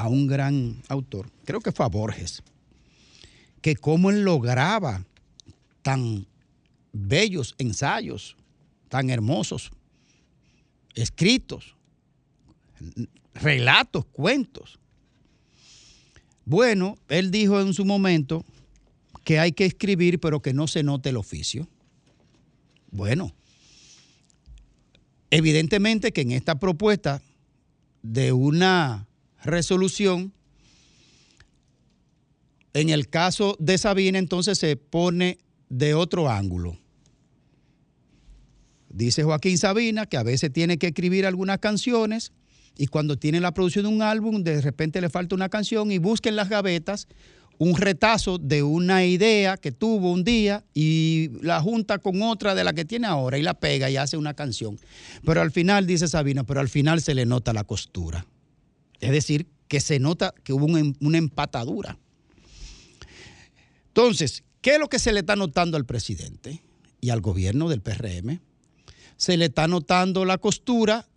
a 0.00 0.08
un 0.08 0.26
gran 0.26 0.82
autor, 0.88 1.30
creo 1.44 1.60
que 1.60 1.72
fue 1.72 1.84
a 1.84 1.90
Borges, 1.90 2.42
que 3.60 3.76
cómo 3.76 4.08
él 4.08 4.22
lograba 4.22 5.04
tan 5.82 6.26
bellos 6.90 7.54
ensayos, 7.58 8.34
tan 8.88 9.10
hermosos, 9.10 9.70
escritos, 10.94 11.76
relatos, 13.34 14.06
cuentos. 14.06 14.78
Bueno, 16.46 16.96
él 17.10 17.30
dijo 17.30 17.60
en 17.60 17.74
su 17.74 17.84
momento 17.84 18.42
que 19.22 19.38
hay 19.38 19.52
que 19.52 19.66
escribir, 19.66 20.18
pero 20.18 20.40
que 20.40 20.54
no 20.54 20.66
se 20.66 20.82
note 20.82 21.10
el 21.10 21.18
oficio. 21.18 21.68
Bueno, 22.90 23.34
evidentemente 25.30 26.10
que 26.10 26.22
en 26.22 26.32
esta 26.32 26.58
propuesta 26.58 27.20
de 28.02 28.32
una 28.32 29.06
resolución, 29.42 30.32
en 32.72 32.90
el 32.90 33.08
caso 33.08 33.56
de 33.58 33.78
Sabina, 33.78 34.18
entonces 34.18 34.58
se 34.58 34.76
pone 34.76 35.38
de 35.68 35.94
otro 35.94 36.28
ángulo. 36.28 36.78
Dice 38.88 39.22
Joaquín 39.22 39.56
Sabina 39.56 40.06
que 40.06 40.16
a 40.16 40.22
veces 40.22 40.52
tiene 40.52 40.78
que 40.78 40.88
escribir 40.88 41.26
algunas 41.26 41.58
canciones 41.58 42.32
y 42.76 42.86
cuando 42.86 43.16
tiene 43.16 43.40
la 43.40 43.54
producción 43.54 43.84
de 43.84 43.92
un 43.92 44.02
álbum, 44.02 44.42
de 44.42 44.60
repente 44.60 45.00
le 45.00 45.10
falta 45.10 45.34
una 45.34 45.48
canción 45.48 45.92
y 45.92 45.98
busca 45.98 46.28
en 46.28 46.36
las 46.36 46.48
gavetas 46.48 47.06
un 47.58 47.76
retazo 47.76 48.38
de 48.38 48.62
una 48.62 49.04
idea 49.04 49.58
que 49.58 49.70
tuvo 49.70 50.10
un 50.10 50.24
día 50.24 50.64
y 50.72 51.30
la 51.42 51.60
junta 51.60 51.98
con 51.98 52.22
otra 52.22 52.54
de 52.54 52.64
la 52.64 52.72
que 52.72 52.86
tiene 52.86 53.06
ahora 53.06 53.36
y 53.36 53.42
la 53.42 53.54
pega 53.54 53.90
y 53.90 53.98
hace 53.98 54.16
una 54.16 54.32
canción. 54.32 54.78
Pero 55.26 55.42
al 55.42 55.50
final, 55.50 55.86
dice 55.86 56.08
Sabina, 56.08 56.42
pero 56.42 56.60
al 56.60 56.70
final 56.70 57.02
se 57.02 57.14
le 57.14 57.26
nota 57.26 57.52
la 57.52 57.64
costura. 57.64 58.26
Es 59.00 59.10
decir, 59.10 59.46
que 59.68 59.80
se 59.80 59.98
nota 59.98 60.34
que 60.44 60.52
hubo 60.52 60.66
un- 60.66 60.96
una 61.00 61.18
empatadura. 61.18 61.98
Entonces, 63.88 64.44
¿qué 64.60 64.74
es 64.74 64.78
lo 64.80 64.88
que 64.88 64.98
se 64.98 65.12
le 65.12 65.20
está 65.20 65.36
notando 65.36 65.76
al 65.76 65.86
presidente 65.86 66.62
y 67.00 67.10
al 67.10 67.20
gobierno 67.20 67.68
del 67.68 67.80
PRM? 67.80 68.40
Se 69.16 69.36
le 69.36 69.46
está 69.46 69.68
notando 69.68 70.24
la 70.24 70.38
costura 70.38 71.08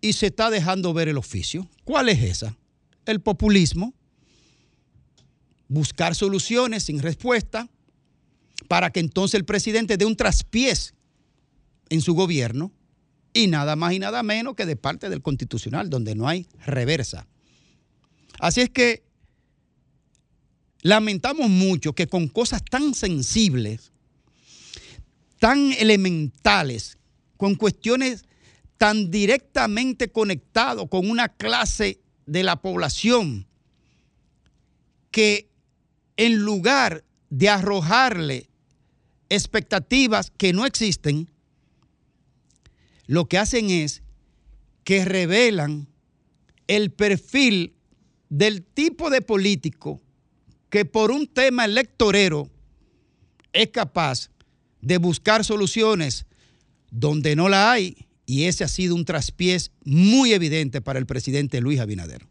y 0.00 0.14
se 0.14 0.26
está 0.26 0.50
dejando 0.50 0.92
ver 0.94 1.08
el 1.08 1.16
oficio. 1.18 1.68
¿Cuál 1.84 2.08
es 2.08 2.22
esa? 2.22 2.56
El 3.06 3.20
populismo. 3.20 3.94
Buscar 5.68 6.14
soluciones 6.14 6.84
sin 6.84 6.98
respuesta 7.00 7.68
para 8.68 8.90
que 8.90 9.00
entonces 9.00 9.34
el 9.34 9.44
presidente 9.44 9.96
dé 9.96 10.04
un 10.04 10.16
traspiés 10.16 10.94
en 11.88 12.00
su 12.00 12.14
gobierno 12.14 12.72
y 13.32 13.46
nada 13.46 13.76
más 13.76 13.92
y 13.92 13.98
nada 13.98 14.22
menos 14.22 14.54
que 14.54 14.66
de 14.66 14.76
parte 14.76 15.08
del 15.08 15.22
constitucional, 15.22 15.90
donde 15.90 16.14
no 16.14 16.28
hay 16.28 16.46
reversa. 16.66 17.26
Así 18.38 18.60
es 18.60 18.70
que 18.70 19.04
lamentamos 20.82 21.48
mucho 21.48 21.94
que 21.94 22.06
con 22.06 22.28
cosas 22.28 22.62
tan 22.64 22.94
sensibles, 22.94 23.92
tan 25.38 25.72
elementales, 25.72 26.98
con 27.36 27.54
cuestiones 27.54 28.24
tan 28.76 29.10
directamente 29.10 30.10
conectadas 30.10 30.86
con 30.90 31.08
una 31.08 31.28
clase 31.28 32.00
de 32.26 32.42
la 32.42 32.56
población, 32.60 33.46
que 35.10 35.48
en 36.16 36.38
lugar 36.38 37.04
de 37.30 37.48
arrojarle 37.48 38.48
expectativas 39.28 40.30
que 40.30 40.52
no 40.52 40.66
existen, 40.66 41.30
lo 43.12 43.26
que 43.26 43.36
hacen 43.36 43.68
es 43.68 44.02
que 44.84 45.04
revelan 45.04 45.86
el 46.66 46.90
perfil 46.92 47.74
del 48.30 48.62
tipo 48.62 49.10
de 49.10 49.20
político 49.20 50.00
que 50.70 50.86
por 50.86 51.10
un 51.10 51.26
tema 51.26 51.66
electorero 51.66 52.48
es 53.52 53.68
capaz 53.68 54.30
de 54.80 54.96
buscar 54.96 55.44
soluciones 55.44 56.24
donde 56.90 57.36
no 57.36 57.50
la 57.50 57.70
hay 57.70 58.06
y 58.24 58.44
ese 58.44 58.64
ha 58.64 58.68
sido 58.68 58.94
un 58.94 59.04
traspiés 59.04 59.72
muy 59.84 60.32
evidente 60.32 60.80
para 60.80 60.98
el 60.98 61.04
presidente 61.04 61.60
Luis 61.60 61.80
Abinader. 61.80 62.26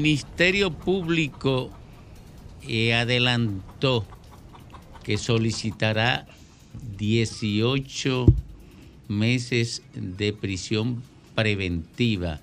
Ministerio 0.00 0.70
Público 0.70 1.72
eh, 2.62 2.94
adelantó 2.94 4.06
que 5.02 5.18
solicitará 5.18 6.24
18 6.98 8.26
meses 9.08 9.82
de 9.94 10.32
prisión 10.32 11.02
preventiva 11.34 12.38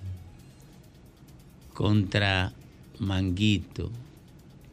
contra 1.74 2.52
Manguito, 3.00 3.90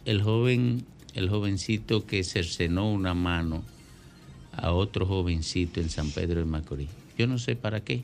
el 0.05 0.21
joven, 0.21 0.85
el 1.15 1.29
jovencito 1.29 2.05
que 2.05 2.25
cercenó 2.25 2.91
una 2.91 3.15
mano 3.15 3.63
a 4.51 4.73
otro 4.73 5.07
jovencito 5.07 5.79
en 5.79 5.89
San 5.89 6.11
Pedro 6.11 6.41
de 6.41 6.47
Macorís. 6.47 6.91
Yo 7.17 7.29
no 7.29 7.39
sé 7.39 7.55
para 7.55 7.85
qué, 7.85 8.03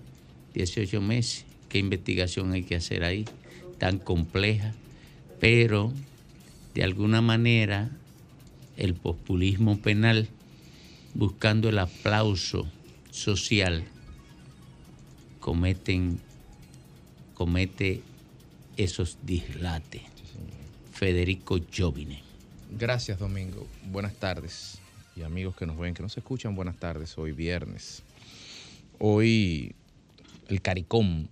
18 0.55 1.01
meses, 1.01 1.47
qué 1.69 1.81
investigación 1.81 2.53
hay 2.53 2.63
que 2.63 2.77
hacer 2.77 3.03
ahí, 3.03 3.25
tan 3.79 3.99
compleja, 3.99 4.75
pero 5.41 5.93
de 6.75 6.85
alguna 6.85 7.21
manera 7.21 7.91
el 8.77 8.95
populismo 8.95 9.79
penal 9.79 10.29
buscando 11.15 11.69
el 11.69 11.79
aplauso 11.79 12.69
social 13.11 13.85
cometen 15.41 16.21
comete 17.35 18.03
esos 18.77 19.19
dislates. 19.23 20.03
Federico 20.93 21.59
Jovine. 21.77 22.21
Gracias, 22.71 23.19
Domingo. 23.19 23.67
Buenas 23.91 24.15
tardes. 24.15 24.79
Y 25.17 25.23
amigos 25.23 25.57
que 25.57 25.65
nos 25.65 25.79
ven, 25.79 25.95
que 25.95 26.03
nos 26.03 26.17
escuchan, 26.17 26.55
buenas 26.55 26.77
tardes. 26.77 27.17
Hoy 27.17 27.33
viernes. 27.33 28.03
Hoy 28.99 29.75
el 30.49 30.61
CARICOM, 30.61 31.29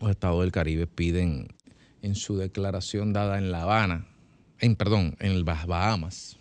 los 0.00 0.10
estados 0.10 0.40
del 0.40 0.52
Caribe, 0.52 0.86
piden 0.86 1.48
en 2.02 2.14
su 2.14 2.36
declaración 2.36 3.12
dada 3.12 3.38
en 3.38 3.52
La 3.52 3.62
Habana, 3.62 4.06
en 4.58 4.76
perdón, 4.76 5.16
en 5.20 5.44
las 5.44 5.66
Bahamas, 5.66 6.38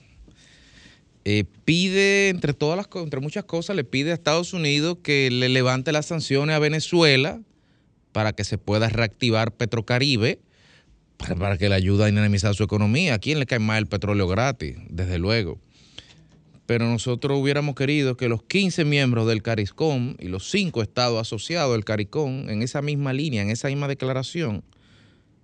eh, 1.25 1.43
pide, 1.65 2.29
entre 2.29 2.53
todas 2.53 2.77
las 2.77 2.87
entre 3.03 3.19
muchas 3.19 3.43
cosas, 3.43 3.75
le 3.75 3.83
pide 3.83 4.11
a 4.11 4.13
Estados 4.13 4.53
Unidos 4.53 4.97
que 5.03 5.29
le 5.29 5.49
levante 5.49 5.91
las 5.91 6.07
sanciones 6.07 6.55
a 6.55 6.59
Venezuela 6.59 7.41
para 8.13 8.33
que 8.33 8.43
se 8.43 8.57
pueda 8.57 8.89
reactivar 8.89 9.51
Petrocaribe, 9.51 10.39
para, 11.17 11.35
para 11.35 11.57
que 11.57 11.69
le 11.69 11.75
ayude 11.75 12.03
a 12.03 12.07
dinamizar 12.07 12.55
su 12.55 12.63
economía. 12.63 13.15
¿A 13.15 13.19
quién 13.19 13.39
le 13.39 13.45
cae 13.45 13.59
más 13.59 13.77
el 13.77 13.87
petróleo 13.87 14.27
gratis? 14.27 14.77
Desde 14.89 15.19
luego. 15.19 15.59
Pero 16.69 16.87
nosotros 16.87 17.41
hubiéramos 17.41 17.73
querido 17.73 18.15
que 18.15 18.29
los 18.29 18.43
15 18.43 18.85
miembros 18.85 19.27
del 19.27 19.41
CARICOM 19.41 20.17
y 20.19 20.27
los 20.27 20.51
5 20.51 20.83
estados 20.83 21.19
asociados 21.19 21.71
del 21.71 21.83
CARICOM, 21.83 22.47
en 22.47 22.61
esa 22.61 22.83
misma 22.83 23.11
línea, 23.11 23.41
en 23.41 23.49
esa 23.49 23.69
misma 23.69 23.87
declaración, 23.87 24.63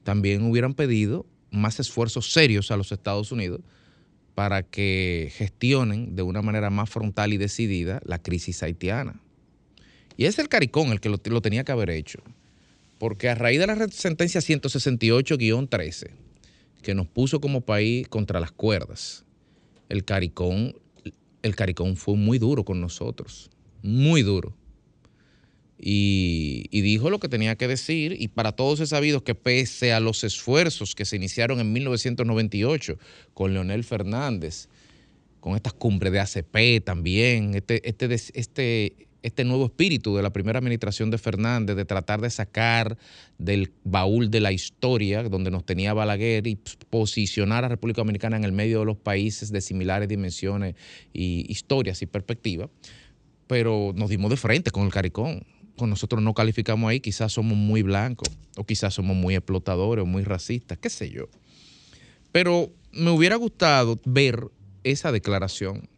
también 0.04 0.44
hubieran 0.44 0.76
pedido 0.76 1.26
más 1.50 1.80
esfuerzos 1.80 2.32
serios 2.32 2.70
a 2.70 2.78
los 2.78 2.92
Estados 2.92 3.32
Unidos 3.32 3.62
para 4.36 4.62
que 4.62 5.32
gestionen 5.36 6.16
de 6.16 6.22
una 6.22 6.44
manera 6.44 6.70
más 6.70 6.92
frontal 6.92 7.34
y 7.34 7.38
decidida 7.38 8.02
la 8.06 8.20
crisis 8.22 8.62
haitiana. 8.62 9.20
Y 10.18 10.26
es 10.26 10.38
el 10.38 10.48
CARICOM 10.48 10.92
el 10.92 11.02
que 11.02 11.10
lo, 11.10 11.20
lo 11.26 11.42
tenía 11.42 11.64
que 11.64 11.72
haber 11.72 11.90
hecho. 11.90 12.20
Porque 13.00 13.30
a 13.30 13.34
raíz 13.34 13.60
de 13.60 13.66
la 13.66 13.88
sentencia 13.88 14.42
168-13, 14.42 16.12
que 16.84 16.94
nos 16.94 17.08
puso 17.08 17.42
como 17.42 17.62
país 17.62 18.08
contra 18.10 18.40
las 18.40 18.52
cuerdas, 18.52 19.26
el 19.90 20.06
CARICOM, 20.06 20.74
el 21.46 21.56
CARICOM 21.56 21.96
fue 21.96 22.16
muy 22.16 22.40
duro 22.40 22.66
con 22.66 22.82
nosotros, 22.82 23.52
muy 23.84 24.24
duro. 24.24 24.56
Y, 25.78 26.68
dijo 26.72 27.12
lo 27.12 27.20
que 27.20 27.30
tenía 27.30 27.56
que 27.56 27.68
decir, 27.68 28.16
y 28.20 28.30
para 28.30 28.54
todos 28.54 28.80
es 28.80 28.90
sabido 28.90 29.24
que 29.24 29.36
pese 29.36 29.94
a 29.94 30.00
los 30.00 30.24
esfuerzos 30.24 30.96
que 30.96 31.06
se 31.06 31.18
iniciaron 31.18 31.60
en 31.60 31.72
1998 31.72 32.98
con 33.36 33.54
Leonel 33.54 33.84
Fernández, 33.84 34.70
con 35.40 35.56
estas 35.56 35.74
cumbres 35.74 36.14
de 36.14 36.20
ACP 36.20 36.84
también, 36.84 37.54
este, 37.54 37.88
este, 37.88 38.12
este, 38.34 39.08
este 39.26 39.44
nuevo 39.44 39.66
espíritu 39.66 40.16
de 40.16 40.22
la 40.22 40.32
primera 40.32 40.60
administración 40.60 41.10
de 41.10 41.18
Fernández 41.18 41.76
de 41.76 41.84
tratar 41.84 42.22
de 42.22 42.30
sacar 42.30 42.96
del 43.40 43.74
baúl 43.84 44.30
de 44.30 44.40
la 44.40 44.52
historia 44.52 45.24
donde 45.24 45.50
nos 45.50 45.66
tenía 45.66 45.96
Balaguer 45.96 46.46
y 46.46 46.60
posicionar 46.92 47.66
a 47.66 47.70
República 47.70 48.02
Dominicana 48.02 48.38
en 48.38 48.44
el 48.44 48.52
medio 48.52 48.80
de 48.82 48.86
los 48.86 48.98
países 48.98 49.52
de 49.52 49.62
similares 49.62 50.08
dimensiones 50.08 50.76
y 51.12 51.52
historias 51.52 52.04
y 52.04 52.06
perspectivas, 52.06 52.70
pero 53.48 53.94
nos 53.96 54.12
dimos 54.12 54.30
de 54.30 54.38
frente 54.38 54.70
con 54.70 54.86
el 54.86 54.92
Caricón. 54.92 55.44
Con 55.76 55.90
nosotros 55.90 56.22
no 56.22 56.36
calificamos 56.36 56.88
ahí, 56.88 57.00
quizás 57.00 57.34
somos 57.34 57.58
muy 57.58 57.82
blancos, 57.82 58.30
o 58.56 58.64
quizás 58.64 58.94
somos 58.94 59.18
muy 59.18 59.34
explotadores, 59.34 60.04
o 60.04 60.06
muy 60.06 60.24
racistas, 60.24 60.78
qué 60.78 60.92
sé 60.92 61.10
yo. 61.10 61.30
Pero 62.32 62.72
me 62.94 63.10
hubiera 63.10 63.38
gustado 63.38 64.00
ver 64.06 64.52
esa 64.84 65.12
declaración. 65.12 65.90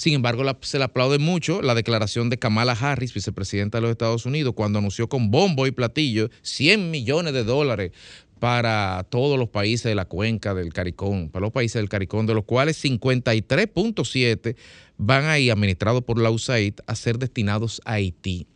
Sin 0.00 0.14
embargo, 0.14 0.42
se 0.62 0.78
le 0.78 0.84
aplaude 0.84 1.18
mucho 1.18 1.60
la 1.60 1.74
declaración 1.74 2.30
de 2.30 2.38
Kamala 2.38 2.72
Harris, 2.72 3.12
vicepresidenta 3.12 3.76
de 3.76 3.82
los 3.82 3.90
Estados 3.90 4.24
Unidos, 4.24 4.54
cuando 4.56 4.78
anunció 4.78 5.10
con 5.10 5.30
bombo 5.30 5.66
y 5.66 5.72
platillo 5.72 6.30
100 6.40 6.90
millones 6.90 7.34
de 7.34 7.44
dólares 7.44 7.92
para 8.38 9.06
todos 9.10 9.38
los 9.38 9.50
países 9.50 9.84
de 9.84 9.94
la 9.94 10.06
cuenca 10.06 10.54
del 10.54 10.72
Caricón, 10.72 11.28
para 11.28 11.42
los 11.42 11.52
países 11.52 11.74
del 11.74 11.90
Caricón, 11.90 12.24
de 12.24 12.32
los 12.32 12.44
cuales 12.44 12.82
53.7 12.82 14.56
van 14.96 15.26
ahí, 15.26 15.50
administrados 15.50 16.02
por 16.02 16.18
la 16.18 16.30
USAID, 16.30 16.76
a 16.86 16.94
ser 16.94 17.18
destinados 17.18 17.82
a 17.84 17.92
Haití 17.92 18.46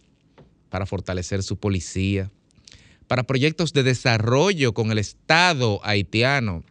para 0.70 0.86
fortalecer 0.86 1.42
su 1.42 1.58
policía, 1.58 2.30
para 3.06 3.24
proyectos 3.24 3.74
de 3.74 3.82
desarrollo 3.82 4.72
con 4.72 4.90
el 4.90 4.98
Estado 4.98 5.78
haitiano, 5.84 6.64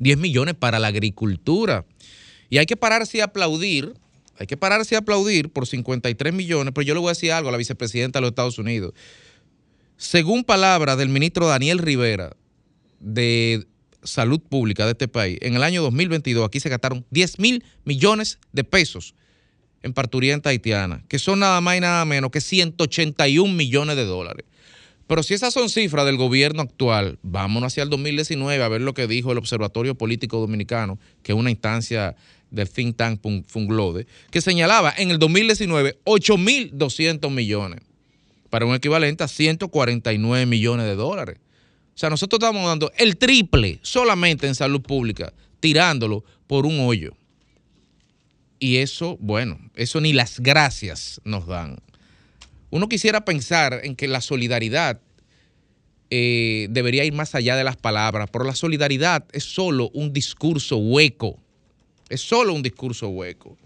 10 0.00 0.18
millones 0.18 0.56
para 0.56 0.80
la 0.80 0.88
agricultura. 0.88 1.84
Y 2.50 2.58
hay 2.58 2.66
que 2.66 2.76
pararse 2.76 3.18
y 3.18 3.20
aplaudir, 3.20 3.94
hay 4.38 4.46
que 4.46 4.56
pararse 4.56 4.94
y 4.94 4.98
aplaudir 4.98 5.50
por 5.50 5.66
53 5.66 6.32
millones, 6.32 6.72
pero 6.74 6.84
yo 6.84 6.94
le 6.94 7.00
voy 7.00 7.08
a 7.08 7.12
decir 7.12 7.32
algo 7.32 7.48
a 7.48 7.52
la 7.52 7.58
vicepresidenta 7.58 8.18
de 8.18 8.22
los 8.22 8.30
Estados 8.30 8.58
Unidos. 8.58 8.92
Según 9.96 10.44
palabras 10.44 10.98
del 10.98 11.08
ministro 11.08 11.46
Daniel 11.46 11.78
Rivera 11.78 12.36
de 13.00 13.66
Salud 14.02 14.40
Pública 14.40 14.84
de 14.84 14.92
este 14.92 15.08
país, 15.08 15.38
en 15.40 15.56
el 15.56 15.62
año 15.62 15.82
2022 15.82 16.46
aquí 16.46 16.60
se 16.60 16.68
gastaron 16.68 17.04
10 17.10 17.38
mil 17.38 17.64
millones 17.84 18.38
de 18.52 18.64
pesos 18.64 19.14
en 19.82 19.92
parturienta 19.92 20.50
haitiana, 20.50 21.04
que 21.08 21.18
son 21.18 21.38
nada 21.38 21.60
más 21.60 21.76
y 21.76 21.80
nada 21.80 22.04
menos 22.04 22.30
que 22.30 22.40
181 22.40 23.52
millones 23.52 23.96
de 23.96 24.04
dólares. 24.04 24.44
Pero 25.06 25.22
si 25.22 25.34
esas 25.34 25.54
son 25.54 25.70
cifras 25.70 26.04
del 26.04 26.16
gobierno 26.16 26.62
actual, 26.62 27.18
vámonos 27.22 27.72
hacia 27.72 27.84
el 27.84 27.90
2019 27.90 28.62
a 28.62 28.68
ver 28.68 28.80
lo 28.80 28.92
que 28.92 29.06
dijo 29.06 29.30
el 29.30 29.38
Observatorio 29.38 29.94
Político 29.94 30.40
Dominicano, 30.40 30.98
que 31.22 31.32
es 31.32 31.38
una 31.38 31.50
instancia 31.50 32.16
del 32.50 32.68
think 32.68 32.96
tank 32.96 33.20
Fun- 33.22 33.44
Funglode, 33.46 34.06
que 34.30 34.40
señalaba 34.40 34.92
en 34.96 35.10
el 35.10 35.18
2019 35.18 35.98
8.200 36.04 37.30
millones, 37.30 37.80
para 38.50 38.64
un 38.66 38.74
equivalente 38.74 39.24
a 39.24 39.28
149 39.28 40.46
millones 40.46 40.86
de 40.86 40.94
dólares. 40.94 41.38
O 41.94 41.98
sea, 41.98 42.10
nosotros 42.10 42.38
estamos 42.38 42.64
dando 42.66 42.92
el 42.98 43.16
triple 43.16 43.78
solamente 43.82 44.46
en 44.46 44.54
salud 44.54 44.82
pública, 44.82 45.32
tirándolo 45.60 46.24
por 46.46 46.66
un 46.66 46.80
hoyo. 46.80 47.16
Y 48.58 48.76
eso, 48.76 49.16
bueno, 49.20 49.58
eso 49.74 50.00
ni 50.00 50.12
las 50.12 50.40
gracias 50.40 51.20
nos 51.24 51.46
dan. 51.46 51.78
Uno 52.70 52.88
quisiera 52.88 53.24
pensar 53.24 53.80
en 53.84 53.96
que 53.96 54.08
la 54.08 54.20
solidaridad 54.20 55.00
eh, 56.10 56.68
debería 56.70 57.04
ir 57.04 57.12
más 57.12 57.34
allá 57.34 57.56
de 57.56 57.64
las 57.64 57.76
palabras, 57.76 58.28
pero 58.32 58.44
la 58.44 58.54
solidaridad 58.54 59.24
es 59.32 59.44
solo 59.44 59.90
un 59.92 60.12
discurso 60.12 60.76
hueco. 60.76 61.38
Es 62.08 62.20
solo 62.20 62.52
un 62.52 62.62
discurso 62.62 63.08
hueco. 63.08 63.56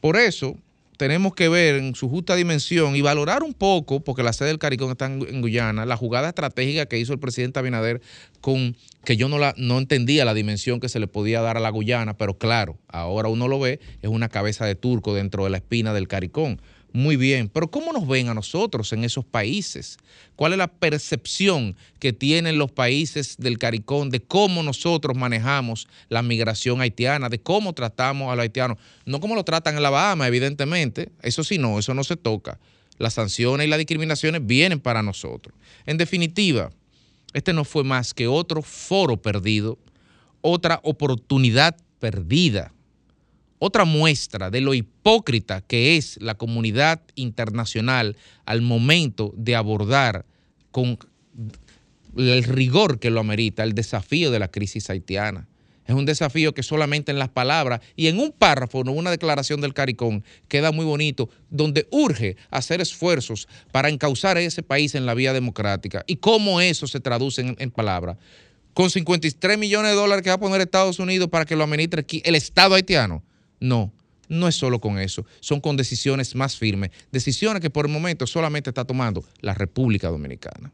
Por 0.00 0.16
eso 0.16 0.56
tenemos 0.96 1.34
que 1.34 1.48
ver 1.48 1.76
en 1.76 1.94
su 1.94 2.08
justa 2.08 2.36
dimensión 2.36 2.94
y 2.94 3.02
valorar 3.02 3.42
un 3.42 3.54
poco, 3.54 4.00
porque 4.00 4.22
la 4.22 4.32
sede 4.32 4.48
del 4.48 4.58
Caricón 4.58 4.90
está 4.90 5.06
en, 5.06 5.40
Guyana, 5.40 5.86
la 5.86 5.96
jugada 5.96 6.28
estratégica 6.28 6.86
que 6.86 6.98
hizo 6.98 7.12
el 7.12 7.18
presidente 7.18 7.58
Abinader 7.58 8.00
con 8.40 8.76
que 9.04 9.16
yo 9.16 9.28
no, 9.28 9.38
no 9.56 9.78
entendía 9.78 10.24
la 10.24 10.34
dimensión 10.34 10.80
que 10.80 10.88
se 10.88 11.00
le 11.00 11.08
podía 11.08 11.40
dar 11.40 11.56
a 11.56 11.60
la 11.60 11.70
Guyana, 11.70 12.16
pero 12.16 12.38
claro, 12.38 12.78
ahora 12.88 13.28
uno 13.28 13.48
lo 13.48 13.58
ve, 13.58 13.80
es 14.02 14.08
una 14.08 14.28
cabeza 14.28 14.66
de 14.66 14.74
turco 14.74 15.14
dentro 15.14 15.44
de 15.44 15.50
la 15.50 15.56
espina 15.56 15.92
del 15.92 16.08
Caricón. 16.08 16.60
Muy 16.96 17.16
bien, 17.16 17.48
pero 17.48 17.68
¿cómo 17.68 17.92
nos 17.92 18.06
ven 18.06 18.28
a 18.28 18.34
nosotros 18.34 18.92
en 18.92 19.02
esos 19.02 19.24
países? 19.24 19.98
¿Cuál 20.36 20.52
es 20.52 20.58
la 20.58 20.68
percepción 20.68 21.74
que 21.98 22.12
tienen 22.12 22.56
los 22.56 22.70
países 22.70 23.34
del 23.36 23.58
CARICOM 23.58 24.10
de 24.10 24.20
cómo 24.20 24.62
nosotros 24.62 25.16
manejamos 25.16 25.88
la 26.08 26.22
migración 26.22 26.80
haitiana, 26.80 27.28
de 27.28 27.40
cómo 27.40 27.72
tratamos 27.72 28.30
a 28.30 28.36
los 28.36 28.44
haitianos? 28.44 28.78
No 29.06 29.18
como 29.18 29.34
lo 29.34 29.42
tratan 29.42 29.76
en 29.76 29.82
la 29.82 29.90
Bahama, 29.90 30.28
evidentemente, 30.28 31.10
eso 31.22 31.42
sí 31.42 31.58
no, 31.58 31.80
eso 31.80 31.94
no 31.94 32.04
se 32.04 32.16
toca. 32.16 32.60
Las 32.98 33.14
sanciones 33.14 33.66
y 33.66 33.70
las 33.70 33.78
discriminaciones 33.78 34.46
vienen 34.46 34.78
para 34.78 35.02
nosotros. 35.02 35.52
En 35.86 35.98
definitiva, 35.98 36.70
este 37.32 37.52
no 37.52 37.64
fue 37.64 37.82
más 37.82 38.14
que 38.14 38.28
otro 38.28 38.62
foro 38.62 39.20
perdido, 39.20 39.80
otra 40.42 40.78
oportunidad 40.84 41.76
perdida 41.98 42.73
otra 43.58 43.84
muestra 43.84 44.50
de 44.50 44.60
lo 44.60 44.74
hipócrita 44.74 45.60
que 45.60 45.96
es 45.96 46.18
la 46.20 46.34
comunidad 46.34 47.00
internacional 47.14 48.16
al 48.44 48.62
momento 48.62 49.32
de 49.36 49.56
abordar 49.56 50.26
con 50.70 50.98
el 52.16 52.44
rigor 52.44 52.98
que 52.98 53.10
lo 53.10 53.20
amerita 53.20 53.62
el 53.62 53.74
desafío 53.74 54.30
de 54.30 54.38
la 54.38 54.48
crisis 54.48 54.90
haitiana. 54.90 55.48
Es 55.86 55.94
un 55.94 56.06
desafío 56.06 56.54
que 56.54 56.62
solamente 56.62 57.12
en 57.12 57.18
las 57.18 57.28
palabras 57.28 57.80
y 57.94 58.06
en 58.06 58.18
un 58.18 58.32
párrafo, 58.32 58.80
en 58.80 58.88
una 58.88 59.10
declaración 59.10 59.60
del 59.60 59.74
CARICOM, 59.74 60.22
queda 60.48 60.72
muy 60.72 60.84
bonito, 60.84 61.28
donde 61.50 61.86
urge 61.90 62.36
hacer 62.50 62.80
esfuerzos 62.80 63.48
para 63.70 63.90
encauzar 63.90 64.38
a 64.38 64.40
ese 64.40 64.62
país 64.62 64.94
en 64.94 65.04
la 65.04 65.12
vía 65.12 65.34
democrática. 65.34 66.02
¿Y 66.06 66.16
cómo 66.16 66.60
eso 66.60 66.86
se 66.86 67.00
traduce 67.00 67.42
en, 67.42 67.56
en 67.58 67.70
palabras? 67.70 68.16
Con 68.72 68.90
53 68.90 69.58
millones 69.58 69.90
de 69.90 69.96
dólares 69.96 70.22
que 70.22 70.30
va 70.30 70.36
a 70.36 70.40
poner 70.40 70.60
Estados 70.62 70.98
Unidos 70.98 71.28
para 71.28 71.44
que 71.44 71.54
lo 71.54 71.64
administre 71.64 72.00
aquí 72.00 72.22
el 72.24 72.34
Estado 72.34 72.74
haitiano. 72.74 73.22
No, 73.64 73.90
no 74.28 74.46
es 74.46 74.54
solo 74.56 74.78
con 74.78 74.98
eso, 74.98 75.24
son 75.40 75.58
con 75.58 75.74
decisiones 75.74 76.34
más 76.34 76.54
firmes, 76.54 76.90
decisiones 77.10 77.62
que 77.62 77.70
por 77.70 77.86
el 77.86 77.92
momento 77.92 78.26
solamente 78.26 78.68
está 78.68 78.84
tomando 78.84 79.24
la 79.40 79.54
República 79.54 80.10
Dominicana. 80.10 80.70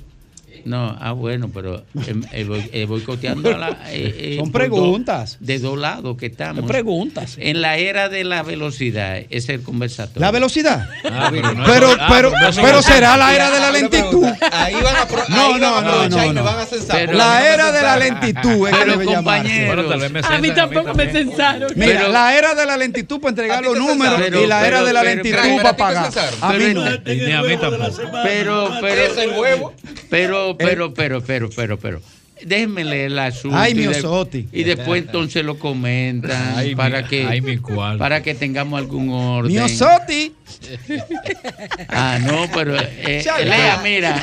No, 0.65 0.97
ah, 1.01 1.13
bueno, 1.13 1.51
pero 1.53 1.77
eh, 2.07 2.15
eh, 2.33 2.45
voy- 2.45 2.71
eh, 2.73 2.85
boicoteando 2.87 3.55
a 3.55 3.59
la. 3.59 3.69
eh, 3.91 4.15
eh, 4.19 4.37
Son 4.39 4.53
preguntas. 4.53 5.37
de 5.41 5.59
dos 5.59 5.79
lados 5.79 6.17
que 6.17 6.27
estamos. 6.27 6.59
Son 6.61 6.69
preguntas. 6.69 7.37
En 7.39 7.61
la 7.61 7.79
era 7.79 8.09
de 8.09 8.25
la 8.25 8.43
velocidad 8.43 9.19
es 9.31 9.49
el 9.49 9.63
conversatorio. 9.63 10.21
La 10.21 10.31
velocidad. 10.31 10.89
Ah, 11.05 11.29
pero 11.31 11.53
no 11.55 11.65
pero, 11.65 11.91
ah, 11.99 12.07
pero, 12.09 12.31
pero 12.33 12.53
no 12.53 12.63
pero 12.63 12.83
será 12.83 13.17
la 13.17 13.35
era 13.35 13.51
de 13.51 13.61
la 13.61 13.71
lentitud. 13.71 14.25
Ahí 14.53 14.75
van 14.75 14.97
a, 14.97 15.07
pro- 15.07 15.25
No, 15.29 15.47
ahí 15.55 15.61
no, 15.61 15.73
van 15.73 15.85
a 15.85 15.89
no, 15.89 15.89
aprovechar 15.91 16.11
no, 16.19 16.25
y 16.25 16.29
me 16.29 16.35
no. 16.35 16.45
van 16.45 16.59
a 16.61 16.65
censar. 16.67 16.97
Pero- 16.97 17.07
porque 17.13 17.19
La 17.19 17.53
era 17.55 17.73
de 17.73 17.83
la 17.83 17.97
lentitud 17.97 18.69
es 18.69 18.75
que 18.75 18.79
Pero, 18.81 18.93
debe 18.93 19.05
llamarse. 19.07 19.43
compañeros. 19.43 19.75
Bueno, 19.75 19.89
tal 19.91 20.01
vez 20.01 20.11
me 20.13 20.21
A 20.35 20.39
mí 20.39 20.51
tampoco 20.53 20.95
me 20.95 21.13
censaron. 21.13 21.73
Mira, 21.77 21.99
Pero- 22.01 22.13
la 22.13 22.37
era 22.39 22.55
de 22.55 22.67
la 22.67 22.77
lentitud 22.77 23.21
para 23.21 23.31
entregar 23.31 23.59
¿A 23.59 23.61
ti 23.61 23.65
los 23.67 23.79
números 23.79 24.21
y 24.29 24.47
la 24.47 24.61
Pero- 24.61 24.67
era 24.67 24.83
de 24.85 24.93
la 24.93 25.01
pero- 25.03 25.15
lentitud 25.15 25.39
pero- 25.43 25.57
para 25.57 25.69
¿a 25.69 25.73
ti 25.73 25.77
te 25.77 25.83
pagar. 25.83 26.35
A 26.41 26.53
mí 26.53 26.59
Pero- 26.59 26.81
no. 26.85 26.91
Pero, 28.23 28.71
pero, 28.81 29.41
huevo. 29.41 29.73
Pero, 30.59 30.93
pero, 30.95 30.95
pero, 30.95 31.21
pero, 31.23 31.51
pero, 31.55 31.79
pero. 31.79 32.01
Déjenme 32.45 32.83
leer 32.83 33.13
el 33.13 33.19
asunto. 33.21 33.57
Ay, 33.57 33.71
y 33.71 33.75
mi 33.77 33.83
de- 33.85 33.89
Osotti. 34.01 34.49
Y 34.53 34.65
después 34.65 35.01
entonces 35.05 35.45
lo 35.45 35.61
comentan 35.61 36.55
Ay, 36.57 36.75
para 36.75 37.03
mi- 37.03 37.09
que 37.09 37.25
ay, 37.25 37.41
mi 37.41 37.57
para 37.99 38.21
que 38.21 38.35
tengamos 38.35 38.79
algún 38.81 39.11
orden. 39.11 39.53
Mi 39.53 39.59
Osotti. 39.61 40.33
Ah, 41.89 42.19
no, 42.21 42.47
pero 42.55 42.77
eh. 42.79 43.23
Lea, 43.45 43.81
mira. 43.83 44.23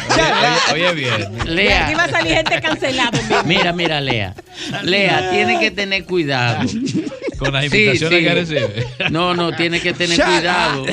Oye, 0.73 0.85
oye 0.87 0.93
bien. 0.93 1.55
De 1.55 1.73
aquí 1.73 1.93
va 1.95 2.03
a 2.03 2.07
Lea. 2.07 2.09
salir 2.19 2.33
gente 2.35 2.61
cancelada. 2.61 3.11
mira. 3.21 3.43
Mira, 3.43 3.73
mira, 3.73 4.01
Lea. 4.01 4.35
Lea, 4.83 5.31
tiene 5.31 5.59
que 5.59 5.71
tener 5.71 6.03
cuidado. 6.05 6.67
Con 7.39 7.53
las 7.53 7.65
invitaciones 7.65 8.19
sí. 8.19 8.25
que 8.25 8.33
recibe. 8.33 8.87
No, 9.11 9.33
no, 9.33 9.55
tiene 9.55 9.79
que 9.79 9.93
tener 9.93 10.17
Shut 10.17 10.25
cuidado. 10.27 10.85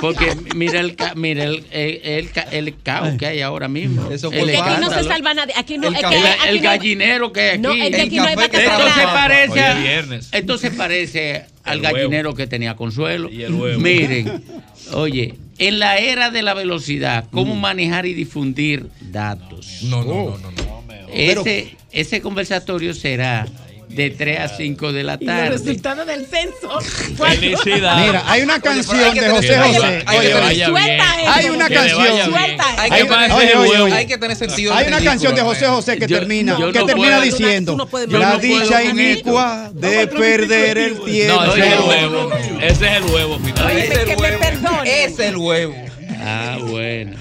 Porque 0.00 0.36
mira 0.54 0.80
el, 0.80 0.94
ca- 0.96 1.14
mira 1.14 1.44
el, 1.44 1.64
el, 1.70 2.00
el 2.04 2.30
ca- 2.30 2.46
el 2.50 2.74
caos 2.82 3.16
que 3.18 3.26
hay 3.26 3.40
ahora 3.40 3.68
mismo. 3.68 4.10
Eso 4.10 4.30
El 4.30 4.40
Porque 4.40 4.56
aquí 4.56 4.80
no 4.80 4.90
se 4.90 5.02
salva 5.04 5.34
nadie. 5.34 5.54
Aquí 5.56 5.78
no, 5.78 5.88
El 5.88 5.94
es 5.94 6.00
que 6.00 6.06
aquí 6.06 6.56
no- 6.58 6.62
gallinero 6.62 7.32
que 7.32 7.40
hay 7.50 7.58
No, 7.58 7.70
aquí. 7.70 7.80
es 7.82 7.90
que 7.90 8.00
aquí 8.02 8.16
no 8.16 8.24
hay 8.26 8.36
vaca 8.36 8.58
Esto 8.62 8.88
se 8.94 9.02
parece 9.06 9.60
a, 9.60 10.04
esto 10.38 10.58
se 10.58 10.70
parece 10.70 11.44
al 11.64 11.80
huevo. 11.80 11.94
gallinero 11.94 12.34
que 12.34 12.46
tenía 12.46 12.76
Consuelo. 12.76 13.30
Y 13.30 13.42
el 13.42 13.54
huevo. 13.54 13.80
Miren, 13.80 14.44
oye, 14.92 15.34
en 15.58 15.78
la 15.78 15.96
era 15.98 16.30
de 16.30 16.42
la 16.42 16.52
velocidad, 16.54 17.24
Mm. 17.24 17.30
cómo 17.30 17.54
manejar 17.56 18.06
y 18.06 18.14
difundir 18.14 18.88
datos. 19.00 19.78
No, 19.84 20.04
no, 20.04 20.36
no, 20.38 20.38
no. 20.38 20.50
no. 20.50 20.84
Ese, 21.12 21.76
ese 21.92 22.20
conversatorio 22.20 22.92
será 22.92 23.46
de 23.94 24.10
3 24.10 24.40
a 24.40 24.48
5 24.48 24.92
de 24.92 25.04
la 25.04 25.14
Y 25.20 25.24
los 25.24 25.34
tarde. 25.36 25.50
resultados 25.50 26.06
del 26.06 26.26
censo. 26.26 26.80
Felicidades. 27.16 28.06
Mira, 28.06 28.22
hay 28.26 28.42
una 28.42 28.60
canción 28.60 29.14
que 29.14 29.20
de 29.20 29.30
José 29.30 29.56
José. 29.58 30.04
hay 30.06 31.46
una 31.50 31.68
canción. 31.68 32.34
Hay 32.36 32.90
Hay 32.90 32.90
que, 32.90 32.96
tener, 32.96 33.08
ponerse 33.08 33.34
Oye, 33.36 33.52
el 33.52 33.58
oye, 33.58 33.70
huevo. 33.70 33.84
oye. 33.84 33.94
hay 33.94 34.06
que 34.06 34.18
tener 34.18 34.36
sentido 34.36 34.74
Hay 34.74 34.86
una 34.88 35.00
canción 35.00 35.34
de 35.34 35.40
José. 35.42 35.66
José 35.66 35.96
que 35.98 36.06
Yo- 36.06 36.18
termina, 36.18 36.58
yo 36.58 36.72
que 36.72 36.78
no 36.80 36.86
termina 36.86 37.16
puedo- 37.18 37.22
diciendo 37.22 37.88
la 38.08 38.36
dicha 38.38 38.82
inicua 38.84 39.70
de 39.72 40.06
perder 40.08 40.78
el 40.78 41.00
tiempo. 41.04 41.34
No, 41.44 41.54
ese 41.54 41.66
es 41.66 41.72
el 41.72 41.80
huevo. 41.80 42.30
Ese 42.60 42.86
es 42.86 42.92
el 42.96 43.04
huevo 43.04 43.38
final. 43.38 43.66
Oye, 43.66 43.78
Es 43.84 43.90
que 43.90 44.00
el 44.00 44.06
me 44.08 44.16
huevo. 44.16 44.38
perdone. 44.40 45.04
Es 45.04 45.18
el 45.18 45.36
huevo. 45.36 45.74
Ah, 46.20 46.58
bueno. 46.60 47.16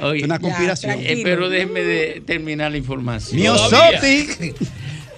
Oye, 0.00 0.24
Una 0.24 0.38
conspiración. 0.38 0.98
eh, 1.00 1.20
pero 1.24 1.48
déjenme 1.48 1.80
de 1.80 2.22
terminar 2.26 2.70
la 2.70 2.76
información. 2.76 3.40
Mi 3.40 3.48
Osotti. 3.48 4.28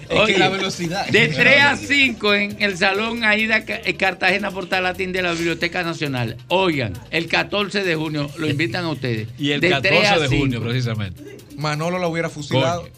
Es 0.09 0.19
Oye, 0.19 0.33
que 0.33 0.39
la 0.39 0.49
velocidad. 0.49 1.05
De 1.07 1.27
3 1.27 1.61
a 1.61 1.75
5 1.77 2.33
en 2.33 2.55
el 2.61 2.77
Salón 2.77 3.23
Aida 3.23 3.63
eh, 3.67 3.95
Cartagena 3.95 4.49
Portalatín 4.49 5.11
de 5.11 5.21
la 5.21 5.33
Biblioteca 5.33 5.83
Nacional. 5.83 6.35
Oigan, 6.47 6.93
el 7.11 7.27
14 7.27 7.83
de 7.83 7.95
junio 7.95 8.27
lo 8.37 8.47
invitan 8.49 8.85
a 8.85 8.89
ustedes. 8.89 9.27
Y 9.37 9.51
el 9.51 9.61
De 9.61 9.69
3 9.69 9.81
a 9.81 9.83
14 10.15 10.19
de 10.21 10.27
junio, 10.39 10.59
5. 10.59 10.63
precisamente. 10.69 11.37
Manolo 11.57 11.99
lo 11.99 12.09
hubiera 12.09 12.29
fusilado. 12.29 12.81
Coño. 12.81 12.93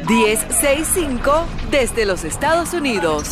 1-833-610-1065 0.08 1.46
desde 1.70 2.06
los 2.06 2.24
Estados 2.24 2.74
Unidos. 2.74 3.28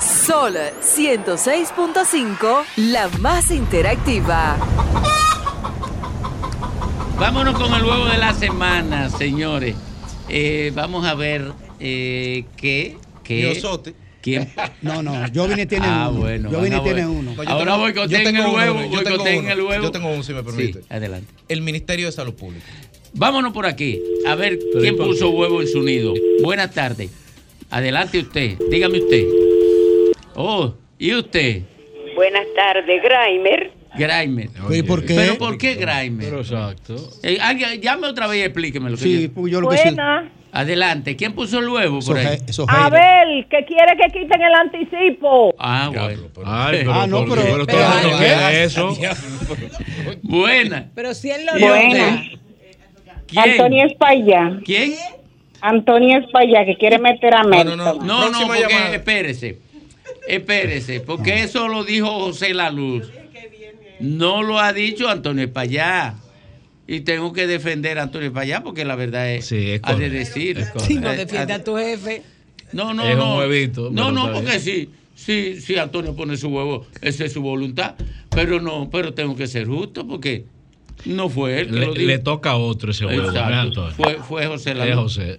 Sol 0.00 0.54
106.5, 0.82 2.64
la 2.76 3.08
más 3.20 3.50
interactiva. 3.50 4.56
Vámonos 7.18 7.56
con 7.58 7.72
el 7.74 7.82
huevo 7.84 8.06
de 8.06 8.18
la 8.18 8.32
semana, 8.34 9.08
señores. 9.10 9.74
Eh, 10.28 10.72
vamos 10.74 11.06
a 11.06 11.14
ver 11.14 11.52
eh, 11.80 12.44
qué. 12.56 12.96
qué. 13.24 13.60
¿Quién? 14.20 14.52
No, 14.82 15.00
no, 15.02 15.12
Jovine 15.32 15.64
tiene 15.66 15.86
Ah, 15.86 16.08
uno. 16.10 16.20
bueno. 16.20 16.50
Jovine 16.50 16.76
van 16.76 16.80
a 16.80 16.84
tiene 16.84 17.06
uno. 17.06 17.34
No, 17.34 17.42
yo 17.44 17.50
Ahora 17.50 17.92
yo 18.06 18.22
tengo 18.22 18.44
el 18.44 18.54
huevo. 18.54 18.90
yo 18.90 19.02
tengo 19.04 19.22
uno. 19.22 19.50
el 19.52 19.60
huevo. 19.62 19.82
Yo 19.84 19.90
tengo 19.92 20.08
uno, 20.12 20.22
si 20.24 20.34
me 20.34 20.42
permite. 20.42 20.80
Sí, 20.80 20.86
adelante. 20.90 21.32
El 21.48 21.62
Ministerio 21.62 22.06
de 22.06 22.12
Salud 22.12 22.34
Pública. 22.34 22.66
Vámonos 23.14 23.52
por 23.52 23.66
aquí. 23.66 24.00
A 24.26 24.34
ver 24.34 24.58
Pero 24.58 24.80
quién 24.80 24.94
¿y 24.94 24.96
por 24.96 25.06
puso 25.08 25.30
huevo 25.30 25.60
en 25.60 25.68
su 25.68 25.82
nido. 25.82 26.14
Buenas 26.42 26.72
tardes. 26.72 27.10
Adelante 27.70 28.18
usted. 28.18 28.56
Dígame 28.70 28.98
usted. 29.00 29.24
Oh, 30.34 30.74
¿y 30.98 31.14
usted? 31.14 31.62
Buenas 32.14 32.46
tardes, 32.54 33.02
Grimer. 33.02 33.72
Grimer. 33.96 34.50
¿Y 34.70 34.82
por 34.82 35.04
qué? 35.04 35.14
¿Pero 35.14 35.38
por 35.38 35.58
qué 35.58 35.74
Grimer? 35.74 36.26
Pero 36.26 36.40
exacto. 36.40 36.94
Eh, 37.22 37.38
alguien- 37.40 37.80
llame 37.80 38.06
otra 38.06 38.26
vez 38.26 38.38
y 38.40 38.42
explíqueme 38.42 38.90
lo 38.90 38.96
que 38.96 39.02
Sí, 39.02 39.22
yo- 39.22 39.32
pues 39.32 39.52
yo 39.52 39.60
lo 39.60 39.68
que 39.68 39.76
sé. 39.78 39.84
Buena. 39.84 40.32
Adelante. 40.50 41.14
¿Quién 41.16 41.34
puso 41.34 41.58
el 41.58 41.68
huevo 41.68 42.00
por 42.00 42.16
ahí? 42.16 42.38
Abel, 42.68 43.46
que 43.50 43.64
quiere 43.66 43.96
que 44.00 44.18
quiten 44.18 44.40
el 44.42 44.54
anticipo. 44.54 45.54
Ah, 45.58 45.90
bueno. 45.92 46.22
Ay, 46.44 46.78
pero, 46.80 46.92
Ah, 46.94 47.06
no, 47.06 47.24
¿por 47.26 47.38
pero- 47.38 47.42
pero, 47.52 47.66
pero- 47.66 47.78
pero- 48.02 48.10
lo 48.12 48.18
que 48.18 48.26
es 48.64 48.76
eso. 48.76 48.96
Buena. 50.22 50.90
Pero 50.94 51.10
¿Quién? 53.28 53.50
Antonio 53.50 53.86
España. 53.86 54.60
¿Quién? 54.64 54.94
Antonio 55.60 56.18
España, 56.18 56.64
que 56.64 56.76
quiere 56.76 56.98
meter 56.98 57.34
a 57.34 57.42
No, 57.42 57.48
Melton. 57.48 57.76
no, 57.78 57.94
no. 57.94 58.02
No, 58.04 58.30
no, 58.30 58.46
porque 58.46 58.60
llamada. 58.62 58.94
espérese. 58.94 59.58
Espérese, 60.26 61.00
porque 61.00 61.42
eso 61.42 61.68
lo 61.68 61.84
dijo 61.84 62.08
José 62.08 62.52
La 62.54 62.70
Luz. 62.70 63.08
No 64.00 64.42
lo 64.42 64.58
ha 64.58 64.72
dicho 64.72 65.08
Antonio 65.08 65.44
Espallá. 65.44 66.14
Y 66.86 67.00
tengo 67.00 67.32
que 67.34 67.46
defender 67.46 67.98
a 67.98 68.04
Antonio 68.04 68.32
Payá 68.32 68.62
porque 68.62 68.82
la 68.84 68.94
verdad 68.94 69.30
es, 69.30 69.44
Sí, 69.46 69.72
es 69.72 69.80
ha 69.84 69.92
de 69.92 70.06
correcto, 70.08 70.16
decir. 70.16 70.64
Si 70.78 70.96
no 70.96 71.10
defiende 71.12 71.52
a 71.52 71.62
tu 71.62 71.76
jefe. 71.76 72.22
No, 72.72 72.94
no, 72.94 73.04
Es 73.04 73.12
un 73.14 73.18
no. 73.18 73.36
huevito, 73.38 73.90
no, 73.90 74.10
no, 74.10 74.32
porque 74.32 74.58
sí, 74.58 74.88
sí, 75.14 75.60
sí, 75.60 75.76
Antonio 75.76 76.14
pone 76.16 76.36
su 76.38 76.48
huevo, 76.48 76.86
esa 77.02 77.24
es 77.26 77.32
su 77.34 77.42
voluntad. 77.42 77.94
Pero 78.30 78.60
no, 78.60 78.88
pero 78.90 79.12
tengo 79.12 79.36
que 79.36 79.46
ser 79.46 79.66
justo 79.66 80.06
porque 80.06 80.44
no 81.08 81.28
fue 81.28 81.60
él 81.60 81.66
que 81.68 81.72
Le, 81.72 81.86
lo 81.86 81.94
dijo. 81.94 82.06
le 82.06 82.18
toca 82.18 82.50
a 82.50 82.56
otro 82.56 82.90
ese 82.90 83.04
huevo. 83.06 83.30
¿no 83.30 83.88
es? 83.88 83.94
Fue, 83.94 84.14
fue 84.16 84.46
José 84.46 84.70
Es 84.70 84.76
Lalo. 84.76 85.02
José. 85.02 85.38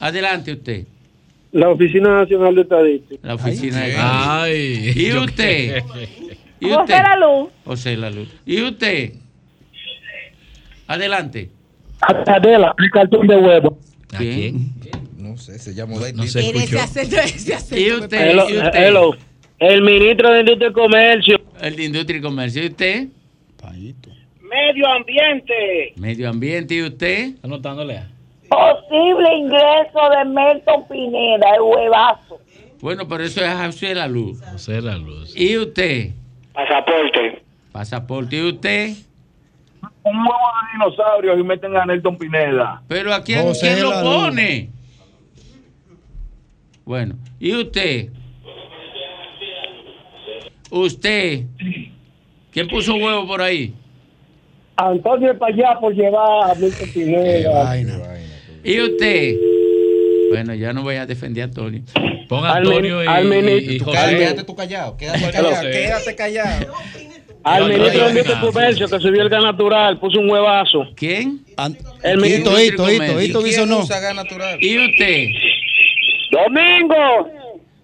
Adelante 0.00 0.52
usted. 0.52 0.86
La 1.52 1.70
Oficina 1.70 2.20
Nacional 2.20 2.54
de 2.54 2.60
Estadística. 2.62 3.26
La 3.26 3.34
oficina 3.34 3.80
de 3.80 3.94
Ay, 3.96 4.92
¿Y 4.94 5.12
usted? 5.12 5.82
¿Y 6.60 6.66
José 6.68 6.80
usted? 6.82 7.02
Laluz. 7.02 7.48
José 7.64 7.96
Laluz. 7.96 8.28
¿Y 8.44 8.62
usted? 8.62 9.12
Adelante. 10.86 11.50
Adela, 12.26 12.74
el 12.78 12.90
cartón 12.90 13.26
de 13.26 13.36
huevo. 13.36 13.78
¿A 14.14 14.18
quién? 14.18 14.72
No 15.16 15.36
sé, 15.36 15.58
se 15.58 15.74
llama 15.74 15.94
No 15.94 16.00
se 16.26 16.40
En 16.40 16.56
ese 16.56 16.60
escuchó. 16.62 16.80
acento, 16.80 17.16
ese 17.18 17.54
acento. 17.54 17.80
¿Y 17.84 17.92
usted? 17.92 18.34
¿Y 18.34 18.38
usted? 18.38 18.70
Hello. 18.74 19.10
El 19.58 19.82
ministro 19.82 20.30
de 20.30 20.40
Industria 20.40 20.68
y 20.68 20.72
Comercio. 20.72 21.40
El 21.60 21.76
de 21.76 21.84
Industria 21.84 22.18
y 22.18 22.22
Comercio. 22.22 22.62
¿Y 22.62 22.66
usted? 22.68 23.08
Medio 24.48 24.86
ambiente. 24.88 25.92
Medio 25.96 26.28
Ambiente. 26.28 26.74
¿Y 26.74 26.82
usted? 26.82 27.34
Anotándole. 27.42 28.02
Posible 28.48 29.34
ingreso 29.36 30.10
de 30.16 30.24
Melton 30.24 30.88
Pineda, 30.88 31.54
el 31.54 31.60
huevazo. 31.60 32.40
Bueno, 32.80 33.06
pero 33.06 33.24
eso 33.24 33.44
es 33.44 33.52
José 33.54 33.94
Laluz. 33.94 34.40
José 34.42 34.80
la 34.80 34.96
luz. 34.96 35.34
¿Y 35.36 35.58
usted? 35.58 36.10
Pasaporte. 36.54 37.42
Pasaporte. 37.72 38.36
¿Y 38.36 38.48
usted? 38.48 38.90
Un 40.04 40.16
huevo 40.16 40.32
de 40.32 40.72
dinosaurios 40.72 41.38
y 41.38 41.42
meten 41.42 41.76
a 41.76 41.84
Nelton 41.84 42.16
Pineda. 42.16 42.82
¿Pero 42.88 43.12
a 43.12 43.22
quién, 43.22 43.42
José 43.42 43.74
quién 43.74 43.82
lo 43.82 44.02
pone? 44.02 44.70
Bueno, 46.84 47.16
¿y 47.38 47.54
usted? 47.54 48.08
¿Usted? 50.70 51.44
¿Quién 52.50 52.68
puso 52.68 52.94
huevo 52.94 53.26
por 53.26 53.42
ahí? 53.42 53.74
Antonio 54.78 55.36
Payá 55.38 55.78
por 55.80 55.92
llevar 55.94 56.50
a 56.50 56.54
Nelton 56.54 56.88
Pineda. 56.90 57.76
¿Y 58.64 58.80
usted? 58.80 59.36
Bueno, 60.30 60.54
ya 60.54 60.72
no 60.72 60.82
voy 60.82 60.96
a 60.96 61.06
defender 61.06 61.42
a 61.42 61.44
Antonio. 61.46 61.82
Pon 62.28 62.44
Al 62.44 62.58
Antonio 62.58 63.02
y, 63.02 63.06
al 63.06 63.24
y- 63.24 63.28
ministro- 63.28 63.72
y 63.72 63.78
tú 63.78 63.84
José. 63.86 63.96
cállate, 63.96 64.18
Quédate 64.18 64.44
tú 64.44 64.54
callado, 64.56 64.96
quédate 64.96 65.30
callado, 65.32 65.62
quédate 65.70 66.14
callado. 66.16 66.72
Al 67.44 67.62
No, 67.62 67.68
ministro 67.68 67.98
no, 68.00 68.04
de 68.04 68.10
Industria 68.10 68.36
y 68.36 68.40
no. 68.44 68.52
Comercio 68.52 68.88
que 68.88 68.98
subió 69.00 69.22
el 69.22 69.28
gas 69.30 69.42
natural, 69.42 69.98
puso 69.98 70.20
un 70.20 70.28
huevazo. 70.30 70.84
¿Quién? 70.94 71.40
El 72.02 72.18
ministro 72.18 72.52
Hito, 72.60 72.74
Hito, 72.74 72.82
Comercio. 72.84 73.20
Hito 73.22 73.40
¿Y 73.40 73.44
dice 73.44 73.64
quién 73.64 73.72
usa 73.72 74.00
gas 74.00 74.14
natural? 74.14 74.58
¿Y 74.60 74.78
usted? 74.86 75.24
Domingo. 76.30 77.30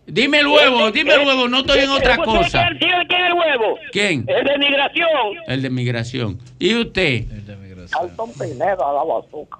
Dime 0.07 0.41
el 0.41 0.47
huevo, 0.47 0.91
dime 0.91 1.15
el 1.15 1.27
huevo, 1.27 1.49
no 1.49 1.61
estoy 1.61 1.81
en 1.81 1.91
otra 1.91 2.17
cosa. 2.19 2.69
¿Quién 2.79 2.93
el 2.93 3.33
huevo? 3.33 3.79
¿Quién? 3.91 4.25
El 4.29 4.45
de 4.45 4.59
migración. 4.59 5.09
El 5.47 5.63
de 5.63 5.71
migración. 5.71 6.39
¿Y 6.59 6.75
usted? 6.75 7.25
Alton 7.93 8.33
Pineda, 8.33 8.77
la 8.77 9.05
bazooka. 9.05 9.59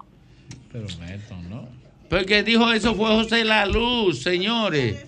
Pero 0.71 0.85
Melton, 0.99 1.49
¿no? 1.49 1.67
Porque 2.09 2.43
dijo 2.43 2.71
eso 2.71 2.93
fue 2.95 3.07
José 3.07 3.43
La 3.43 3.65
Luz, 3.65 4.21
señores. 4.21 5.05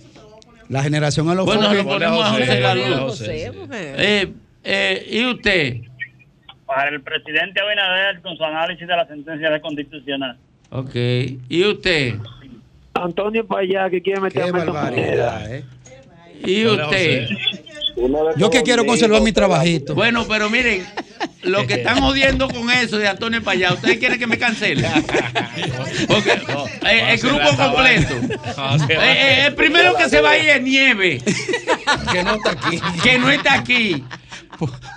La 0.70 0.82
generación 0.84 1.30
a 1.30 1.36
los 1.36 1.46
Bueno, 1.46 1.74
lo 1.74 1.84
ponemos 1.84 2.26
a 2.26 2.30
José 2.32 2.60
La 2.60 2.76
Luz. 2.76 3.22
Eh, 3.22 4.34
eh, 4.64 5.08
¿Y 5.10 5.26
usted? 5.26 5.78
Para 6.66 6.90
el 6.90 7.02
presidente 7.02 7.62
Abinader 7.62 8.22
con 8.22 8.36
su 8.36 8.44
análisis 8.44 8.88
de 8.88 8.96
la 8.96 9.08
sentencia 9.08 9.50
de 9.50 9.62
constitucional. 9.62 10.38
Ok. 10.70 10.96
¿Y 11.50 11.64
usted? 11.64 12.16
Antonio 13.04 13.46
Payá 13.48 13.90
que 13.90 14.02
quiere 14.02 14.22
meter 14.22 14.44
Qué 14.44 14.50
a 14.50 14.52
barbaridad. 14.52 15.56
¿eh? 15.56 15.64
¿Y 16.46 16.66
usted? 16.66 17.28
Yo 18.38 18.50
que 18.52 18.62
quiero 18.62 18.86
conservar 18.86 19.22
mi 19.22 19.32
trabajito. 19.32 19.96
Bueno, 19.96 20.26
pero 20.28 20.50
miren, 20.52 20.86
lo 21.42 21.66
que 21.66 21.76
están 21.76 22.00
jodiendo 22.00 22.48
con 22.48 22.70
eso 22.70 22.98
de 23.00 23.08
Antonio 23.08 23.42
Payá, 23.42 23.74
¿ustedes 23.74 23.98
quieren 23.98 24.20
que 24.20 24.28
me 24.28 24.38
cancele? 24.38 24.88
Porque 26.08 26.32
eh, 26.86 27.14
el 27.14 27.18
grupo 27.20 27.56
completo. 27.58 28.14
Eh, 28.88 28.98
eh, 29.00 29.44
el 29.48 29.56
primero 29.56 29.96
que 29.96 30.10
se 30.10 30.22
va 30.22 30.32
a 30.32 30.38
ir 30.38 30.50
es 30.50 30.62
Nieve. 30.62 31.22
Que 32.12 32.24
no 32.24 32.36
está 32.36 32.52
aquí. 32.52 32.80
Que 33.02 33.18
no 33.18 33.32
está 33.32 33.54
aquí. 33.56 34.04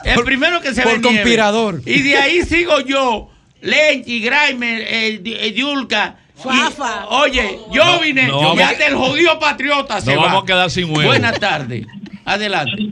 El 0.05 0.23
primero 0.25 0.61
que 0.61 0.75
se 0.75 0.83
va 0.83 0.91
por 0.91 0.95
es 0.97 1.01
Nieve. 1.01 1.17
conspirador. 1.17 1.83
Y 1.87 2.03
de 2.03 2.17
ahí 2.17 2.43
sigo 2.43 2.81
yo, 2.81 3.31
Lenchi, 3.63 4.21
Graimer, 4.21 4.83
el, 4.83 5.27
el 5.27 5.55
Yulka. 5.55 6.17
Fafa. 6.43 7.07
Y, 7.11 7.15
oye, 7.15 7.59
yo 7.73 7.83
vine 8.03 8.27
no 8.29 8.41
y 8.41 8.45
vamos- 8.45 8.61
hasta 8.63 8.87
el 8.87 8.95
jodido 8.95 9.39
patriota 9.39 10.01
se 10.01 10.15
Nos 10.15 10.23
va. 10.23 10.27
vamos 10.29 10.43
a 10.43 10.47
quedar 10.47 10.71
sin 10.71 10.91
huevo. 10.91 11.09
Buenas 11.09 11.39
tardes. 11.41 11.87
Adelante. 12.25 12.89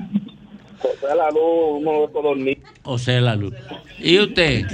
José 0.80 1.14
La 1.16 1.30
Luz, 1.30 1.80
uno 1.80 2.00
de 2.02 2.12
Codorní. 2.12 2.58
José 2.84 3.20
La 3.20 3.34
Luz. 3.34 3.52
¿Y 3.98 4.18
usted? 4.20 4.64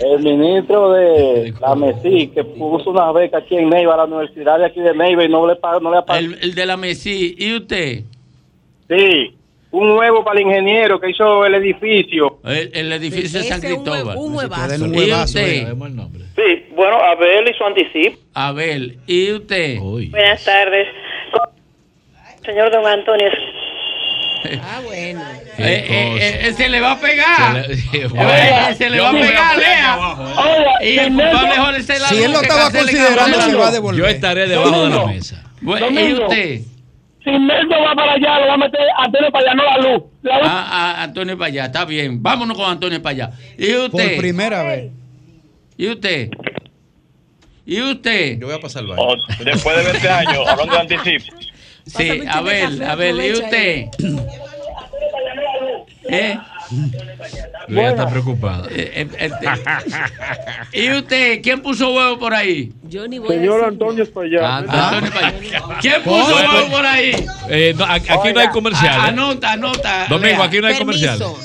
El 0.00 0.18
ministro 0.22 0.92
de 0.92 1.54
la 1.60 1.74
MESI 1.74 2.28
que 2.28 2.44
puso 2.44 2.90
una 2.90 3.12
beca 3.12 3.38
aquí 3.38 3.56
en 3.56 3.68
Neiva, 3.68 3.94
a 3.94 3.98
la 3.98 4.04
universidad 4.04 4.58
de 4.58 4.66
aquí 4.66 4.80
de 4.80 4.94
Neiva 4.94 5.24
y 5.24 5.28
no 5.28 5.46
le 5.46 5.56
paga, 5.56 5.80
no 5.80 5.90
le 5.90 5.98
ha 5.98 6.02
pagado. 6.04 6.24
El, 6.26 6.38
el 6.42 6.54
de 6.54 6.66
la 6.66 6.76
Messi. 6.76 7.34
¿Y 7.38 7.56
usted? 7.56 8.04
Sí, 8.88 9.34
un 9.72 9.88
nuevo 9.88 10.24
para 10.24 10.40
el 10.40 10.46
ingeniero 10.46 10.98
que 11.00 11.10
hizo 11.10 11.44
el 11.44 11.54
edificio. 11.56 12.38
El, 12.44 12.70
el 12.72 12.92
edificio 12.92 13.40
de 13.40 13.46
San 13.48 13.60
un 13.60 13.66
Cristóbal. 13.84 14.16
un 14.16 14.34
huevazo. 14.34 14.84
Un 14.84 14.94
¿Y 14.94 14.98
huevazo, 14.98 15.24
usted? 15.24 15.46
eh. 15.46 15.66
El 15.68 15.96
nombre. 15.96 16.24
Sí, 16.36 16.64
bueno, 16.74 16.96
Abel 17.02 17.48
y 17.48 17.54
su 17.54 17.64
anticipo. 17.64 18.18
Abel. 18.34 18.98
¿Y 19.06 19.32
usted? 19.32 19.78
Uy. 19.80 20.06
Buenas 20.08 20.44
tardes. 20.44 20.88
Señor 22.44 22.70
Don 22.70 22.86
Antonio, 22.86 23.26
Ah, 24.62 24.80
bueno. 24.84 25.20
Eh, 25.58 25.84
eh, 25.88 26.40
eh, 26.44 26.52
se 26.52 26.68
le 26.68 26.78
va 26.80 26.92
a 26.92 27.00
pegar. 27.00 27.64
Se 27.64 27.68
le- 27.68 27.74
Eh, 28.70 28.74
se 28.76 28.90
le 28.90 29.00
va 29.00 29.08
a 29.08 29.12
pegar, 29.12 29.58
Lea. 29.58 29.98
eh. 30.80 30.88
Y 30.94 30.98
el 30.98 31.12
culpable 31.14 31.78
es 31.78 31.86
Si 31.86 32.22
él 32.22 32.32
lo 32.32 32.40
estaba 32.42 32.70
considerando, 32.70 33.40
se 33.40 33.54
va 33.56 33.68
a 33.68 33.72
devolver. 33.72 34.00
Yo 34.00 34.06
estaré 34.06 34.46
debajo 34.46 34.84
de 34.84 34.90
la 34.94 35.06
mesa. 35.06 35.42
Bueno, 35.60 35.90
¿Y 35.90 36.12
usted? 36.12 36.60
Si 37.26 37.32
Nelson 37.32 37.82
va 37.84 37.92
para 37.96 38.12
allá, 38.12 38.38
lo 38.38 38.46
va 38.46 38.54
a 38.54 38.56
meter 38.56 38.80
Antonio 38.98 39.32
para 39.32 39.50
allá, 39.50 39.54
no 39.56 39.64
la 39.64 39.78
luz. 39.78 40.02
La 40.22 40.38
luz. 40.38 40.48
Ah, 40.48 40.68
ah, 40.70 41.02
Antonio 41.02 41.36
Payá, 41.36 41.64
está 41.64 41.84
bien. 41.84 42.22
Vámonos 42.22 42.56
con 42.56 42.70
Antonio 42.70 43.02
Payá. 43.02 43.32
¿Y 43.58 43.72
Por 43.72 43.86
usted? 43.86 44.16
primera 44.16 44.62
vez. 44.62 44.92
¿Y 45.76 45.88
usted? 45.88 46.30
¿Y 47.66 47.82
usted? 47.82 48.38
Yo 48.38 48.46
voy 48.46 48.54
a 48.54 48.60
pasar 48.60 48.82
el 48.82 48.90
baño. 48.90 49.02
Oh, 49.02 49.16
después 49.44 49.76
de 49.76 49.90
20 49.90 50.08
años, 50.08 50.46
hablando 50.46 50.74
de 50.74 50.80
anticipo. 50.82 51.36
Sí, 51.84 52.10
un 52.20 52.28
Abel, 52.28 52.78
café, 52.78 52.90
Abel, 52.92 53.20
¿y 53.24 53.32
usted? 53.32 53.86
¿Eh? 56.08 56.38
Ella 57.68 57.90
está 57.90 58.08
preocupada. 58.08 58.66
Eh, 58.70 59.08
eh, 59.18 59.30
eh, 59.30 59.30
¿Y 60.72 60.90
usted? 60.96 61.40
¿Quién 61.42 61.60
puso 61.62 61.92
huevo 61.94 62.18
por 62.18 62.34
ahí? 62.34 62.72
Yo 62.84 63.06
ni 63.08 63.18
voy 63.18 63.28
a 63.36 63.38
Señor 63.38 63.54
decir 63.56 63.68
Antonio 63.68 64.12
Payá. 64.12 64.56
Antonio 64.58 65.10
Payá. 65.12 65.34
¿Quién 65.80 66.02
puso 66.02 66.24
¿Cómo? 66.32 66.36
huevo 66.36 66.70
por 66.70 66.86
ahí? 66.86 67.26
Eh, 67.48 67.74
no, 67.76 67.84
aquí 67.84 68.06
aquí 68.10 68.32
no 68.32 68.40
hay 68.40 68.48
comercial. 68.48 68.94
Ah, 69.00 69.06
¿eh? 69.06 69.08
Anota, 69.08 69.52
anota. 69.52 70.06
Domingo, 70.08 70.42
aquí 70.42 70.60
no 70.60 70.66
hay 70.66 70.78
comercial. 70.78 71.18
Permiso. 71.18 71.38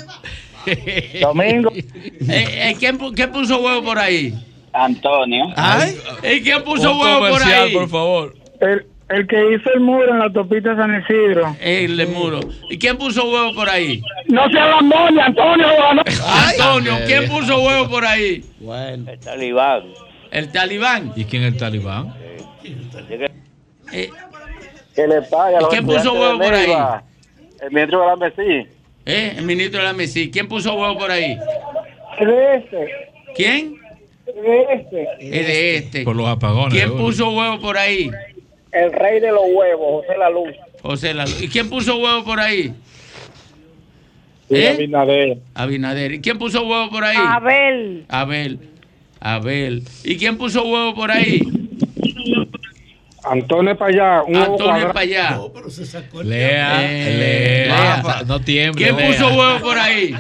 Domingo. 1.22 1.72
Eh, 2.30 2.70
eh, 2.70 2.76
¿quién, 2.80 3.00
pu- 3.00 3.14
quién 3.16 3.32
puso 3.32 3.60
huevo 3.60 3.84
por 3.84 3.98
ahí? 3.98 4.34
Antonio. 4.74 5.52
Ay, 5.56 5.98
¿Y 6.24 6.42
quién 6.42 6.64
puso 6.64 6.94
Un 6.94 7.00
huevo 7.02 7.20
por 7.20 7.30
comercial, 7.32 7.64
ahí? 7.64 7.74
por 7.74 7.90
favor. 7.90 8.36
El, 8.60 8.86
el 9.14 9.28
que 9.28 9.54
hizo 9.54 9.70
el 9.74 9.80
muro 9.82 10.10
en 10.12 10.20
la 10.20 10.26
autopista 10.26 10.76
San 10.76 11.02
Isidro. 11.02 11.56
El 11.60 11.98
de 11.98 12.06
muro. 12.06 12.40
¿Y 12.70 12.78
quién 12.78 12.98
puso 12.98 13.24
huevo 13.30 13.54
por 13.54 13.70
ahí? 13.70 14.02
No 14.28 14.50
se 14.50 14.58
hagan 14.60 14.92
Antonio. 15.20 15.68
No. 15.94 16.02
Antonio, 16.48 16.94
¿quién 17.06 17.28
puso 17.28 17.62
huevo 17.62 17.90
por 17.90 18.06
ahí? 18.06 18.44
El 18.62 19.20
talibán. 19.20 19.84
El 20.32 20.52
talibán. 20.52 21.14
¿Y 21.16 21.26
quién 21.26 21.44
es 21.44 21.54
el 21.54 21.58
talibán? 21.60 22.14
Eh, 23.92 24.10
Que 24.96 25.08
le 25.08 25.22
paga 25.24 25.60
¿Y 25.62 25.66
quién 25.66 25.86
puso 25.86 26.14
huevo 26.14 26.40
por 26.40 26.54
ahí? 26.54 26.72
El 27.62 27.72
ministro 27.72 28.02
de 28.02 28.08
la 28.08 28.16
MESI. 28.16 28.68
eh, 29.06 29.34
el 29.38 29.44
ministro 29.46 29.80
de 29.80 29.86
la 29.86 29.94
MESI. 29.94 30.32
¿Quién 30.32 30.48
puso 30.48 30.74
huevo 30.74 30.98
por 30.98 31.12
ahí? 31.12 31.38
De 32.20 32.56
este. 32.56 32.88
¿Quién? 33.36 33.76
De 34.26 34.64
este. 34.74 35.08
Es 35.20 35.48
de 35.48 35.76
este. 35.78 36.04
Por 36.04 36.16
los 36.16 36.28
apagones. 36.28 36.74
¿Quién 36.74 36.96
puso 36.98 37.30
huevo 37.32 37.60
por 37.60 37.78
ahí? 37.78 38.10
El 38.72 38.92
rey 38.94 39.20
de 39.20 39.32
los 39.32 39.42
huevos, 39.54 40.06
José 40.06 40.18
La 40.18 40.30
Luz. 40.30 40.50
José 40.82 41.14
La 41.14 41.26
¿Y 41.40 41.48
quién 41.50 41.70
puso 41.70 41.98
huevo 41.98 42.24
por 42.24 42.40
ahí? 42.40 42.74
Y 44.50 44.56
¿Eh? 44.58 44.70
Abinader. 44.70 45.38
Abinader. 45.54 46.12
¿Y 46.14 46.22
quién 46.22 46.38
puso 46.38 46.62
huevo 46.66 46.90
por 46.90 47.04
ahí? 47.04 47.18
Abel, 47.20 48.06
Abel. 48.10 48.60
Abel. 49.20 49.84
¿Y 50.04 50.18
quién 50.18 50.38
puso 50.38 50.64
huevo 50.64 50.94
por 50.96 51.12
ahí? 51.12 51.42
Antonio 53.24 53.78
Payá, 53.78 54.24
un 54.24 54.36
Antonio. 54.36 54.92
Payá. 54.94 55.40
pero 55.54 55.70
se 55.70 55.86
sacó 55.86 56.22
el 56.22 56.30
Lea, 56.30 56.82
Eh, 56.82 57.18
lea. 57.68 58.02
Lea. 58.04 58.24
No 58.26 58.40
tiemble. 58.42 58.84
¿Quién 58.84 58.98
lea. 58.98 59.08
puso 59.08 59.28
huevo 59.28 59.60
por 59.60 59.78
ahí? 59.78 60.12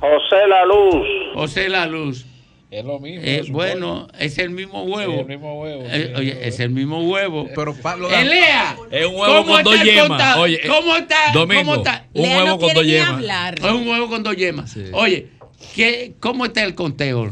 José 0.00 0.46
La 0.48 0.64
Luz. 0.64 1.06
José 1.34 1.68
La 1.68 1.86
Luz. 1.86 2.24
Es 2.68 2.84
lo 2.84 2.98
mismo. 2.98 3.24
Eh, 3.24 3.38
es 3.42 3.48
bueno, 3.50 4.08
es 4.18 4.38
el 4.38 4.50
mismo 4.50 4.82
huevo. 4.82 5.12
Sí, 5.14 5.18
el 5.20 5.26
mismo 5.26 5.60
huevo, 5.62 5.82
Eh, 5.86 6.06
sí. 6.14 6.20
oye, 6.20 6.48
es 6.48 6.58
el 6.60 6.70
mismo 6.70 7.08
huevo. 7.08 7.48
Pero 7.54 7.74
Pablo 7.74 8.10
Elea, 8.10 8.76
Es 8.90 9.06
un 9.06 9.14
huevo 9.14 9.34
¿cómo 9.36 9.52
con 9.54 9.62
dos 9.64 9.74
está 9.76 9.88
el 9.88 9.94
yemas. 10.02 10.36
Oye, 10.38 10.54
eh, 10.56 10.68
¿cómo 10.68 10.96
está? 10.96 11.16
Domingo, 11.32 11.60
¿Cómo 11.62 11.74
está? 11.76 12.06
un 12.12 12.22
Lea 12.22 12.38
no 12.38 12.44
huevo 12.44 12.58
con 12.58 12.66
quiere 12.66 12.74
dos 12.80 12.84
ni 12.86 12.92
yemas. 12.92 13.08
hablar. 13.10 13.54
Es 13.58 13.64
un 13.72 13.88
huevo 13.88 14.08
con 14.08 14.22
dos 14.24 14.36
yemas. 14.36 14.76
Oye, 14.92 15.28
¿qué, 15.76 16.14
¿cómo 16.18 16.44
está 16.44 16.64
el 16.64 16.74
conteo? 16.74 17.30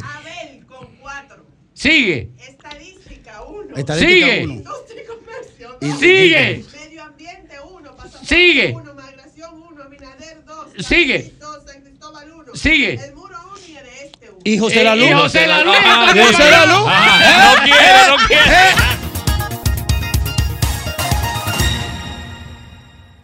Sigue. 1.72 2.30
Estadística 2.38 3.34
Sigue. 3.96 4.46
uno. 4.46 4.62
Y 5.80 5.90
Sigue. 5.92 6.64
Sigue. 6.64 6.64
Sigue. 8.24 8.74
Sigue. 10.78 11.18
Y 11.18 11.32
José 11.40 11.82
la 12.12 12.24
Luz. 12.24 12.60
Y 14.46 14.58
José 14.58 14.84
la 14.84 14.94
Luz. 14.94 15.06
Y 15.06 15.12
José 15.12 15.46
la 15.46 15.62
Luz. 15.62 15.74
Ajá, 16.86 17.54
no 17.56 17.62
quiere, 17.64 18.08
no 18.08 18.16
quiere. 18.26 18.94